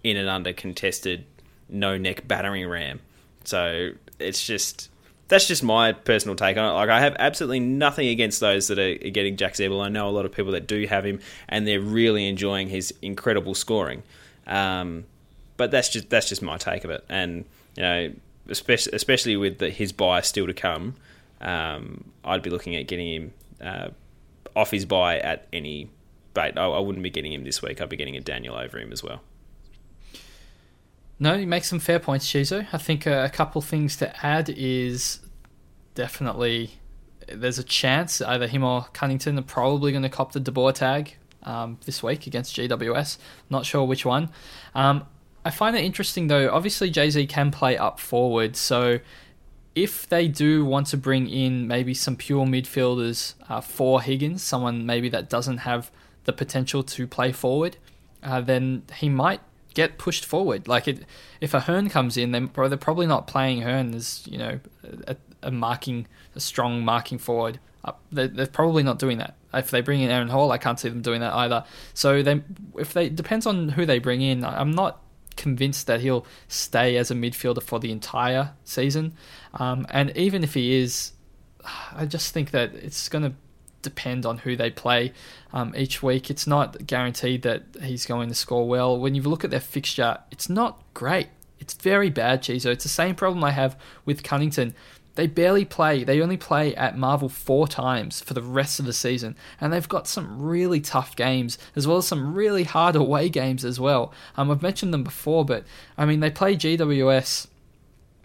in 0.02 0.16
and 0.16 0.28
under 0.28 0.52
contested, 0.52 1.24
no 1.68 1.96
neck 1.96 2.26
battering 2.28 2.66
ram. 2.68 3.00
So 3.44 3.90
it's 4.18 4.44
just 4.44 4.90
that's 5.28 5.48
just 5.48 5.62
my 5.62 5.92
personal 5.92 6.36
take 6.36 6.56
on 6.56 6.70
it. 6.70 6.74
Like 6.74 6.88
I 6.88 7.00
have 7.00 7.16
absolutely 7.18 7.60
nothing 7.60 8.08
against 8.08 8.40
those 8.40 8.68
that 8.68 8.78
are 8.78 8.94
getting 9.10 9.36
Jack 9.36 9.54
Ziebell. 9.54 9.84
I 9.84 9.88
know 9.88 10.08
a 10.08 10.10
lot 10.10 10.24
of 10.24 10.32
people 10.32 10.52
that 10.52 10.66
do 10.66 10.86
have 10.86 11.04
him, 11.04 11.20
and 11.48 11.66
they're 11.66 11.80
really 11.80 12.28
enjoying 12.28 12.68
his 12.68 12.94
incredible 13.02 13.54
scoring. 13.54 14.02
Um, 14.46 15.04
but 15.56 15.70
that's 15.70 15.88
just 15.88 16.08
that's 16.10 16.28
just 16.28 16.42
my 16.42 16.56
take 16.58 16.84
of 16.84 16.90
it. 16.90 17.04
And 17.08 17.44
you 17.76 17.82
know, 17.82 18.12
especially 18.48 18.92
especially 18.94 19.36
with 19.36 19.58
the, 19.58 19.70
his 19.70 19.92
buy 19.92 20.20
still 20.20 20.46
to 20.46 20.54
come, 20.54 20.94
um, 21.40 22.12
I'd 22.24 22.42
be 22.42 22.50
looking 22.50 22.76
at 22.76 22.86
getting 22.86 23.08
him 23.08 23.34
uh, 23.60 23.88
off 24.54 24.70
his 24.70 24.84
buy 24.84 25.18
at 25.18 25.46
any 25.52 25.90
bait. 26.34 26.56
I, 26.56 26.66
I 26.66 26.78
wouldn't 26.78 27.02
be 27.02 27.10
getting 27.10 27.32
him 27.32 27.44
this 27.44 27.62
week. 27.62 27.80
I'd 27.80 27.88
be 27.88 27.96
getting 27.96 28.16
a 28.16 28.20
Daniel 28.20 28.56
over 28.56 28.78
him 28.78 28.92
as 28.92 29.02
well. 29.02 29.20
No, 31.18 31.34
you 31.34 31.46
make 31.46 31.64
some 31.64 31.78
fair 31.78 31.98
points, 31.98 32.26
Chizo. 32.26 32.66
I 32.72 32.78
think 32.78 33.06
a, 33.06 33.24
a 33.24 33.30
couple 33.30 33.62
things 33.62 33.96
to 33.98 34.26
add 34.26 34.50
is 34.50 35.20
definitely 35.94 36.72
there's 37.28 37.58
a 37.58 37.64
chance 37.64 38.20
either 38.20 38.46
him 38.46 38.62
or 38.62 38.86
Cunnington 38.92 39.38
are 39.38 39.42
probably 39.42 39.90
going 39.92 40.02
to 40.02 40.08
cop 40.08 40.32
the 40.32 40.40
De 40.40 40.52
Boer 40.52 40.72
tag 40.72 41.16
um, 41.42 41.78
this 41.84 42.02
week 42.02 42.26
against 42.26 42.54
GWS. 42.56 43.18
Not 43.50 43.66
sure 43.66 43.84
which 43.84 44.04
one. 44.04 44.30
Um, 44.74 45.06
I 45.46 45.50
find 45.50 45.76
it 45.76 45.84
interesting 45.84 46.26
though. 46.26 46.50
Obviously, 46.50 46.90
Jay 46.90 47.08
Z 47.08 47.24
can 47.28 47.52
play 47.52 47.78
up 47.78 48.00
forward, 48.00 48.56
so 48.56 48.98
if 49.76 50.08
they 50.08 50.26
do 50.26 50.64
want 50.64 50.88
to 50.88 50.96
bring 50.96 51.28
in 51.28 51.68
maybe 51.68 51.94
some 51.94 52.16
pure 52.16 52.44
midfielders 52.44 53.34
uh, 53.48 53.60
for 53.60 54.02
Higgins, 54.02 54.42
someone 54.42 54.84
maybe 54.84 55.08
that 55.10 55.30
doesn't 55.30 55.58
have 55.58 55.92
the 56.24 56.32
potential 56.32 56.82
to 56.82 57.06
play 57.06 57.30
forward, 57.30 57.76
uh, 58.24 58.40
then 58.40 58.82
he 58.96 59.08
might 59.08 59.40
get 59.72 59.98
pushed 59.98 60.24
forward. 60.24 60.66
Like 60.66 60.88
it, 60.88 61.04
if 61.40 61.54
a 61.54 61.60
Hearn 61.60 61.90
comes 61.90 62.16
in, 62.16 62.32
then 62.32 62.50
they're 62.52 62.76
probably 62.76 63.06
not 63.06 63.28
playing 63.28 63.62
Hearn 63.62 63.94
as 63.94 64.26
you 64.26 64.38
know 64.38 64.58
a, 65.06 65.14
a 65.44 65.52
marking 65.52 66.08
a 66.34 66.40
strong 66.40 66.84
marking 66.84 67.18
forward. 67.18 67.60
They're, 68.10 68.26
they're, 68.26 68.46
probably 68.48 68.82
not 68.82 68.98
doing 68.98 69.18
that. 69.18 69.36
If 69.54 69.70
they 69.70 69.80
bring 69.80 70.00
in 70.00 70.10
Aaron 70.10 70.26
Hall, 70.26 70.50
I 70.50 70.58
can't 70.58 70.80
see 70.80 70.88
them 70.88 71.02
doing 71.02 71.20
that 71.20 71.32
either. 71.34 71.64
So 71.94 72.20
they, 72.20 72.42
if 72.76 72.92
they 72.94 73.08
depends 73.08 73.46
on 73.46 73.68
who 73.68 73.86
they 73.86 74.00
bring 74.00 74.22
in. 74.22 74.44
I'm 74.44 74.72
not 74.72 75.00
convinced 75.36 75.86
that 75.86 76.00
he'll 76.00 76.26
stay 76.48 76.96
as 76.96 77.10
a 77.10 77.14
midfielder 77.14 77.62
for 77.62 77.78
the 77.78 77.92
entire 77.92 78.52
season. 78.64 79.14
Um, 79.54 79.86
and 79.90 80.16
even 80.16 80.42
if 80.42 80.54
he 80.54 80.74
is, 80.74 81.12
I 81.94 82.06
just 82.06 82.32
think 82.32 82.50
that 82.50 82.74
it's 82.74 83.08
going 83.08 83.24
to 83.24 83.34
depend 83.82 84.26
on 84.26 84.38
who 84.38 84.56
they 84.56 84.70
play 84.70 85.12
um, 85.52 85.72
each 85.76 86.02
week. 86.02 86.30
It's 86.30 86.46
not 86.46 86.86
guaranteed 86.86 87.42
that 87.42 87.62
he's 87.80 88.04
going 88.04 88.28
to 88.28 88.34
score 88.34 88.68
well. 88.68 88.98
When 88.98 89.14
you 89.14 89.22
look 89.22 89.44
at 89.44 89.50
their 89.50 89.60
fixture, 89.60 90.18
it's 90.30 90.48
not 90.48 90.82
great. 90.94 91.28
It's 91.58 91.74
very 91.74 92.10
bad, 92.10 92.42
Chizo. 92.42 92.66
It's 92.66 92.84
the 92.84 92.90
same 92.90 93.14
problem 93.14 93.42
I 93.42 93.52
have 93.52 93.78
with 94.04 94.22
Cunnington. 94.22 94.74
They 95.16 95.26
barely 95.26 95.64
play. 95.64 96.04
They 96.04 96.20
only 96.20 96.36
play 96.36 96.74
at 96.76 96.96
Marvel 96.96 97.28
four 97.28 97.66
times 97.66 98.20
for 98.20 98.34
the 98.34 98.42
rest 98.42 98.78
of 98.78 98.86
the 98.86 98.92
season, 98.92 99.36
and 99.60 99.72
they've 99.72 99.88
got 99.88 100.06
some 100.06 100.40
really 100.40 100.80
tough 100.80 101.16
games 101.16 101.58
as 101.74 101.86
well 101.86 101.98
as 101.98 102.06
some 102.06 102.34
really 102.34 102.64
hard 102.64 102.94
away 102.94 103.28
games 103.28 103.64
as 103.64 103.80
well. 103.80 104.12
Um, 104.36 104.50
I've 104.50 104.62
mentioned 104.62 104.94
them 104.94 105.04
before, 105.04 105.44
but 105.44 105.64
I 105.98 106.06
mean 106.06 106.20
they 106.20 106.30
play 106.30 106.54
GWS 106.54 107.48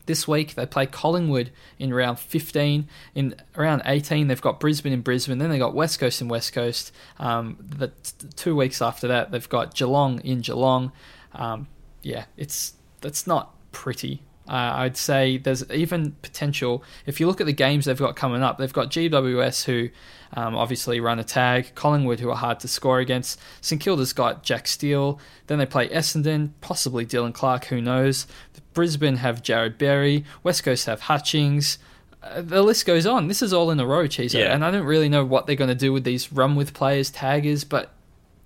this 0.05 0.27
week 0.27 0.55
they 0.55 0.65
play 0.65 0.85
Collingwood 0.85 1.51
in 1.79 1.93
round 1.93 2.19
15. 2.19 2.87
In 3.15 3.35
round 3.55 3.81
18, 3.85 4.27
they've 4.27 4.41
got 4.41 4.59
Brisbane 4.59 4.93
in 4.93 5.01
Brisbane. 5.01 5.37
Then 5.37 5.49
they 5.49 5.57
got 5.57 5.73
West 5.73 5.99
Coast 5.99 6.21
in 6.21 6.27
West 6.27 6.53
Coast. 6.53 6.91
Um, 7.19 7.57
the 7.61 7.87
t- 7.87 8.27
two 8.35 8.55
weeks 8.55 8.81
after 8.81 9.07
that, 9.07 9.31
they've 9.31 9.47
got 9.47 9.73
Geelong 9.73 10.19
in 10.21 10.41
Geelong. 10.41 10.91
Um, 11.33 11.67
yeah, 12.01 12.25
it's 12.35 12.73
that's 13.01 13.25
not 13.25 13.53
pretty. 13.71 14.23
Uh, 14.47 14.73
I'd 14.75 14.97
say 14.97 15.37
there's 15.37 15.69
even 15.71 16.13
potential. 16.21 16.83
If 17.05 17.19
you 17.19 17.27
look 17.27 17.39
at 17.39 17.45
the 17.45 17.53
games 17.53 17.85
they've 17.85 17.97
got 17.97 18.15
coming 18.15 18.43
up, 18.43 18.57
they've 18.57 18.73
got 18.73 18.89
GWS 18.89 19.65
who 19.65 19.89
um, 20.33 20.55
obviously 20.55 20.99
run 20.99 21.19
a 21.19 21.23
tag, 21.23 21.73
Collingwood 21.75 22.19
who 22.19 22.29
are 22.29 22.35
hard 22.35 22.59
to 22.61 22.67
score 22.67 22.99
against, 22.99 23.39
St 23.61 23.81
Kilda's 23.81 24.13
got 24.13 24.43
Jack 24.43 24.67
Steele, 24.67 25.19
then 25.47 25.59
they 25.59 25.65
play 25.65 25.89
Essendon, 25.89 26.51
possibly 26.61 27.05
Dylan 27.05 27.33
Clark, 27.33 27.65
who 27.65 27.81
knows. 27.81 28.27
Brisbane 28.73 29.17
have 29.17 29.43
Jarrod 29.43 29.77
Berry, 29.77 30.23
West 30.43 30.63
Coast 30.63 30.85
have 30.85 31.01
Hutchings. 31.01 31.77
Uh, 32.23 32.41
the 32.41 32.61
list 32.61 32.85
goes 32.85 33.05
on. 33.05 33.27
This 33.27 33.41
is 33.41 33.51
all 33.51 33.71
in 33.71 33.79
a 33.79 33.85
row, 33.85 34.07
Cheese. 34.07 34.33
Yeah. 34.33 34.53
And 34.53 34.63
I 34.63 34.71
don't 34.71 34.85
really 34.85 35.09
know 35.09 35.25
what 35.25 35.45
they're 35.47 35.55
going 35.55 35.69
to 35.69 35.75
do 35.75 35.91
with 35.91 36.03
these 36.03 36.31
run 36.31 36.55
with 36.55 36.73
players, 36.73 37.09
taggers, 37.09 37.63
but 37.63 37.93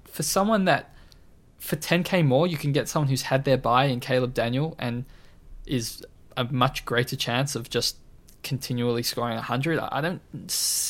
for 0.06 0.24
someone 0.24 0.66
that 0.66 0.94
for 1.60 1.76
10k 1.76 2.26
more, 2.26 2.48
you 2.48 2.58
can 2.58 2.72
get 2.72 2.88
someone 2.88 3.10
who's 3.10 3.24
had 3.24 3.44
their 3.44 3.58
buy 3.58 3.86
in 3.86 4.00
Caleb 4.00 4.34
Daniel 4.34 4.76
and 4.80 5.06
is 5.66 6.04
a 6.38 6.46
much 6.46 6.86
greater 6.86 7.16
chance 7.16 7.56
of 7.56 7.70
just 7.70 7.98
continually 8.44 9.04
scoring 9.04 9.36
100. 9.36 9.80
I 9.80 10.02
don't 10.02 10.22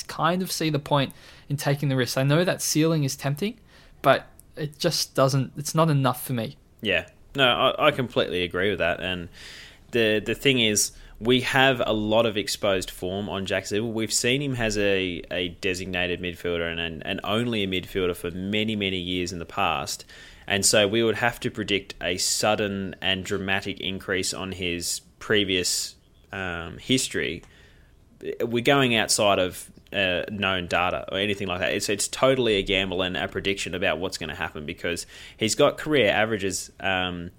kind 0.07 0.41
of 0.41 0.51
see 0.51 0.69
the 0.69 0.79
point 0.79 1.13
in 1.49 1.57
taking 1.57 1.89
the 1.89 1.95
risk. 1.95 2.17
I 2.17 2.23
know 2.23 2.43
that 2.43 2.61
ceiling 2.61 3.03
is 3.03 3.15
tempting, 3.15 3.59
but 4.01 4.27
it 4.55 4.77
just 4.77 5.15
doesn't, 5.15 5.53
it's 5.55 5.75
not 5.75 5.89
enough 5.89 6.25
for 6.25 6.33
me. 6.33 6.57
Yeah. 6.81 7.07
No, 7.35 7.45
I, 7.45 7.87
I 7.87 7.91
completely 7.91 8.43
agree 8.43 8.69
with 8.69 8.79
that. 8.79 8.99
And 9.01 9.29
the 9.91 10.21
the 10.25 10.35
thing 10.35 10.59
is, 10.59 10.91
we 11.19 11.41
have 11.41 11.81
a 11.85 11.93
lot 11.93 12.25
of 12.25 12.37
exposed 12.37 12.91
form 12.91 13.29
on 13.29 13.45
Jack 13.45 13.63
Ziebell. 13.65 13.91
We've 13.91 14.13
seen 14.13 14.41
him 14.41 14.55
as 14.55 14.77
a, 14.77 15.21
a 15.31 15.49
designated 15.61 16.21
midfielder 16.21 16.69
and, 16.69 16.79
and, 16.79 17.05
and 17.05 17.21
only 17.23 17.63
a 17.63 17.67
midfielder 17.67 18.15
for 18.15 18.31
many, 18.31 18.75
many 18.75 18.97
years 18.97 19.31
in 19.31 19.39
the 19.39 19.45
past. 19.45 20.05
And 20.47 20.65
so 20.65 20.87
we 20.87 21.03
would 21.03 21.15
have 21.15 21.39
to 21.41 21.51
predict 21.51 21.95
a 22.01 22.17
sudden 22.17 22.95
and 23.01 23.23
dramatic 23.23 23.79
increase 23.79 24.33
on 24.33 24.51
his 24.51 25.01
previous 25.19 25.95
um, 26.31 26.77
history. 26.77 27.43
We're 28.41 28.63
going 28.63 28.95
outside 28.95 29.39
of 29.39 29.69
uh, 29.93 30.23
known 30.29 30.67
data 30.67 31.05
or 31.11 31.17
anything 31.17 31.47
like 31.47 31.59
that. 31.59 31.73
It's 31.73 31.89
it's 31.89 32.07
totally 32.07 32.55
a 32.55 32.63
gamble 32.63 33.01
and 33.01 33.15
a 33.15 33.27
prediction 33.27 33.73
about 33.73 33.99
what's 33.99 34.17
going 34.17 34.29
to 34.29 34.35
happen 34.35 34.65
because 34.65 35.05
he's 35.37 35.55
got 35.55 35.77
career 35.77 36.11
averages. 36.11 36.71
Um, 36.79 37.31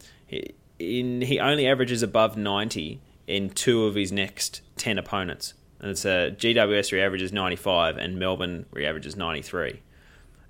in 0.78 1.22
he 1.22 1.38
only 1.38 1.66
averages 1.66 2.02
above 2.02 2.36
ninety 2.36 3.00
in 3.26 3.50
two 3.50 3.84
of 3.84 3.94
his 3.94 4.12
next 4.12 4.62
ten 4.76 4.98
opponents. 4.98 5.54
And 5.80 5.90
it's 5.90 6.04
a 6.04 6.34
GWS 6.36 6.92
re-averages 6.92 7.32
ninety 7.32 7.56
five 7.56 7.98
and 7.98 8.18
Melbourne 8.18 8.66
re-averages 8.72 9.16
ninety 9.16 9.42
three 9.42 9.82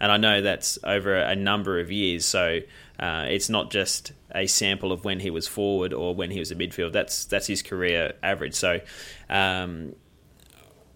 and 0.01 0.13
I 0.13 0.17
know 0.17 0.43
that's 0.43 0.79
over 0.85 1.15
a 1.15 1.35
number 1.35 1.81
of 1.81 1.91
years. 1.91 2.25
So 2.25 2.61
uh, 2.99 3.27
it's 3.29 3.49
not 3.49 3.71
just 3.71 4.13
a 4.35 4.47
sample 4.47 4.93
of 4.93 5.05
when 5.05 5.21
he 5.21 5.31
was 5.31 5.47
forward 5.47 5.93
or 5.93 6.15
when 6.15 6.31
he 6.31 6.39
was 6.39 6.51
a 6.51 6.55
midfield. 6.55 6.93
That's 6.93 7.25
that's 7.25 7.47
his 7.47 7.63
career 7.63 8.13
average. 8.23 8.55
So 8.55 8.81
um, 9.29 9.95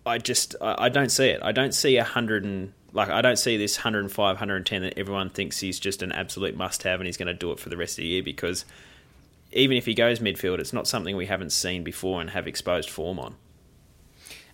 I 0.05 0.19
just 0.19 0.57
I, 0.61 0.87
I, 0.87 0.89
don't 0.89 1.11
see 1.11 1.29
it. 1.29 1.41
I 1.43 1.53
don't 1.53 1.75
see 1.75 1.97
a 1.97 2.05
hundred 2.05 2.45
and 2.45 2.73
like 2.93 3.09
I 3.09 3.23
don't 3.23 3.39
see 3.39 3.57
this 3.57 3.79
105, 3.79 4.17
110 4.17 4.83
that 4.83 4.99
everyone 4.99 5.31
thinks 5.31 5.61
he's 5.61 5.79
just 5.79 6.03
an 6.03 6.13
absolute 6.13 6.57
must 6.57 6.83
have 6.83 7.01
and 7.01 7.07
he's 7.07 7.17
going 7.17 7.29
to 7.29 7.35
do 7.35 7.53
it 7.53 7.61
for 7.61 7.69
the 7.69 7.77
rest 7.77 7.93
of 7.93 8.03
the 8.03 8.09
year 8.09 8.23
because 8.23 8.65
even 9.53 9.77
if 9.77 9.87
he 9.87 9.95
goes 9.95 10.21
midfield, 10.21 10.59
it's 10.59 10.73
not 10.73 10.87
something 10.87 11.17
we 11.17 11.27
haven't 11.27 11.51
seen 11.51 11.85
before 11.85 12.21
and 12.21 12.31
have 12.31 12.47
exposed 12.47 12.91
form 12.91 13.19
on. 13.19 13.37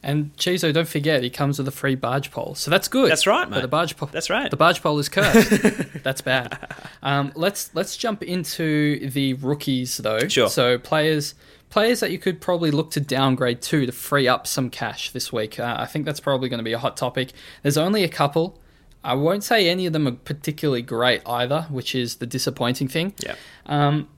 And 0.06 0.36
Chizo, 0.36 0.72
don't 0.72 0.86
forget, 0.86 1.24
he 1.24 1.30
comes 1.30 1.58
with 1.58 1.66
a 1.66 1.72
free 1.72 1.96
barge 1.96 2.30
pole, 2.30 2.54
so 2.54 2.70
that's 2.70 2.86
good. 2.86 3.10
That's 3.10 3.26
right, 3.26 3.50
mate. 3.50 3.56
But 3.56 3.62
the 3.62 3.68
barge 3.68 3.96
pole, 3.96 4.08
that's 4.12 4.30
right. 4.30 4.48
The 4.48 4.56
barge 4.56 4.80
pole 4.80 5.00
is 5.00 5.08
cursed. 5.08 5.50
that's 6.04 6.20
bad. 6.20 6.56
Um, 7.02 7.32
let's 7.34 7.74
let's 7.74 7.96
jump 7.96 8.22
into 8.22 9.10
the 9.10 9.34
rookies 9.34 9.96
though. 9.96 10.28
Sure. 10.28 10.48
So 10.48 10.78
players 10.78 11.34
players 11.70 11.98
that 11.98 12.12
you 12.12 12.20
could 12.20 12.40
probably 12.40 12.70
look 12.70 12.92
to 12.92 13.00
downgrade 13.00 13.60
to 13.62 13.84
to 13.84 13.90
free 13.90 14.28
up 14.28 14.46
some 14.46 14.70
cash 14.70 15.10
this 15.10 15.32
week. 15.32 15.58
Uh, 15.58 15.74
I 15.76 15.86
think 15.86 16.04
that's 16.04 16.20
probably 16.20 16.48
going 16.48 16.58
to 16.58 16.64
be 16.64 16.72
a 16.72 16.78
hot 16.78 16.96
topic. 16.96 17.32
There's 17.62 17.76
only 17.76 18.04
a 18.04 18.08
couple. 18.08 18.60
I 19.02 19.14
won't 19.14 19.42
say 19.42 19.68
any 19.68 19.86
of 19.86 19.92
them 19.92 20.06
are 20.06 20.12
particularly 20.12 20.82
great 20.82 21.22
either, 21.26 21.62
which 21.68 21.96
is 21.96 22.16
the 22.16 22.26
disappointing 22.26 22.86
thing. 22.86 23.12
Yeah. 23.18 23.34
Um, 23.66 24.08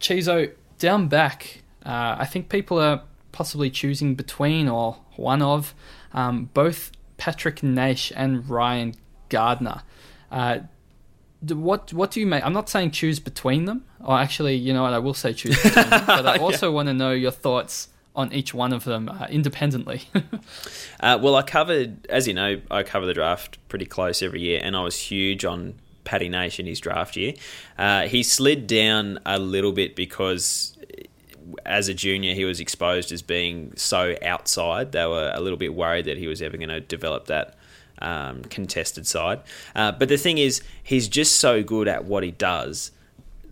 Chizo, 0.00 0.52
down 0.78 1.08
back, 1.08 1.62
uh, 1.86 2.16
I 2.18 2.26
think 2.26 2.50
people 2.50 2.78
are 2.78 3.04
possibly 3.32 3.70
choosing 3.70 4.14
between 4.14 4.68
or 4.68 4.96
one 5.16 5.42
of 5.42 5.74
um, 6.12 6.50
both 6.54 6.92
Patrick 7.16 7.56
Naish 7.56 8.12
and 8.16 8.48
Ryan 8.48 8.94
Gardner. 9.28 9.82
Uh, 10.30 10.60
what 11.48 11.92
what 11.92 12.10
do 12.10 12.20
you 12.20 12.26
make? 12.26 12.44
I'm 12.44 12.52
not 12.52 12.68
saying 12.68 12.90
choose 12.90 13.18
between 13.18 13.64
them. 13.64 13.84
Or 14.00 14.18
actually, 14.18 14.56
you 14.56 14.72
know 14.72 14.82
what? 14.82 14.92
I 14.92 14.98
will 14.98 15.14
say 15.14 15.32
choose 15.32 15.62
between 15.62 15.90
them. 15.90 16.04
But 16.06 16.26
I 16.26 16.36
also 16.38 16.68
yeah. 16.68 16.74
want 16.74 16.88
to 16.88 16.94
know 16.94 17.12
your 17.12 17.30
thoughts 17.30 17.88
on 18.14 18.32
each 18.32 18.52
one 18.52 18.72
of 18.72 18.84
them 18.84 19.08
uh, 19.08 19.26
independently. 19.30 20.02
uh, 21.00 21.18
well, 21.22 21.36
I 21.36 21.42
covered, 21.42 22.06
as 22.08 22.26
you 22.26 22.34
know, 22.34 22.60
I 22.70 22.82
cover 22.82 23.06
the 23.06 23.14
draft 23.14 23.58
pretty 23.68 23.86
close 23.86 24.22
every 24.22 24.40
year, 24.40 24.60
and 24.62 24.76
I 24.76 24.82
was 24.82 24.98
huge 24.98 25.44
on 25.44 25.74
Paddy 26.04 26.28
Naish 26.28 26.58
in 26.58 26.66
his 26.66 26.80
draft 26.80 27.16
year. 27.16 27.34
Uh, 27.78 28.02
he 28.02 28.22
slid 28.22 28.66
down 28.66 29.20
a 29.24 29.38
little 29.38 29.72
bit 29.72 29.94
because 29.94 30.76
as 31.64 31.88
a 31.88 31.94
junior, 31.94 32.34
he 32.34 32.44
was 32.44 32.60
exposed 32.60 33.12
as 33.12 33.22
being 33.22 33.72
so 33.76 34.16
outside. 34.22 34.92
They 34.92 35.06
were 35.06 35.30
a 35.34 35.40
little 35.40 35.58
bit 35.58 35.74
worried 35.74 36.04
that 36.06 36.16
he 36.16 36.26
was 36.26 36.42
ever 36.42 36.56
going 36.56 36.68
to 36.68 36.80
develop 36.80 37.26
that 37.26 37.56
um, 38.00 38.42
contested 38.42 39.06
side. 39.06 39.40
Uh, 39.74 39.92
but 39.92 40.08
the 40.08 40.16
thing 40.16 40.38
is, 40.38 40.62
he's 40.82 41.08
just 41.08 41.36
so 41.36 41.62
good 41.62 41.88
at 41.88 42.04
what 42.04 42.22
he 42.22 42.30
does. 42.30 42.92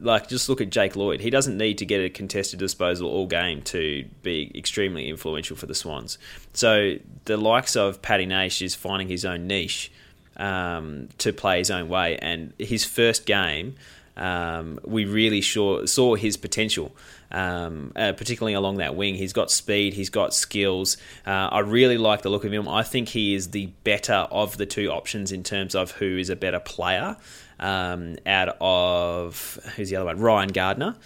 Like, 0.00 0.28
just 0.28 0.48
look 0.48 0.60
at 0.60 0.70
Jake 0.70 0.94
Lloyd. 0.94 1.20
He 1.20 1.30
doesn't 1.30 1.58
need 1.58 1.78
to 1.78 1.84
get 1.84 2.00
a 2.00 2.08
contested 2.08 2.58
disposal 2.58 3.10
all 3.10 3.26
game 3.26 3.62
to 3.62 4.04
be 4.22 4.52
extremely 4.54 5.08
influential 5.08 5.56
for 5.56 5.66
the 5.66 5.74
Swans. 5.74 6.18
So 6.52 6.96
the 7.24 7.36
likes 7.36 7.74
of 7.74 8.00
Paddy 8.00 8.26
Naish 8.26 8.62
is 8.62 8.74
finding 8.74 9.08
his 9.08 9.24
own 9.24 9.48
niche 9.48 9.90
um, 10.36 11.08
to 11.18 11.32
play 11.32 11.58
his 11.58 11.70
own 11.70 11.88
way. 11.88 12.16
And 12.18 12.52
his 12.58 12.84
first 12.84 13.26
game, 13.26 13.74
um, 14.16 14.78
we 14.84 15.04
really 15.04 15.42
saw, 15.42 15.84
saw 15.84 16.14
his 16.14 16.36
potential 16.36 16.94
um, 17.30 17.92
uh, 17.96 18.12
particularly 18.12 18.54
along 18.54 18.76
that 18.76 18.96
wing. 18.96 19.14
He's 19.14 19.32
got 19.32 19.50
speed, 19.50 19.94
he's 19.94 20.10
got 20.10 20.34
skills. 20.34 20.96
Uh, 21.26 21.48
I 21.50 21.60
really 21.60 21.98
like 21.98 22.22
the 22.22 22.30
look 22.30 22.44
of 22.44 22.52
him. 22.52 22.68
I 22.68 22.82
think 22.82 23.08
he 23.08 23.34
is 23.34 23.50
the 23.50 23.66
better 23.84 24.26
of 24.30 24.56
the 24.56 24.66
two 24.66 24.90
options 24.90 25.32
in 25.32 25.42
terms 25.42 25.74
of 25.74 25.92
who 25.92 26.18
is 26.18 26.30
a 26.30 26.36
better 26.36 26.60
player. 26.60 27.16
Um, 27.60 28.16
out 28.24 28.56
of 28.60 29.58
who's 29.76 29.90
the 29.90 29.96
other 29.96 30.06
one? 30.06 30.20
Ryan 30.20 30.50
Gardner. 30.50 30.96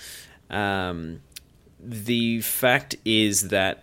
Um, 0.50 1.22
the 1.80 2.42
fact 2.42 2.94
is 3.04 3.48
that 3.48 3.82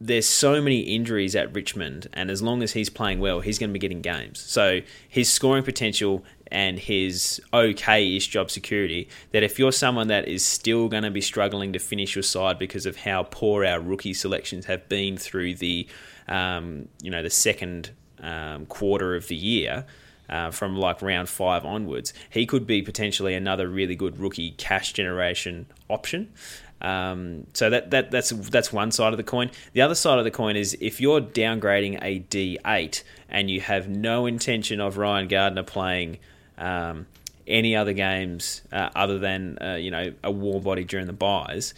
there's 0.00 0.26
so 0.26 0.62
many 0.62 0.80
injuries 0.80 1.36
at 1.36 1.54
Richmond, 1.54 2.08
and 2.12 2.30
as 2.30 2.40
long 2.40 2.62
as 2.62 2.72
he's 2.72 2.88
playing 2.88 3.20
well, 3.20 3.40
he's 3.40 3.58
going 3.58 3.68
to 3.68 3.72
be 3.72 3.78
getting 3.78 4.00
games. 4.00 4.40
So 4.40 4.80
his 5.08 5.30
scoring 5.30 5.62
potential 5.62 6.24
and 6.50 6.78
his 6.78 7.40
okay-ish 7.52 8.28
job 8.28 8.50
security 8.50 9.08
that 9.32 9.42
if 9.42 9.58
you're 9.58 9.72
someone 9.72 10.08
that 10.08 10.26
is 10.26 10.44
still 10.44 10.88
going 10.88 11.02
to 11.02 11.10
be 11.10 11.20
struggling 11.20 11.72
to 11.72 11.78
finish 11.78 12.14
your 12.14 12.22
side 12.22 12.58
because 12.58 12.86
of 12.86 12.96
how 12.96 13.22
poor 13.24 13.64
our 13.64 13.80
rookie 13.80 14.14
selections 14.14 14.66
have 14.66 14.88
been 14.88 15.16
through 15.16 15.54
the 15.54 15.86
um, 16.28 16.88
you 17.02 17.10
know 17.10 17.22
the 17.22 17.30
second 17.30 17.90
um, 18.20 18.66
quarter 18.66 19.14
of 19.14 19.28
the 19.28 19.36
year 19.36 19.84
uh, 20.30 20.50
from 20.50 20.76
like 20.76 21.02
round 21.02 21.28
five 21.28 21.64
onwards, 21.64 22.14
he 22.30 22.46
could 22.46 22.66
be 22.66 22.80
potentially 22.80 23.34
another 23.34 23.68
really 23.68 23.96
good 23.96 24.18
rookie 24.18 24.52
cash 24.52 24.92
generation 24.92 25.66
option. 25.88 26.32
Um, 26.80 27.46
so 27.52 27.68
that, 27.68 27.90
that 27.90 28.10
that's 28.10 28.30
that's 28.30 28.72
one 28.72 28.90
side 28.90 29.12
of 29.12 29.18
the 29.18 29.24
coin. 29.24 29.50
The 29.74 29.82
other 29.82 29.94
side 29.94 30.18
of 30.18 30.24
the 30.24 30.30
coin 30.30 30.56
is 30.56 30.76
if 30.80 31.00
you're 31.00 31.20
downgrading 31.20 31.98
a 32.00 32.20
D8 32.20 33.02
and 33.28 33.50
you 33.50 33.60
have 33.60 33.88
no 33.88 34.24
intention 34.24 34.80
of 34.80 34.96
Ryan 34.96 35.28
Gardner 35.28 35.62
playing 35.62 36.18
um, 36.60 37.06
any 37.46 37.74
other 37.74 37.92
games 37.92 38.62
uh, 38.70 38.90
other 38.94 39.18
than 39.18 39.58
uh, 39.60 39.74
you 39.74 39.90
know 39.90 40.12
a 40.22 40.30
war 40.30 40.60
body 40.60 40.84
during 40.84 41.06
the 41.06 41.12
buys, 41.12 41.74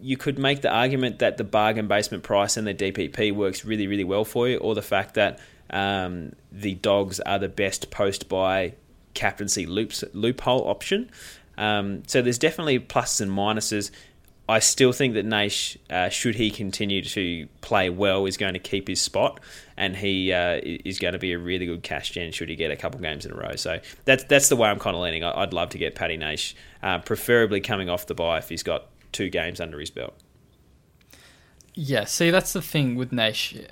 you 0.00 0.16
could 0.16 0.38
make 0.38 0.60
the 0.60 0.70
argument 0.70 1.20
that 1.20 1.38
the 1.38 1.44
bargain 1.44 1.88
basement 1.88 2.22
price 2.22 2.56
and 2.56 2.66
the 2.66 2.74
DPP 2.74 3.32
works 3.34 3.64
really 3.64 3.86
really 3.86 4.04
well 4.04 4.24
for 4.24 4.48
you, 4.48 4.58
or 4.58 4.74
the 4.74 4.82
fact 4.82 5.14
that 5.14 5.38
um, 5.70 6.32
the 6.52 6.74
dogs 6.74 7.20
are 7.20 7.38
the 7.38 7.48
best 7.48 7.90
post 7.90 8.28
buy 8.28 8.74
captaincy 9.14 9.66
loops, 9.66 10.04
loophole 10.12 10.68
option. 10.68 11.10
Um, 11.56 12.04
so 12.06 12.22
there's 12.22 12.38
definitely 12.38 12.78
pluses 12.78 13.20
and 13.20 13.32
minuses. 13.32 13.90
I 14.48 14.60
still 14.60 14.92
think 14.92 15.14
that 15.14 15.26
Naish, 15.26 15.76
uh, 15.90 16.08
should 16.08 16.36
he 16.36 16.50
continue 16.50 17.02
to 17.02 17.48
play 17.60 17.90
well, 17.90 18.24
is 18.24 18.38
going 18.38 18.54
to 18.54 18.60
keep 18.60 18.88
his 18.88 19.00
spot, 19.00 19.40
and 19.78 19.96
he 19.96 20.32
uh, 20.32 20.60
is 20.64 20.98
going 20.98 21.12
to 21.12 21.20
be 21.20 21.32
a 21.32 21.38
really 21.38 21.64
good 21.64 21.84
cash 21.84 22.10
gen 22.10 22.32
should 22.32 22.48
he 22.48 22.56
get 22.56 22.72
a 22.72 22.76
couple 22.76 23.00
games 23.00 23.24
in 23.24 23.30
a 23.30 23.36
row. 23.36 23.54
So 23.54 23.78
that's 24.04 24.24
that's 24.24 24.48
the 24.48 24.56
way 24.56 24.68
I'm 24.68 24.80
kind 24.80 24.96
of 24.96 25.02
leaning. 25.02 25.22
I'd 25.22 25.52
love 25.52 25.70
to 25.70 25.78
get 25.78 25.94
Paddy 25.94 26.18
Naish, 26.18 26.54
uh, 26.82 26.98
preferably 26.98 27.60
coming 27.60 27.88
off 27.88 28.06
the 28.06 28.14
buy 28.14 28.38
if 28.38 28.48
he's 28.48 28.64
got 28.64 28.88
two 29.12 29.30
games 29.30 29.60
under 29.60 29.78
his 29.78 29.90
belt. 29.90 30.14
Yeah, 31.74 32.06
see, 32.06 32.30
that's 32.30 32.52
the 32.52 32.60
thing 32.60 32.96
with 32.96 33.12
Naish. 33.12 33.64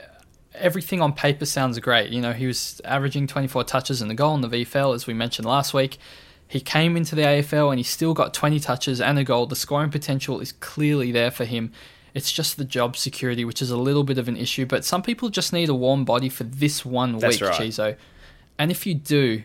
Everything 0.54 1.02
on 1.02 1.12
paper 1.12 1.44
sounds 1.44 1.76
great. 1.80 2.10
You 2.10 2.20
know, 2.20 2.32
he 2.32 2.46
was 2.46 2.80
averaging 2.84 3.26
24 3.26 3.64
touches 3.64 4.00
in 4.00 4.06
the 4.06 4.14
goal 4.14 4.36
in 4.36 4.42
the 4.42 4.48
VFL, 4.48 4.94
as 4.94 5.08
we 5.08 5.12
mentioned 5.12 5.46
last 5.46 5.74
week. 5.74 5.98
He 6.46 6.60
came 6.60 6.96
into 6.96 7.16
the 7.16 7.22
AFL 7.22 7.70
and 7.70 7.80
he 7.80 7.82
still 7.82 8.14
got 8.14 8.32
20 8.32 8.60
touches 8.60 9.00
and 9.00 9.18
a 9.18 9.24
goal. 9.24 9.46
The 9.46 9.56
scoring 9.56 9.90
potential 9.90 10.38
is 10.38 10.52
clearly 10.52 11.10
there 11.10 11.32
for 11.32 11.44
him. 11.44 11.72
It's 12.16 12.32
just 12.32 12.56
the 12.56 12.64
job 12.64 12.96
security, 12.96 13.44
which 13.44 13.60
is 13.60 13.70
a 13.70 13.76
little 13.76 14.02
bit 14.02 14.16
of 14.16 14.26
an 14.26 14.38
issue. 14.38 14.64
But 14.64 14.86
some 14.86 15.02
people 15.02 15.28
just 15.28 15.52
need 15.52 15.68
a 15.68 15.74
warm 15.74 16.06
body 16.06 16.30
for 16.30 16.44
this 16.44 16.82
one 16.82 17.18
That's 17.18 17.42
week, 17.42 17.50
right. 17.50 17.60
Chizo. 17.60 17.96
And 18.58 18.70
if 18.70 18.86
you 18.86 18.94
do, 18.94 19.42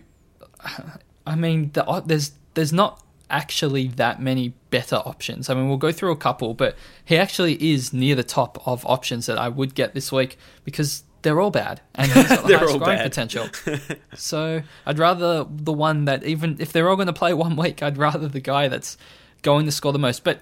I 1.28 1.36
mean, 1.36 1.72
the, 1.74 2.02
there's 2.06 2.32
there's 2.54 2.72
not 2.72 3.04
actually 3.30 3.90
that 3.90 4.22
many 4.22 4.54
better 4.70 4.96
options. 4.96 5.50
I 5.50 5.54
mean, 5.54 5.68
we'll 5.68 5.78
go 5.78 5.92
through 5.92 6.12
a 6.12 6.18
couple, 6.18 6.54
but 6.54 6.78
he 7.04 7.18
actually 7.18 7.74
is 7.74 7.92
near 7.92 8.16
the 8.16 8.24
top 8.24 8.66
of 8.66 8.86
options 8.86 9.26
that 9.26 9.38
I 9.38 9.50
would 9.50 9.76
get 9.76 9.94
this 9.94 10.10
week 10.10 10.38
because 10.64 11.04
they're 11.24 11.42
all 11.42 11.52
bad, 11.52 11.82
and 11.94 12.10
he's 12.10 12.30
got 12.30 12.48
the 12.48 12.58
scoring 12.58 12.80
bad. 12.80 13.04
potential. 13.04 13.50
so 14.16 14.62
I'd 14.86 14.98
rather 14.98 15.46
the 15.50 15.74
one 15.74 16.06
that 16.06 16.24
even 16.24 16.56
if 16.60 16.72
they're 16.72 16.90
all 16.90 16.96
going 16.96 17.08
to 17.08 17.14
play 17.14 17.34
one 17.48 17.58
week, 17.58 17.84
I'd 17.84 17.98
rather 17.98 18.30
the 18.30 18.40
guy 18.40 18.70
that's 18.70 18.98
going 19.42 19.66
to 19.66 19.72
score 19.72 19.92
the 19.92 20.00
most. 20.00 20.24
But 20.24 20.42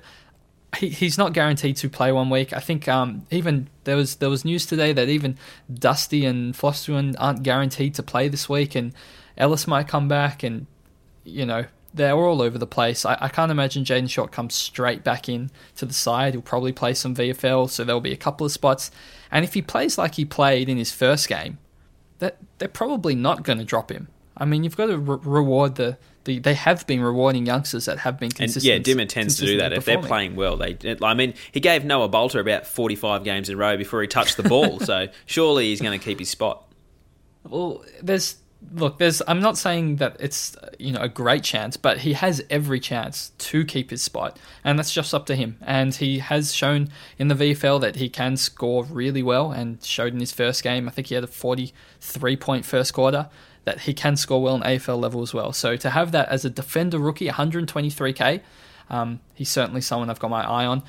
he, 0.78 0.90
he's 0.90 1.18
not 1.18 1.34
guaranteed 1.34 1.78
to 1.78 1.90
play 1.90 2.12
one 2.12 2.30
week. 2.30 2.54
I 2.54 2.60
think 2.60 2.88
um, 2.88 3.26
even 3.32 3.70
there 3.84 3.96
was 3.96 4.16
there 4.16 4.30
was 4.30 4.46
news 4.46 4.66
today 4.66 4.94
that 4.94 5.10
even 5.10 5.38
Dusty 5.74 6.26
and 6.26 6.56
Foster 6.56 6.94
aren't 7.18 7.44
guaranteed 7.44 7.96
to 7.96 8.04
play 8.04 8.28
this 8.28 8.48
week, 8.48 8.76
and 8.76 8.94
Ellis 9.38 9.68
might 9.68 9.88
come 9.88 10.08
back, 10.08 10.44
and 10.44 10.68
you 11.24 11.46
know 11.46 11.66
they're 11.94 12.16
all 12.16 12.42
over 12.42 12.58
the 12.58 12.68
place. 12.68 13.06
I, 13.06 13.18
I 13.20 13.30
can't 13.30 13.52
imagine 13.52 13.84
Jayden 13.84 14.10
Short 14.10 14.32
comes 14.32 14.54
straight 14.54 15.04
back 15.04 15.28
in 15.28 15.50
to 15.78 15.86
the 15.86 15.94
side. 15.94 16.34
He'll 16.34 16.42
probably 16.42 16.72
play 16.72 16.94
some 16.94 17.16
VFL, 17.16 17.70
so 17.70 17.84
there'll 17.84 18.02
be 18.02 18.14
a 18.14 18.18
couple 18.18 18.46
of 18.46 18.52
spots. 18.52 18.92
And 19.32 19.44
if 19.44 19.54
he 19.54 19.62
plays 19.62 19.98
like 19.98 20.16
he 20.16 20.26
played 20.26 20.70
in 20.70 20.78
his 20.78 20.92
first 20.92 21.28
game, 21.28 21.58
that 22.20 22.38
they're 22.58 22.68
probably 22.68 23.16
not 23.16 23.44
going 23.44 23.60
to 23.60 23.66
drop 23.66 23.92
him. 23.92 24.08
I 24.38 24.46
mean, 24.46 24.64
you've 24.64 24.78
got 24.78 24.88
to 24.88 24.98
re- 24.98 25.20
reward 25.24 25.76
the, 25.76 25.98
the. 26.30 26.40
They 26.40 26.54
have 26.54 26.86
been 26.88 27.02
rewarding 27.02 27.46
youngsters 27.46 27.86
that 27.86 28.00
have 28.00 28.20
been 28.20 28.32
consistent. 28.32 28.88
And 28.88 28.88
yeah, 28.88 29.04
Dimma 29.04 29.10
tends 29.10 29.38
to 29.38 29.46
do 29.46 29.58
that. 29.58 29.74
If 29.74 29.86
they're 29.86 30.02
playing 30.02 30.36
well, 30.36 30.56
they. 30.58 30.78
I 31.02 31.14
mean, 31.14 31.34
he 31.52 31.60
gave 31.60 31.84
Noah 31.84 32.08
Balta 32.08 32.40
about 32.40 32.66
forty-five 32.66 33.24
games 33.24 33.50
in 33.50 33.56
a 33.56 33.58
row 33.58 33.76
before 33.78 34.02
he 34.02 34.08
touched 34.08 34.38
the 34.38 34.44
ball. 34.44 34.80
so 34.90 35.08
surely 35.26 35.66
he's 35.66 35.82
going 35.82 35.98
to 35.98 36.04
keep 36.04 36.20
his 36.20 36.30
spot. 36.30 36.66
Well, 37.44 37.84
there's 38.02 38.38
look, 38.74 38.98
there's. 38.98 39.22
I'm 39.28 39.40
not 39.40 39.58
saying 39.58 39.98
that 39.98 40.18
it's 40.20 40.56
you 40.78 40.92
know 40.92 41.02
a 41.02 41.10
great 41.10 41.44
chance, 41.44 41.78
but 41.78 42.00
he 42.00 42.14
has 42.14 42.44
every 42.50 42.80
chance 42.80 43.32
to 43.38 43.66
keep 43.66 43.90
his 43.90 44.02
spot, 44.02 44.38
and 44.64 44.78
that's 44.78 44.94
just 44.94 45.14
up 45.14 45.26
to 45.28 45.36
him. 45.36 45.58
And 45.62 45.94
he 45.94 46.20
has 46.20 46.54
shown 46.54 46.90
in 47.18 47.28
the 47.28 47.36
VFL 47.36 47.82
that 47.82 47.98
he 47.98 48.10
can 48.10 48.38
score 48.38 48.84
really 48.86 49.24
well, 49.24 49.52
and 49.52 49.84
showed 49.84 50.14
in 50.14 50.20
his 50.20 50.32
first 50.32 50.64
game. 50.64 50.88
I 50.88 50.92
think 50.92 51.08
he 51.08 51.16
had 51.16 51.24
a 51.24 51.28
43 51.28 52.36
point 52.38 52.66
first 52.66 52.94
quarter. 52.94 53.30
That 53.66 53.82
he 53.82 53.93
can 53.93 54.16
score 54.16 54.41
well 54.41 54.55
in 54.55 54.62
AFL 54.62 54.99
level 54.99 55.22
as 55.22 55.34
well. 55.34 55.53
So 55.53 55.76
to 55.76 55.89
have 55.91 56.12
that 56.14 56.30
as 56.30 56.45
a 56.45 56.49
defender 56.49 56.97
rookie, 56.97 57.28
123k, 57.28 58.41
um, 58.89 59.20
he's 59.36 59.49
certainly 59.49 59.82
someone 59.82 60.10
I've 60.10 60.20
got 60.20 60.30
my 60.30 60.43
eye 60.43 60.66
on. 60.66 60.84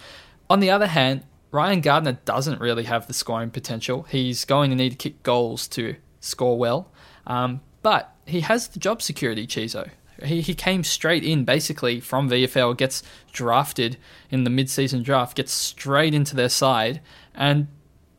On 0.49 0.61
the 0.61 0.71
other 0.71 0.87
hand, 0.87 1.25
Ryan 1.53 1.81
Gardner 1.81 2.19
doesn't 2.25 2.61
really 2.61 2.85
have 2.85 3.07
the 3.07 3.13
scoring 3.13 3.51
potential. 3.51 4.05
He's 4.05 4.45
going 4.45 4.71
to 4.71 4.77
need 4.77 4.91
to 4.91 4.97
kick 4.97 5.23
goals 5.23 5.67
to 5.69 5.97
score 6.21 6.57
well. 6.57 6.91
Um, 7.27 7.61
but 7.83 8.15
he 8.27 8.41
has 8.41 8.69
the 8.69 8.79
job 8.79 9.03
security, 9.03 9.47
Chizo. 9.47 9.91
He, 10.23 10.43
he 10.43 10.55
came 10.55 10.85
straight 10.85 11.25
in 11.25 11.45
basically 11.45 12.01
from 12.01 12.29
VFL, 12.29 12.77
gets 12.77 13.03
drafted 13.33 13.97
in 14.31 14.45
the 14.45 14.51
mid-season 14.51 15.03
draft, 15.03 15.37
gets 15.37 15.53
straight 15.53 16.15
into 16.15 16.37
their 16.37 16.49
side, 16.49 17.01
and 17.35 17.69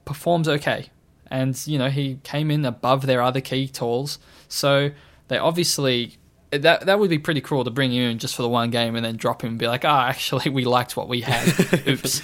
performs 0.03 0.47
okay. 0.47 0.87
And 1.27 1.55
you 1.65 1.77
know 1.77 1.89
he 1.89 2.19
came 2.23 2.51
in 2.51 2.65
above 2.65 3.05
their 3.05 3.21
other 3.21 3.39
key 3.39 3.67
tools, 3.67 4.19
so 4.51 4.91
they 5.27 5.37
obviously 5.37 6.17
that 6.51 6.85
that 6.85 6.99
would 6.99 7.09
be 7.09 7.19
pretty 7.19 7.41
cruel 7.41 7.63
to 7.63 7.71
bring 7.71 7.91
you 7.91 8.09
in 8.09 8.19
just 8.19 8.35
for 8.35 8.41
the 8.41 8.49
one 8.49 8.69
game 8.69 8.95
and 8.95 9.05
then 9.05 9.15
drop 9.15 9.43
him 9.43 9.51
and 9.51 9.59
be 9.59 9.67
like, 9.67 9.85
ah, 9.85 10.05
oh, 10.05 10.09
actually 10.09 10.49
we 10.51 10.65
liked 10.65 10.97
what 10.97 11.07
we 11.07 11.21
had. 11.21 11.87
Oops. 11.87 12.21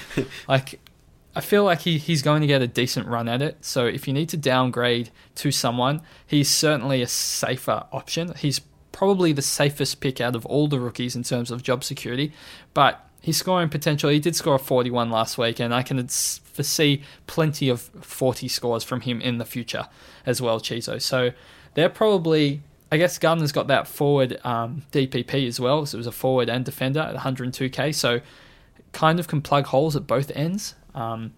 like 0.47 0.80
I 1.36 1.41
feel 1.41 1.63
like 1.63 1.82
he, 1.82 1.99
he's 1.99 2.23
going 2.23 2.41
to 2.41 2.47
get 2.47 2.63
a 2.63 2.67
decent 2.67 3.07
run 3.07 3.28
at 3.28 3.43
it. 3.43 3.63
So 3.63 3.86
if 3.86 4.07
you 4.07 4.13
need 4.13 4.28
to 4.30 4.38
downgrade 4.38 5.11
to 5.36 5.51
someone, 5.51 6.01
he's 6.25 6.49
certainly 6.49 7.03
a 7.03 7.07
safer 7.07 7.86
option. 7.91 8.34
He's 8.36 8.59
probably 8.91 9.34
the 9.34 9.43
safest 9.43 10.01
pick 10.01 10.19
out 10.19 10.36
of 10.36 10.47
all 10.47 10.67
the 10.67 10.80
rookies 10.80 11.15
in 11.15 11.21
terms 11.21 11.51
of 11.51 11.61
job 11.61 11.84
security, 11.84 12.34
but 12.73 13.07
his 13.21 13.38
scoring 13.38 13.69
potential, 13.69 14.09
he 14.09 14.19
did 14.19 14.36
score 14.36 14.55
a 14.55 14.59
41 14.59 15.11
last 15.11 15.38
week, 15.38 15.59
and 15.59 15.73
I 15.73 15.84
can 15.84 15.99
foresee 16.58 17.03
plenty 17.28 17.70
of 17.70 17.82
40 17.82 18.47
scores 18.47 18.84
from 18.84 19.01
him 19.01 19.22
in 19.22 19.38
the 19.38 19.45
future 19.45 19.88
as 20.26 20.41
well, 20.41 20.60
Chizo. 20.60 20.99
So 21.01 21.32
they're 21.76 21.88
probably, 21.89 22.62
I 22.91 22.97
guess 22.97 23.18
Gardner's 23.20 23.51
got 23.51 23.68
that 23.68 23.88
forward 23.88 24.39
um, 24.43 24.84
DPP 24.91 25.47
as 25.47 25.60
well, 25.60 25.86
so 25.86 25.95
it 25.95 25.99
was 25.99 26.08
a 26.08 26.12
forward 26.12 26.49
and 26.49 26.66
defender 26.66 26.99
at 26.99 27.16
102k, 27.16 27.93
so 27.93 28.22
kind 28.91 29.20
of 29.20 29.28
can 29.28 29.41
plug 29.41 29.68
holes 29.68 29.95
at 29.95 30.08
both 30.08 30.32
ends. 30.32 30.74
Um, 30.95 31.34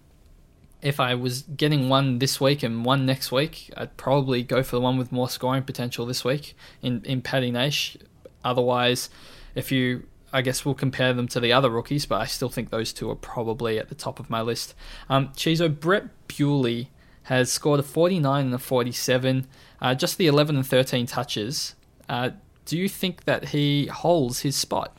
if 0.82 1.02
I 1.02 1.14
was 1.14 1.42
getting 1.42 1.90
one 1.90 2.20
this 2.20 2.40
week 2.40 2.64
and 2.64 2.86
one 2.86 3.06
next 3.06 3.32
week, 3.34 3.70
I'd 3.76 3.98
probably 3.98 4.42
go 4.44 4.64
for 4.64 4.78
the 4.78 4.82
one 4.82 4.98
with 4.98 5.12
more 5.12 5.28
scoring 5.28 5.64
potential 5.64 6.06
this 6.06 6.24
week 6.24 6.56
in, 6.82 7.04
in 7.04 7.22
Paddy 7.22 7.52
Naish. 7.52 7.98
Otherwise, 8.46 9.10
if 9.56 9.74
you 9.74 10.04
I 10.32 10.42
guess 10.42 10.64
we'll 10.64 10.76
compare 10.76 11.14
them 11.14 11.28
to 11.30 11.40
the 11.40 11.54
other 11.54 11.70
rookies, 11.70 12.06
but 12.06 12.22
I 12.22 12.26
still 12.26 12.50
think 12.50 12.70
those 12.70 12.94
two 12.94 13.10
are 13.10 13.16
probably 13.16 13.80
at 13.80 13.90
the 13.90 13.96
top 13.96 14.20
of 14.20 14.30
my 14.30 14.42
list. 14.42 14.76
Um, 15.10 15.30
Chizo, 15.30 15.68
Brett 15.68 16.06
Bewley 16.28 16.90
has 17.24 17.52
scored 17.52 17.80
a 17.80 17.84
49 17.84 18.46
and 18.46 18.54
a 18.54 18.58
47, 18.58 19.48
uh, 19.82 19.96
just 19.96 20.18
the 20.18 20.28
11 20.28 20.56
and 20.58 20.66
13 20.66 21.06
touches. 21.06 21.76
Uh, 22.08 22.32
do 22.66 22.78
you 22.78 22.90
think 22.90 23.26
that 23.26 23.50
he 23.50 23.88
holds 23.88 24.42
his 24.42 24.56
spot? 24.56 24.96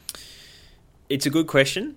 It's 1.09 1.27
a 1.27 1.31
good 1.31 1.47
question. 1.47 1.97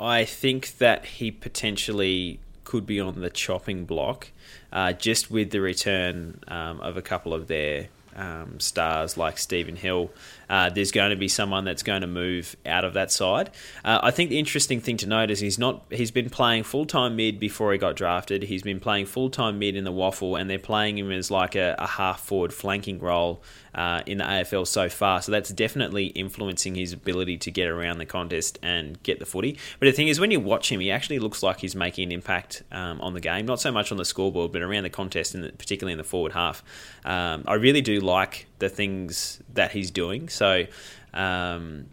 I 0.00 0.24
think 0.24 0.78
that 0.78 1.04
he 1.04 1.30
potentially 1.30 2.40
could 2.64 2.86
be 2.86 3.00
on 3.00 3.20
the 3.20 3.30
chopping 3.30 3.84
block, 3.84 4.28
uh, 4.72 4.92
just 4.92 5.30
with 5.30 5.50
the 5.50 5.60
return 5.60 6.40
um, 6.48 6.80
of 6.80 6.96
a 6.96 7.02
couple 7.02 7.34
of 7.34 7.48
their 7.48 7.88
um, 8.14 8.60
stars 8.60 9.16
like 9.16 9.38
Stephen 9.38 9.76
Hill 9.76 10.10
uh, 10.48 10.70
there's 10.70 10.90
going 10.90 11.10
to 11.10 11.16
be 11.16 11.28
someone 11.28 11.64
that's 11.64 11.82
going 11.82 12.00
to 12.00 12.06
move 12.06 12.56
out 12.66 12.84
of 12.84 12.94
that 12.94 13.12
side. 13.12 13.50
Uh, 13.84 14.00
I 14.02 14.10
think 14.10 14.30
the 14.30 14.38
interesting 14.38 14.80
thing 14.80 14.96
to 14.98 15.06
note 15.06 15.30
is 15.30 15.40
he's 15.40 15.58
not 15.58 15.84
he's 15.90 16.10
been 16.10 16.30
playing 16.30 16.64
full 16.64 16.86
time 16.86 17.16
mid 17.16 17.38
before 17.38 17.72
he 17.72 17.78
got 17.78 17.96
drafted. 17.96 18.44
He's 18.44 18.62
been 18.62 18.80
playing 18.80 19.06
full 19.06 19.30
time 19.30 19.58
mid 19.58 19.76
in 19.76 19.84
the 19.84 19.92
waffle, 19.92 20.36
and 20.36 20.48
they're 20.48 20.58
playing 20.58 20.98
him 20.98 21.10
as 21.12 21.30
like 21.30 21.54
a, 21.54 21.74
a 21.78 21.86
half 21.86 22.20
forward 22.20 22.52
flanking 22.52 22.98
role 22.98 23.42
uh, 23.74 24.02
in 24.06 24.18
the 24.18 24.24
AFL 24.24 24.66
so 24.66 24.88
far. 24.88 25.22
So 25.22 25.30
that's 25.30 25.50
definitely 25.50 26.06
influencing 26.06 26.74
his 26.74 26.92
ability 26.92 27.38
to 27.38 27.50
get 27.52 27.68
around 27.68 27.98
the 27.98 28.06
contest 28.06 28.58
and 28.60 29.00
get 29.04 29.20
the 29.20 29.26
footy. 29.26 29.56
But 29.78 29.86
the 29.86 29.92
thing 29.92 30.08
is, 30.08 30.18
when 30.18 30.32
you 30.32 30.40
watch 30.40 30.72
him, 30.72 30.80
he 30.80 30.90
actually 30.90 31.20
looks 31.20 31.42
like 31.42 31.60
he's 31.60 31.76
making 31.76 32.08
an 32.08 32.12
impact 32.12 32.64
um, 32.72 33.00
on 33.00 33.14
the 33.14 33.20
game. 33.20 33.46
Not 33.46 33.60
so 33.60 33.70
much 33.70 33.92
on 33.92 33.98
the 33.98 34.04
scoreboard, 34.04 34.50
but 34.50 34.62
around 34.62 34.82
the 34.82 34.90
contest, 34.90 35.34
and 35.34 35.56
particularly 35.58 35.92
in 35.92 35.98
the 35.98 36.04
forward 36.04 36.32
half. 36.32 36.64
Um, 37.04 37.44
I 37.46 37.54
really 37.54 37.80
do 37.80 38.00
like 38.00 38.47
the 38.58 38.68
things 38.68 39.42
that 39.54 39.72
he's 39.72 39.90
doing. 39.90 40.28
So 40.28 40.66
um, 41.14 41.86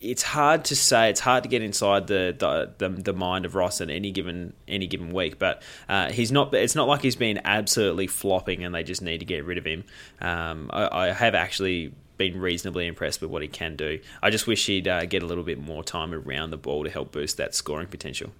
it's 0.00 0.22
hard 0.22 0.64
to 0.66 0.76
say. 0.76 1.10
It's 1.10 1.20
hard 1.20 1.42
to 1.44 1.48
get 1.48 1.62
inside 1.62 2.06
the, 2.06 2.34
the 2.38 2.72
the, 2.78 3.02
the, 3.02 3.12
mind 3.12 3.44
of 3.44 3.54
Ross 3.54 3.80
at 3.80 3.90
any 3.90 4.10
given 4.10 4.52
any 4.68 4.86
given 4.86 5.12
week. 5.12 5.38
But 5.38 5.62
uh, 5.88 6.10
he's 6.10 6.30
not. 6.30 6.54
It's 6.54 6.74
not 6.74 6.88
like 6.88 7.02
he's 7.02 7.16
been 7.16 7.40
absolutely 7.44 8.06
flopping, 8.06 8.64
and 8.64 8.74
they 8.74 8.82
just 8.82 9.02
need 9.02 9.18
to 9.18 9.24
get 9.24 9.44
rid 9.44 9.58
of 9.58 9.64
him. 9.64 9.84
Um, 10.20 10.70
I, 10.72 11.08
I, 11.08 11.12
have 11.12 11.34
actually 11.34 11.92
been 12.16 12.40
reasonably 12.40 12.86
impressed 12.86 13.20
with 13.20 13.30
what 13.30 13.42
he 13.42 13.48
can 13.48 13.76
do. 13.76 13.98
I 14.22 14.30
just 14.30 14.46
wish 14.46 14.66
he'd 14.66 14.88
uh, 14.88 15.04
get 15.06 15.22
a 15.22 15.26
little 15.26 15.44
bit 15.44 15.58
more 15.58 15.84
time 15.84 16.14
around 16.14 16.50
the 16.50 16.56
ball 16.56 16.84
to 16.84 16.90
help 16.90 17.12
boost 17.12 17.36
that 17.36 17.54
scoring 17.54 17.88
potential. 17.88 18.32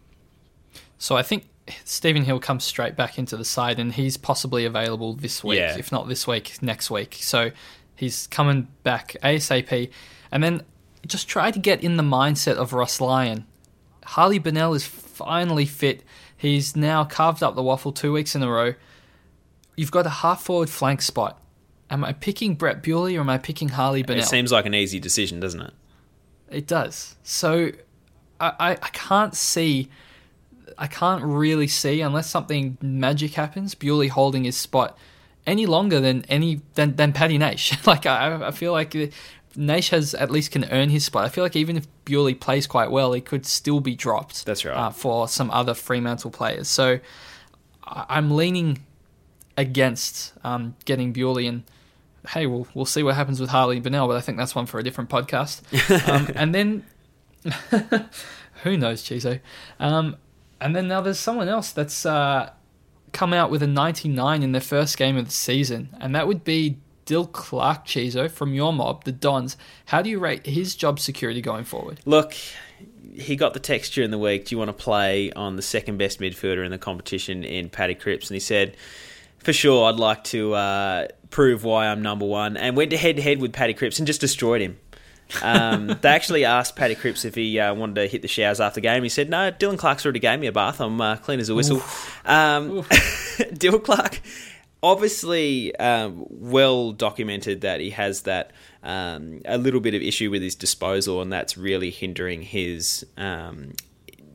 So 0.98 1.16
I 1.16 1.22
think 1.22 1.46
Stephen 1.84 2.24
Hill 2.24 2.38
comes 2.38 2.64
straight 2.64 2.96
back 2.96 3.18
into 3.18 3.36
the 3.36 3.44
side, 3.44 3.78
and 3.78 3.92
he's 3.92 4.16
possibly 4.16 4.64
available 4.64 5.14
this 5.14 5.42
week, 5.42 5.58
yeah. 5.58 5.76
if 5.76 5.90
not 5.90 6.08
this 6.08 6.26
week, 6.26 6.62
next 6.62 6.90
week. 6.90 7.16
So 7.20 7.50
he's 7.96 8.26
coming 8.28 8.68
back 8.82 9.16
ASAP, 9.22 9.90
and 10.30 10.42
then 10.42 10.62
just 11.06 11.28
try 11.28 11.50
to 11.50 11.58
get 11.58 11.82
in 11.82 11.96
the 11.96 12.02
mindset 12.02 12.56
of 12.56 12.72
Ross 12.72 13.00
Lyon. 13.00 13.46
Harley 14.04 14.38
Bennell 14.38 14.74
is 14.74 14.86
finally 14.86 15.66
fit. 15.66 16.02
He's 16.36 16.76
now 16.76 17.04
carved 17.04 17.42
up 17.42 17.54
the 17.54 17.62
waffle 17.62 17.92
two 17.92 18.12
weeks 18.12 18.34
in 18.34 18.42
a 18.42 18.50
row. 18.50 18.74
You've 19.76 19.90
got 19.90 20.06
a 20.06 20.10
half 20.10 20.42
forward 20.42 20.70
flank 20.70 21.02
spot. 21.02 21.40
Am 21.90 22.04
I 22.04 22.12
picking 22.12 22.54
Brett 22.54 22.82
Bewley 22.82 23.16
or 23.16 23.20
am 23.20 23.30
I 23.30 23.38
picking 23.38 23.70
Harley 23.70 24.02
Bennell? 24.02 24.22
It 24.22 24.26
seems 24.26 24.52
like 24.52 24.66
an 24.66 24.74
easy 24.74 24.98
decision, 24.98 25.40
doesn't 25.40 25.60
it? 25.60 25.72
It 26.50 26.66
does. 26.66 27.16
So 27.22 27.72
I, 28.40 28.52
I, 28.58 28.70
I 28.72 28.88
can't 28.92 29.34
see 29.34 29.88
I 30.78 30.86
can't 30.86 31.22
really 31.24 31.68
see 31.68 32.00
unless 32.00 32.28
something 32.28 32.76
magic 32.80 33.34
happens. 33.34 33.74
Bewley 33.74 34.08
holding 34.08 34.44
his 34.44 34.56
spot 34.56 34.98
any 35.46 35.66
longer 35.66 36.00
than 36.00 36.24
any 36.28 36.60
than, 36.74 36.96
than 36.96 37.12
Paddy 37.12 37.38
Naish. 37.38 37.86
like 37.86 38.06
I, 38.06 38.48
I 38.48 38.50
feel 38.50 38.72
like 38.72 38.94
Naish 39.56 39.90
has 39.90 40.14
at 40.14 40.30
least 40.30 40.50
can 40.50 40.64
earn 40.70 40.90
his 40.90 41.04
spot. 41.04 41.24
I 41.24 41.28
feel 41.28 41.44
like 41.44 41.56
even 41.56 41.76
if 41.76 41.86
Bewley 42.04 42.34
plays 42.34 42.66
quite 42.66 42.90
well, 42.90 43.12
he 43.12 43.20
could 43.20 43.46
still 43.46 43.80
be 43.80 43.94
dropped. 43.94 44.44
That's 44.44 44.64
right 44.64 44.76
uh, 44.76 44.90
for 44.90 45.28
some 45.28 45.50
other 45.50 45.74
Fremantle 45.74 46.30
players. 46.30 46.68
So 46.68 47.00
I'm 47.84 48.32
leaning 48.32 48.80
against 49.56 50.34
um, 50.44 50.76
getting 50.84 51.12
Bewley 51.12 51.46
and. 51.46 51.64
Hey, 52.30 52.44
we'll 52.46 52.66
we'll 52.74 52.86
see 52.86 53.04
what 53.04 53.14
happens 53.14 53.40
with 53.40 53.50
Harley 53.50 53.78
Bennell, 53.78 54.08
but 54.08 54.16
I 54.16 54.20
think 54.20 54.36
that's 54.36 54.52
one 54.52 54.66
for 54.66 54.80
a 54.80 54.82
different 54.82 55.08
podcast. 55.10 55.62
Um, 56.12 56.28
and 56.34 56.52
then, 56.52 56.84
who 58.64 58.76
knows, 58.76 59.04
Chizo? 59.04 59.38
Um, 59.78 60.16
and 60.60 60.74
then 60.74 60.88
now 60.88 61.00
there's 61.00 61.18
someone 61.18 61.48
else 61.48 61.72
that's 61.72 62.06
uh, 62.06 62.50
come 63.12 63.32
out 63.32 63.50
with 63.50 63.62
a 63.62 63.66
99 63.66 64.42
in 64.42 64.52
their 64.52 64.60
first 64.60 64.96
game 64.96 65.16
of 65.16 65.26
the 65.26 65.32
season, 65.32 65.94
and 66.00 66.14
that 66.14 66.26
would 66.26 66.44
be 66.44 66.78
Dill 67.04 67.26
Clark 67.26 67.86
Chizo 67.86 68.30
from 68.30 68.52
your 68.52 68.72
mob, 68.72 69.04
the 69.04 69.12
Dons. 69.12 69.56
How 69.86 70.02
do 70.02 70.10
you 70.10 70.18
rate 70.18 70.44
his 70.46 70.74
job 70.74 70.98
security 70.98 71.40
going 71.40 71.64
forward? 71.64 72.00
Look, 72.04 72.34
he 73.14 73.36
got 73.36 73.54
the 73.54 73.60
text 73.60 73.94
during 73.94 74.10
the 74.10 74.18
week. 74.18 74.46
Do 74.46 74.54
you 74.54 74.58
want 74.58 74.68
to 74.68 74.72
play 74.72 75.32
on 75.32 75.56
the 75.56 75.62
second 75.62 75.98
best 75.98 76.20
midfielder 76.20 76.64
in 76.64 76.70
the 76.70 76.78
competition 76.78 77.44
in 77.44 77.70
Paddy 77.70 77.94
Cripps? 77.94 78.28
And 78.28 78.34
he 78.34 78.40
said, 78.40 78.76
for 79.38 79.52
sure, 79.52 79.88
I'd 79.88 80.00
like 80.00 80.24
to 80.24 80.54
uh, 80.54 81.08
prove 81.30 81.62
why 81.62 81.86
I'm 81.86 82.02
number 82.02 82.26
one. 82.26 82.56
And 82.56 82.76
went 82.76 82.92
head 82.92 83.16
to 83.16 83.22
head 83.22 83.40
with 83.40 83.52
Paddy 83.52 83.74
Cripps 83.74 83.98
and 83.98 84.06
just 84.06 84.20
destroyed 84.20 84.60
him. 84.60 84.76
Um, 85.42 85.88
they 86.00 86.08
actually 86.08 86.44
asked 86.44 86.76
Paddy 86.76 86.94
Cripps 86.94 87.24
if 87.24 87.34
he 87.34 87.58
uh, 87.58 87.74
wanted 87.74 87.96
to 87.96 88.06
hit 88.06 88.22
the 88.22 88.28
showers 88.28 88.60
after 88.60 88.76
the 88.76 88.82
game. 88.82 89.02
He 89.02 89.08
said, 89.08 89.28
"No, 89.28 89.50
Dylan 89.50 89.78
Clark's 89.78 90.04
already 90.04 90.20
gave 90.20 90.38
me 90.38 90.46
a 90.46 90.52
bath. 90.52 90.80
I'm 90.80 91.00
uh, 91.00 91.16
clean 91.16 91.40
as 91.40 91.48
a 91.48 91.54
whistle." 91.54 91.78
Um, 92.24 92.82
Dylan 92.82 93.82
Clark, 93.82 94.20
obviously, 94.82 95.74
um, 95.76 96.26
well 96.30 96.92
documented 96.92 97.62
that 97.62 97.80
he 97.80 97.90
has 97.90 98.22
that 98.22 98.52
um, 98.82 99.42
a 99.44 99.58
little 99.58 99.80
bit 99.80 99.94
of 99.94 100.02
issue 100.02 100.30
with 100.30 100.42
his 100.42 100.54
disposal, 100.54 101.20
and 101.20 101.32
that's 101.32 101.56
really 101.56 101.90
hindering 101.90 102.42
his. 102.42 103.04
Um, 103.16 103.72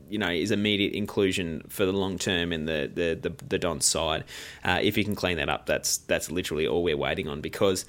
you 0.08 0.18
know, 0.18 0.28
his 0.28 0.50
immediate 0.50 0.92
inclusion 0.92 1.62
for 1.70 1.86
the 1.86 1.92
long 1.92 2.18
term 2.18 2.52
in 2.52 2.66
the 2.66 2.90
the 2.94 3.30
the, 3.30 3.44
the 3.46 3.58
Don 3.58 3.80
side. 3.80 4.24
Uh, 4.62 4.78
if 4.82 4.94
he 4.94 5.04
can 5.04 5.14
clean 5.14 5.38
that 5.38 5.48
up, 5.48 5.64
that's 5.64 5.96
that's 5.96 6.30
literally 6.30 6.66
all 6.66 6.82
we're 6.82 6.98
waiting 6.98 7.28
on 7.28 7.40
because 7.40 7.86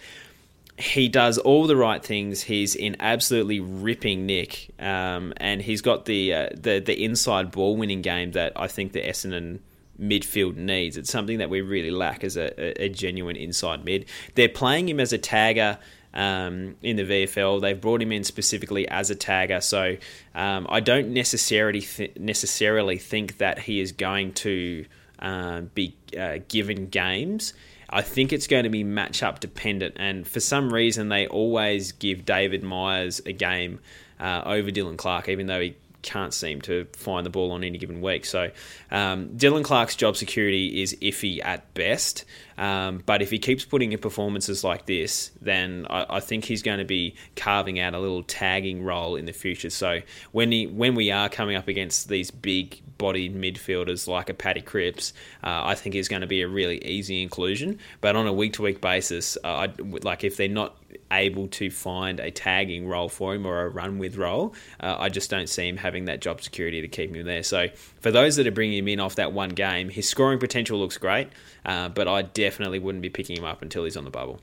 he 0.78 1.08
does 1.08 1.38
all 1.38 1.68
the 1.68 1.76
right 1.76 2.04
things. 2.04 2.44
He's 2.44 2.76
in 2.76 2.96
absolutely 3.00 3.60
ripping 3.60 4.26
nick, 4.26 4.72
um, 4.80 5.34
and 5.38 5.62
he's 5.62 5.82
got 5.82 6.06
the 6.06 6.34
uh, 6.34 6.50
the 6.54 6.80
the 6.80 7.04
inside 7.04 7.52
ball 7.52 7.76
winning 7.76 8.02
game 8.02 8.32
that 8.32 8.54
I 8.56 8.68
think 8.68 8.94
the 8.94 9.02
Essendon 9.02 9.60
midfield 10.00 10.56
needs. 10.56 10.98
It's 10.98 11.12
something 11.12 11.38
that 11.38 11.50
we 11.50 11.62
really 11.62 11.92
lack 11.92 12.24
as 12.24 12.38
a, 12.38 12.84
a 12.84 12.90
genuine 12.90 13.36
inside 13.36 13.86
mid. 13.86 14.06
They're 14.34 14.50
playing 14.50 14.90
him 14.90 15.00
as 15.00 15.14
a 15.14 15.20
tagger. 15.20 15.78
Um, 16.16 16.76
in 16.84 16.98
the 16.98 17.04
VFL, 17.04 17.60
they've 17.60 17.80
brought 17.80 18.00
him 18.00 18.12
in 18.12 18.24
specifically 18.24 18.88
as 18.88 19.10
a 19.10 19.16
tagger, 19.16 19.64
so 19.64 19.98
um, 20.36 20.68
I 20.70 20.80
don't 20.80 21.10
necessarily 21.10 21.82
th- 21.82 22.16
necessarily 22.20 23.00
think 23.00 23.40
that 23.40 23.58
he 23.58 23.80
is 23.80 23.92
going 23.92 24.34
to 24.34 24.86
uh, 25.18 25.62
be 25.74 25.96
uh, 26.16 26.38
given 26.48 26.90
games. 26.90 27.56
I 27.94 28.02
think 28.02 28.34
it's 28.34 28.48
going 28.48 28.64
to 28.64 28.70
be 28.70 28.84
matchup 28.84 29.40
dependent, 29.40 29.96
and 29.98 30.28
for 30.28 30.40
some 30.40 30.74
reason 30.74 31.10
they 31.10 31.28
always 31.28 31.92
give 31.92 32.26
David 32.26 32.64
Myers 32.64 33.22
a 33.26 33.32
game 33.32 33.80
uh, 34.20 34.42
over 34.46 34.72
Dylan 34.72 34.98
Clark, 34.98 35.30
even 35.30 35.46
though 35.46 35.62
he 35.62 35.76
can't 36.04 36.34
seem 36.34 36.62
to 36.62 36.86
find 36.94 37.26
the 37.26 37.30
ball 37.30 37.52
on 37.52 37.64
any 37.64 37.78
given 37.78 38.02
week. 38.02 38.26
So 38.26 38.52
um, 38.92 39.30
Dylan 39.30 39.64
Clark's 39.64 39.96
job 39.96 40.16
security 40.16 40.82
is 40.82 40.96
iffy 41.02 41.44
at 41.44 41.74
best. 41.74 42.26
Um, 42.58 43.02
but 43.06 43.22
if 43.22 43.32
he 43.32 43.40
keeps 43.40 43.66
putting 43.66 43.94
in 43.94 44.00
performances 44.00 44.64
like 44.64 44.86
this, 44.86 45.32
then 45.42 45.88
I, 45.90 46.06
I, 46.18 46.20
think 46.20 46.46
he's 46.46 46.62
going 46.62 46.78
to 46.78 46.86
be 46.86 47.16
carving 47.36 47.80
out 47.80 47.96
a 47.96 48.00
little 48.00 48.22
tagging 48.22 48.84
role 48.84 49.16
in 49.16 49.26
the 49.26 49.32
future. 49.32 49.72
So 49.72 50.02
when 50.34 50.52
he 50.52 50.68
when 50.68 50.94
we 50.94 51.10
are 51.10 51.30
coming 51.30 51.56
up 51.56 51.68
against 51.68 52.10
these 52.10 52.30
big 52.30 52.80
bodied 53.00 53.36
midfielders 53.36 54.08
like 54.08 54.30
a 54.30 54.36
Paddy 54.36 54.62
Cripps, 54.62 55.14
uh, 55.44 55.64
I 55.66 55.74
think 55.76 55.96
is 55.96 56.08
going 56.08 56.22
to 56.22 56.28
be 56.28 56.42
a 56.42 56.48
really 56.48 56.84
easy 56.86 57.24
inclusion. 57.24 57.80
But 58.02 58.16
on 58.16 58.28
a 58.28 58.34
week 58.34 58.54
to 58.54 58.62
week 58.62 58.82
basis, 58.82 59.38
uh, 59.44 59.70
like 60.04 60.24
if 60.24 60.38
they're 60.38 60.48
not 60.48 60.78
able 61.12 61.48
to 61.50 61.70
find 61.70 62.20
a 62.20 62.32
tagging 62.32 62.88
role 62.88 63.10
for 63.10 63.34
him 63.34 63.46
or 63.46 63.66
a 63.66 63.70
run 63.70 64.00
with 64.00 64.18
role, 64.18 64.54
uh, 64.80 64.96
I 65.00 65.10
just 65.10 65.30
don't 65.30 65.48
see 65.48 65.68
him 65.68 65.78
having 65.78 66.06
that 66.06 66.22
job 66.22 66.42
security 66.42 66.82
to 66.82 66.88
keep 66.88 67.14
him 67.14 67.26
there. 67.26 67.44
So 67.44 67.68
for 68.00 68.12
those 68.12 68.36
that 68.38 68.48
are 68.48 68.52
bringing 68.52 68.80
him 68.80 68.88
in 68.88 69.00
off 69.00 69.16
that 69.16 69.34
one 69.34 69.50
game, 69.50 69.90
his 69.90 70.08
scoring 70.08 70.40
potential 70.40 70.80
looks 70.80 70.98
great. 70.98 71.30
Uh, 71.66 71.90
but 71.90 72.08
I 72.08 72.24
definitely 72.24 72.80
wouldn't 72.80 73.02
be 73.02 73.10
picking 73.10 73.38
him 73.38 73.46
up 73.46 73.62
until 73.62 73.84
he's 73.84 73.98
on 73.98 74.04
the 74.04 74.12
bubble. 74.12 74.40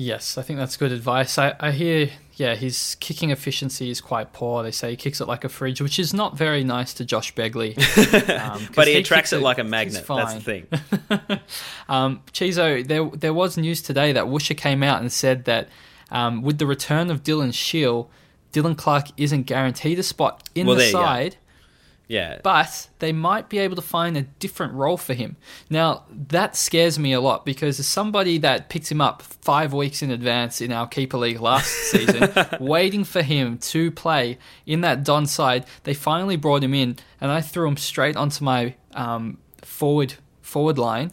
Yes, 0.00 0.38
I 0.38 0.42
think 0.42 0.60
that's 0.60 0.76
good 0.76 0.92
advice. 0.92 1.38
I, 1.38 1.56
I 1.58 1.72
hear, 1.72 2.08
yeah, 2.36 2.54
his 2.54 2.96
kicking 3.00 3.30
efficiency 3.30 3.90
is 3.90 4.00
quite 4.00 4.32
poor. 4.32 4.62
They 4.62 4.70
say 4.70 4.90
he 4.90 4.96
kicks 4.96 5.20
it 5.20 5.26
like 5.26 5.42
a 5.42 5.48
fridge, 5.48 5.80
which 5.80 5.98
is 5.98 6.14
not 6.14 6.38
very 6.38 6.62
nice 6.62 6.94
to 6.94 7.04
Josh 7.04 7.34
Begley. 7.34 7.76
Um, 8.38 8.68
but 8.76 8.86
he, 8.86 8.94
he 8.94 9.00
attracts 9.00 9.32
it, 9.32 9.42
like 9.42 9.58
a 9.58 9.64
magnet. 9.64 10.04
That's 10.06 10.34
the 10.34 10.40
thing. 10.40 10.66
um, 11.88 12.22
Chizo, 12.32 12.86
there 12.86 13.04
there 13.06 13.34
was 13.34 13.56
news 13.56 13.82
today 13.82 14.12
that 14.12 14.26
Woosha 14.26 14.56
came 14.56 14.84
out 14.84 15.00
and 15.00 15.10
said 15.10 15.44
that 15.46 15.68
um, 16.10 16.42
with 16.42 16.58
the 16.58 16.66
return 16.66 17.10
of 17.10 17.24
Dylan 17.24 17.52
Shiel, 17.52 18.08
Dylan 18.52 18.76
Clark 18.78 19.08
isn't 19.16 19.42
guaranteed 19.44 19.98
a 19.98 20.02
spot 20.04 20.48
in 20.54 20.68
well, 20.68 20.76
the 20.76 20.90
side 20.90 21.36
Yeah. 22.08 22.40
But 22.42 22.88
they 23.00 23.12
might 23.12 23.50
be 23.50 23.58
able 23.58 23.76
to 23.76 23.82
find 23.82 24.16
a 24.16 24.22
different 24.22 24.72
role 24.72 24.96
for 24.96 25.12
him. 25.12 25.36
Now, 25.68 26.04
that 26.10 26.56
scares 26.56 26.98
me 26.98 27.12
a 27.12 27.20
lot 27.20 27.44
because 27.44 27.78
as 27.78 27.86
somebody 27.86 28.38
that 28.38 28.70
picked 28.70 28.90
him 28.90 29.02
up 29.02 29.20
five 29.20 29.74
weeks 29.74 30.02
in 30.02 30.10
advance 30.10 30.62
in 30.62 30.72
our 30.72 30.86
Keeper 30.88 31.18
League 31.18 31.40
last 31.40 31.70
season, 31.90 32.32
waiting 32.58 33.04
for 33.04 33.20
him 33.20 33.58
to 33.58 33.90
play 33.90 34.38
in 34.64 34.80
that 34.80 35.04
Don 35.04 35.26
side, 35.26 35.66
they 35.84 35.92
finally 35.92 36.36
brought 36.36 36.64
him 36.64 36.72
in 36.72 36.96
and 37.20 37.30
I 37.30 37.42
threw 37.42 37.68
him 37.68 37.76
straight 37.76 38.16
onto 38.16 38.42
my 38.42 38.74
um, 38.94 39.38
forward 39.62 40.14
forward 40.40 40.78
line 40.78 41.12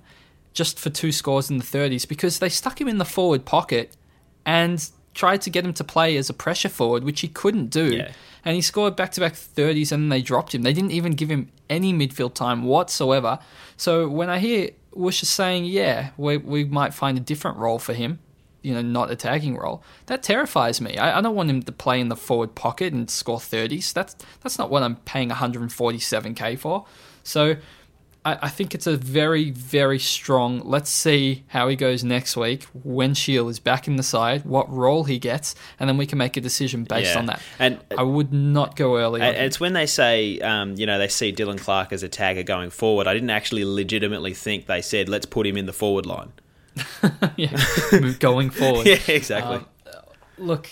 just 0.54 0.80
for 0.80 0.90
two 0.90 1.12
scores 1.12 1.50
in 1.50 1.58
the 1.58 1.64
30s 1.64 2.08
because 2.08 2.40
they 2.40 2.48
stuck 2.48 2.80
him 2.80 2.88
in 2.88 3.00
the 3.00 3.06
forward 3.06 3.44
pocket 3.44 3.98
and 4.46 4.90
tried 5.16 5.42
to 5.42 5.50
get 5.50 5.66
him 5.66 5.74
to 5.74 5.84
play 5.84 6.18
as 6.18 6.30
a 6.30 6.34
pressure 6.34 6.70
forward, 6.70 7.04
which 7.04 7.22
he 7.22 7.28
couldn't 7.28 7.68
do. 7.68 7.96
Yeah. 7.96 8.12
And 8.44 8.56
he 8.56 8.62
scored 8.62 8.96
back 8.96 9.12
to 9.14 9.22
back 9.22 9.34
30s 9.34 9.92
and 9.92 10.04
then 10.04 10.10
they 10.10 10.22
dropped 10.22 10.54
him. 10.54 10.62
They 10.62 10.74
didn't 10.74 10.92
even 10.92 11.14
give 11.14 11.30
him 11.30 11.50
any 11.70 11.94
midfield 11.94 12.36
time 12.36 12.64
whatsoever. 12.64 13.40
So 13.78 14.08
when 14.08 14.30
I 14.30 14.38
hear 14.38 14.70
Woosh 14.94 15.22
saying, 15.22 15.66
yeah, 15.66 16.12
we, 16.18 16.38
we 16.38 16.66
might 16.66 16.94
find 16.94 17.18
a 17.18 17.22
different 17.22 17.58
role 17.58 17.80
for 17.80 17.94
him, 17.94 18.20
you 18.62 18.74
know, 18.74 18.82
not 18.82 19.10
a 19.10 19.16
tagging 19.16 19.58
role, 19.58 19.82
that 20.06 20.22
terrifies 20.22 20.80
me. 20.80 20.98
I, 20.98 21.18
I 21.18 21.22
don't 21.22 21.36
want 21.36 21.50
him 21.50 21.64
to 21.64 21.72
play 21.72 22.00
in 22.00 22.10
the 22.10 22.16
forward 22.16 22.54
pocket 22.54 22.94
and 22.94 23.10
score 23.10 23.40
30s. 23.40 23.94
That's, 23.94 24.16
that's 24.42 24.60
not 24.60 24.70
what 24.70 24.84
I'm 24.84 24.98
paying 24.98 25.30
147k 25.30 26.60
for. 26.60 26.86
So 27.24 27.56
I, 28.26 28.40
I 28.44 28.50
think 28.50 28.74
it's 28.74 28.88
a 28.88 28.98
very, 28.98 29.52
very 29.52 30.00
strong. 30.00 30.60
Let's 30.66 30.90
see 30.90 31.44
how 31.48 31.68
he 31.70 31.76
goes 31.76 32.04
next 32.04 32.36
week 32.36 32.64
when 32.74 33.14
Shiel 33.14 33.48
is 33.48 33.60
back 33.60 33.88
in 33.88 33.96
the 33.96 34.04
side, 34.04 34.44
what 34.46 34.70
role 34.72 35.04
he 35.04 35.20
gets, 35.20 35.54
and 35.80 35.88
then 35.88 35.96
we 35.98 36.06
can 36.06 36.18
make 36.18 36.36
a 36.36 36.42
decision 36.42 36.84
based 36.84 37.14
Yeah. 37.14 37.20
on 37.20 37.26
that. 37.28 37.42
And- 37.60 37.80
I 37.98 38.04
would 38.04 38.34
not 38.34 38.76
go 38.76 38.98
early. 38.98 39.22
on 39.22 39.28
And 39.28 39.38
it's 39.46 39.60
when 39.60 39.74
they 39.74 39.86
say, 39.86 40.40
um, 40.40 40.76
you 40.76 40.86
know, 40.86 40.98
they 40.98 41.08
see 41.08 41.32
Dylan 41.32 41.60
Clark 41.60 41.94
as 41.94 42.04
a 42.04 42.10
tagger 42.10 42.46
going 42.46 42.72
forward. 42.72 43.08
I 43.08 43.14
didn't 43.14 43.30
actually 43.30 43.64
legitimately 43.64 44.34
think 44.34 44.66
they 44.66 44.82
said, 44.82 45.08
let's 45.08 45.26
put 45.28 45.46
him 45.46 45.56
in 45.56 45.66
the 45.68 45.74
forward 45.74 46.06
line. 46.06 46.34
yeah, 47.38 47.56
going 48.20 48.50
forward. 48.50 48.86
Yeah, 48.88 48.98
exactly. 49.08 49.58
Um, 49.58 49.66
look, 50.38 50.70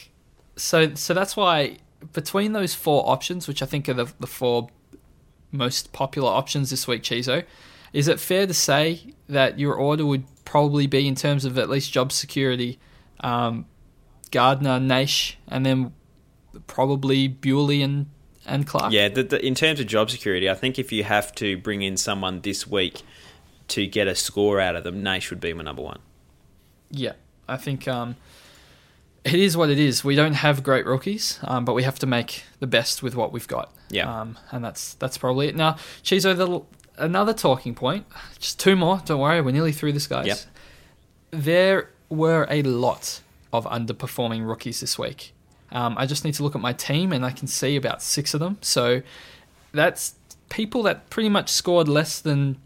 so 0.55 0.93
so 0.95 1.13
that's 1.13 1.37
why 1.37 1.77
between 2.11 2.51
those 2.51 2.73
four 2.75 3.09
options, 3.09 3.47
which 3.47 3.61
I 3.61 3.65
think 3.65 3.87
are 3.87 3.93
the, 3.93 4.07
the 4.19 4.27
four 4.27 4.67
most 5.53 5.93
popular 5.93 6.29
options 6.29 6.69
this 6.69 6.87
week, 6.87 7.03
Chizo, 7.03 7.45
is 7.93 8.07
it 8.07 8.19
fair 8.19 8.47
to 8.47 8.53
say 8.53 9.13
that 9.29 9.59
your 9.59 9.75
order 9.75 10.05
would 10.05 10.25
probably 10.43 10.87
be 10.87 11.07
in 11.07 11.15
terms 11.15 11.45
of 11.45 11.57
at 11.57 11.69
least 11.69 11.93
job 11.93 12.11
security, 12.11 12.79
um, 13.21 13.65
Gardner, 14.31 14.79
Naish, 14.79 15.35
and 15.47 15.65
then 15.65 15.93
probably 16.67 17.27
Bewley 17.27 17.81
and 17.81 18.07
and 18.45 18.67
Clark? 18.67 18.91
yeah, 18.91 19.07
the, 19.07 19.23
the, 19.23 19.45
in 19.45 19.55
terms 19.55 19.79
of 19.79 19.87
job 19.87 20.09
security, 20.09 20.49
I 20.49 20.55
think 20.55 20.77
if 20.77 20.91
you 20.91 21.05
have 21.05 21.33
to 21.35 21.55
bring 21.55 21.81
in 21.81 21.95
someone 21.95 22.41
this 22.41 22.67
week 22.67 23.03
to 23.69 23.87
get 23.87 24.07
a 24.07 24.15
score 24.15 24.59
out 24.59 24.75
of 24.75 24.83
them, 24.83 25.01
Naish 25.01 25.29
would 25.29 25.39
be 25.39 25.53
my 25.53 25.63
number 25.63 25.81
one. 25.81 25.99
Yeah, 26.89 27.13
I 27.47 27.57
think 27.57 27.87
um, 27.87 28.17
it 29.23 29.35
is 29.35 29.55
what 29.55 29.69
it 29.69 29.79
is. 29.79 30.03
We 30.03 30.15
don't 30.15 30.33
have 30.33 30.63
great 30.63 30.85
rookies, 30.85 31.39
um, 31.43 31.63
but 31.63 31.73
we 31.73 31.83
have 31.83 31.99
to 31.99 32.05
make 32.05 32.43
the 32.59 32.67
best 32.67 33.01
with 33.01 33.15
what 33.15 33.31
we've 33.31 33.47
got. 33.47 33.73
Yeah. 33.93 34.21
um, 34.21 34.37
and 34.51 34.63
that's 34.63 34.95
that's 34.95 35.17
probably 35.17 35.47
it. 35.47 35.55
Now, 35.55 35.77
Chizo, 36.03 36.35
the, 36.35 36.61
another 37.03 37.33
talking 37.33 37.75
point. 37.75 38.05
Just 38.39 38.59
two 38.59 38.75
more. 38.75 39.01
Don't 39.05 39.19
worry, 39.19 39.39
we're 39.41 39.51
nearly 39.51 39.71
through 39.71 39.93
this, 39.93 40.07
guys. 40.07 40.27
Yep. 40.27 40.37
There 41.31 41.89
were 42.09 42.47
a 42.49 42.61
lot 42.63 43.21
of 43.51 43.65
underperforming 43.65 44.47
rookies 44.47 44.79
this 44.79 44.97
week. 44.99 45.33
Um, 45.71 45.95
I 45.97 46.05
just 46.05 46.23
need 46.25 46.33
to 46.35 46.43
look 46.43 46.55
at 46.55 46.61
my 46.61 46.73
team, 46.73 47.13
and 47.13 47.25
I 47.25 47.31
can 47.31 47.47
see 47.47 47.75
about 47.75 48.01
six 48.01 48.33
of 48.33 48.39
them. 48.39 48.57
So 48.61 49.01
that's 49.71 50.15
people 50.49 50.83
that 50.83 51.09
pretty 51.09 51.29
much 51.29 51.49
scored 51.49 51.87
less 51.87 52.19
than 52.19 52.57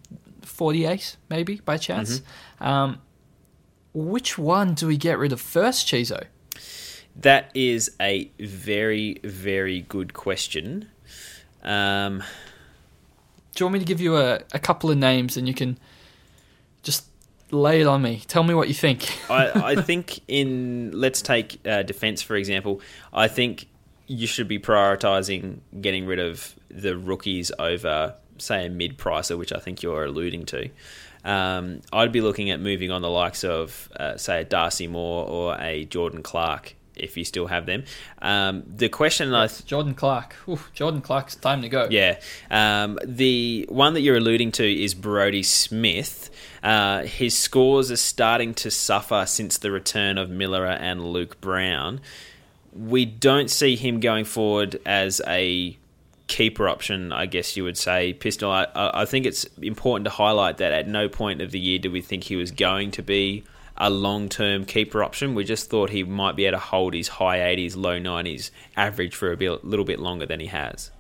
forty-eight, 0.42 1.18
maybe 1.30 1.62
by 1.64 1.78
chance. 1.78 2.22
Um, 2.60 3.02
which 3.94 4.38
one 4.38 4.74
do 4.74 4.88
we 4.88 4.98
get 4.98 5.18
rid 5.18 5.32
of 5.32 5.40
first, 5.42 5.88
Chizo? 5.88 6.26
That 7.16 7.50
is 7.56 7.92
a 8.00 8.30
very, 8.40 9.20
very 9.24 9.82
good 9.82 10.14
question. 10.14 10.90
Um, 11.64 12.24
Do 13.56 13.64
you 13.64 13.66
want 13.66 13.74
me 13.74 13.80
to 13.80 13.86
give 13.86 14.02
you 14.02 14.18
a, 14.18 14.42
a 14.54 14.60
couple 14.60 14.90
of 14.90 14.98
names 14.98 15.38
and 15.38 15.48
you 15.48 15.54
can 15.54 15.78
just 16.84 17.06
lay 17.52 17.82
it 17.82 17.88
on 17.88 18.02
me? 18.02 18.24
Tell 18.28 18.44
me 18.44 18.54
what 18.54 18.68
you 18.68 18.74
think. 18.74 19.20
I, 19.30 19.74
I 19.74 19.76
think 19.82 20.20
in 20.28 20.92
let's 20.94 21.22
take 21.22 21.60
uh, 21.68 21.84
defense 21.84 22.22
for 22.22 22.36
example. 22.36 22.82
I 23.12 23.28
think 23.28 23.68
you 24.08 24.28
should 24.28 24.48
be 24.48 24.60
prioritizing 24.60 25.60
getting 25.82 26.06
rid 26.06 26.20
of 26.20 26.56
the 26.70 26.98
rookies 26.98 27.52
over 27.60 28.16
say 28.38 28.66
a 28.66 28.70
mid 28.70 28.98
pricer, 28.98 29.38
which 29.38 29.52
I 29.52 29.60
think 29.60 29.82
you're 29.82 30.06
alluding 30.06 30.46
to. 30.48 30.70
Um, 31.24 31.82
I'd 31.92 32.12
be 32.12 32.22
looking 32.22 32.52
at 32.52 32.60
moving 32.60 32.92
on 32.92 33.02
the 33.02 33.10
likes 33.10 33.44
of 33.44 33.90
uh, 34.00 34.18
say 34.18 34.42
a 34.42 34.44
Darcy 34.46 34.88
Moore 34.88 35.28
or 35.28 35.58
a 35.60 35.86
Jordan 35.86 36.24
Clark 36.24 36.76
if 37.00 37.18
you 37.18 37.24
still 37.24 37.48
have 37.48 37.66
them. 37.66 37.84
Um, 38.22 38.64
the 38.68 38.90
question 38.90 39.34
I 39.34 39.48
th- 39.48 39.66
Jordan 39.66 39.94
Clark. 39.94 40.36
Oof, 40.48 40.72
Jordan 40.74 41.02
Clark's 41.02 41.36
time 41.36 41.62
to 41.62 41.70
go. 41.70 41.88
yeah. 41.90 42.20
Um, 42.52 43.00
the 43.06 43.66
one 43.70 43.94
that 43.94 44.02
you're 44.02 44.18
alluding 44.18 44.52
to 44.54 44.84
is 44.84 44.94
Brodie 44.94 45.44
Smith. 45.44 46.30
Uh, 46.64 47.04
his 47.04 47.38
scores 47.38 47.92
are 47.92 47.98
starting 47.98 48.54
to 48.56 48.72
suffer 48.72 49.26
since 49.26 49.58
the 49.58 49.72
return 49.72 50.18
of 50.18 50.30
Miller 50.30 50.66
and 50.66 51.06
Luke 51.06 51.40
Brown. 51.40 52.02
We 52.74 53.06
don't 53.06 53.50
see 53.50 53.76
him 53.76 54.00
going 54.00 54.26
forward 54.26 54.80
as 54.86 55.22
a 55.28 55.78
keeper 56.28 56.68
option, 56.68 57.12
I 57.14 57.26
guess 57.26 57.56
you 57.56 57.64
would 57.64 57.78
say. 57.78 58.14
Pistol, 58.14 58.52
I, 58.52 58.68
I 58.76 59.02
I 59.02 59.06
think 59.06 59.26
it's 59.26 59.46
important 59.62 60.06
to 60.06 60.10
highlight 60.12 60.58
that 60.58 60.74
at 60.74 60.88
no 60.88 61.08
point 61.08 61.42
of 61.42 61.52
the 61.52 61.60
year 61.60 61.80
did 61.80 61.92
we 61.92 62.02
think 62.02 62.26
he 62.26 62.36
was 62.36 62.52
going 62.52 62.92
to 62.92 63.02
be 63.02 63.44
a 63.78 63.90
long 63.90 64.30
term 64.30 64.66
keeper 64.66 65.04
option. 65.04 65.36
We 65.36 65.44
just 65.44 65.70
thought 65.70 65.90
he 65.90 66.04
might 66.04 66.36
be 66.36 66.46
able 66.46 66.58
to 66.58 66.64
hold 66.64 66.94
his 66.94 67.08
high 67.08 67.40
80s, 67.40 67.76
low 67.76 68.00
90s 68.00 68.52
average 68.76 69.16
for 69.16 69.32
a 69.32 69.38
bit, 69.38 69.64
little 69.64 69.86
bit 69.86 70.00
longer 70.00 70.26
than 70.26 70.40
he 70.40 70.48
has. 70.48 70.92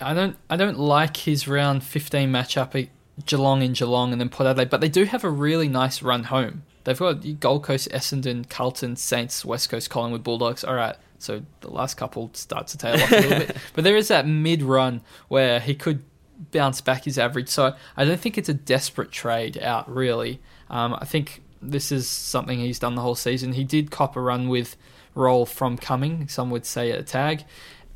I 0.00 0.14
don't 0.14 0.36
I 0.48 0.56
don't 0.56 0.78
like 0.78 1.18
his 1.18 1.46
round 1.46 1.84
15 1.84 2.30
matchup 2.30 2.80
at 2.80 2.88
Geelong 3.26 3.62
in 3.62 3.74
Geelong 3.74 4.12
and 4.12 4.20
then 4.20 4.28
Port 4.30 4.48
Adelaide, 4.48 4.70
but 4.70 4.80
they 4.80 4.88
do 4.88 5.04
have 5.04 5.24
a 5.24 5.30
really 5.30 5.68
nice 5.68 6.02
run 6.02 6.24
home. 6.24 6.62
They've 6.84 6.98
got 6.98 7.40
Gold 7.40 7.64
Coast, 7.64 7.90
Essendon, 7.90 8.48
Carlton, 8.48 8.96
Saints, 8.96 9.44
West 9.44 9.68
Coast, 9.68 9.90
Collingwood, 9.90 10.24
Bulldogs. 10.24 10.64
All 10.64 10.74
right, 10.74 10.96
so 11.18 11.42
the 11.60 11.70
last 11.70 11.98
couple 11.98 12.30
start 12.32 12.68
to 12.68 12.78
tail 12.78 12.94
off 12.94 13.12
a 13.12 13.16
little 13.16 13.38
bit, 13.40 13.56
but 13.74 13.84
there 13.84 13.96
is 13.96 14.08
that 14.08 14.26
mid 14.26 14.62
run 14.62 15.02
where 15.28 15.60
he 15.60 15.74
could 15.74 16.02
bounce 16.50 16.80
back 16.80 17.04
his 17.04 17.18
average. 17.18 17.48
So 17.48 17.74
I 17.96 18.04
don't 18.04 18.18
think 18.18 18.38
it's 18.38 18.48
a 18.48 18.54
desperate 18.54 19.10
trade 19.10 19.58
out 19.58 19.92
really. 19.94 20.40
Um, 20.70 20.96
I 20.98 21.04
think 21.04 21.42
this 21.60 21.92
is 21.92 22.08
something 22.08 22.58
he's 22.58 22.78
done 22.78 22.94
the 22.94 23.02
whole 23.02 23.14
season. 23.14 23.52
He 23.52 23.64
did 23.64 23.90
cop 23.90 24.16
a 24.16 24.20
run 24.20 24.48
with 24.48 24.76
roll 25.14 25.44
from 25.44 25.76
coming. 25.76 26.28
Some 26.28 26.50
would 26.50 26.64
say 26.64 26.90
a 26.92 27.02
tag, 27.02 27.44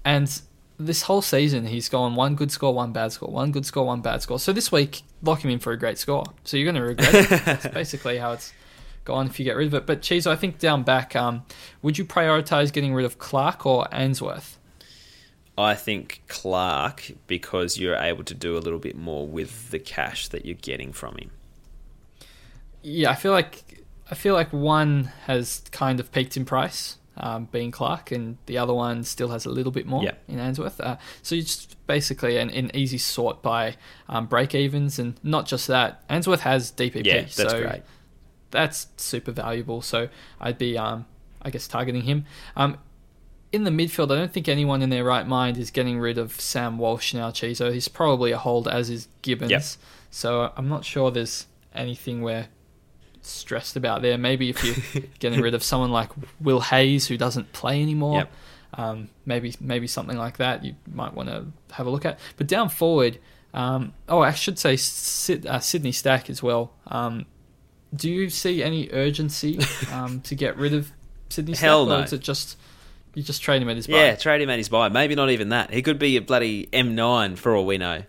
and 0.04 0.40
this 0.78 1.02
whole 1.02 1.22
season 1.22 1.66
he's 1.66 1.88
gone 1.88 2.16
one 2.16 2.34
good 2.34 2.50
score, 2.50 2.74
one 2.74 2.92
bad 2.92 3.12
score, 3.12 3.30
one 3.30 3.52
good 3.52 3.64
score, 3.64 3.86
one 3.86 4.00
bad 4.00 4.22
score. 4.22 4.38
So 4.38 4.52
this 4.52 4.72
week, 4.72 5.02
lock 5.22 5.44
him 5.44 5.50
in 5.50 5.58
for 5.58 5.72
a 5.72 5.78
great 5.78 5.98
score. 5.98 6.24
So 6.44 6.56
you're 6.56 6.70
going 6.70 6.82
to 6.82 6.88
regret 6.88 7.14
it. 7.14 7.28
That's 7.44 7.68
basically 7.68 8.18
how 8.18 8.32
it's 8.32 8.52
gone 9.04 9.26
if 9.26 9.38
you 9.38 9.44
get 9.44 9.56
rid 9.56 9.68
of 9.68 9.74
it. 9.74 9.86
But 9.86 10.02
Cheese, 10.02 10.26
I 10.26 10.36
think 10.36 10.58
down 10.58 10.82
back, 10.82 11.14
um, 11.14 11.44
would 11.82 11.98
you 11.98 12.04
prioritise 12.04 12.72
getting 12.72 12.94
rid 12.94 13.06
of 13.06 13.18
Clark 13.18 13.64
or 13.66 13.86
Ainsworth? 13.92 14.58
I 15.56 15.74
think 15.76 16.22
Clark 16.26 17.12
because 17.28 17.78
you're 17.78 17.96
able 17.96 18.24
to 18.24 18.34
do 18.34 18.56
a 18.56 18.58
little 18.58 18.80
bit 18.80 18.96
more 18.96 19.26
with 19.26 19.70
the 19.70 19.78
cash 19.78 20.28
that 20.28 20.44
you're 20.44 20.56
getting 20.56 20.92
from 20.92 21.16
him. 21.16 21.30
Yeah, 22.84 23.10
I 23.10 23.14
feel 23.14 23.32
like 23.32 23.84
I 24.10 24.14
feel 24.14 24.34
like 24.34 24.52
one 24.52 25.10
has 25.26 25.62
kind 25.72 25.98
of 25.98 26.12
peaked 26.12 26.36
in 26.36 26.44
price, 26.44 26.98
um, 27.16 27.46
being 27.50 27.70
Clark, 27.70 28.12
and 28.12 28.36
the 28.46 28.58
other 28.58 28.74
one 28.74 29.02
still 29.04 29.28
has 29.30 29.46
a 29.46 29.50
little 29.50 29.72
bit 29.72 29.86
more 29.86 30.04
Yeah. 30.04 30.12
in 30.28 30.38
Ainsworth. 30.38 30.80
Uh, 30.80 30.98
so 31.22 31.34
you 31.34 31.42
just 31.42 31.76
basically 31.86 32.36
an, 32.36 32.50
an 32.50 32.70
easy 32.74 32.98
sort 32.98 33.42
by 33.42 33.76
um, 34.08 34.26
break 34.26 34.54
evens, 34.54 34.98
and 34.98 35.14
not 35.22 35.46
just 35.46 35.66
that, 35.68 36.04
Ainsworth 36.10 36.40
has 36.40 36.70
DPP. 36.70 37.06
Yeah, 37.06 37.20
that's 37.22 37.34
so 37.36 37.60
great. 37.62 37.82
That's 38.50 38.88
super 38.98 39.32
valuable. 39.32 39.80
So 39.82 40.08
I'd 40.40 40.58
be, 40.58 40.76
um, 40.78 41.06
I 41.42 41.50
guess, 41.50 41.66
targeting 41.66 42.02
him. 42.02 42.26
Um, 42.54 42.78
in 43.50 43.64
the 43.64 43.70
midfield, 43.70 44.12
I 44.12 44.16
don't 44.16 44.32
think 44.32 44.48
anyone 44.48 44.82
in 44.82 44.90
their 44.90 45.04
right 45.04 45.26
mind 45.26 45.56
is 45.56 45.70
getting 45.70 45.98
rid 45.98 46.18
of 46.18 46.38
Sam 46.40 46.76
Walsh 46.78 47.14
now, 47.14 47.30
Chizo. 47.30 47.72
He's 47.72 47.88
probably 47.88 48.32
a 48.32 48.38
hold, 48.38 48.68
as 48.68 48.90
is 48.90 49.08
Gibbons. 49.22 49.50
Yep. 49.50 49.62
So 50.10 50.52
I'm 50.56 50.68
not 50.68 50.84
sure 50.84 51.10
there's 51.10 51.46
anything 51.74 52.20
we're 52.22 52.48
stressed 53.26 53.76
about 53.76 54.02
there. 54.02 54.18
Maybe 54.18 54.50
if 54.50 54.62
you're 54.64 55.04
getting 55.18 55.40
rid 55.40 55.54
of 55.54 55.62
someone 55.62 55.90
like 55.90 56.10
Will 56.40 56.60
Hayes, 56.60 57.06
who 57.06 57.16
doesn't 57.16 57.52
play 57.52 57.80
anymore, 57.82 58.18
Yep. 58.18 58.32
um, 58.74 59.08
maybe 59.26 59.54
maybe 59.60 59.86
something 59.86 60.16
like 60.16 60.36
that 60.38 60.64
you 60.64 60.74
might 60.92 61.14
want 61.14 61.28
to 61.28 61.46
have 61.74 61.86
a 61.86 61.90
look 61.90 62.04
at. 62.04 62.18
But 62.36 62.46
down 62.46 62.68
forward, 62.68 63.18
um, 63.52 63.92
oh, 64.08 64.20
I 64.20 64.32
should 64.32 64.58
say 64.58 64.76
Sid, 64.76 65.46
uh, 65.46 65.60
Sydney 65.60 65.92
Stack 65.92 66.28
as 66.30 66.42
well. 66.42 66.72
Um, 66.86 67.26
do 67.94 68.10
you 68.10 68.28
see 68.30 68.62
any 68.62 68.88
urgency 68.92 69.58
um, 69.92 70.20
to 70.24 70.34
get 70.34 70.56
rid 70.56 70.74
of 70.74 70.90
Sydney 71.28 71.54
Stack, 71.54 71.64
Hell 71.68 71.84
or 71.84 71.98
no. 71.98 72.02
is 72.02 72.12
it 72.12 72.20
just 72.20 72.56
You 73.14 73.22
just 73.22 73.40
trade 73.42 73.62
him 73.62 73.68
at 73.68 73.76
his 73.76 73.86
buy. 73.86 73.94
Yeah, 73.96 74.16
trade 74.16 74.40
him 74.40 74.50
at 74.50 74.58
his 74.58 74.68
buy. 74.68 74.88
Maybe 74.88 75.14
not 75.14 75.30
even 75.30 75.50
that. 75.50 75.72
He 75.72 75.80
could 75.82 75.98
be 76.00 76.16
a 76.16 76.20
bloody 76.20 76.66
M9 76.72 77.38
for 77.38 77.54
all 77.54 77.64
we 77.64 77.78
know. 77.78 78.02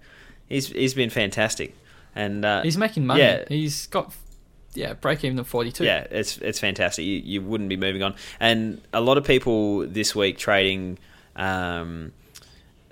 He's 0.49 0.68
he's 0.68 0.93
been 0.95 1.09
fantastic, 1.11 1.76
and 2.16 2.43
uh, 2.45 2.61
he's 2.63 2.78
making 2.78 3.05
money. 3.05 3.22
Yeah. 3.22 3.45
he's 3.47 3.86
got 3.88 4.13
yeah 4.76 4.93
break 4.93 5.23
even 5.23 5.43
forty 5.43 5.71
two. 5.71 5.84
Yeah, 5.84 6.05
it's 6.11 6.38
it's 6.38 6.59
fantastic. 6.59 7.05
You, 7.05 7.21
you 7.23 7.41
wouldn't 7.41 7.69
be 7.69 7.78
moving 7.78 8.03
on, 8.03 8.15
and 8.39 8.82
a 8.93 9.01
lot 9.01 9.17
of 9.17 9.26
people 9.26 9.88
this 9.88 10.15
week 10.15 10.38
trading. 10.38 10.99
Um, 11.36 12.13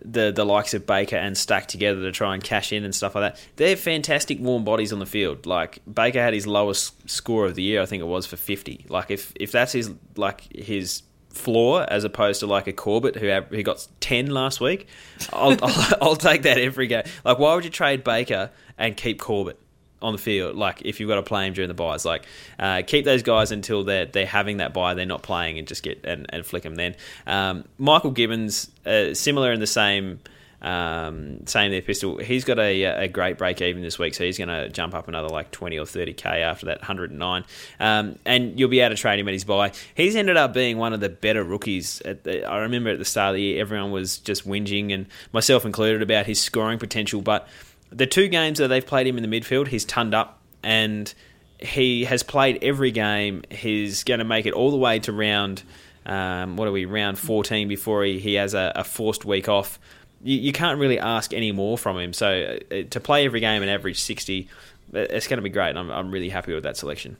the 0.06 0.32
the 0.32 0.46
likes 0.46 0.74
of 0.74 0.86
Baker 0.86 1.16
and 1.16 1.38
Stack 1.38 1.68
together 1.68 2.02
to 2.02 2.12
try 2.12 2.34
and 2.34 2.44
cash 2.44 2.74
in 2.74 2.84
and 2.84 2.94
stuff 2.94 3.16
like 3.16 3.34
that. 3.34 3.48
They're 3.56 3.76
fantastic 3.76 4.40
warm 4.40 4.64
bodies 4.64 4.92
on 4.92 5.00
the 5.00 5.06
field. 5.06 5.46
Like 5.46 5.80
Baker 5.92 6.22
had 6.22 6.34
his 6.34 6.46
lowest 6.46 7.10
score 7.10 7.46
of 7.46 7.56
the 7.56 7.64
year, 7.64 7.82
I 7.82 7.86
think 7.86 8.02
it 8.02 8.08
was 8.08 8.26
for 8.26 8.38
fifty. 8.38 8.86
Like 8.90 9.12
if 9.12 9.34
if 9.36 9.52
that's 9.52 9.72
his 9.72 9.92
like 10.16 10.54
his 10.54 11.04
floor 11.30 11.86
as 11.90 12.04
opposed 12.04 12.42
to 12.42 12.48
like 12.48 12.68
a 12.68 12.74
Corbett 12.74 13.16
who 13.16 13.30
who 13.56 13.64
got 13.64 13.88
ten 14.00 14.28
last 14.28 14.60
week, 14.60 14.88
I'll, 15.32 15.58
I'll, 15.64 15.98
I'll 16.02 16.16
take 16.16 16.44
that 16.44 16.58
every 16.58 16.88
game. 16.88 17.04
Like 17.24 17.40
why 17.40 17.56
would 17.56 17.64
you 17.64 17.72
trade 17.72 18.04
Baker 18.04 18.52
and 18.78 18.98
keep 18.98 19.20
Corbett? 19.20 19.60
On 20.04 20.14
the 20.14 20.20
field. 20.20 20.56
Like 20.56 20.82
if 20.84 20.99
you've 20.99 21.10
got 21.10 21.16
to 21.16 21.24
play 21.24 21.47
him 21.47 21.54
during 21.54 21.70
the 21.70 21.74
buys, 21.74 22.06
like 22.06 22.28
uh, 22.60 22.84
keep 22.86 23.06
those 23.06 23.24
guys 23.24 23.51
until 23.51 23.84
they're 23.84 24.06
they're 24.06 24.26
having 24.26 24.58
that 24.58 24.74
buy, 24.74 24.93
they're 24.93 25.06
not 25.06 25.24
playing, 25.24 25.58
and 25.58 25.68
just 25.68 25.82
get 25.82 26.06
and, 26.06 26.28
and 26.30 26.45
flick 26.45 26.64
them. 26.64 26.76
Then 26.76 26.95
um, 27.26 27.64
Michael 27.78 28.12
Gibbons, 28.12 28.70
uh, 28.86 29.14
similar 29.16 29.51
in 29.51 29.60
the 29.60 29.68
same. 29.68 30.20
Um, 30.62 31.45
same 31.45 31.72
there, 31.72 31.82
pistol. 31.82 32.20
He's 32.20 32.45
got 32.45 32.58
a, 32.58 32.84
a 32.84 33.08
great 33.10 33.38
break 33.38 33.62
even 33.62 33.82
this 33.82 33.99
week, 33.99 34.14
so 34.14 34.24
he's 34.24 34.38
going 34.38 34.47
to 34.47 34.70
jump 34.70 34.95
up 34.95 35.10
another 35.10 35.28
like 35.28 35.51
twenty 35.51 35.78
or 35.78 35.86
thirty 35.86 36.14
k 36.14 36.41
after 36.41 36.68
that 36.68 36.82
hundred 36.82 37.10
and 37.10 37.20
nine. 37.20 37.43
Um, 37.82 38.18
and 38.26 38.58
you'll 38.58 38.70
be 38.70 38.80
able 38.80 38.95
to 38.95 39.01
trade 39.01 39.20
him 39.20 39.28
at 39.28 39.34
his 39.34 39.43
buy. 39.43 39.74
He's 39.93 40.16
ended 40.16 40.38
up 40.38 40.54
being 40.54 40.78
one 40.78 40.93
of 40.93 41.01
the 41.01 41.10
better 41.10 41.43
rookies. 41.43 42.01
The, 42.06 42.45
I 42.45 42.60
remember 42.60 42.91
at 42.91 42.97
the 42.97 43.04
start 43.04 43.32
of 43.32 43.36
the 43.36 43.41
year, 43.41 43.60
everyone 43.62 43.91
was 43.91 44.20
just 44.20 44.47
whinging, 44.47 44.93
and 44.93 45.08
myself 45.34 45.66
included, 45.66 46.01
about 46.01 46.28
his 46.28 46.39
scoring 46.39 46.80
potential, 46.80 47.22
but 47.22 47.45
the 47.94 48.08
two 48.08 48.28
games 48.28 48.58
that 48.58 48.68
they've 48.68 48.86
played 48.86 49.08
him 49.08 49.18
in 49.18 49.30
the 49.30 49.41
midfield, 49.41 49.68
he's 49.68 49.86
turned 49.86 50.14
up 50.14 50.39
and 50.64 51.14
he 51.60 52.06
has 52.06 52.24
played 52.24 52.60
every 52.62 52.91
game. 52.91 53.44
He's 53.50 54.04
going 54.04 54.20
to 54.20 54.26
make 54.26 54.46
it 54.46 54.54
all 54.54 54.72
the 54.72 54.78
way 54.78 55.00
to 55.00 55.14
round, 55.14 55.64
um, 56.06 56.58
what 56.58 56.68
are 56.68 56.72
we, 56.72 56.86
round 56.86 57.20
14 57.20 57.68
before 57.68 58.04
he, 58.04 58.20
he 58.20 58.34
has 58.36 58.54
a, 58.54 58.72
a 58.76 58.84
forced 58.84 59.26
week 59.26 59.48
off. 59.48 59.80
You, 60.24 60.38
you, 60.38 60.52
can't 60.54 60.80
really 60.80 61.00
ask 61.00 61.34
any 61.34 61.52
more 61.52 61.78
from 61.78 61.98
him. 61.98 62.14
So 62.14 62.58
uh, 62.72 62.84
to 62.89 63.00
play 63.00 63.26
every 63.26 63.39
game 63.39 63.62
and 63.62 63.70
average 63.70 64.02
60, 64.02 64.48
it's 64.94 65.28
going 65.28 65.38
to 65.38 65.44
be 65.44 65.50
great. 65.50 65.76
I'm, 65.76 65.91
I'm 65.91 66.12
really 66.12 66.30
happy 66.30 66.54
with 66.54 66.64
that 66.64 66.78
selection. 66.78 67.18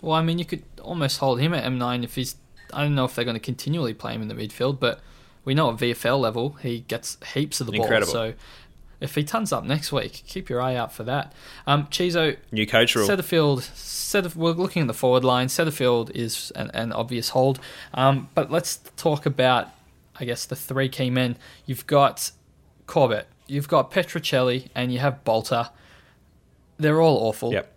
Well, 0.00 0.16
I 0.16 0.22
mean, 0.22 0.38
you 0.38 0.44
could 0.44 0.62
almost 0.82 1.18
hold 1.18 1.40
him 1.40 1.54
at 1.54 1.64
M9 1.64 2.04
if 2.04 2.14
he's. 2.14 2.36
I 2.72 2.82
don't 2.82 2.94
know 2.94 3.04
if 3.04 3.14
they're 3.14 3.24
going 3.24 3.36
to 3.36 3.40
continually 3.40 3.94
play 3.94 4.14
him 4.14 4.22
in 4.22 4.28
the 4.28 4.34
midfield, 4.34 4.80
but 4.80 5.00
we 5.44 5.54
know 5.54 5.70
at 5.70 5.76
VFL 5.76 6.18
level 6.18 6.50
he 6.60 6.80
gets 6.80 7.18
heaps 7.32 7.60
of 7.60 7.68
the 7.68 7.74
Incredible. 7.74 8.12
ball. 8.12 8.30
So 8.30 8.34
if 9.04 9.14
he 9.14 9.22
turns 9.22 9.52
up 9.52 9.64
next 9.64 9.92
week, 9.92 10.24
keep 10.26 10.48
your 10.48 10.60
eye 10.60 10.74
out 10.74 10.92
for 10.92 11.04
that. 11.04 11.32
Um, 11.66 11.86
Chizo, 11.86 12.36
new 12.50 12.66
coach 12.66 12.96
rule. 12.96 13.06
Setterfield, 13.06 14.34
we're 14.34 14.52
looking 14.52 14.82
at 14.82 14.88
the 14.88 14.94
forward 14.94 15.24
line. 15.24 15.48
Setterfield 15.48 16.10
is 16.10 16.50
an, 16.56 16.70
an 16.72 16.92
obvious 16.92 17.28
hold, 17.28 17.60
um, 17.92 18.28
but 18.34 18.50
let's 18.50 18.78
talk 18.96 19.26
about, 19.26 19.68
I 20.18 20.24
guess, 20.24 20.46
the 20.46 20.56
three 20.56 20.88
key 20.88 21.10
men. 21.10 21.36
You've 21.66 21.86
got 21.86 22.30
Corbett, 22.86 23.28
you've 23.46 23.68
got 23.68 23.90
Petruccelle, 23.90 24.68
and 24.74 24.92
you 24.92 24.98
have 25.00 25.22
Balta. 25.22 25.70
They're 26.78 27.00
all 27.00 27.18
awful. 27.18 27.52
Yep. 27.52 27.70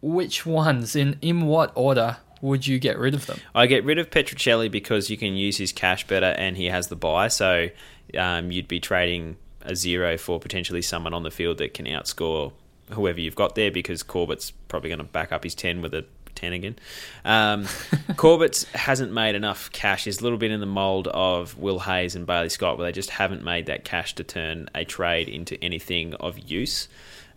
Which 0.00 0.46
ones, 0.46 0.96
in 0.96 1.18
in 1.20 1.42
what 1.42 1.72
order, 1.74 2.18
would 2.40 2.66
you 2.66 2.78
get 2.78 2.98
rid 2.98 3.14
of 3.14 3.26
them? 3.26 3.38
I 3.54 3.66
get 3.66 3.84
rid 3.84 3.98
of 3.98 4.10
Petruccelle 4.10 4.70
because 4.70 5.10
you 5.10 5.18
can 5.18 5.34
use 5.34 5.58
his 5.58 5.72
cash 5.72 6.06
better 6.06 6.34
and 6.38 6.56
he 6.56 6.66
has 6.66 6.86
the 6.86 6.96
buy. 6.96 7.28
So 7.28 7.68
um, 8.16 8.50
you'd 8.50 8.68
be 8.68 8.80
trading 8.80 9.36
a 9.62 9.76
zero 9.76 10.16
for 10.16 10.40
potentially 10.40 10.82
someone 10.82 11.14
on 11.14 11.22
the 11.22 11.30
field 11.30 11.58
that 11.58 11.74
can 11.74 11.86
outscore 11.86 12.52
whoever 12.92 13.20
you've 13.20 13.36
got 13.36 13.54
there 13.54 13.70
because 13.70 14.02
Corbett's 14.02 14.50
probably 14.68 14.90
going 14.90 14.98
to 14.98 15.04
back 15.04 15.32
up 15.32 15.44
his 15.44 15.54
10 15.54 15.82
with 15.82 15.94
a 15.94 16.04
10 16.34 16.52
again. 16.52 16.76
Um, 17.24 17.66
Corbett's 18.16 18.64
hasn't 18.72 19.12
made 19.12 19.34
enough 19.34 19.70
cash. 19.72 20.04
He's 20.04 20.20
a 20.20 20.22
little 20.22 20.38
bit 20.38 20.50
in 20.50 20.60
the 20.60 20.66
mould 20.66 21.08
of 21.08 21.56
Will 21.58 21.80
Hayes 21.80 22.14
and 22.16 22.26
Bailey 22.26 22.48
Scott, 22.48 22.78
where 22.78 22.86
they 22.86 22.92
just 22.92 23.10
haven't 23.10 23.44
made 23.44 23.66
that 23.66 23.84
cash 23.84 24.14
to 24.16 24.24
turn 24.24 24.68
a 24.74 24.84
trade 24.84 25.28
into 25.28 25.62
anything 25.62 26.14
of 26.14 26.38
use. 26.38 26.88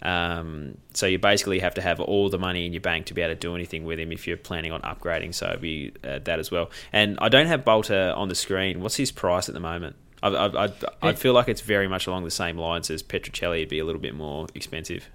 Um, 0.02 0.78
so 0.94 1.06
you 1.06 1.18
basically 1.18 1.60
have 1.60 1.76
to 1.76 1.82
have 1.82 2.02
all 2.02 2.30
the 2.30 2.38
money 2.38 2.66
in 2.66 2.74
your 2.74 2.82
bank 2.82 3.06
to 3.06 3.14
be 3.14 3.22
able 3.22 3.36
to 3.36 3.40
do 3.40 3.56
anything 3.56 3.86
with 3.86 4.00
him 4.00 4.12
if 4.12 4.28
you're 4.28 4.38
planning 4.38 4.74
on 4.74 4.82
upgrading. 4.82 5.34
So 5.34 5.58
be 5.60 5.94
uh, 6.04 6.20
that 6.24 6.40
as 6.40 6.52
well. 6.52 6.72
And 6.92 7.18
I 7.22 7.30
don't 7.30 7.48
have 7.48 7.64
Balta 7.64 8.14
on 8.14 8.28
the 8.28 8.36
screen. 8.36 8.82
What's 8.82 8.98
his 8.98 9.12
price 9.12 9.48
at 9.48 9.54
the 9.54 9.62
moment? 9.62 9.96
I, 10.24 10.30
I, 10.30 10.66
I, 10.66 10.74
I 11.02 11.14
feel 11.14 11.34
like 11.34 11.50
it's 11.50 11.62
very 11.62 11.88
much 11.88 12.08
along 12.08 12.24
the 12.24 12.32
same 12.32 12.58
lines 12.58 12.90
as 12.90 13.04
Petruccelle 13.04 13.60
would 13.60 13.70
be 13.70 13.80
a 13.80 13.86
little 13.86 14.02
bit 14.02 14.16
more 14.16 14.48
expensive. 14.56 15.10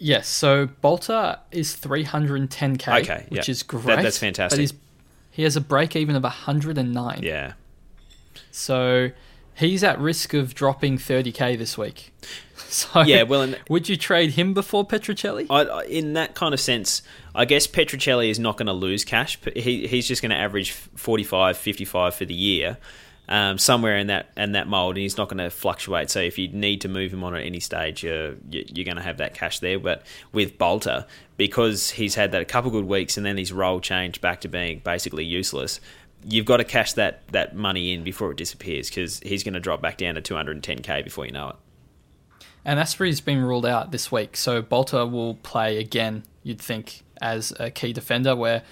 Yes, 0.00 0.28
so 0.28 0.66
Balta 0.80 1.40
is 1.50 1.76
310k, 1.76 3.02
okay, 3.02 3.26
which 3.28 3.48
is 3.48 3.62
great. 3.62 3.86
That, 3.86 4.02
that's 4.02 4.18
fantastic. 4.18 4.68
But 4.68 4.76
he 5.30 5.44
has 5.44 5.56
a 5.56 5.60
break 5.60 5.96
even 5.96 6.16
of 6.16 6.22
109. 6.24 7.20
Yeah. 7.22 7.52
So 8.50 9.10
he's 9.54 9.82
at 9.84 9.98
risk 10.00 10.34
of 10.34 10.54
dropping 10.54 10.98
30k 10.98 11.56
this 11.56 11.78
week. 11.78 12.12
So 12.70 13.00
yeah, 13.00 13.22
well, 13.22 13.42
and, 13.42 13.58
would 13.70 13.88
you 13.88 13.96
trade 13.96 14.32
him 14.32 14.52
before 14.52 14.84
Petruccelle? 14.84 15.46
I, 15.48 15.84
in 15.84 16.14
that 16.14 16.34
kind 16.34 16.52
of 16.52 16.60
sense, 16.60 17.00
I 17.34 17.46
guess 17.46 17.66
Petruccelle 17.66 18.28
is 18.28 18.38
not 18.38 18.58
going 18.58 18.66
to 18.66 18.74
lose 18.74 19.06
cash. 19.06 19.38
He, 19.54 19.86
he's 19.86 20.06
just 20.06 20.20
going 20.20 20.32
to 20.32 20.36
average 20.36 20.72
45, 20.72 21.56
55 21.56 22.14
for 22.14 22.24
the 22.26 22.34
year 22.34 22.76
um, 23.28 23.58
somewhere 23.58 23.96
in 23.96 24.06
that 24.06 24.30
in 24.36 24.52
that 24.52 24.68
mold, 24.68 24.96
and 24.96 25.02
he's 25.02 25.16
not 25.16 25.28
going 25.28 25.38
to 25.38 25.50
fluctuate. 25.50 26.10
So 26.10 26.20
if 26.20 26.38
you 26.38 26.48
need 26.48 26.80
to 26.82 26.88
move 26.88 27.12
him 27.12 27.22
on 27.22 27.34
at 27.34 27.44
any 27.44 27.60
stage, 27.60 28.02
you're 28.02 28.34
you're 28.50 28.84
going 28.84 28.96
to 28.96 29.02
have 29.02 29.18
that 29.18 29.34
cash 29.34 29.58
there. 29.58 29.78
But 29.78 30.02
with 30.32 30.58
Balta, 30.58 31.06
because 31.36 31.90
he's 31.90 32.14
had 32.14 32.32
that 32.32 32.40
a 32.40 32.46
couple 32.46 32.70
good 32.70 32.86
weeks, 32.86 33.16
and 33.16 33.26
then 33.26 33.36
his 33.36 33.52
role 33.52 33.80
changed 33.80 34.20
back 34.20 34.40
to 34.42 34.48
being 34.48 34.80
basically 34.80 35.24
useless. 35.24 35.80
You've 36.24 36.46
got 36.46 36.56
to 36.56 36.64
cash 36.64 36.94
that, 36.94 37.22
that 37.28 37.54
money 37.54 37.92
in 37.92 38.02
before 38.02 38.32
it 38.32 38.36
disappears 38.36 38.88
because 38.88 39.20
he's 39.20 39.44
going 39.44 39.54
to 39.54 39.60
drop 39.60 39.80
back 39.80 39.98
down 39.98 40.16
to 40.16 40.20
210k 40.20 41.04
before 41.04 41.26
you 41.26 41.30
know 41.30 41.50
it. 41.50 41.56
And 42.64 42.80
Astbury's 42.80 43.20
been 43.20 43.40
ruled 43.40 43.64
out 43.64 43.92
this 43.92 44.10
week, 44.10 44.36
so 44.36 44.60
Balta 44.60 45.06
will 45.06 45.36
play 45.36 45.78
again, 45.78 46.24
you'd 46.42 46.60
think, 46.60 47.02
as 47.22 47.52
a 47.60 47.70
key 47.70 47.92
defender, 47.92 48.34
where 48.34 48.64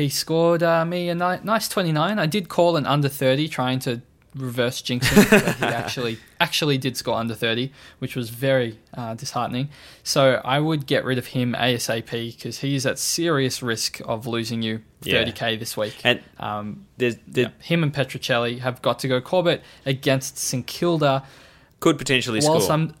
he 0.00 0.08
scored 0.08 0.62
uh, 0.62 0.84
me 0.84 1.08
a 1.08 1.14
ni- 1.14 1.40
nice 1.44 1.68
29. 1.68 2.18
I 2.18 2.26
did 2.26 2.48
call 2.48 2.76
an 2.76 2.86
under 2.86 3.08
30, 3.08 3.48
trying 3.48 3.78
to 3.80 4.02
reverse 4.34 4.80
jinxing, 4.80 5.28
but 5.30 5.56
he 5.56 5.64
actually 5.74 6.18
actually 6.38 6.78
did 6.78 6.96
score 6.96 7.16
under 7.16 7.34
30, 7.34 7.72
which 7.98 8.16
was 8.16 8.30
very 8.30 8.78
uh, 8.94 9.14
disheartening. 9.14 9.68
So 10.02 10.40
I 10.44 10.60
would 10.60 10.86
get 10.86 11.04
rid 11.04 11.18
of 11.18 11.28
him 11.28 11.54
ASAP 11.54 12.36
because 12.36 12.60
he 12.60 12.74
is 12.74 12.86
at 12.86 12.98
serious 12.98 13.62
risk 13.62 14.00
of 14.04 14.26
losing 14.26 14.62
you 14.62 14.82
30k 15.02 15.52
yeah. 15.52 15.56
this 15.56 15.76
week. 15.76 16.00
And 16.04 16.22
um, 16.38 16.86
there's, 16.96 17.16
there's 17.26 17.48
yeah, 17.48 17.64
him 17.64 17.82
and 17.82 17.92
Petruccelle 17.92 18.58
have 18.60 18.80
got 18.82 18.98
to 19.00 19.08
go 19.08 19.20
Corbett 19.20 19.62
against 19.84 20.38
St 20.38 20.66
Kilda. 20.66 21.24
Could 21.80 21.98
potentially 21.98 22.40
score. 22.40 22.60
I'm, 22.70 22.94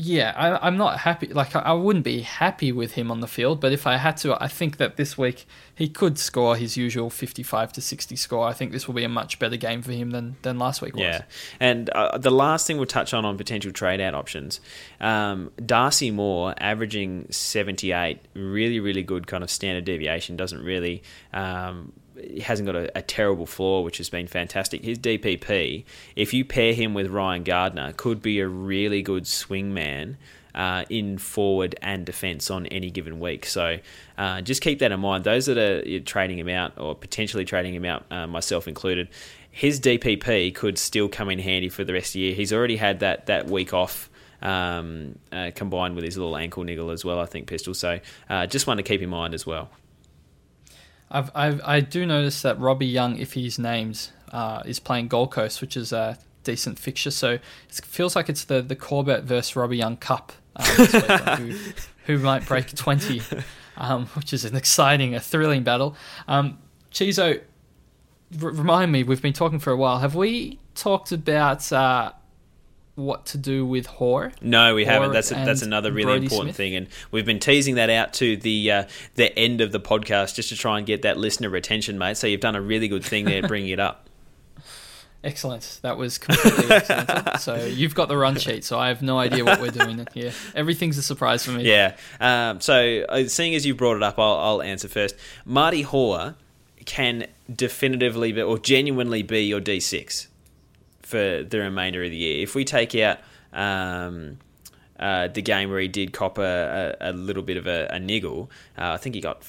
yeah, 0.00 0.32
I, 0.36 0.68
am 0.68 0.76
not 0.76 1.00
happy. 1.00 1.26
Like, 1.26 1.56
I, 1.56 1.58
I, 1.58 1.72
wouldn't 1.72 2.04
be 2.04 2.20
happy 2.20 2.70
with 2.70 2.92
him 2.92 3.10
on 3.10 3.18
the 3.18 3.26
field, 3.26 3.60
but 3.60 3.72
if 3.72 3.84
I 3.84 3.96
had 3.96 4.16
to, 4.18 4.40
I 4.40 4.46
think 4.46 4.76
that 4.76 4.96
this 4.96 5.18
week 5.18 5.44
he 5.74 5.88
could 5.88 6.20
score 6.20 6.54
his 6.54 6.76
usual 6.76 7.10
55 7.10 7.72
to 7.72 7.80
60 7.80 8.14
score. 8.14 8.46
I 8.46 8.52
think 8.52 8.70
this 8.70 8.86
will 8.86 8.94
be 8.94 9.02
a 9.02 9.08
much 9.08 9.40
better 9.40 9.56
game 9.56 9.82
for 9.82 9.90
him 9.90 10.12
than, 10.12 10.36
than 10.42 10.56
last 10.56 10.82
week 10.82 10.94
was. 10.94 11.02
Yeah. 11.02 11.22
And 11.58 11.90
uh, 11.90 12.16
the 12.16 12.30
last 12.30 12.64
thing 12.64 12.76
we'll 12.76 12.86
touch 12.86 13.12
on 13.12 13.24
on 13.24 13.36
potential 13.36 13.72
trade 13.72 14.00
out 14.00 14.14
options 14.14 14.60
um, 15.00 15.50
Darcy 15.66 16.12
Moore 16.12 16.54
averaging 16.58 17.26
78, 17.30 18.20
really, 18.34 18.78
really 18.78 19.02
good 19.02 19.26
kind 19.26 19.42
of 19.42 19.50
standard 19.50 19.84
deviation, 19.84 20.36
doesn't 20.36 20.62
really. 20.62 21.02
Um, 21.32 21.92
he 22.22 22.40
hasn't 22.40 22.66
got 22.66 22.76
a, 22.76 22.98
a, 22.98 23.02
terrible 23.02 23.46
floor, 23.46 23.84
which 23.84 23.98
has 23.98 24.08
been 24.08 24.26
fantastic. 24.26 24.84
His 24.84 24.98
DPP, 24.98 25.84
if 26.16 26.34
you 26.34 26.44
pair 26.44 26.72
him 26.74 26.94
with 26.94 27.08
Ryan 27.08 27.44
Gardner, 27.44 27.92
could 27.96 28.22
be 28.22 28.40
a 28.40 28.48
really 28.48 29.02
good 29.02 29.26
swing 29.26 29.72
man 29.72 30.16
uh, 30.54 30.84
in 30.90 31.18
forward 31.18 31.76
and 31.80 32.04
defence 32.04 32.50
on 32.50 32.66
any 32.66 32.90
given 32.90 33.20
week. 33.20 33.46
So 33.46 33.78
uh, 34.18 34.40
just 34.40 34.60
keep 34.60 34.80
that 34.80 34.92
in 34.92 35.00
mind. 35.00 35.24
Those 35.24 35.46
that 35.46 35.56
are 35.58 36.00
trading 36.00 36.38
him 36.38 36.48
out 36.48 36.72
or 36.76 36.94
potentially 36.94 37.44
trading 37.44 37.74
him 37.74 37.84
out, 37.84 38.04
uh, 38.10 38.26
myself 38.26 38.66
included, 38.66 39.08
his 39.50 39.80
DPP 39.80 40.54
could 40.54 40.78
still 40.78 41.08
come 41.08 41.30
in 41.30 41.38
handy 41.38 41.68
for 41.68 41.84
the 41.84 41.92
rest 41.92 42.10
of 42.10 42.12
the 42.14 42.20
year. 42.20 42.34
He's 42.34 42.52
already 42.52 42.76
had 42.76 43.00
that 43.00 43.26
that 43.26 43.48
week 43.48 43.72
off. 43.72 44.10
Um, 44.40 45.18
uh, 45.32 45.50
combined 45.52 45.96
with 45.96 46.04
his 46.04 46.16
little 46.16 46.36
ankle 46.36 46.62
niggle 46.62 46.92
as 46.92 47.04
well, 47.04 47.18
I 47.18 47.26
think 47.26 47.48
pistol. 47.48 47.74
So 47.74 47.98
uh, 48.30 48.46
just 48.46 48.68
one 48.68 48.76
to 48.76 48.84
keep 48.84 49.02
in 49.02 49.08
mind 49.08 49.34
as 49.34 49.44
well. 49.44 49.68
I've, 51.10 51.30
I've, 51.34 51.60
i 51.64 51.80
do 51.80 52.04
notice 52.04 52.42
that 52.42 52.58
Robbie 52.58 52.86
Young, 52.86 53.18
if 53.18 53.32
he's 53.32 53.58
named, 53.58 54.10
uh, 54.32 54.62
is 54.66 54.78
playing 54.78 55.08
Gold 55.08 55.30
Coast, 55.30 55.60
which 55.60 55.76
is 55.76 55.92
a 55.92 56.18
decent 56.44 56.78
fixture. 56.78 57.10
So 57.10 57.32
it 57.32 57.74
feels 57.84 58.14
like 58.16 58.28
it's 58.28 58.44
the, 58.44 58.62
the 58.62 58.76
Corbett 58.76 59.24
versus 59.24 59.56
Robbie 59.56 59.78
Young 59.78 59.96
Cup, 59.96 60.32
uh, 60.56 60.64
who, 61.36 61.54
who 62.06 62.18
might 62.18 62.46
break 62.46 62.74
20, 62.74 63.22
um, 63.76 64.06
which 64.08 64.32
is 64.32 64.44
an 64.44 64.56
exciting, 64.56 65.14
a 65.14 65.20
thrilling 65.20 65.62
battle. 65.62 65.96
Um, 66.26 66.58
Chizo, 66.90 67.40
r- 68.42 68.50
remind 68.50 68.92
me, 68.92 69.02
we've 69.02 69.22
been 69.22 69.32
talking 69.32 69.58
for 69.58 69.72
a 69.72 69.76
while. 69.76 69.98
Have 69.98 70.14
we 70.14 70.58
talked 70.74 71.12
about 71.12 71.70
uh, 71.72 72.12
what 72.98 73.26
to 73.26 73.38
do 73.38 73.64
with 73.64 73.86
Hoare? 73.86 74.32
No, 74.42 74.74
we 74.74 74.84
haven't. 74.84 75.12
That's 75.12 75.30
a, 75.30 75.34
that's 75.34 75.62
another 75.62 75.92
really 75.92 76.04
Brodie 76.04 76.24
important 76.26 76.48
Smith? 76.48 76.56
thing, 76.56 76.74
and 76.74 76.88
we've 77.10 77.24
been 77.24 77.38
teasing 77.38 77.76
that 77.76 77.88
out 77.88 78.12
to 78.14 78.36
the 78.36 78.70
uh, 78.70 78.84
the 79.14 79.36
end 79.38 79.60
of 79.60 79.72
the 79.72 79.80
podcast 79.80 80.34
just 80.34 80.48
to 80.50 80.56
try 80.56 80.78
and 80.78 80.86
get 80.86 81.02
that 81.02 81.16
listener 81.16 81.48
retention, 81.48 81.96
mate. 81.96 82.16
So 82.16 82.26
you've 82.26 82.40
done 82.40 82.56
a 82.56 82.60
really 82.60 82.88
good 82.88 83.04
thing 83.04 83.24
there, 83.24 83.42
bringing 83.42 83.70
it 83.70 83.80
up. 83.80 84.08
Excellent. 85.24 85.80
That 85.82 85.96
was 85.96 86.16
completely 86.16 86.70
excellent. 86.70 87.40
so 87.40 87.56
you've 87.64 87.94
got 87.94 88.08
the 88.08 88.16
run 88.16 88.36
sheet, 88.36 88.64
so 88.64 88.78
I 88.78 88.86
have 88.86 89.02
no 89.02 89.18
idea 89.18 89.44
what 89.44 89.60
we're 89.60 89.72
doing 89.72 90.06
here. 90.14 90.32
Everything's 90.54 90.96
a 90.96 91.02
surprise 91.02 91.44
for 91.44 91.50
me. 91.50 91.64
Yeah. 91.64 91.96
Um, 92.20 92.60
so 92.60 93.04
uh, 93.08 93.24
seeing 93.24 93.52
as 93.56 93.66
you 93.66 93.74
brought 93.74 93.96
it 93.96 94.02
up, 94.04 94.16
I'll, 94.16 94.36
I'll 94.36 94.62
answer 94.62 94.86
first. 94.86 95.16
Marty 95.44 95.82
Hoare 95.82 96.36
can 96.84 97.26
definitively 97.52 98.32
be, 98.32 98.40
or 98.40 98.60
genuinely 98.60 99.24
be 99.24 99.40
your 99.40 99.60
D6 99.60 100.27
for 101.08 101.42
the 101.42 101.58
remainder 101.58 102.04
of 102.04 102.10
the 102.10 102.16
year. 102.16 102.42
If 102.42 102.54
we 102.54 102.64
take 102.64 102.94
out 102.94 103.18
um, 103.52 104.38
uh, 104.98 105.28
the 105.28 105.42
game 105.42 105.70
where 105.70 105.80
he 105.80 105.88
did 105.88 106.12
cop 106.12 106.38
a, 106.38 106.96
a, 107.00 107.10
a 107.10 107.12
little 107.12 107.42
bit 107.42 107.56
of 107.56 107.66
a, 107.66 107.88
a 107.90 107.98
niggle. 108.00 108.50
Uh, 108.76 108.92
I 108.92 108.96
think 108.96 109.14
he 109.14 109.20
got 109.20 109.42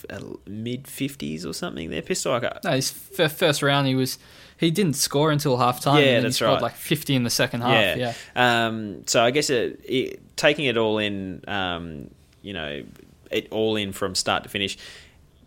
mid 0.45 0.88
fifties 0.88 1.45
or 1.45 1.53
something 1.53 1.89
there. 1.89 2.01
Pistol. 2.01 2.34
I 2.34 2.39
got 2.39 2.64
No, 2.64 2.72
his 2.72 2.93
f- 3.20 3.32
first 3.36 3.62
round 3.64 3.88
he 3.88 3.95
was 3.95 4.20
he 4.57 4.72
didn't 4.72 4.95
score 4.95 5.32
until 5.32 5.57
half 5.57 5.80
time. 5.82 6.03
Yeah, 6.03 6.20
that's 6.20 6.41
right. 6.41 6.62
Like 6.62 6.76
fifty 6.76 7.16
in 7.16 7.24
the 7.24 7.30
second 7.30 7.62
half. 7.62 7.97
Yeah. 7.97 8.14
yeah. 8.36 8.68
Um, 8.68 9.07
so 9.07 9.24
I 9.24 9.32
guess 9.32 9.49
it, 9.49 9.80
it, 9.84 10.38
taking 10.38 10.66
it 10.66 10.78
all 10.78 10.97
in, 10.99 11.43
um, 11.47 12.12
you 12.41 12.53
know, 12.53 12.84
it 13.32 13.47
all 13.51 13.76
in 13.76 13.91
from 13.91 14.16
start 14.16 14.43
to 14.43 14.49
finish 14.49 14.78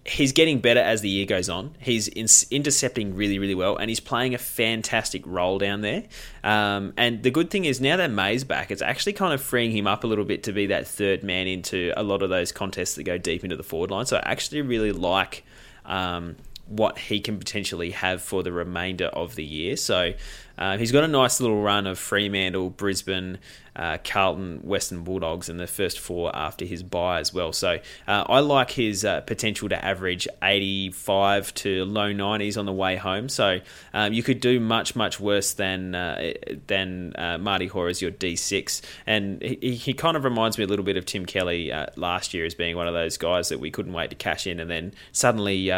he's 0.04 0.32
getting 0.32 0.60
better 0.60 0.80
as 0.80 1.00
the 1.00 1.08
year 1.08 1.26
goes 1.26 1.48
on. 1.48 1.76
He's 1.78 2.08
in- 2.08 2.26
intercepting 2.50 3.14
really, 3.14 3.38
really 3.38 3.54
well, 3.54 3.76
and 3.76 3.88
he's 3.88 4.00
playing 4.00 4.34
a 4.34 4.38
fantastic 4.38 5.22
role 5.26 5.58
down 5.58 5.80
there. 5.80 6.04
Um, 6.42 6.92
and 6.96 7.22
the 7.22 7.30
good 7.30 7.50
thing 7.50 7.64
is 7.64 7.80
now 7.80 7.96
that 7.96 8.10
May's 8.10 8.44
back, 8.44 8.70
it's 8.70 8.82
actually 8.82 9.12
kind 9.12 9.32
of 9.32 9.40
freeing 9.40 9.70
him 9.70 9.86
up 9.86 10.04
a 10.04 10.06
little 10.06 10.24
bit 10.24 10.42
to 10.44 10.52
be 10.52 10.66
that 10.66 10.86
third 10.86 11.22
man 11.22 11.46
into 11.46 11.92
a 11.96 12.02
lot 12.02 12.22
of 12.22 12.30
those 12.30 12.50
contests 12.52 12.96
that 12.96 13.04
go 13.04 13.18
deep 13.18 13.44
into 13.44 13.56
the 13.56 13.62
forward 13.62 13.90
line. 13.90 14.06
So 14.06 14.16
I 14.16 14.22
actually 14.24 14.62
really 14.62 14.92
like. 14.92 15.44
Um, 15.84 16.36
what 16.66 16.96
he 16.96 17.20
can 17.20 17.38
potentially 17.38 17.90
have 17.90 18.22
for 18.22 18.42
the 18.42 18.52
remainder 18.52 19.06
of 19.06 19.34
the 19.34 19.44
year. 19.44 19.76
So 19.76 20.12
uh, 20.56 20.78
he's 20.78 20.92
got 20.92 21.04
a 21.04 21.08
nice 21.08 21.40
little 21.40 21.60
run 21.60 21.86
of 21.86 21.98
Fremantle, 21.98 22.70
Brisbane, 22.70 23.38
uh, 23.74 23.98
Carlton, 24.04 24.60
Western 24.62 25.02
Bulldogs, 25.02 25.48
and 25.48 25.58
the 25.58 25.66
first 25.66 25.98
four 25.98 26.34
after 26.34 26.64
his 26.64 26.82
bye 26.82 27.20
as 27.20 27.32
well. 27.32 27.52
So 27.52 27.78
uh, 28.06 28.24
I 28.28 28.40
like 28.40 28.70
his 28.70 29.04
uh, 29.04 29.22
potential 29.22 29.68
to 29.70 29.84
average 29.84 30.28
85 30.42 31.54
to 31.54 31.84
low 31.84 32.12
90s 32.12 32.58
on 32.58 32.66
the 32.66 32.72
way 32.72 32.96
home. 32.96 33.28
So 33.28 33.60
um, 33.94 34.12
you 34.12 34.22
could 34.22 34.40
do 34.40 34.60
much, 34.60 34.94
much 34.94 35.18
worse 35.18 35.54
than 35.54 35.94
uh, 35.94 36.34
than 36.66 37.14
uh, 37.16 37.38
Marty 37.38 37.66
Hore 37.66 37.88
as 37.88 38.02
your 38.02 38.10
D6. 38.10 38.82
And 39.06 39.40
he, 39.42 39.74
he 39.74 39.94
kind 39.94 40.16
of 40.16 40.24
reminds 40.24 40.58
me 40.58 40.64
a 40.64 40.66
little 40.66 40.84
bit 40.84 40.96
of 40.96 41.06
Tim 41.06 41.24
Kelly 41.24 41.72
last 41.96 42.34
year 42.34 42.44
as 42.44 42.54
being 42.54 42.76
one 42.76 42.88
of 42.88 42.94
those 42.94 43.16
guys 43.16 43.48
that 43.48 43.60
we 43.60 43.70
couldn't 43.70 43.92
wait 43.92 44.10
to 44.10 44.16
cash 44.16 44.46
in 44.46 44.60
and 44.60 44.70
then 44.70 44.92
suddenly 45.12 45.70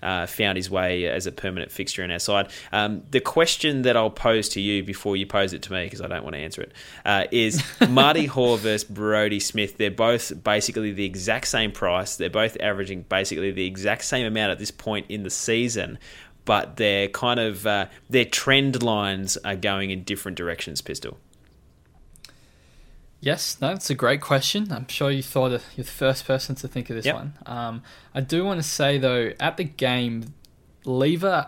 found 0.00 0.56
his 0.56 0.70
way 0.70 1.06
as 1.06 1.26
a 1.26 1.32
permanent 1.32 1.70
fixture 1.70 2.02
in 2.02 2.10
our 2.10 2.18
side. 2.18 2.48
Um, 2.72 3.02
the 3.10 3.20
question 3.20 3.82
that 3.82 3.96
I'll 3.96 4.10
pose 4.10 4.48
to 4.50 4.60
you 4.60 4.82
before 4.82 5.16
you 5.16 5.26
pose 5.26 5.52
it 5.52 5.62
to 5.62 5.72
me, 5.72 5.84
because 5.84 6.00
I 6.00 6.08
don't 6.08 6.22
want 6.22 6.34
to 6.34 6.40
answer 6.40 6.62
it, 6.62 6.72
is 7.32 7.41
is 7.46 7.62
Marty 7.88 8.26
Hore 8.26 8.58
versus 8.58 8.84
Brodie 8.84 9.40
Smith. 9.40 9.76
They're 9.76 9.90
both 9.90 10.42
basically 10.42 10.92
the 10.92 11.04
exact 11.04 11.48
same 11.48 11.72
price. 11.72 12.16
They're 12.16 12.30
both 12.30 12.56
averaging 12.60 13.02
basically 13.08 13.50
the 13.50 13.66
exact 13.66 14.04
same 14.04 14.26
amount 14.26 14.52
at 14.52 14.58
this 14.58 14.70
point 14.70 15.06
in 15.08 15.22
the 15.22 15.30
season, 15.30 15.98
but 16.44 16.76
their 16.76 17.08
kind 17.08 17.40
of 17.40 17.66
uh, 17.66 17.86
their 18.08 18.24
trend 18.24 18.82
lines 18.82 19.36
are 19.38 19.56
going 19.56 19.90
in 19.90 20.04
different 20.04 20.36
directions. 20.36 20.80
Pistol. 20.80 21.18
Yes, 23.20 23.56
no, 23.60 23.68
that's 23.68 23.88
a 23.88 23.94
great 23.94 24.20
question. 24.20 24.72
I'm 24.72 24.88
sure 24.88 25.08
you 25.08 25.22
thought 25.22 25.52
of, 25.52 25.64
you're 25.76 25.84
the 25.84 25.90
first 25.90 26.26
person 26.26 26.56
to 26.56 26.66
think 26.66 26.90
of 26.90 26.96
this 26.96 27.06
yep. 27.06 27.14
one. 27.14 27.34
Um, 27.46 27.82
I 28.12 28.20
do 28.20 28.44
want 28.44 28.60
to 28.60 28.68
say 28.68 28.98
though, 28.98 29.30
at 29.38 29.56
the 29.56 29.64
game, 29.64 30.34
Lever 30.84 31.46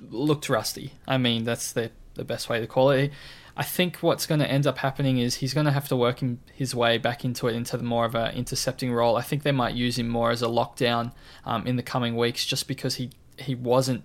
looked 0.00 0.48
rusty. 0.48 0.92
I 1.08 1.18
mean, 1.18 1.42
that's 1.42 1.72
the 1.72 1.90
the 2.14 2.24
best 2.24 2.48
way 2.48 2.60
to 2.60 2.66
call 2.66 2.90
it. 2.90 3.12
I 3.56 3.62
think 3.62 3.98
what's 3.98 4.26
going 4.26 4.40
to 4.40 4.50
end 4.50 4.66
up 4.66 4.78
happening 4.78 5.18
is 5.18 5.36
he's 5.36 5.54
going 5.54 5.64
to 5.64 5.72
have 5.72 5.88
to 5.88 5.96
work 5.96 6.20
his 6.52 6.74
way 6.74 6.98
back 6.98 7.24
into 7.24 7.48
it, 7.48 7.54
into 7.54 7.76
the 7.78 7.84
more 7.84 8.04
of 8.04 8.14
an 8.14 8.34
intercepting 8.34 8.92
role. 8.92 9.16
I 9.16 9.22
think 9.22 9.44
they 9.44 9.52
might 9.52 9.74
use 9.74 9.98
him 9.98 10.08
more 10.08 10.30
as 10.30 10.42
a 10.42 10.46
lockdown 10.46 11.12
um, 11.46 11.66
in 11.66 11.76
the 11.76 11.82
coming 11.82 12.16
weeks, 12.16 12.44
just 12.44 12.68
because 12.68 12.96
he 12.96 13.10
he 13.38 13.54
wasn't 13.54 14.02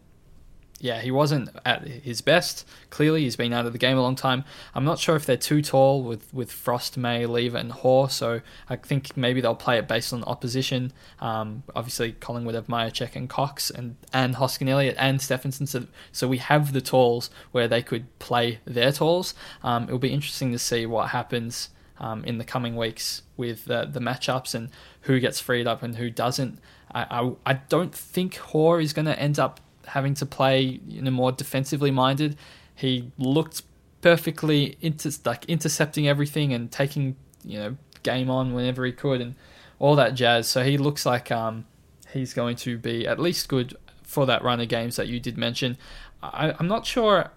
yeah, 0.82 1.00
he 1.00 1.12
wasn't 1.12 1.50
at 1.64 1.88
his 1.88 2.22
best. 2.22 2.68
Clearly, 2.90 3.22
he's 3.22 3.36
been 3.36 3.54
out 3.54 3.68
of 3.68 3.72
the 3.72 3.78
game 3.78 3.98
a 3.98 4.02
long 4.02 4.16
time. 4.16 4.44
I'm 4.74 4.84
not 4.84 4.98
sure 4.98 5.16
if 5.16 5.28
they're 5.28 5.38
too 5.38 5.62
tall 5.62 6.04
with, 6.04 6.34
with 6.34 6.52
Frost, 6.52 6.98
May, 6.98 7.28
Lever, 7.28 7.58
and 7.58 7.72
Hore, 7.72 8.10
so 8.10 8.42
I 8.68 8.78
think 8.78 9.16
maybe 9.16 9.42
they'll 9.42 9.54
play 9.54 9.78
it 9.78 9.88
based 9.88 10.12
on 10.12 10.24
opposition. 10.24 10.92
Um, 11.20 11.62
obviously, 11.76 12.14
Collingwood 12.14 12.56
have 12.56 12.66
Mihocek 12.66 13.16
and 13.16 13.30
Cox 13.30 13.70
and, 13.70 13.96
and 14.12 14.36
Hoskin 14.36 14.68
Elliott 14.68 14.96
and 14.98 15.22
Stephenson, 15.22 15.68
so, 15.68 15.86
so 16.12 16.28
we 16.28 16.40
have 16.40 16.74
the 16.74 16.82
talls 16.82 17.30
where 17.52 17.68
they 17.68 17.84
could 17.84 18.18
play 18.18 18.60
their 18.66 18.92
talls. 18.92 19.36
Um, 19.62 19.84
it'll 19.84 20.00
be 20.00 20.12
interesting 20.12 20.52
to 20.52 20.60
see 20.60 20.88
what 20.88 21.10
happens 21.10 21.70
um, 22.00 22.26
in 22.26 22.40
the 22.40 22.44
coming 22.44 22.76
weeks 22.76 23.22
with 23.38 23.66
the 23.66 23.86
matchups 23.94 24.56
and 24.56 24.70
who 25.02 25.20
gets 25.20 25.40
freed 25.40 25.68
up 25.68 25.84
and 25.84 25.98
who 25.98 26.10
doesn't. 26.10 26.60
I, 26.92 27.06
I, 27.46 27.52
I 27.52 27.54
don't 27.54 27.94
think 27.94 28.38
Hore 28.38 28.82
is 28.82 28.94
going 28.94 29.06
to 29.06 29.18
end 29.20 29.38
up 29.38 29.60
having 29.92 30.14
to 30.16 30.26
play 30.26 30.80
you 30.88 31.02
know 31.02 31.12
more 31.12 31.32
defensively 31.32 31.92
minded. 31.92 32.38
He 32.76 33.12
looked 33.18 33.64
perfectly 34.02 34.78
like 35.26 35.46
intercepting 35.46 36.08
everything 36.08 36.54
and 36.54 36.72
taking 36.72 37.16
you 37.44 37.60
know 37.60 37.78
game 38.04 38.30
on 38.30 38.54
whenever 38.54 38.86
he 38.86 38.92
could 38.92 39.22
and 39.22 39.36
all 39.80 39.96
that 39.96 40.16
jazz. 40.16 40.48
So 40.48 40.64
he 40.64 40.78
looks 40.78 41.06
like 41.06 41.32
um, 41.32 41.66
he's 42.12 42.34
going 42.34 42.56
to 42.58 42.78
be 42.78 43.06
at 43.06 43.20
least 43.20 43.48
good 43.50 43.76
for 44.04 44.26
that 44.26 44.44
run 44.44 44.60
of 44.60 44.68
games 44.68 44.96
that 44.96 45.08
you 45.08 45.20
did 45.20 45.38
mention. 45.38 45.78
I, 46.24 46.54
I'm 46.58 46.68
not 46.68 46.86
sure. 46.86 47.32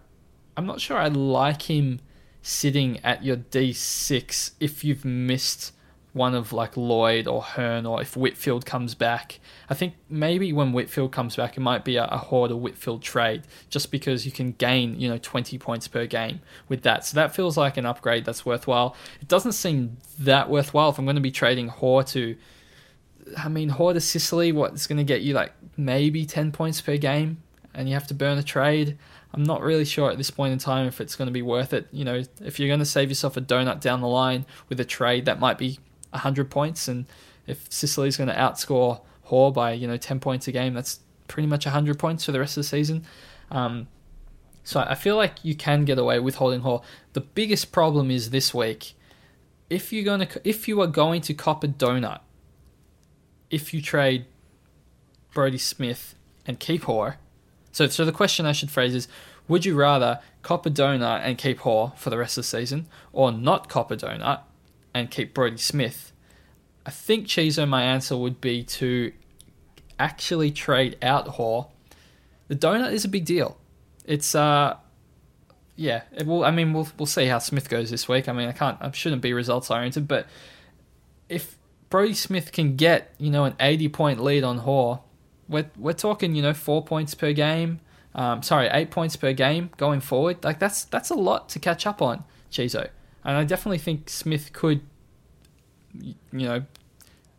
I'm 0.56 0.66
not 0.66 0.80
sure 0.80 0.96
I 0.96 1.08
like 1.08 1.62
him 1.62 2.00
sitting 2.42 3.00
at 3.02 3.24
your 3.24 3.36
D6 3.36 4.52
if 4.60 4.84
you've 4.84 5.04
missed 5.04 5.72
one 6.14 6.34
of 6.34 6.52
like 6.52 6.76
Lloyd 6.76 7.26
or 7.26 7.42
Hurn 7.42 7.84
or 7.84 8.00
if 8.00 8.16
Whitfield 8.16 8.64
comes 8.64 8.94
back. 8.94 9.40
I 9.68 9.74
think 9.74 9.94
maybe 10.08 10.52
when 10.52 10.72
Whitfield 10.72 11.10
comes 11.10 11.34
back, 11.34 11.56
it 11.56 11.60
might 11.60 11.84
be 11.84 11.96
a, 11.96 12.04
a 12.04 12.16
Hore 12.16 12.48
or 12.48 12.56
Whitfield 12.56 13.02
trade 13.02 13.42
just 13.68 13.90
because 13.90 14.24
you 14.24 14.30
can 14.30 14.52
gain, 14.52 14.98
you 14.98 15.08
know, 15.08 15.18
20 15.18 15.58
points 15.58 15.88
per 15.88 16.06
game 16.06 16.40
with 16.68 16.82
that. 16.82 17.04
So 17.04 17.16
that 17.16 17.34
feels 17.34 17.56
like 17.56 17.76
an 17.76 17.84
upgrade 17.84 18.24
that's 18.24 18.46
worthwhile. 18.46 18.96
It 19.20 19.26
doesn't 19.26 19.52
seem 19.52 19.98
that 20.20 20.48
worthwhile 20.48 20.90
if 20.90 20.98
I'm 20.98 21.04
going 21.04 21.16
to 21.16 21.20
be 21.20 21.32
trading 21.32 21.66
Hore 21.66 22.04
to, 22.04 22.36
I 23.36 23.48
mean, 23.48 23.70
Hore 23.70 23.92
to 23.92 24.00
Sicily, 24.00 24.52
what's 24.52 24.86
going 24.86 24.98
to 24.98 25.04
get 25.04 25.22
you 25.22 25.34
like 25.34 25.52
maybe 25.76 26.24
10 26.24 26.52
points 26.52 26.80
per 26.80 26.96
game 26.96 27.42
and 27.74 27.88
you 27.88 27.94
have 27.94 28.06
to 28.06 28.14
burn 28.14 28.38
a 28.38 28.42
trade. 28.44 28.96
I'm 29.32 29.42
not 29.42 29.62
really 29.62 29.84
sure 29.84 30.12
at 30.12 30.16
this 30.16 30.30
point 30.30 30.52
in 30.52 30.60
time 30.60 30.86
if 30.86 31.00
it's 31.00 31.16
going 31.16 31.26
to 31.26 31.32
be 31.32 31.42
worth 31.42 31.72
it. 31.72 31.88
You 31.90 32.04
know, 32.04 32.22
if 32.40 32.60
you're 32.60 32.68
going 32.68 32.78
to 32.78 32.86
save 32.86 33.08
yourself 33.08 33.36
a 33.36 33.40
donut 33.40 33.80
down 33.80 34.00
the 34.00 34.06
line 34.06 34.46
with 34.68 34.78
a 34.78 34.84
trade, 34.84 35.24
that 35.24 35.40
might 35.40 35.58
be 35.58 35.80
100 36.14 36.50
points. 36.50 36.88
And 36.88 37.06
if 37.46 37.70
Sicily's 37.70 38.16
going 38.16 38.28
to 38.28 38.34
outscore 38.34 39.00
Hore 39.22 39.52
by, 39.52 39.72
you 39.72 39.86
know, 39.86 39.96
10 39.96 40.20
points 40.20 40.48
a 40.48 40.52
game, 40.52 40.74
that's 40.74 41.00
pretty 41.28 41.46
much 41.46 41.66
100 41.66 41.98
points 41.98 42.24
for 42.24 42.32
the 42.32 42.40
rest 42.40 42.56
of 42.56 42.62
the 42.62 42.68
season. 42.68 43.04
Um, 43.50 43.88
so 44.62 44.80
I 44.80 44.94
feel 44.94 45.16
like 45.16 45.44
you 45.44 45.54
can 45.54 45.84
get 45.84 45.98
away 45.98 46.18
with 46.18 46.36
holding 46.36 46.60
Hore. 46.60 46.82
The 47.12 47.20
biggest 47.20 47.70
problem 47.70 48.10
is 48.10 48.30
this 48.30 48.54
week. 48.54 48.94
If 49.68 49.92
you're 49.92 50.04
going 50.04 50.26
to, 50.26 50.40
if 50.48 50.68
you 50.68 50.80
are 50.80 50.86
going 50.86 51.20
to 51.22 51.34
cop 51.34 51.62
a 51.64 51.68
donut, 51.68 52.20
if 53.50 53.74
you 53.74 53.82
trade 53.82 54.26
Brodie 55.32 55.58
Smith 55.58 56.14
and 56.46 56.58
keep 56.58 56.84
Hore, 56.84 57.18
so 57.72 57.88
so 57.88 58.04
the 58.04 58.12
question 58.12 58.46
I 58.46 58.52
should 58.52 58.70
phrase 58.70 58.94
is: 58.94 59.08
Would 59.48 59.64
you 59.64 59.74
rather 59.74 60.20
cop 60.42 60.66
a 60.66 60.70
donut 60.70 61.20
and 61.24 61.36
keep 61.38 61.60
Hore 61.60 61.92
for 61.96 62.10
the 62.10 62.18
rest 62.18 62.38
of 62.38 62.44
the 62.44 62.48
season, 62.48 62.86
or 63.12 63.32
not 63.32 63.68
cop 63.68 63.90
a 63.90 63.96
donut 63.96 64.40
and 64.94 65.10
keep 65.10 65.34
Brodie 65.34 65.58
Smith, 65.58 66.12
I 66.86 66.90
think 66.90 67.26
Chizo, 67.26 67.68
my 67.68 67.82
answer 67.82 68.16
would 68.16 68.40
be 68.40 68.62
to 68.64 69.12
actually 69.98 70.50
trade 70.50 70.96
out 71.02 71.28
Hore. 71.28 71.68
The 72.48 72.56
donut 72.56 72.92
is 72.92 73.04
a 73.04 73.08
big 73.08 73.24
deal. 73.24 73.58
It's 74.04 74.34
uh 74.34 74.76
yeah, 75.76 76.02
it 76.14 76.26
will 76.26 76.44
I 76.44 76.50
mean 76.52 76.72
we'll 76.72 76.88
we'll 76.98 77.06
see 77.06 77.26
how 77.26 77.38
Smith 77.38 77.68
goes 77.68 77.90
this 77.90 78.08
week. 78.08 78.28
I 78.28 78.32
mean 78.32 78.48
I 78.48 78.52
can't 78.52 78.78
I 78.80 78.90
shouldn't 78.92 79.22
be 79.22 79.32
results 79.32 79.70
oriented, 79.70 80.06
but 80.06 80.26
if 81.28 81.58
Brodie 81.90 82.14
Smith 82.14 82.52
can 82.52 82.76
get, 82.76 83.14
you 83.18 83.30
know, 83.30 83.44
an 83.44 83.54
eighty 83.60 83.88
point 83.88 84.22
lead 84.22 84.44
on 84.44 84.58
Hore, 84.58 85.02
we're 85.48 85.70
we're 85.76 85.92
talking, 85.92 86.34
you 86.34 86.42
know, 86.42 86.54
four 86.54 86.84
points 86.84 87.14
per 87.14 87.32
game. 87.32 87.80
Um, 88.14 88.42
sorry, 88.42 88.68
eight 88.70 88.90
points 88.90 89.16
per 89.16 89.32
game 89.32 89.70
going 89.76 90.00
forward. 90.00 90.44
Like 90.44 90.58
that's 90.58 90.84
that's 90.84 91.10
a 91.10 91.14
lot 91.14 91.48
to 91.50 91.58
catch 91.58 91.86
up 91.86 92.02
on, 92.02 92.24
Chizo 92.50 92.90
and 93.24 93.36
I 93.36 93.44
definitely 93.44 93.78
think 93.78 94.08
Smith 94.08 94.52
could, 94.52 94.80
you 96.00 96.14
know, 96.32 96.64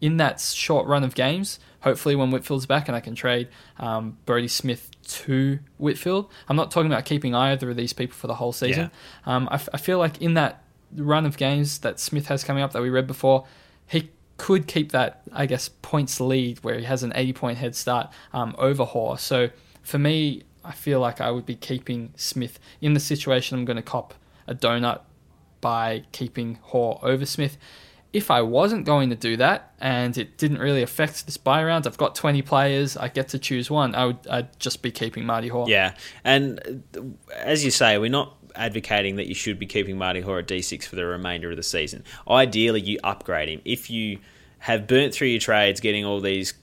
in 0.02 0.18
that 0.18 0.40
short 0.40 0.88
run 0.88 1.04
of 1.04 1.16
games, 1.16 1.60
hopefully 1.82 2.16
when 2.16 2.32
Whitfield's 2.32 2.66
back 2.66 2.88
and 2.88 2.96
I 2.96 3.00
can 3.00 3.16
trade 3.16 3.48
um, 3.78 4.18
Brodie 4.26 4.48
Smith 4.48 4.92
to 5.08 5.60
Whitfield, 5.78 6.30
I'm 6.50 6.56
not 6.56 6.72
talking 6.72 6.92
about 6.92 7.06
keeping 7.06 7.34
either 7.34 7.70
of 7.70 7.78
these 7.78 7.94
people 7.94 8.16
for 8.16 8.28
the 8.28 8.36
whole 8.36 8.52
season. 8.52 8.92
Yeah. 9.26 9.36
Um, 9.36 9.48
I, 9.52 9.56
f- 9.56 9.70
I 9.74 9.78
feel 9.78 9.98
like 9.98 10.22
in 10.22 10.34
that 10.34 10.64
run 10.96 11.26
of 11.26 11.38
games 11.38 11.80
that 11.80 12.00
Smith 12.00 12.28
has 12.28 12.44
coming 12.44 12.64
up 12.64 12.72
that 12.74 12.82
we 12.82 12.90
read 12.90 13.08
before, 13.08 13.46
he 13.88 14.10
could 14.38 14.68
keep 14.68 14.92
that, 14.92 15.22
I 15.32 15.46
guess, 15.46 15.70
points 15.70 16.20
lead 16.20 16.64
where 16.64 16.78
he 16.78 16.86
has 16.86 17.04
an 17.04 17.14
80 17.16 17.34
point 17.34 17.58
head 17.58 17.76
start 17.76 18.10
um, 18.34 18.56
over 18.58 18.84
Hore. 18.84 19.18
So 19.18 19.50
for 19.82 19.98
me, 19.98 20.44
I 20.64 20.72
feel 20.72 21.00
like 21.00 21.22
I 21.22 21.32
would 21.32 21.46
be 21.46 21.56
keeping 21.56 22.14
Smith 22.16 22.60
in 22.82 22.94
the 22.94 23.00
situation. 23.00 23.58
I'm 23.58 23.66
going 23.66 23.78
to 23.78 23.84
cop 23.84 24.16
a 24.48 24.56
donut 24.56 25.02
by 25.66 26.04
keeping 26.12 26.60
Hore 26.62 27.00
over 27.02 27.26
Smith. 27.26 27.58
If 28.14 28.30
I 28.30 28.44
wasn't 28.44 28.86
going 28.86 29.10
to 29.10 29.16
do 29.16 29.36
that 29.38 29.74
and 29.80 30.16
it 30.16 30.38
didn't 30.38 30.60
really 30.60 30.84
affect 30.84 31.26
this 31.26 31.38
bye 31.38 31.64
round, 31.64 31.88
I've 31.88 31.98
got 31.98 32.14
20 32.14 32.44
players, 32.44 32.96
I 32.96 33.08
get 33.08 33.30
to 33.30 33.40
choose 33.40 33.72
one, 33.72 33.96
I 33.96 34.06
would 34.06 34.28
I'd 34.30 34.60
just 34.60 34.84
be 34.84 34.92
keeping 34.92 35.26
Marty 35.26 35.48
Hore. 35.48 35.68
Yeah, 35.68 35.96
and 36.24 36.84
uh, 36.96 37.02
as 37.34 37.66
you 37.66 37.72
say, 37.72 37.98
we're 37.98 38.12
not 38.12 38.38
advocating 38.56 39.16
that 39.16 39.26
you 39.26 39.34
should 39.34 39.58
be 39.58 39.66
keeping 39.66 39.98
Marty 39.98 40.22
Hore 40.22 40.38
at 40.38 40.48
D6 40.48 40.84
for 40.84 40.98
the 40.98 41.04
remainder 41.04 41.50
of 41.50 41.58
the 41.58 41.64
season. 41.64 42.04
Ideally, 42.30 42.82
you 42.82 43.00
upgrade 43.04 43.50
him. 43.50 43.62
If 43.66 43.90
you 43.90 44.20
have 44.60 44.86
burnt 44.86 45.16
through 45.16 45.30
your 45.30 45.40
trades 45.40 45.80
getting 45.80 46.06
all 46.06 46.22
these 46.22 46.54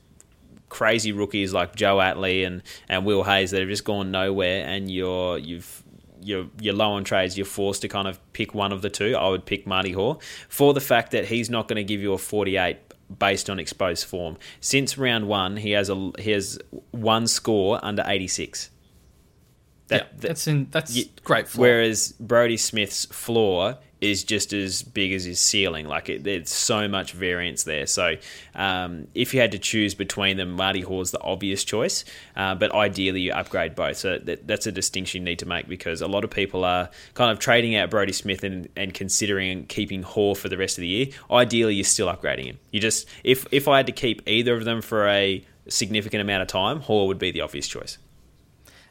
crazy 0.68 1.11
rookies 1.11 1.53
like 1.53 1.74
Joe 1.74 1.96
Atley 1.96 2.46
and, 2.46 2.62
and 2.88 3.05
Will 3.05 3.24
Hayes 3.24 3.50
that 3.50 3.59
have 3.59 3.68
just 3.68 3.84
gone 3.84 4.12
nowhere 4.12 4.64
and 4.64 4.88
you're 4.88 5.38
you've 5.38 5.82
you're 6.23 6.47
you're 6.61 6.75
low 6.75 6.93
on 6.93 7.05
trades, 7.05 7.37
you're 7.37 7.45
forced 7.45 7.83
to 7.83 7.89
kind 7.89 8.09
of 8.09 8.20
pick 8.33 8.55
one 8.55 8.73
of 8.73 8.83
the 8.83 8.91
two. 8.91 9.16
I 9.16 9.29
would 9.29 9.45
pick 9.45 9.66
Marty 9.66 9.93
Hore 9.93 10.18
for 10.49 10.75
the 10.75 10.81
fact 10.81 11.12
that 11.12 11.27
he's 11.27 11.51
not 11.51 11.68
going 11.68 11.77
to 11.77 11.85
give 11.85 12.01
you 12.01 12.12
a 12.12 12.18
48 12.18 12.77
based 13.18 13.51
on 13.51 13.59
exposed 13.59 14.07
form. 14.07 14.37
Since 14.61 14.99
round 14.99 15.29
one, 15.29 15.57
he 15.57 15.73
has 15.73 15.91
a 15.91 16.12
he 16.18 16.31
has 16.31 16.59
one 16.91 17.27
score 17.27 17.79
under 17.83 18.05
86. 18.07 18.70
That, 19.89 20.09
yeah, 20.12 20.18
that's 20.18 20.47
in 20.47 20.68
that's 20.70 20.97
you, 20.97 21.05
great. 21.25 21.49
Floor. 21.49 21.66
Whereas 21.66 22.12
Brodie 22.18 22.57
Smith's 22.57 23.05
floor 23.07 23.79
is 24.03 24.24
just 24.24 24.53
as 24.53 24.82
big 24.82 25.12
as 25.12 25.24
his 25.24 25.38
ceiling. 25.38 25.86
Like 25.86 26.09
it, 26.09 26.24
there's 26.24 26.50
so 26.50 26.88
much 26.88 27.12
variance 27.12 27.62
there. 27.62 27.86
So 27.86 28.16
um, 28.55 29.07
if 29.14 29.32
you 29.32 29.40
had 29.40 29.53
to 29.53 29.61
choose 29.61 29.94
between 29.94 30.36
them, 30.36 30.50
Marty 30.50 30.80
Hore's 30.80 31.12
the 31.12 31.20
obvious 31.20 31.62
choice. 31.62 32.05
Uh, 32.34 32.57
but 32.57 32.74
ideally, 32.74 33.20
you 33.20 33.32
upgrade 33.32 33.76
both. 33.76 33.98
So 33.98 34.18
that, 34.18 34.46
that's 34.46 34.66
a 34.66 34.72
distinction 34.72 35.22
you 35.22 35.24
need 35.24 35.38
to 35.38 35.46
make 35.46 35.68
because 35.68 36.03
a 36.03 36.09
lot 36.09 36.24
of 36.24 36.30
people 36.30 36.64
are 36.64 36.90
kind 37.14 37.30
of 37.30 37.38
trading 37.38 37.76
out 37.76 37.90
Brodie 37.90 38.12
Smith 38.12 38.42
and, 38.42 38.68
and 38.76 38.92
considering 38.92 39.66
keeping 39.66 40.03
Hore 40.03 40.34
for 40.34 40.48
the 40.48 40.59
rest 40.59 40.78
of 40.78 40.82
the 40.82 40.88
year. 40.88 41.07
Ideally, 41.30 41.76
you're 41.76 41.84
still 41.84 42.09
upgrading 42.09 42.46
him. 42.46 42.59
You 42.72 42.80
just 42.80 43.09
if 43.22 43.46
if 43.53 43.68
I 43.68 43.76
had 43.76 43.86
to 43.86 43.92
keep 43.92 44.22
either 44.26 44.55
of 44.55 44.64
them 44.64 44.82
for 44.82 45.07
a 45.07 45.46
significant 45.68 46.22
amount 46.22 46.42
of 46.42 46.48
time, 46.48 46.80
Hore 46.80 47.07
would 47.07 47.20
be 47.20 47.30
the 47.30 47.42
obvious 47.42 47.68
choice. 47.68 47.98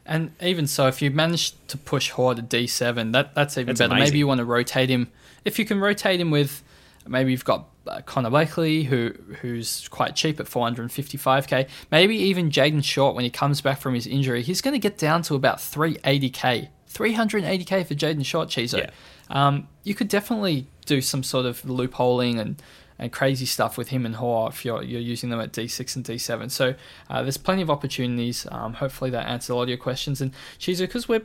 And 0.04 0.32
even 0.42 0.66
so, 0.66 0.88
if 0.88 1.00
you 1.00 1.10
manage 1.10 1.54
to 1.68 1.78
push 1.78 2.10
Hore 2.10 2.34
to 2.34 2.42
D7, 2.42 3.12
that, 3.12 3.34
that's 3.34 3.56
even 3.56 3.68
that's 3.68 3.78
better. 3.78 3.92
Amazing. 3.92 4.04
Maybe 4.10 4.18
you 4.18 4.26
want 4.26 4.38
to 4.38 4.44
rotate 4.44 4.90
him. 4.90 5.10
If 5.44 5.58
you 5.58 5.64
can 5.64 5.80
rotate 5.80 6.20
him 6.20 6.30
with, 6.30 6.62
maybe 7.06 7.30
you've 7.30 7.44
got 7.44 7.68
uh, 7.86 8.00
Connor 8.02 8.30
Blakely, 8.30 8.84
who 8.84 9.12
who's 9.40 9.88
quite 9.88 10.16
cheap 10.16 10.40
at 10.40 10.46
455k. 10.46 11.68
Maybe 11.90 12.16
even 12.16 12.50
Jayden 12.50 12.82
Short, 12.82 13.14
when 13.14 13.24
he 13.24 13.30
comes 13.30 13.60
back 13.60 13.78
from 13.80 13.94
his 13.94 14.06
injury, 14.06 14.42
he's 14.42 14.60
going 14.60 14.74
to 14.74 14.80
get 14.80 14.98
down 14.98 15.22
to 15.22 15.34
about 15.34 15.58
380k. 15.58 16.68
380k 16.92 17.86
for 17.86 17.94
Jayden 17.94 18.24
Short, 18.24 18.48
Chizo. 18.48 18.78
Yeah. 18.78 18.90
Um, 19.30 19.68
you 19.82 19.94
could 19.94 20.08
definitely 20.08 20.66
do 20.84 21.00
some 21.00 21.22
sort 21.22 21.46
of 21.46 21.62
loopholing 21.62 22.38
and 22.38 22.60
and 23.02 23.10
crazy 23.10 23.46
stuff 23.46 23.76
with 23.76 23.88
him 23.88 24.06
and 24.06 24.14
Hore 24.14 24.48
if 24.48 24.64
you're, 24.64 24.80
you're 24.80 25.00
using 25.00 25.28
them 25.30 25.40
at 25.40 25.52
D6 25.52 25.96
and 25.96 26.04
D7. 26.04 26.52
So 26.52 26.74
uh, 27.10 27.22
there's 27.22 27.36
plenty 27.36 27.60
of 27.60 27.68
opportunities. 27.68 28.46
Um, 28.52 28.74
hopefully 28.74 29.10
that 29.10 29.26
answers 29.26 29.48
a 29.48 29.56
lot 29.56 29.64
of 29.64 29.68
your 29.68 29.78
questions. 29.78 30.20
And 30.20 30.30
Chizo, 30.60 30.80
because 30.82 31.08
we're 31.08 31.24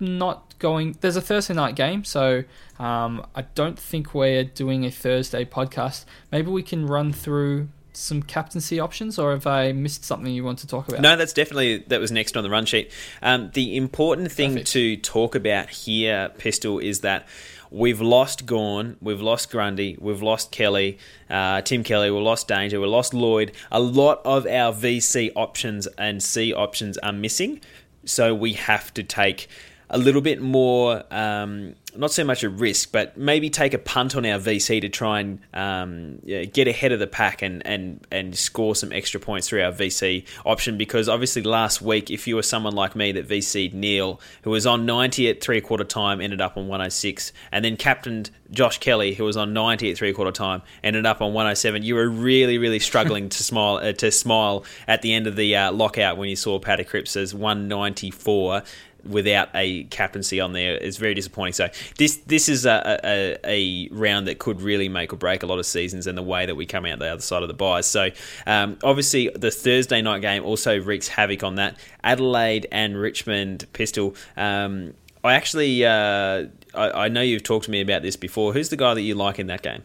not 0.00 0.58
going, 0.58 0.96
there's 1.02 1.16
a 1.16 1.20
Thursday 1.20 1.52
night 1.52 1.74
game, 1.74 2.02
so 2.02 2.44
um, 2.78 3.26
I 3.34 3.42
don't 3.42 3.78
think 3.78 4.14
we're 4.14 4.42
doing 4.42 4.86
a 4.86 4.90
Thursday 4.90 5.44
podcast. 5.44 6.06
Maybe 6.32 6.50
we 6.50 6.62
can 6.62 6.86
run 6.86 7.12
through 7.12 7.68
some 7.92 8.22
captaincy 8.22 8.80
options, 8.80 9.18
or 9.18 9.32
have 9.32 9.46
I 9.46 9.72
missed 9.72 10.04
something 10.04 10.32
you 10.32 10.44
want 10.44 10.60
to 10.60 10.66
talk 10.66 10.88
about? 10.88 11.00
No, 11.00 11.16
that's 11.16 11.32
definitely 11.32 11.84
that 11.88 12.00
was 12.00 12.12
next 12.12 12.36
on 12.36 12.44
the 12.44 12.50
run 12.50 12.64
sheet. 12.64 12.92
Um, 13.20 13.50
the 13.52 13.76
important 13.76 14.30
thing 14.32 14.52
Perfect. 14.52 14.68
to 14.72 14.96
talk 14.98 15.34
about 15.34 15.68
here, 15.68 16.30
Pistol, 16.38 16.78
is 16.78 17.00
that 17.00 17.26
We've 17.70 18.00
lost 18.00 18.46
Gawn, 18.46 18.96
we've 19.00 19.20
lost 19.20 19.50
Grundy, 19.50 19.96
we've 20.00 20.22
lost 20.22 20.50
Kelly, 20.50 20.98
uh, 21.28 21.60
Tim 21.62 21.82
Kelly, 21.82 22.10
we've 22.10 22.22
lost 22.22 22.48
Danger, 22.48 22.80
we've 22.80 22.88
lost 22.88 23.12
Lloyd. 23.12 23.52
A 23.70 23.80
lot 23.80 24.22
of 24.24 24.46
our 24.46 24.72
VC 24.72 25.30
options 25.36 25.86
and 25.98 26.22
C 26.22 26.52
options 26.52 26.96
are 26.98 27.12
missing, 27.12 27.60
so 28.04 28.34
we 28.34 28.54
have 28.54 28.94
to 28.94 29.02
take 29.02 29.48
a 29.90 29.98
little 29.98 30.20
bit 30.20 30.40
more, 30.40 31.02
um, 31.10 31.74
not 31.96 32.10
so 32.10 32.22
much 32.22 32.44
a 32.44 32.50
risk, 32.50 32.92
but 32.92 33.16
maybe 33.16 33.48
take 33.48 33.72
a 33.72 33.78
punt 33.78 34.14
on 34.14 34.26
our 34.26 34.38
VC 34.38 34.80
to 34.82 34.88
try 34.88 35.20
and 35.20 35.40
um, 35.54 36.18
yeah, 36.24 36.44
get 36.44 36.68
ahead 36.68 36.92
of 36.92 36.98
the 36.98 37.06
pack 37.06 37.40
and, 37.40 37.66
and, 37.66 38.06
and 38.10 38.36
score 38.36 38.74
some 38.74 38.92
extra 38.92 39.18
points 39.18 39.48
through 39.48 39.62
our 39.62 39.72
VC 39.72 40.26
option. 40.44 40.76
Because 40.76 41.08
obviously, 41.08 41.42
last 41.42 41.80
week, 41.80 42.10
if 42.10 42.26
you 42.26 42.36
were 42.36 42.42
someone 42.42 42.74
like 42.74 42.94
me 42.94 43.12
that 43.12 43.26
VC'd 43.26 43.74
Neale, 43.74 44.20
who 44.42 44.50
was 44.50 44.66
on 44.66 44.84
90 44.84 45.28
at 45.30 45.40
three 45.40 45.60
quarter 45.60 45.84
time, 45.84 46.20
ended 46.20 46.40
up 46.40 46.56
on 46.56 46.68
106, 46.68 47.32
and 47.50 47.64
then 47.64 47.76
captained 47.76 48.30
Josh 48.50 48.78
Kelly, 48.78 49.14
who 49.14 49.24
was 49.24 49.36
on 49.36 49.52
90 49.52 49.90
at 49.90 49.96
three 49.96 50.12
quarter 50.12 50.32
time, 50.32 50.62
ended 50.82 51.06
up 51.06 51.20
on 51.20 51.32
107, 51.32 51.82
you 51.82 51.94
were 51.94 52.08
really, 52.08 52.58
really 52.58 52.78
struggling 52.78 53.28
to 53.28 53.42
smile 53.42 53.76
uh, 53.76 53.92
to 53.92 54.10
smile 54.10 54.64
at 54.86 55.02
the 55.02 55.12
end 55.12 55.26
of 55.26 55.36
the 55.36 55.56
uh, 55.56 55.72
lockout 55.72 56.16
when 56.16 56.28
you 56.28 56.36
saw 56.36 56.58
Paddy 56.58 56.84
Cripps 56.84 57.16
as 57.16 57.34
194 57.34 58.62
without 59.04 59.48
a 59.54 59.84
captaincy 59.84 60.40
on 60.40 60.52
there 60.52 60.76
is 60.76 60.96
very 60.96 61.14
disappointing. 61.14 61.52
So 61.52 61.68
this 61.96 62.16
this 62.26 62.48
is 62.48 62.66
a, 62.66 63.00
a, 63.04 63.38
a, 63.44 63.88
round 63.90 64.26
that 64.28 64.38
could 64.38 64.60
really 64.60 64.88
make 64.88 65.12
or 65.12 65.16
break 65.16 65.42
a 65.42 65.46
lot 65.46 65.58
of 65.58 65.66
seasons 65.66 66.06
and 66.06 66.16
the 66.16 66.22
way 66.22 66.46
that 66.46 66.54
we 66.54 66.66
come 66.66 66.84
out 66.84 66.98
the 66.98 67.08
other 67.08 67.22
side 67.22 67.42
of 67.42 67.48
the 67.48 67.54
byes. 67.54 67.86
So 67.86 68.10
um, 68.46 68.78
obviously 68.82 69.30
the 69.34 69.50
Thursday 69.50 70.02
night 70.02 70.20
game 70.20 70.44
also 70.44 70.78
wreaks 70.80 71.08
havoc 71.08 71.42
on 71.42 71.56
that. 71.56 71.78
Adelaide 72.02 72.66
and 72.72 72.96
Richmond 72.96 73.66
Pistol. 73.72 74.14
Um, 74.36 74.94
I 75.24 75.34
actually 75.34 75.84
uh, 75.84 76.46
I, 76.74 77.04
I 77.04 77.08
know 77.08 77.22
you've 77.22 77.42
talked 77.42 77.66
to 77.66 77.70
me 77.70 77.80
about 77.80 78.02
this 78.02 78.16
before. 78.16 78.52
Who's 78.52 78.68
the 78.68 78.76
guy 78.76 78.94
that 78.94 79.02
you 79.02 79.14
like 79.14 79.38
in 79.38 79.46
that 79.48 79.62
game? 79.62 79.82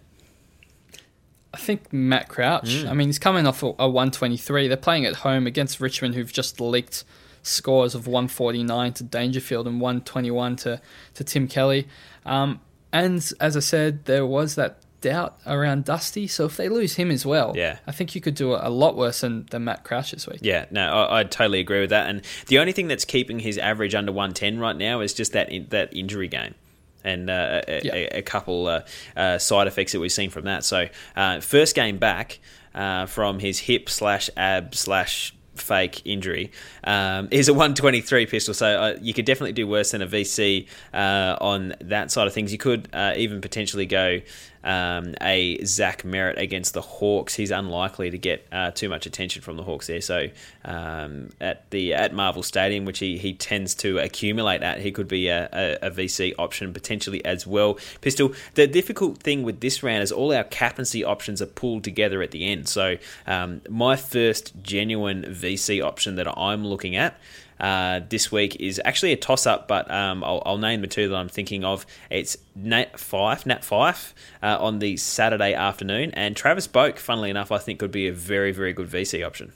I 1.54 1.58
think 1.58 1.94
Matt 1.94 2.30
Crouch. 2.30 2.70
Mm. 2.70 2.90
I 2.90 2.94
mean, 2.94 3.08
he's 3.08 3.20
coming 3.20 3.46
off 3.46 3.62
a, 3.62 3.68
a 3.78 3.88
123. 3.88 4.68
They're 4.68 4.76
playing 4.76 5.06
at 5.06 5.18
home 5.18 5.46
against 5.46 5.80
Richmond, 5.80 6.16
who've 6.16 6.34
just 6.34 6.60
leaked 6.60 7.04
scores 7.44 7.94
of 7.94 8.08
149 8.08 8.94
to 8.94 9.04
Dangerfield 9.04 9.68
and 9.68 9.80
121 9.80 10.56
to, 10.58 10.82
to 11.14 11.24
Tim 11.24 11.48
Kelly. 11.48 11.88
Um, 12.26 12.62
and 12.92 13.32
as 13.40 13.56
I 13.58 13.60
said, 13.60 14.06
there 14.06 14.26
was 14.26 14.56
that 14.56 14.80
doubt 15.02 15.38
around 15.46 15.86
Dusty. 15.86 16.26
So 16.28 16.46
if 16.46 16.58
they 16.58 16.70
lose 16.70 16.96
him 16.96 17.12
as 17.12 17.26
well, 17.26 17.54
yeah, 17.56 17.80
I 17.86 17.92
think 17.92 18.16
you 18.16 18.22
could 18.22 18.36
do 18.36 18.54
a 18.54 18.70
lot 18.70 18.96
worse 18.96 19.22
than, 19.22 19.46
than 19.52 19.66
Matt 19.66 19.84
Crouch 19.84 20.12
this 20.12 20.26
week. 20.26 20.40
Yeah, 20.42 20.66
no, 20.72 20.92
I, 20.92 21.20
I, 21.20 21.24
totally 21.26 21.60
agree 21.60 21.82
with 21.82 21.92
that. 21.92 22.10
And 22.10 22.24
the 22.48 22.60
only 22.60 22.72
thing 22.72 22.88
that's 22.88 23.06
keeping 23.06 23.40
his 23.40 23.58
average 23.58 23.94
under 23.94 24.12
110 24.12 24.60
right 24.60 24.76
now 24.76 25.02
is 25.02 25.14
just 25.14 25.34
that 25.34 25.52
in, 25.52 25.68
that 25.70 25.96
injury 25.96 26.30
game. 26.30 26.56
And 27.04 27.30
uh, 27.30 27.62
a, 27.68 27.82
yeah. 27.84 27.94
a, 27.96 28.20
a, 28.20 28.22
couple 28.22 28.68
uh, 28.68 28.82
uh, 29.18 29.38
side 29.38 29.68
effects 29.68 29.92
that 29.92 30.00
we've 30.00 30.10
seen 30.12 30.30
from 30.30 30.46
that. 30.46 30.64
So, 30.64 30.88
uh, 31.18 31.42
first 31.42 31.76
game 31.76 31.98
back 31.98 32.40
uh, 32.74 33.08
from 33.08 33.40
his 33.40 33.60
hip 33.60 33.90
slash 33.90 34.30
ab 34.38 34.74
slash 34.74 35.36
fake 35.56 36.02
injury. 36.06 36.52
Um, 36.84 37.28
is 37.32 37.48
a 37.48 37.54
123 37.54 38.26
pistol 38.26 38.54
so 38.54 38.68
uh, 38.68 38.98
you 39.02 39.14
could 39.14 39.26
definitely 39.26 39.54
do 39.54 39.68
worse 39.68 39.92
than 39.92 40.02
a 40.02 40.08
vc 40.08 40.68
uh, 40.94 41.38
on 41.40 41.76
that 41.82 42.12
side 42.12 42.28
of 42.28 42.34
things. 42.34 42.52
You 42.52 42.58
could 42.58 42.90
uh, 42.94 43.14
even 43.16 43.42
potentially 43.42 43.86
go 43.86 44.22
um, 44.64 45.16
a 45.22 45.64
Zach 45.66 46.04
Merrett 46.04 46.38
against 46.38 46.74
the 46.74 46.82
Hawks. 46.82 47.36
He's 47.36 47.52
unlikely 47.52 48.10
to 48.12 48.18
get 48.18 48.46
uh, 48.52 48.72
too 48.72 48.90
much 48.90 49.06
attention 49.06 49.42
from 49.42 49.58
the 49.58 49.64
Hawks 49.64 49.88
there. 49.88 50.02
So 50.02 50.28
um, 50.66 51.32
at 51.42 51.70
the 51.72 51.94
at 51.94 52.14
Marvel 52.14 52.44
Stadium, 52.44 52.86
which 52.86 53.00
he, 53.00 53.18
he 53.18 53.34
tends 53.34 53.76
to 53.76 53.98
accumulate 54.00 54.64
at, 54.64 54.80
he 54.80 54.92
could 54.92 55.08
be 55.08 55.28
a, 55.28 55.50
a, 55.52 55.88
a, 55.88 55.92
VC 55.92 56.34
option 56.38 56.74
potentially 56.74 57.24
as 57.26 57.46
well. 57.46 57.78
Pistol. 58.02 58.34
The 58.56 58.68
difficult 58.68 59.18
thing 59.20 59.44
with 59.44 59.60
this 59.60 59.84
round 59.84 60.04
is 60.04 60.12
all 60.12 60.34
our 60.34 60.44
captaincy 60.44 61.04
options 61.04 61.42
are 61.42 61.48
pulled 61.48 61.84
together 61.84 62.22
at 62.22 62.32
the 62.32 62.46
end. 62.46 62.68
So 62.68 62.98
um, 63.28 63.62
my 63.70 63.96
first 63.96 64.54
genuine 64.62 65.24
VC 65.24 65.84
option 65.84 66.16
that 66.16 66.38
I'm 66.38 66.66
looking 66.66 66.96
at 66.96 67.20
uh, 67.64 68.02
this 68.10 68.30
week 68.30 68.58
is 68.60 68.82
actually 68.84 69.14
a 69.14 69.16
toss 69.16 69.48
up, 69.48 69.70
but 69.70 69.90
um, 69.90 70.22
I'll, 70.22 70.44
I'll, 70.46 70.58
name 70.58 70.82
the 70.82 70.88
two 70.88 71.08
that 71.08 71.16
I'm 71.16 71.30
thinking 71.30 71.64
of. 71.64 71.86
It's 72.10 72.38
Nat 72.56 72.98
Fyfe, 72.98 73.46
Nat 73.46 73.64
Fyfe 73.64 74.14
uh, 74.44 74.58
on 74.60 74.80
the 74.80 74.98
Saturday 74.98 75.54
afternoon, 75.54 76.12
and 76.12 76.36
Travis 76.36 76.68
Boak, 76.68 77.00
funnily 77.00 77.30
enough, 77.30 77.54
I 77.54 77.60
think 77.60 77.80
could 77.80 77.90
be 77.90 78.10
a 78.10 78.12
very, 78.12 78.52
very 78.52 78.74
good 78.74 78.90
VC 78.90 79.26
option. 79.26 79.54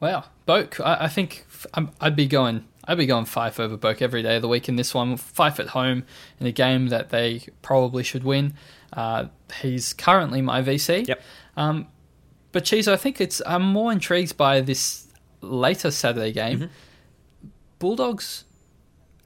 Wow, 0.00 0.24
Boak, 0.48 0.80
I, 0.82 1.04
I 1.04 1.08
think 1.08 1.44
I'd 2.00 2.16
be 2.16 2.26
going. 2.26 2.64
I'd 2.84 2.98
be 2.98 3.06
going 3.06 3.26
Fyfe 3.26 3.60
over 3.60 3.76
Boak 3.76 4.00
every 4.00 4.22
day 4.22 4.36
of 4.36 4.42
the 4.42 4.48
week 4.48 4.66
in 4.66 4.76
this 4.76 4.94
one. 4.94 5.18
Fyfe 5.18 5.60
at 5.60 5.68
home 5.68 6.04
in 6.40 6.46
a 6.46 6.52
game 6.52 6.88
that 6.88 7.10
they 7.10 7.42
probably 7.60 8.02
should 8.02 8.24
win. 8.24 8.54
Uh, 8.94 9.26
he's 9.60 9.92
currently 9.92 10.40
my 10.40 10.62
VC. 10.62 11.06
Yep. 11.06 11.22
Um, 11.54 11.88
but 12.50 12.64
Cheese, 12.64 12.88
I 12.88 12.96
think 12.96 13.20
it's 13.20 13.42
I'm 13.44 13.62
more 13.62 13.92
intrigued 13.92 14.38
by 14.38 14.62
this 14.62 15.01
later 15.42 15.90
Saturday 15.90 16.32
game. 16.32 16.58
Mm-hmm. 16.60 17.48
Bulldogs 17.78 18.44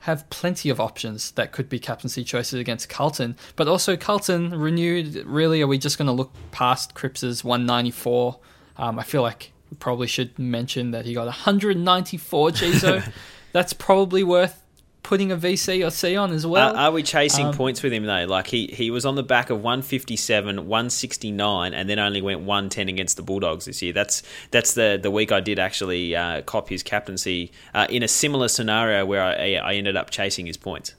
have 0.01 0.29
plenty 0.31 0.69
of 0.69 0.81
options 0.81 1.33
that 1.33 1.53
could 1.53 1.69
be 1.69 1.79
captaincy 1.79 2.23
choices 2.25 2.61
against 2.61 2.89
Carlton, 2.89 3.37
but 3.57 3.69
also 3.69 3.97
Carlton 3.97 4.51
renewed. 4.51 5.17
Really, 5.27 5.63
are 5.63 5.67
we 5.67 5.79
just 5.79 5.99
going 5.99 6.07
to 6.07 6.13
look 6.13 6.33
past 6.53 6.95
Cripps's 6.95 7.43
194? 7.43 8.39
Um, 8.77 8.99
I 8.99 9.03
feel 9.03 9.23
like 9.23 9.53
we 9.71 9.77
probably 9.79 10.07
should 10.07 10.39
mention 10.39 10.93
that 10.93 11.05
he 11.05 11.15
got 11.15 11.27
194 11.27 12.51
Chizo. 12.51 13.13
That's 13.53 13.73
probably 13.73 14.23
worth 14.23 14.63
putting 15.07 15.31
a 15.31 15.37
VC 15.37 15.87
or 15.87 15.91
C 15.93 16.17
on 16.17 16.33
as 16.33 16.45
well. 16.45 16.77
Uh, 16.77 16.81
are 16.81 16.91
we 16.91 17.01
chasing 17.01 17.47
um, 17.47 17.55
points 17.55 17.81
with 17.81 17.93
him 17.93 18.07
though? 18.07 18.25
Like 18.25 18.49
he, 18.49 18.67
he 18.67 18.91
was 18.91 19.07
on 19.07 19.15
the 19.15 19.23
back 19.23 19.51
of 19.51 19.63
157, 19.63 20.67
169, 20.67 21.75
and 21.75 21.89
then 21.89 22.01
only 22.01 22.21
went 22.21 22.41
110 22.41 22.89
against 22.89 23.17
the 23.17 23.23
Bulldogs 23.23 23.67
this 23.67 23.81
year. 23.83 23.93
That's 23.93 24.25
that's 24.51 24.75
the 24.75 24.99
the 25.01 25.13
week 25.13 25.31
I 25.31 25.39
did 25.39 25.61
actually 25.61 26.17
uh, 26.17 26.43
cop 26.43 26.69
his 26.69 26.83
captaincy 26.83 27.53
uh, 27.73 27.87
in 27.89 28.03
a 28.03 28.09
similar 28.09 28.49
scenario 28.49 29.07
where 29.07 29.23
I, 29.23 29.55
I 29.55 29.75
ended 29.75 29.97
up 29.97 30.11
chasing 30.11 30.47
his 30.47 30.57
points. 30.57 30.97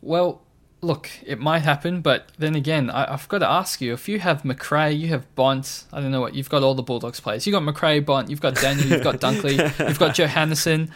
Well, 0.00 0.40
look, 0.80 1.10
it 1.26 1.40
might 1.40 1.62
happen, 1.62 2.02
but 2.02 2.30
then 2.38 2.54
again, 2.54 2.88
I, 2.88 3.10
have 3.10 3.28
got 3.28 3.38
to 3.38 3.48
ask 3.48 3.80
you: 3.80 3.92
if 3.94 4.08
you 4.08 4.20
have 4.20 4.44
Macrae, 4.44 4.92
you 4.92 5.08
have 5.08 5.34
Bont. 5.34 5.86
I 5.92 6.00
don't 6.00 6.12
know 6.12 6.20
what 6.20 6.34
you've 6.34 6.48
got. 6.48 6.62
All 6.62 6.74
the 6.74 6.84
Bulldogs 6.84 7.18
players. 7.18 7.48
You've 7.48 7.54
got 7.54 7.64
Macrae, 7.64 7.98
Bont. 7.98 8.30
You've 8.30 8.40
got 8.40 8.54
Daniel. 8.54 8.86
You've 8.86 9.02
got 9.02 9.16
Dunkley. 9.20 9.58
you've 9.88 9.98
got 9.98 10.14
Johannisen. 10.14 10.90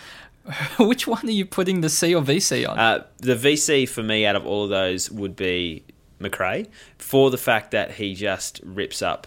Which 0.78 1.06
one 1.06 1.26
are 1.26 1.32
you 1.32 1.46
putting 1.46 1.80
the 1.80 1.88
C 1.88 2.14
or 2.14 2.22
VC 2.22 2.68
on? 2.68 2.78
Uh, 2.78 3.04
the 3.18 3.34
VC 3.34 3.88
for 3.88 4.02
me 4.02 4.26
out 4.26 4.36
of 4.36 4.46
all 4.46 4.64
of 4.64 4.70
those 4.70 5.10
would 5.10 5.36
be 5.36 5.84
Macrae 6.18 6.66
for 6.98 7.30
the 7.30 7.38
fact 7.38 7.70
that 7.70 7.92
he 7.92 8.14
just 8.14 8.60
rips 8.64 9.02
up 9.02 9.26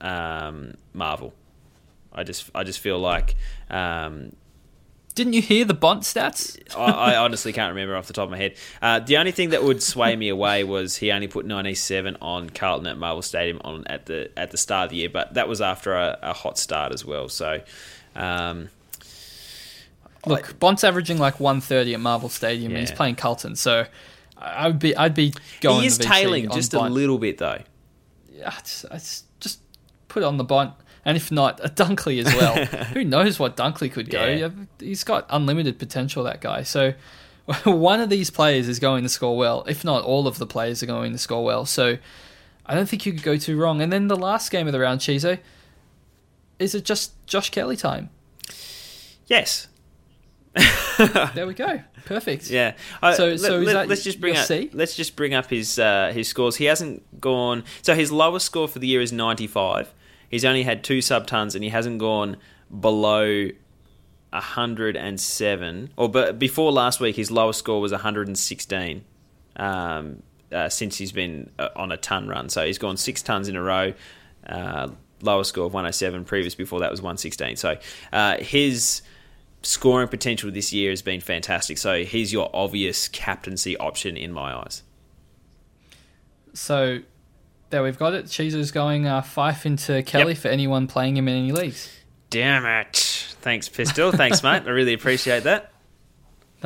um, 0.00 0.74
Marvel. 0.92 1.34
I 2.12 2.24
just 2.24 2.50
I 2.54 2.64
just 2.64 2.80
feel 2.80 2.98
like. 2.98 3.36
Um, 3.70 4.32
didn't 5.14 5.32
you 5.32 5.40
hear 5.40 5.64
the 5.64 5.74
Bont 5.74 6.02
stats? 6.02 6.58
I, 6.76 7.14
I, 7.14 7.16
honestly 7.24 7.50
can't 7.52 7.70
remember 7.70 7.96
off 7.96 8.06
the 8.06 8.12
top 8.12 8.24
of 8.24 8.30
my 8.30 8.36
head. 8.36 8.54
Uh, 8.82 9.00
the 9.00 9.16
only 9.16 9.32
thing 9.32 9.50
that 9.50 9.64
would 9.64 9.82
sway 9.82 10.14
me 10.14 10.28
away 10.28 10.62
was 10.62 10.96
he 10.96 11.10
only 11.10 11.26
put 11.26 11.46
97 11.46 12.18
on 12.20 12.50
Carlton 12.50 12.86
at 12.86 12.98
Marvel 12.98 13.22
Stadium 13.22 13.58
on 13.64 13.86
at 13.86 14.06
the 14.06 14.30
at 14.36 14.50
the 14.50 14.58
start 14.58 14.86
of 14.86 14.90
the 14.90 14.96
year, 14.96 15.08
but 15.08 15.34
that 15.34 15.48
was 15.48 15.60
after 15.60 15.94
a, 15.94 16.18
a 16.22 16.32
hot 16.34 16.58
start 16.58 16.92
as 16.92 17.04
well. 17.04 17.28
So 17.30 17.62
um, 18.14 18.68
Look, 20.26 20.58
Bont's 20.58 20.84
averaging 20.84 21.18
like 21.18 21.40
130 21.40 21.94
at 21.94 22.00
Marvel 22.00 22.28
Stadium, 22.28 22.72
yeah. 22.72 22.78
and 22.78 22.88
he's 22.88 22.96
playing 22.96 23.16
Carlton, 23.16 23.56
so 23.56 23.86
I 24.36 24.66
would 24.66 24.78
be 24.78 24.96
I'd 24.96 25.14
be 25.14 25.32
going. 25.60 25.80
He 25.80 25.86
is 25.86 25.98
tailing 25.98 26.50
just 26.50 26.72
Bont. 26.72 26.90
a 26.90 26.94
little 26.94 27.18
bit 27.18 27.38
though. 27.38 27.62
Yeah, 28.32 28.54
it's, 28.58 28.84
it's 28.90 29.24
just 29.40 29.60
put 30.08 30.22
on 30.22 30.36
the 30.36 30.44
Bont, 30.44 30.74
and 31.04 31.16
if 31.16 31.30
not, 31.30 31.60
a 31.64 31.68
Dunkley 31.68 32.24
as 32.24 32.34
well. 32.34 32.64
Who 32.94 33.04
knows 33.04 33.38
what 33.38 33.56
Dunkley 33.56 33.90
could 33.90 34.10
go? 34.10 34.26
Yeah. 34.26 34.48
He's 34.78 35.04
got 35.04 35.26
unlimited 35.30 35.78
potential, 35.78 36.24
that 36.24 36.40
guy. 36.40 36.64
So 36.64 36.94
one 37.64 38.00
of 38.00 38.10
these 38.10 38.30
players 38.30 38.68
is 38.68 38.78
going 38.78 39.04
to 39.04 39.08
score 39.08 39.36
well. 39.36 39.64
If 39.68 39.84
not, 39.84 40.04
all 40.04 40.26
of 40.26 40.38
the 40.38 40.46
players 40.46 40.82
are 40.82 40.86
going 40.86 41.12
to 41.12 41.18
score 41.18 41.44
well. 41.44 41.64
So 41.64 41.98
I 42.66 42.74
don't 42.74 42.88
think 42.88 43.06
you 43.06 43.12
could 43.12 43.22
go 43.22 43.36
too 43.36 43.56
wrong. 43.56 43.80
And 43.80 43.92
then 43.92 44.08
the 44.08 44.16
last 44.16 44.50
game 44.50 44.66
of 44.66 44.72
the 44.72 44.80
round, 44.80 45.00
Chizo, 45.00 45.38
is 46.58 46.74
it 46.74 46.84
just 46.84 47.12
Josh 47.26 47.50
Kelly 47.50 47.76
time? 47.76 48.10
Yes, 49.26 49.68
there 51.34 51.46
we 51.46 51.54
go. 51.54 51.82
Perfect. 52.04 52.50
Yeah. 52.56 52.74
Uh, 53.02 53.12
so, 53.12 53.36
so 53.36 53.58
let, 53.58 53.90
us 53.90 54.02
just 54.02 54.20
bring 54.20 54.36
up. 54.36 54.46
C? 54.46 54.70
Let's 54.72 54.96
just 54.96 55.16
bring 55.16 55.34
up 55.34 55.50
his 55.50 55.78
uh, 55.78 56.12
his 56.14 56.28
scores. 56.28 56.56
He 56.56 56.64
hasn't 56.64 57.20
gone. 57.20 57.64
So 57.82 57.94
his 57.94 58.10
lowest 58.10 58.46
score 58.46 58.68
for 58.68 58.78
the 58.78 58.86
year 58.86 59.00
is 59.00 59.12
ninety 59.12 59.46
five. 59.46 59.92
He's 60.30 60.44
only 60.44 60.62
had 60.62 60.82
two 60.82 61.02
sub 61.02 61.26
tons, 61.26 61.54
and 61.54 61.62
he 61.62 61.70
hasn't 61.70 61.98
gone 61.98 62.36
below 62.80 63.48
hundred 64.32 64.96
and 64.96 65.20
seven. 65.20 65.90
Or 65.96 66.08
but 66.08 66.38
before 66.38 66.72
last 66.72 67.00
week, 67.00 67.16
his 67.16 67.30
lowest 67.30 67.58
score 67.58 67.80
was 67.80 67.92
one 67.92 68.00
hundred 68.00 68.28
and 68.28 68.38
sixteen. 68.38 69.04
Um, 69.56 70.22
uh, 70.52 70.68
since 70.68 70.96
he's 70.96 71.12
been 71.12 71.50
uh, 71.58 71.68
on 71.74 71.90
a 71.90 71.96
ton 71.96 72.28
run, 72.28 72.48
so 72.48 72.64
he's 72.64 72.78
gone 72.78 72.96
six 72.96 73.22
tons 73.22 73.48
in 73.48 73.56
a 73.56 73.62
row. 73.62 73.92
Uh, 74.46 74.88
lowest 75.22 75.50
score 75.50 75.66
of 75.66 75.74
107. 75.74 76.24
Previous 76.24 76.54
before 76.54 76.80
that 76.80 76.90
was 76.90 77.00
116. 77.00 77.56
So 77.56 77.76
uh, 78.12 78.36
his 78.38 79.02
scoring 79.66 80.08
potential 80.08 80.50
this 80.50 80.72
year 80.72 80.90
has 80.90 81.02
been 81.02 81.20
fantastic. 81.20 81.78
So 81.78 82.04
he's 82.04 82.32
your 82.32 82.50
obvious 82.54 83.08
captaincy 83.08 83.76
option 83.76 84.16
in 84.16 84.32
my 84.32 84.56
eyes. 84.56 84.82
So 86.54 87.00
there 87.70 87.82
we've 87.82 87.98
got 87.98 88.14
it. 88.14 88.28
Cheeser's 88.28 88.70
going 88.70 89.06
uh, 89.06 89.22
Fyfe 89.22 89.66
into 89.66 90.02
Kelly 90.02 90.32
yep. 90.32 90.38
for 90.38 90.48
anyone 90.48 90.86
playing 90.86 91.16
him 91.16 91.28
in 91.28 91.36
any 91.36 91.52
leagues. 91.52 91.92
Damn 92.30 92.64
it. 92.64 92.96
Thanks, 93.40 93.68
Pistol. 93.68 94.12
Thanks, 94.12 94.42
mate. 94.44 94.62
I 94.66 94.70
really 94.70 94.94
appreciate 94.94 95.44
that. 95.44 95.72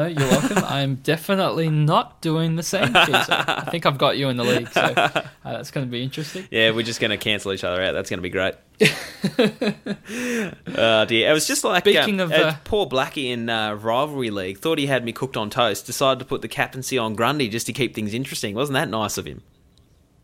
No, 0.01 0.07
you're 0.07 0.31
welcome. 0.31 0.59
I'm 0.67 0.95
definitely 0.95 1.69
not 1.69 2.23
doing 2.23 2.57
the 2.57 2.63
same, 2.63 2.91
I 2.95 3.69
think 3.71 3.85
I've 3.85 3.99
got 3.99 4.17
you 4.17 4.31
in 4.31 4.39
the 4.39 4.45
league, 4.45 4.71
so 4.71 4.81
uh, 4.81 5.23
that's 5.45 5.71
going 5.71 5.87
to 5.87 5.91
be 5.91 6.03
interesting. 6.03 6.49
Yeah, 6.51 6.71
we're 6.71 6.85
just 6.85 7.01
going 7.01 7.11
to 7.11 7.19
cancel 7.19 7.53
each 7.53 7.65
other 7.65 7.83
out. 7.83 7.93
That's 7.93 8.09
going 8.09 8.17
to 8.17 8.23
be 8.23 8.31
great. 8.31 8.55
oh 10.79 11.05
dear, 11.05 11.31
it 11.31 11.35
was 11.35 11.47
just 11.47 11.65
like 11.65 11.85
speaking 11.85 12.19
um, 12.19 12.33
of 12.33 12.33
uh, 12.33 12.55
poor 12.65 12.87
Blackie 12.87 13.31
in 13.31 13.51
uh, 13.51 13.75
rivalry 13.75 14.31
league. 14.31 14.57
Thought 14.57 14.79
he 14.79 14.87
had 14.87 15.05
me 15.05 15.13
cooked 15.13 15.37
on 15.37 15.51
toast. 15.51 15.85
Decided 15.85 16.19
to 16.21 16.25
put 16.25 16.41
the 16.41 16.49
captaincy 16.49 16.97
on 16.97 17.15
Grundy 17.15 17.51
just 17.51 17.67
to 17.67 17.75
keep 17.75 17.95
things 17.95 18.15
interesting. 18.15 18.55
Wasn't 18.55 18.73
that 18.73 18.89
nice 18.89 19.19
of 19.19 19.27
him? 19.27 19.43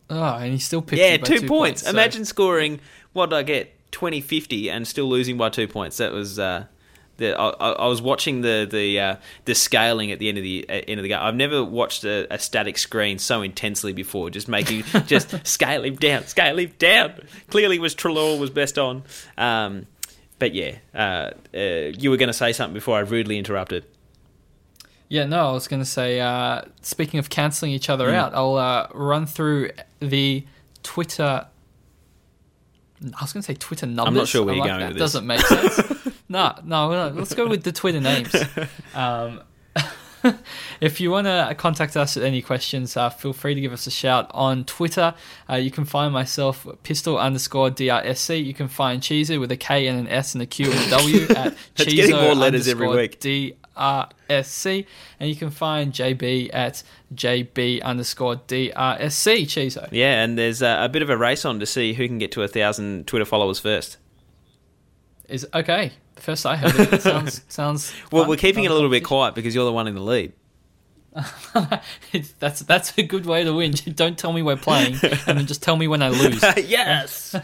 Oh, 0.09 0.37
and 0.37 0.53
he 0.53 0.57
still 0.57 0.81
picked. 0.81 0.99
Yeah, 0.99 1.17
two, 1.17 1.41
two, 1.41 1.47
points. 1.47 1.83
points 1.83 1.87
Imagine 1.87 2.25
so. 2.25 2.29
scoring 2.29 2.79
what 3.13 3.29
did 3.29 3.35
I 3.35 3.43
get 3.43 3.91
20-50 3.91 4.71
and 4.71 4.87
still 4.87 5.05
losing 5.05 5.37
by 5.37 5.49
two 5.49 5.67
points. 5.67 5.97
That 5.97 6.13
was 6.13 6.39
uh, 6.39 6.65
the, 7.17 7.39
I, 7.39 7.49
I, 7.49 7.87
was 7.87 8.01
watching 8.01 8.41
the 8.41 8.67
the 8.69 8.99
uh, 8.99 9.15
the 9.45 9.55
scaling 9.55 10.11
at 10.11 10.19
the 10.19 10.29
end 10.29 10.37
of 10.37 10.43
the 10.43 10.65
uh, 10.69 10.73
end 10.73 10.99
of 10.99 11.03
the 11.03 11.09
game. 11.09 11.19
I've 11.19 11.35
never 11.35 11.63
watched 11.63 12.03
a, 12.03 12.31
a 12.33 12.39
static 12.39 12.77
screen 12.77 13.19
so 13.19 13.41
intensely 13.41 13.93
before. 13.93 14.29
Just 14.29 14.47
making 14.47 14.83
just 15.07 15.45
scale 15.45 15.83
him 15.83 15.95
down, 15.95 16.25
scale 16.27 16.57
him 16.57 16.73
down. 16.77 17.19
Clearly, 17.49 17.79
was 17.79 17.95
Treloar 17.95 18.39
was 18.39 18.49
best 18.49 18.77
on. 18.77 19.03
Um, 19.37 19.87
but 20.39 20.53
yeah, 20.53 20.75
uh, 20.93 21.31
uh 21.53 21.59
you 21.97 22.09
were 22.09 22.17
going 22.17 22.27
to 22.27 22.33
say 22.33 22.53
something 22.53 22.73
before 22.73 22.97
I 22.97 23.01
rudely 23.01 23.37
interrupted. 23.37 23.85
Yeah, 25.09 25.25
no, 25.25 25.49
I 25.49 25.51
was 25.51 25.67
going 25.67 25.81
to 25.81 25.89
say. 25.89 26.19
Uh, 26.19 26.63
speaking 26.81 27.19
of 27.19 27.29
cancelling 27.29 27.71
each 27.71 27.89
other 27.89 28.09
mm. 28.09 28.13
out, 28.13 28.33
I'll 28.33 28.55
uh, 28.55 28.87
run 28.93 29.25
through 29.25 29.71
the 29.99 30.45
Twitter 30.83 31.47
I 33.03 33.21
was 33.21 33.33
going 33.33 33.41
to 33.41 33.47
say 33.47 33.53
Twitter 33.53 33.85
numbers. 33.85 34.07
I'm 34.07 34.13
not 34.13 34.27
sure 34.27 34.43
where 34.43 34.55
you're 34.55 34.65
like 34.65 34.71
going 34.71 34.79
that. 34.81 34.87
with 34.89 34.97
this. 34.97 35.13
Doesn't 35.13 35.27
make 35.27 35.41
sense. 35.41 36.07
no, 36.29 36.55
no, 36.63 36.89
no, 36.91 37.13
let's 37.15 37.35
go 37.35 37.47
with 37.47 37.63
the 37.63 37.71
Twitter 37.71 38.01
names. 38.01 38.35
Um, 38.95 39.41
if 40.81 40.99
you 40.99 41.11
want 41.11 41.27
to 41.27 41.53
contact 41.57 41.95
us 41.95 42.15
with 42.15 42.25
any 42.25 42.41
questions, 42.41 42.97
uh, 42.97 43.09
feel 43.09 43.33
free 43.33 43.55
to 43.55 43.61
give 43.61 43.73
us 43.73 43.87
a 43.87 43.91
shout 43.91 44.29
on 44.33 44.65
Twitter. 44.65 45.13
Uh, 45.49 45.55
you 45.55 45.71
can 45.71 45.85
find 45.85 46.13
myself 46.13 46.67
pistol 46.83 47.17
underscore 47.17 47.69
DRSC. 47.69 48.43
You 48.43 48.53
can 48.53 48.67
find 48.67 49.01
Cheezer 49.01 49.39
with 49.39 49.51
a 49.51 49.57
K 49.57 49.87
and 49.87 49.99
an 49.99 50.07
S 50.07 50.33
and 50.33 50.41
a 50.41 50.45
Q 50.45 50.71
and 50.71 50.79
a 50.79 50.89
W 50.97 51.27
at 51.29 51.55
Cheezer 51.75 52.13
more 52.13 52.35
letters 52.35 52.67
every 52.67 52.87
week. 52.87 53.19
DRSC. 53.19 54.85
And 55.19 55.29
you 55.29 55.35
can 55.35 55.49
find 55.49 55.93
JB 55.93 56.49
at 56.53 56.83
JB 57.13 57.81
underscore 57.83 58.35
DRSC, 58.35 59.41
Chizo. 59.43 59.87
Yeah, 59.91 60.23
and 60.23 60.37
there's 60.37 60.61
uh, 60.61 60.77
a 60.81 60.89
bit 60.89 61.01
of 61.01 61.09
a 61.09 61.17
race 61.17 61.45
on 61.45 61.59
to 61.59 61.65
see 61.65 61.93
who 61.93 62.07
can 62.07 62.17
get 62.17 62.31
to 62.33 62.43
a 62.43 62.47
thousand 62.47 63.07
Twitter 63.07 63.25
followers 63.25 63.59
first. 63.59 63.97
Is 65.27 65.47
okay. 65.53 65.93
First 66.15 66.45
I 66.45 66.55
heard 66.55 66.75
it. 66.79 66.93
it 66.93 67.01
sounds 67.01 67.41
sounds. 67.49 67.93
well, 68.11 68.23
fun. 68.23 68.29
we're 68.29 68.37
keeping 68.37 68.63
it 68.63 68.71
a 68.71 68.73
little 68.73 68.89
bit 68.89 69.03
quiet 69.03 69.35
because 69.35 69.53
you're 69.53 69.65
the 69.65 69.73
one 69.73 69.87
in 69.87 69.95
the 69.95 70.01
lead. 70.01 70.33
that's 72.39 72.59
that's 72.61 72.97
a 72.97 73.03
good 73.03 73.25
way 73.25 73.43
to 73.43 73.53
win. 73.53 73.71
Don't 73.95 74.17
tell 74.17 74.31
me 74.31 74.41
we're 74.41 74.55
playing, 74.55 74.97
and 75.01 75.37
then 75.37 75.45
just 75.47 75.63
tell 75.63 75.75
me 75.75 75.87
when 75.87 76.01
I 76.01 76.09
lose. 76.09 76.41
yes, 76.57 77.35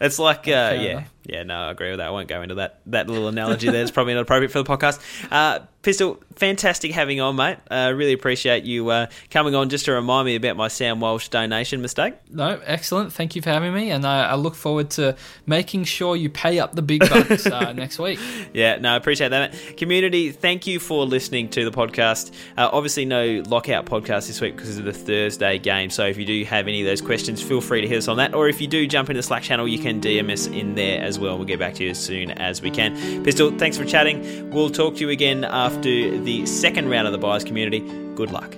it's 0.00 0.18
like 0.18 0.48
uh, 0.48 0.76
yeah, 0.78 1.04
yeah. 1.24 1.42
No, 1.42 1.54
I 1.54 1.70
agree 1.70 1.90
with 1.90 1.98
that. 1.98 2.08
I 2.08 2.10
won't 2.10 2.28
go 2.28 2.42
into 2.42 2.56
that 2.56 2.80
that 2.86 3.08
little 3.08 3.28
analogy. 3.28 3.70
there. 3.70 3.82
It's 3.82 3.90
probably 3.90 4.14
not 4.14 4.22
appropriate 4.22 4.50
for 4.50 4.62
the 4.62 4.68
podcast. 4.68 5.00
Uh, 5.30 5.66
Pistol, 5.82 6.22
fantastic 6.36 6.92
having 6.92 7.20
on, 7.20 7.34
mate. 7.34 7.58
I 7.68 7.86
uh, 7.86 7.90
really 7.90 8.12
appreciate 8.12 8.62
you 8.62 8.88
uh, 8.90 9.08
coming 9.30 9.56
on 9.56 9.68
just 9.68 9.86
to 9.86 9.92
remind 9.92 10.26
me 10.26 10.36
about 10.36 10.56
my 10.56 10.68
Sam 10.68 11.00
Walsh 11.00 11.28
donation 11.28 11.82
mistake. 11.82 12.14
No, 12.30 12.60
excellent. 12.64 13.12
Thank 13.12 13.34
you 13.34 13.42
for 13.42 13.50
having 13.50 13.74
me, 13.74 13.90
and 13.90 14.06
I, 14.06 14.26
I 14.26 14.34
look 14.36 14.54
forward 14.54 14.90
to 14.90 15.16
making 15.44 15.82
sure 15.84 16.14
you 16.14 16.30
pay 16.30 16.60
up 16.60 16.76
the 16.76 16.82
big 16.82 17.00
bucks 17.00 17.46
uh, 17.46 17.72
next 17.76 17.98
week. 17.98 18.20
Yeah, 18.54 18.76
no, 18.76 18.92
I 18.92 18.96
appreciate 18.96 19.30
that. 19.30 19.52
Mate. 19.52 19.76
Community, 19.76 20.30
thank 20.30 20.68
you 20.68 20.78
for 20.78 21.04
listening 21.04 21.48
to 21.50 21.68
the 21.68 21.72
podcast. 21.72 22.32
Uh, 22.56 22.70
obviously, 22.72 23.04
no 23.04 23.42
lockout 23.48 23.84
podcast 23.84 24.28
this 24.28 24.40
week 24.40 24.54
because 24.54 24.78
of 24.78 24.84
the 24.84 24.92
Thursday 24.92 25.58
game. 25.58 25.90
So 25.90 26.06
if 26.06 26.16
you 26.16 26.24
do 26.24 26.44
have 26.44 26.68
any 26.68 26.82
of 26.82 26.86
those 26.86 27.00
questions, 27.00 27.42
feel 27.42 27.60
free 27.60 27.80
to 27.80 27.88
hit 27.88 27.98
us 27.98 28.06
on 28.06 28.18
that. 28.18 28.34
Or 28.34 28.48
if 28.48 28.60
you 28.60 28.68
do 28.68 28.86
jump 28.86 29.10
into 29.10 29.18
the 29.18 29.24
Slack 29.24 29.42
channel, 29.42 29.66
you 29.66 29.80
can 29.80 30.00
DM 30.00 30.30
us 30.30 30.46
in 30.46 30.76
there 30.76 31.02
as 31.12 31.18
well. 31.18 31.36
We'll 31.36 31.46
get 31.46 31.58
back 31.58 31.74
to 31.74 31.84
you 31.84 31.90
as 31.90 31.98
soon 31.98 32.30
as 32.32 32.62
we 32.62 32.70
can. 32.70 33.22
Pistol, 33.22 33.50
thanks 33.58 33.76
for 33.76 33.84
chatting. 33.84 34.50
We'll 34.50 34.70
talk 34.70 34.94
to 34.96 35.00
you 35.00 35.10
again 35.10 35.44
after 35.44 36.18
the 36.18 36.46
second 36.46 36.88
round 36.88 37.06
of 37.06 37.12
the 37.12 37.18
buyers 37.18 37.44
community. 37.44 37.80
Good 38.14 38.30
luck. 38.30 38.56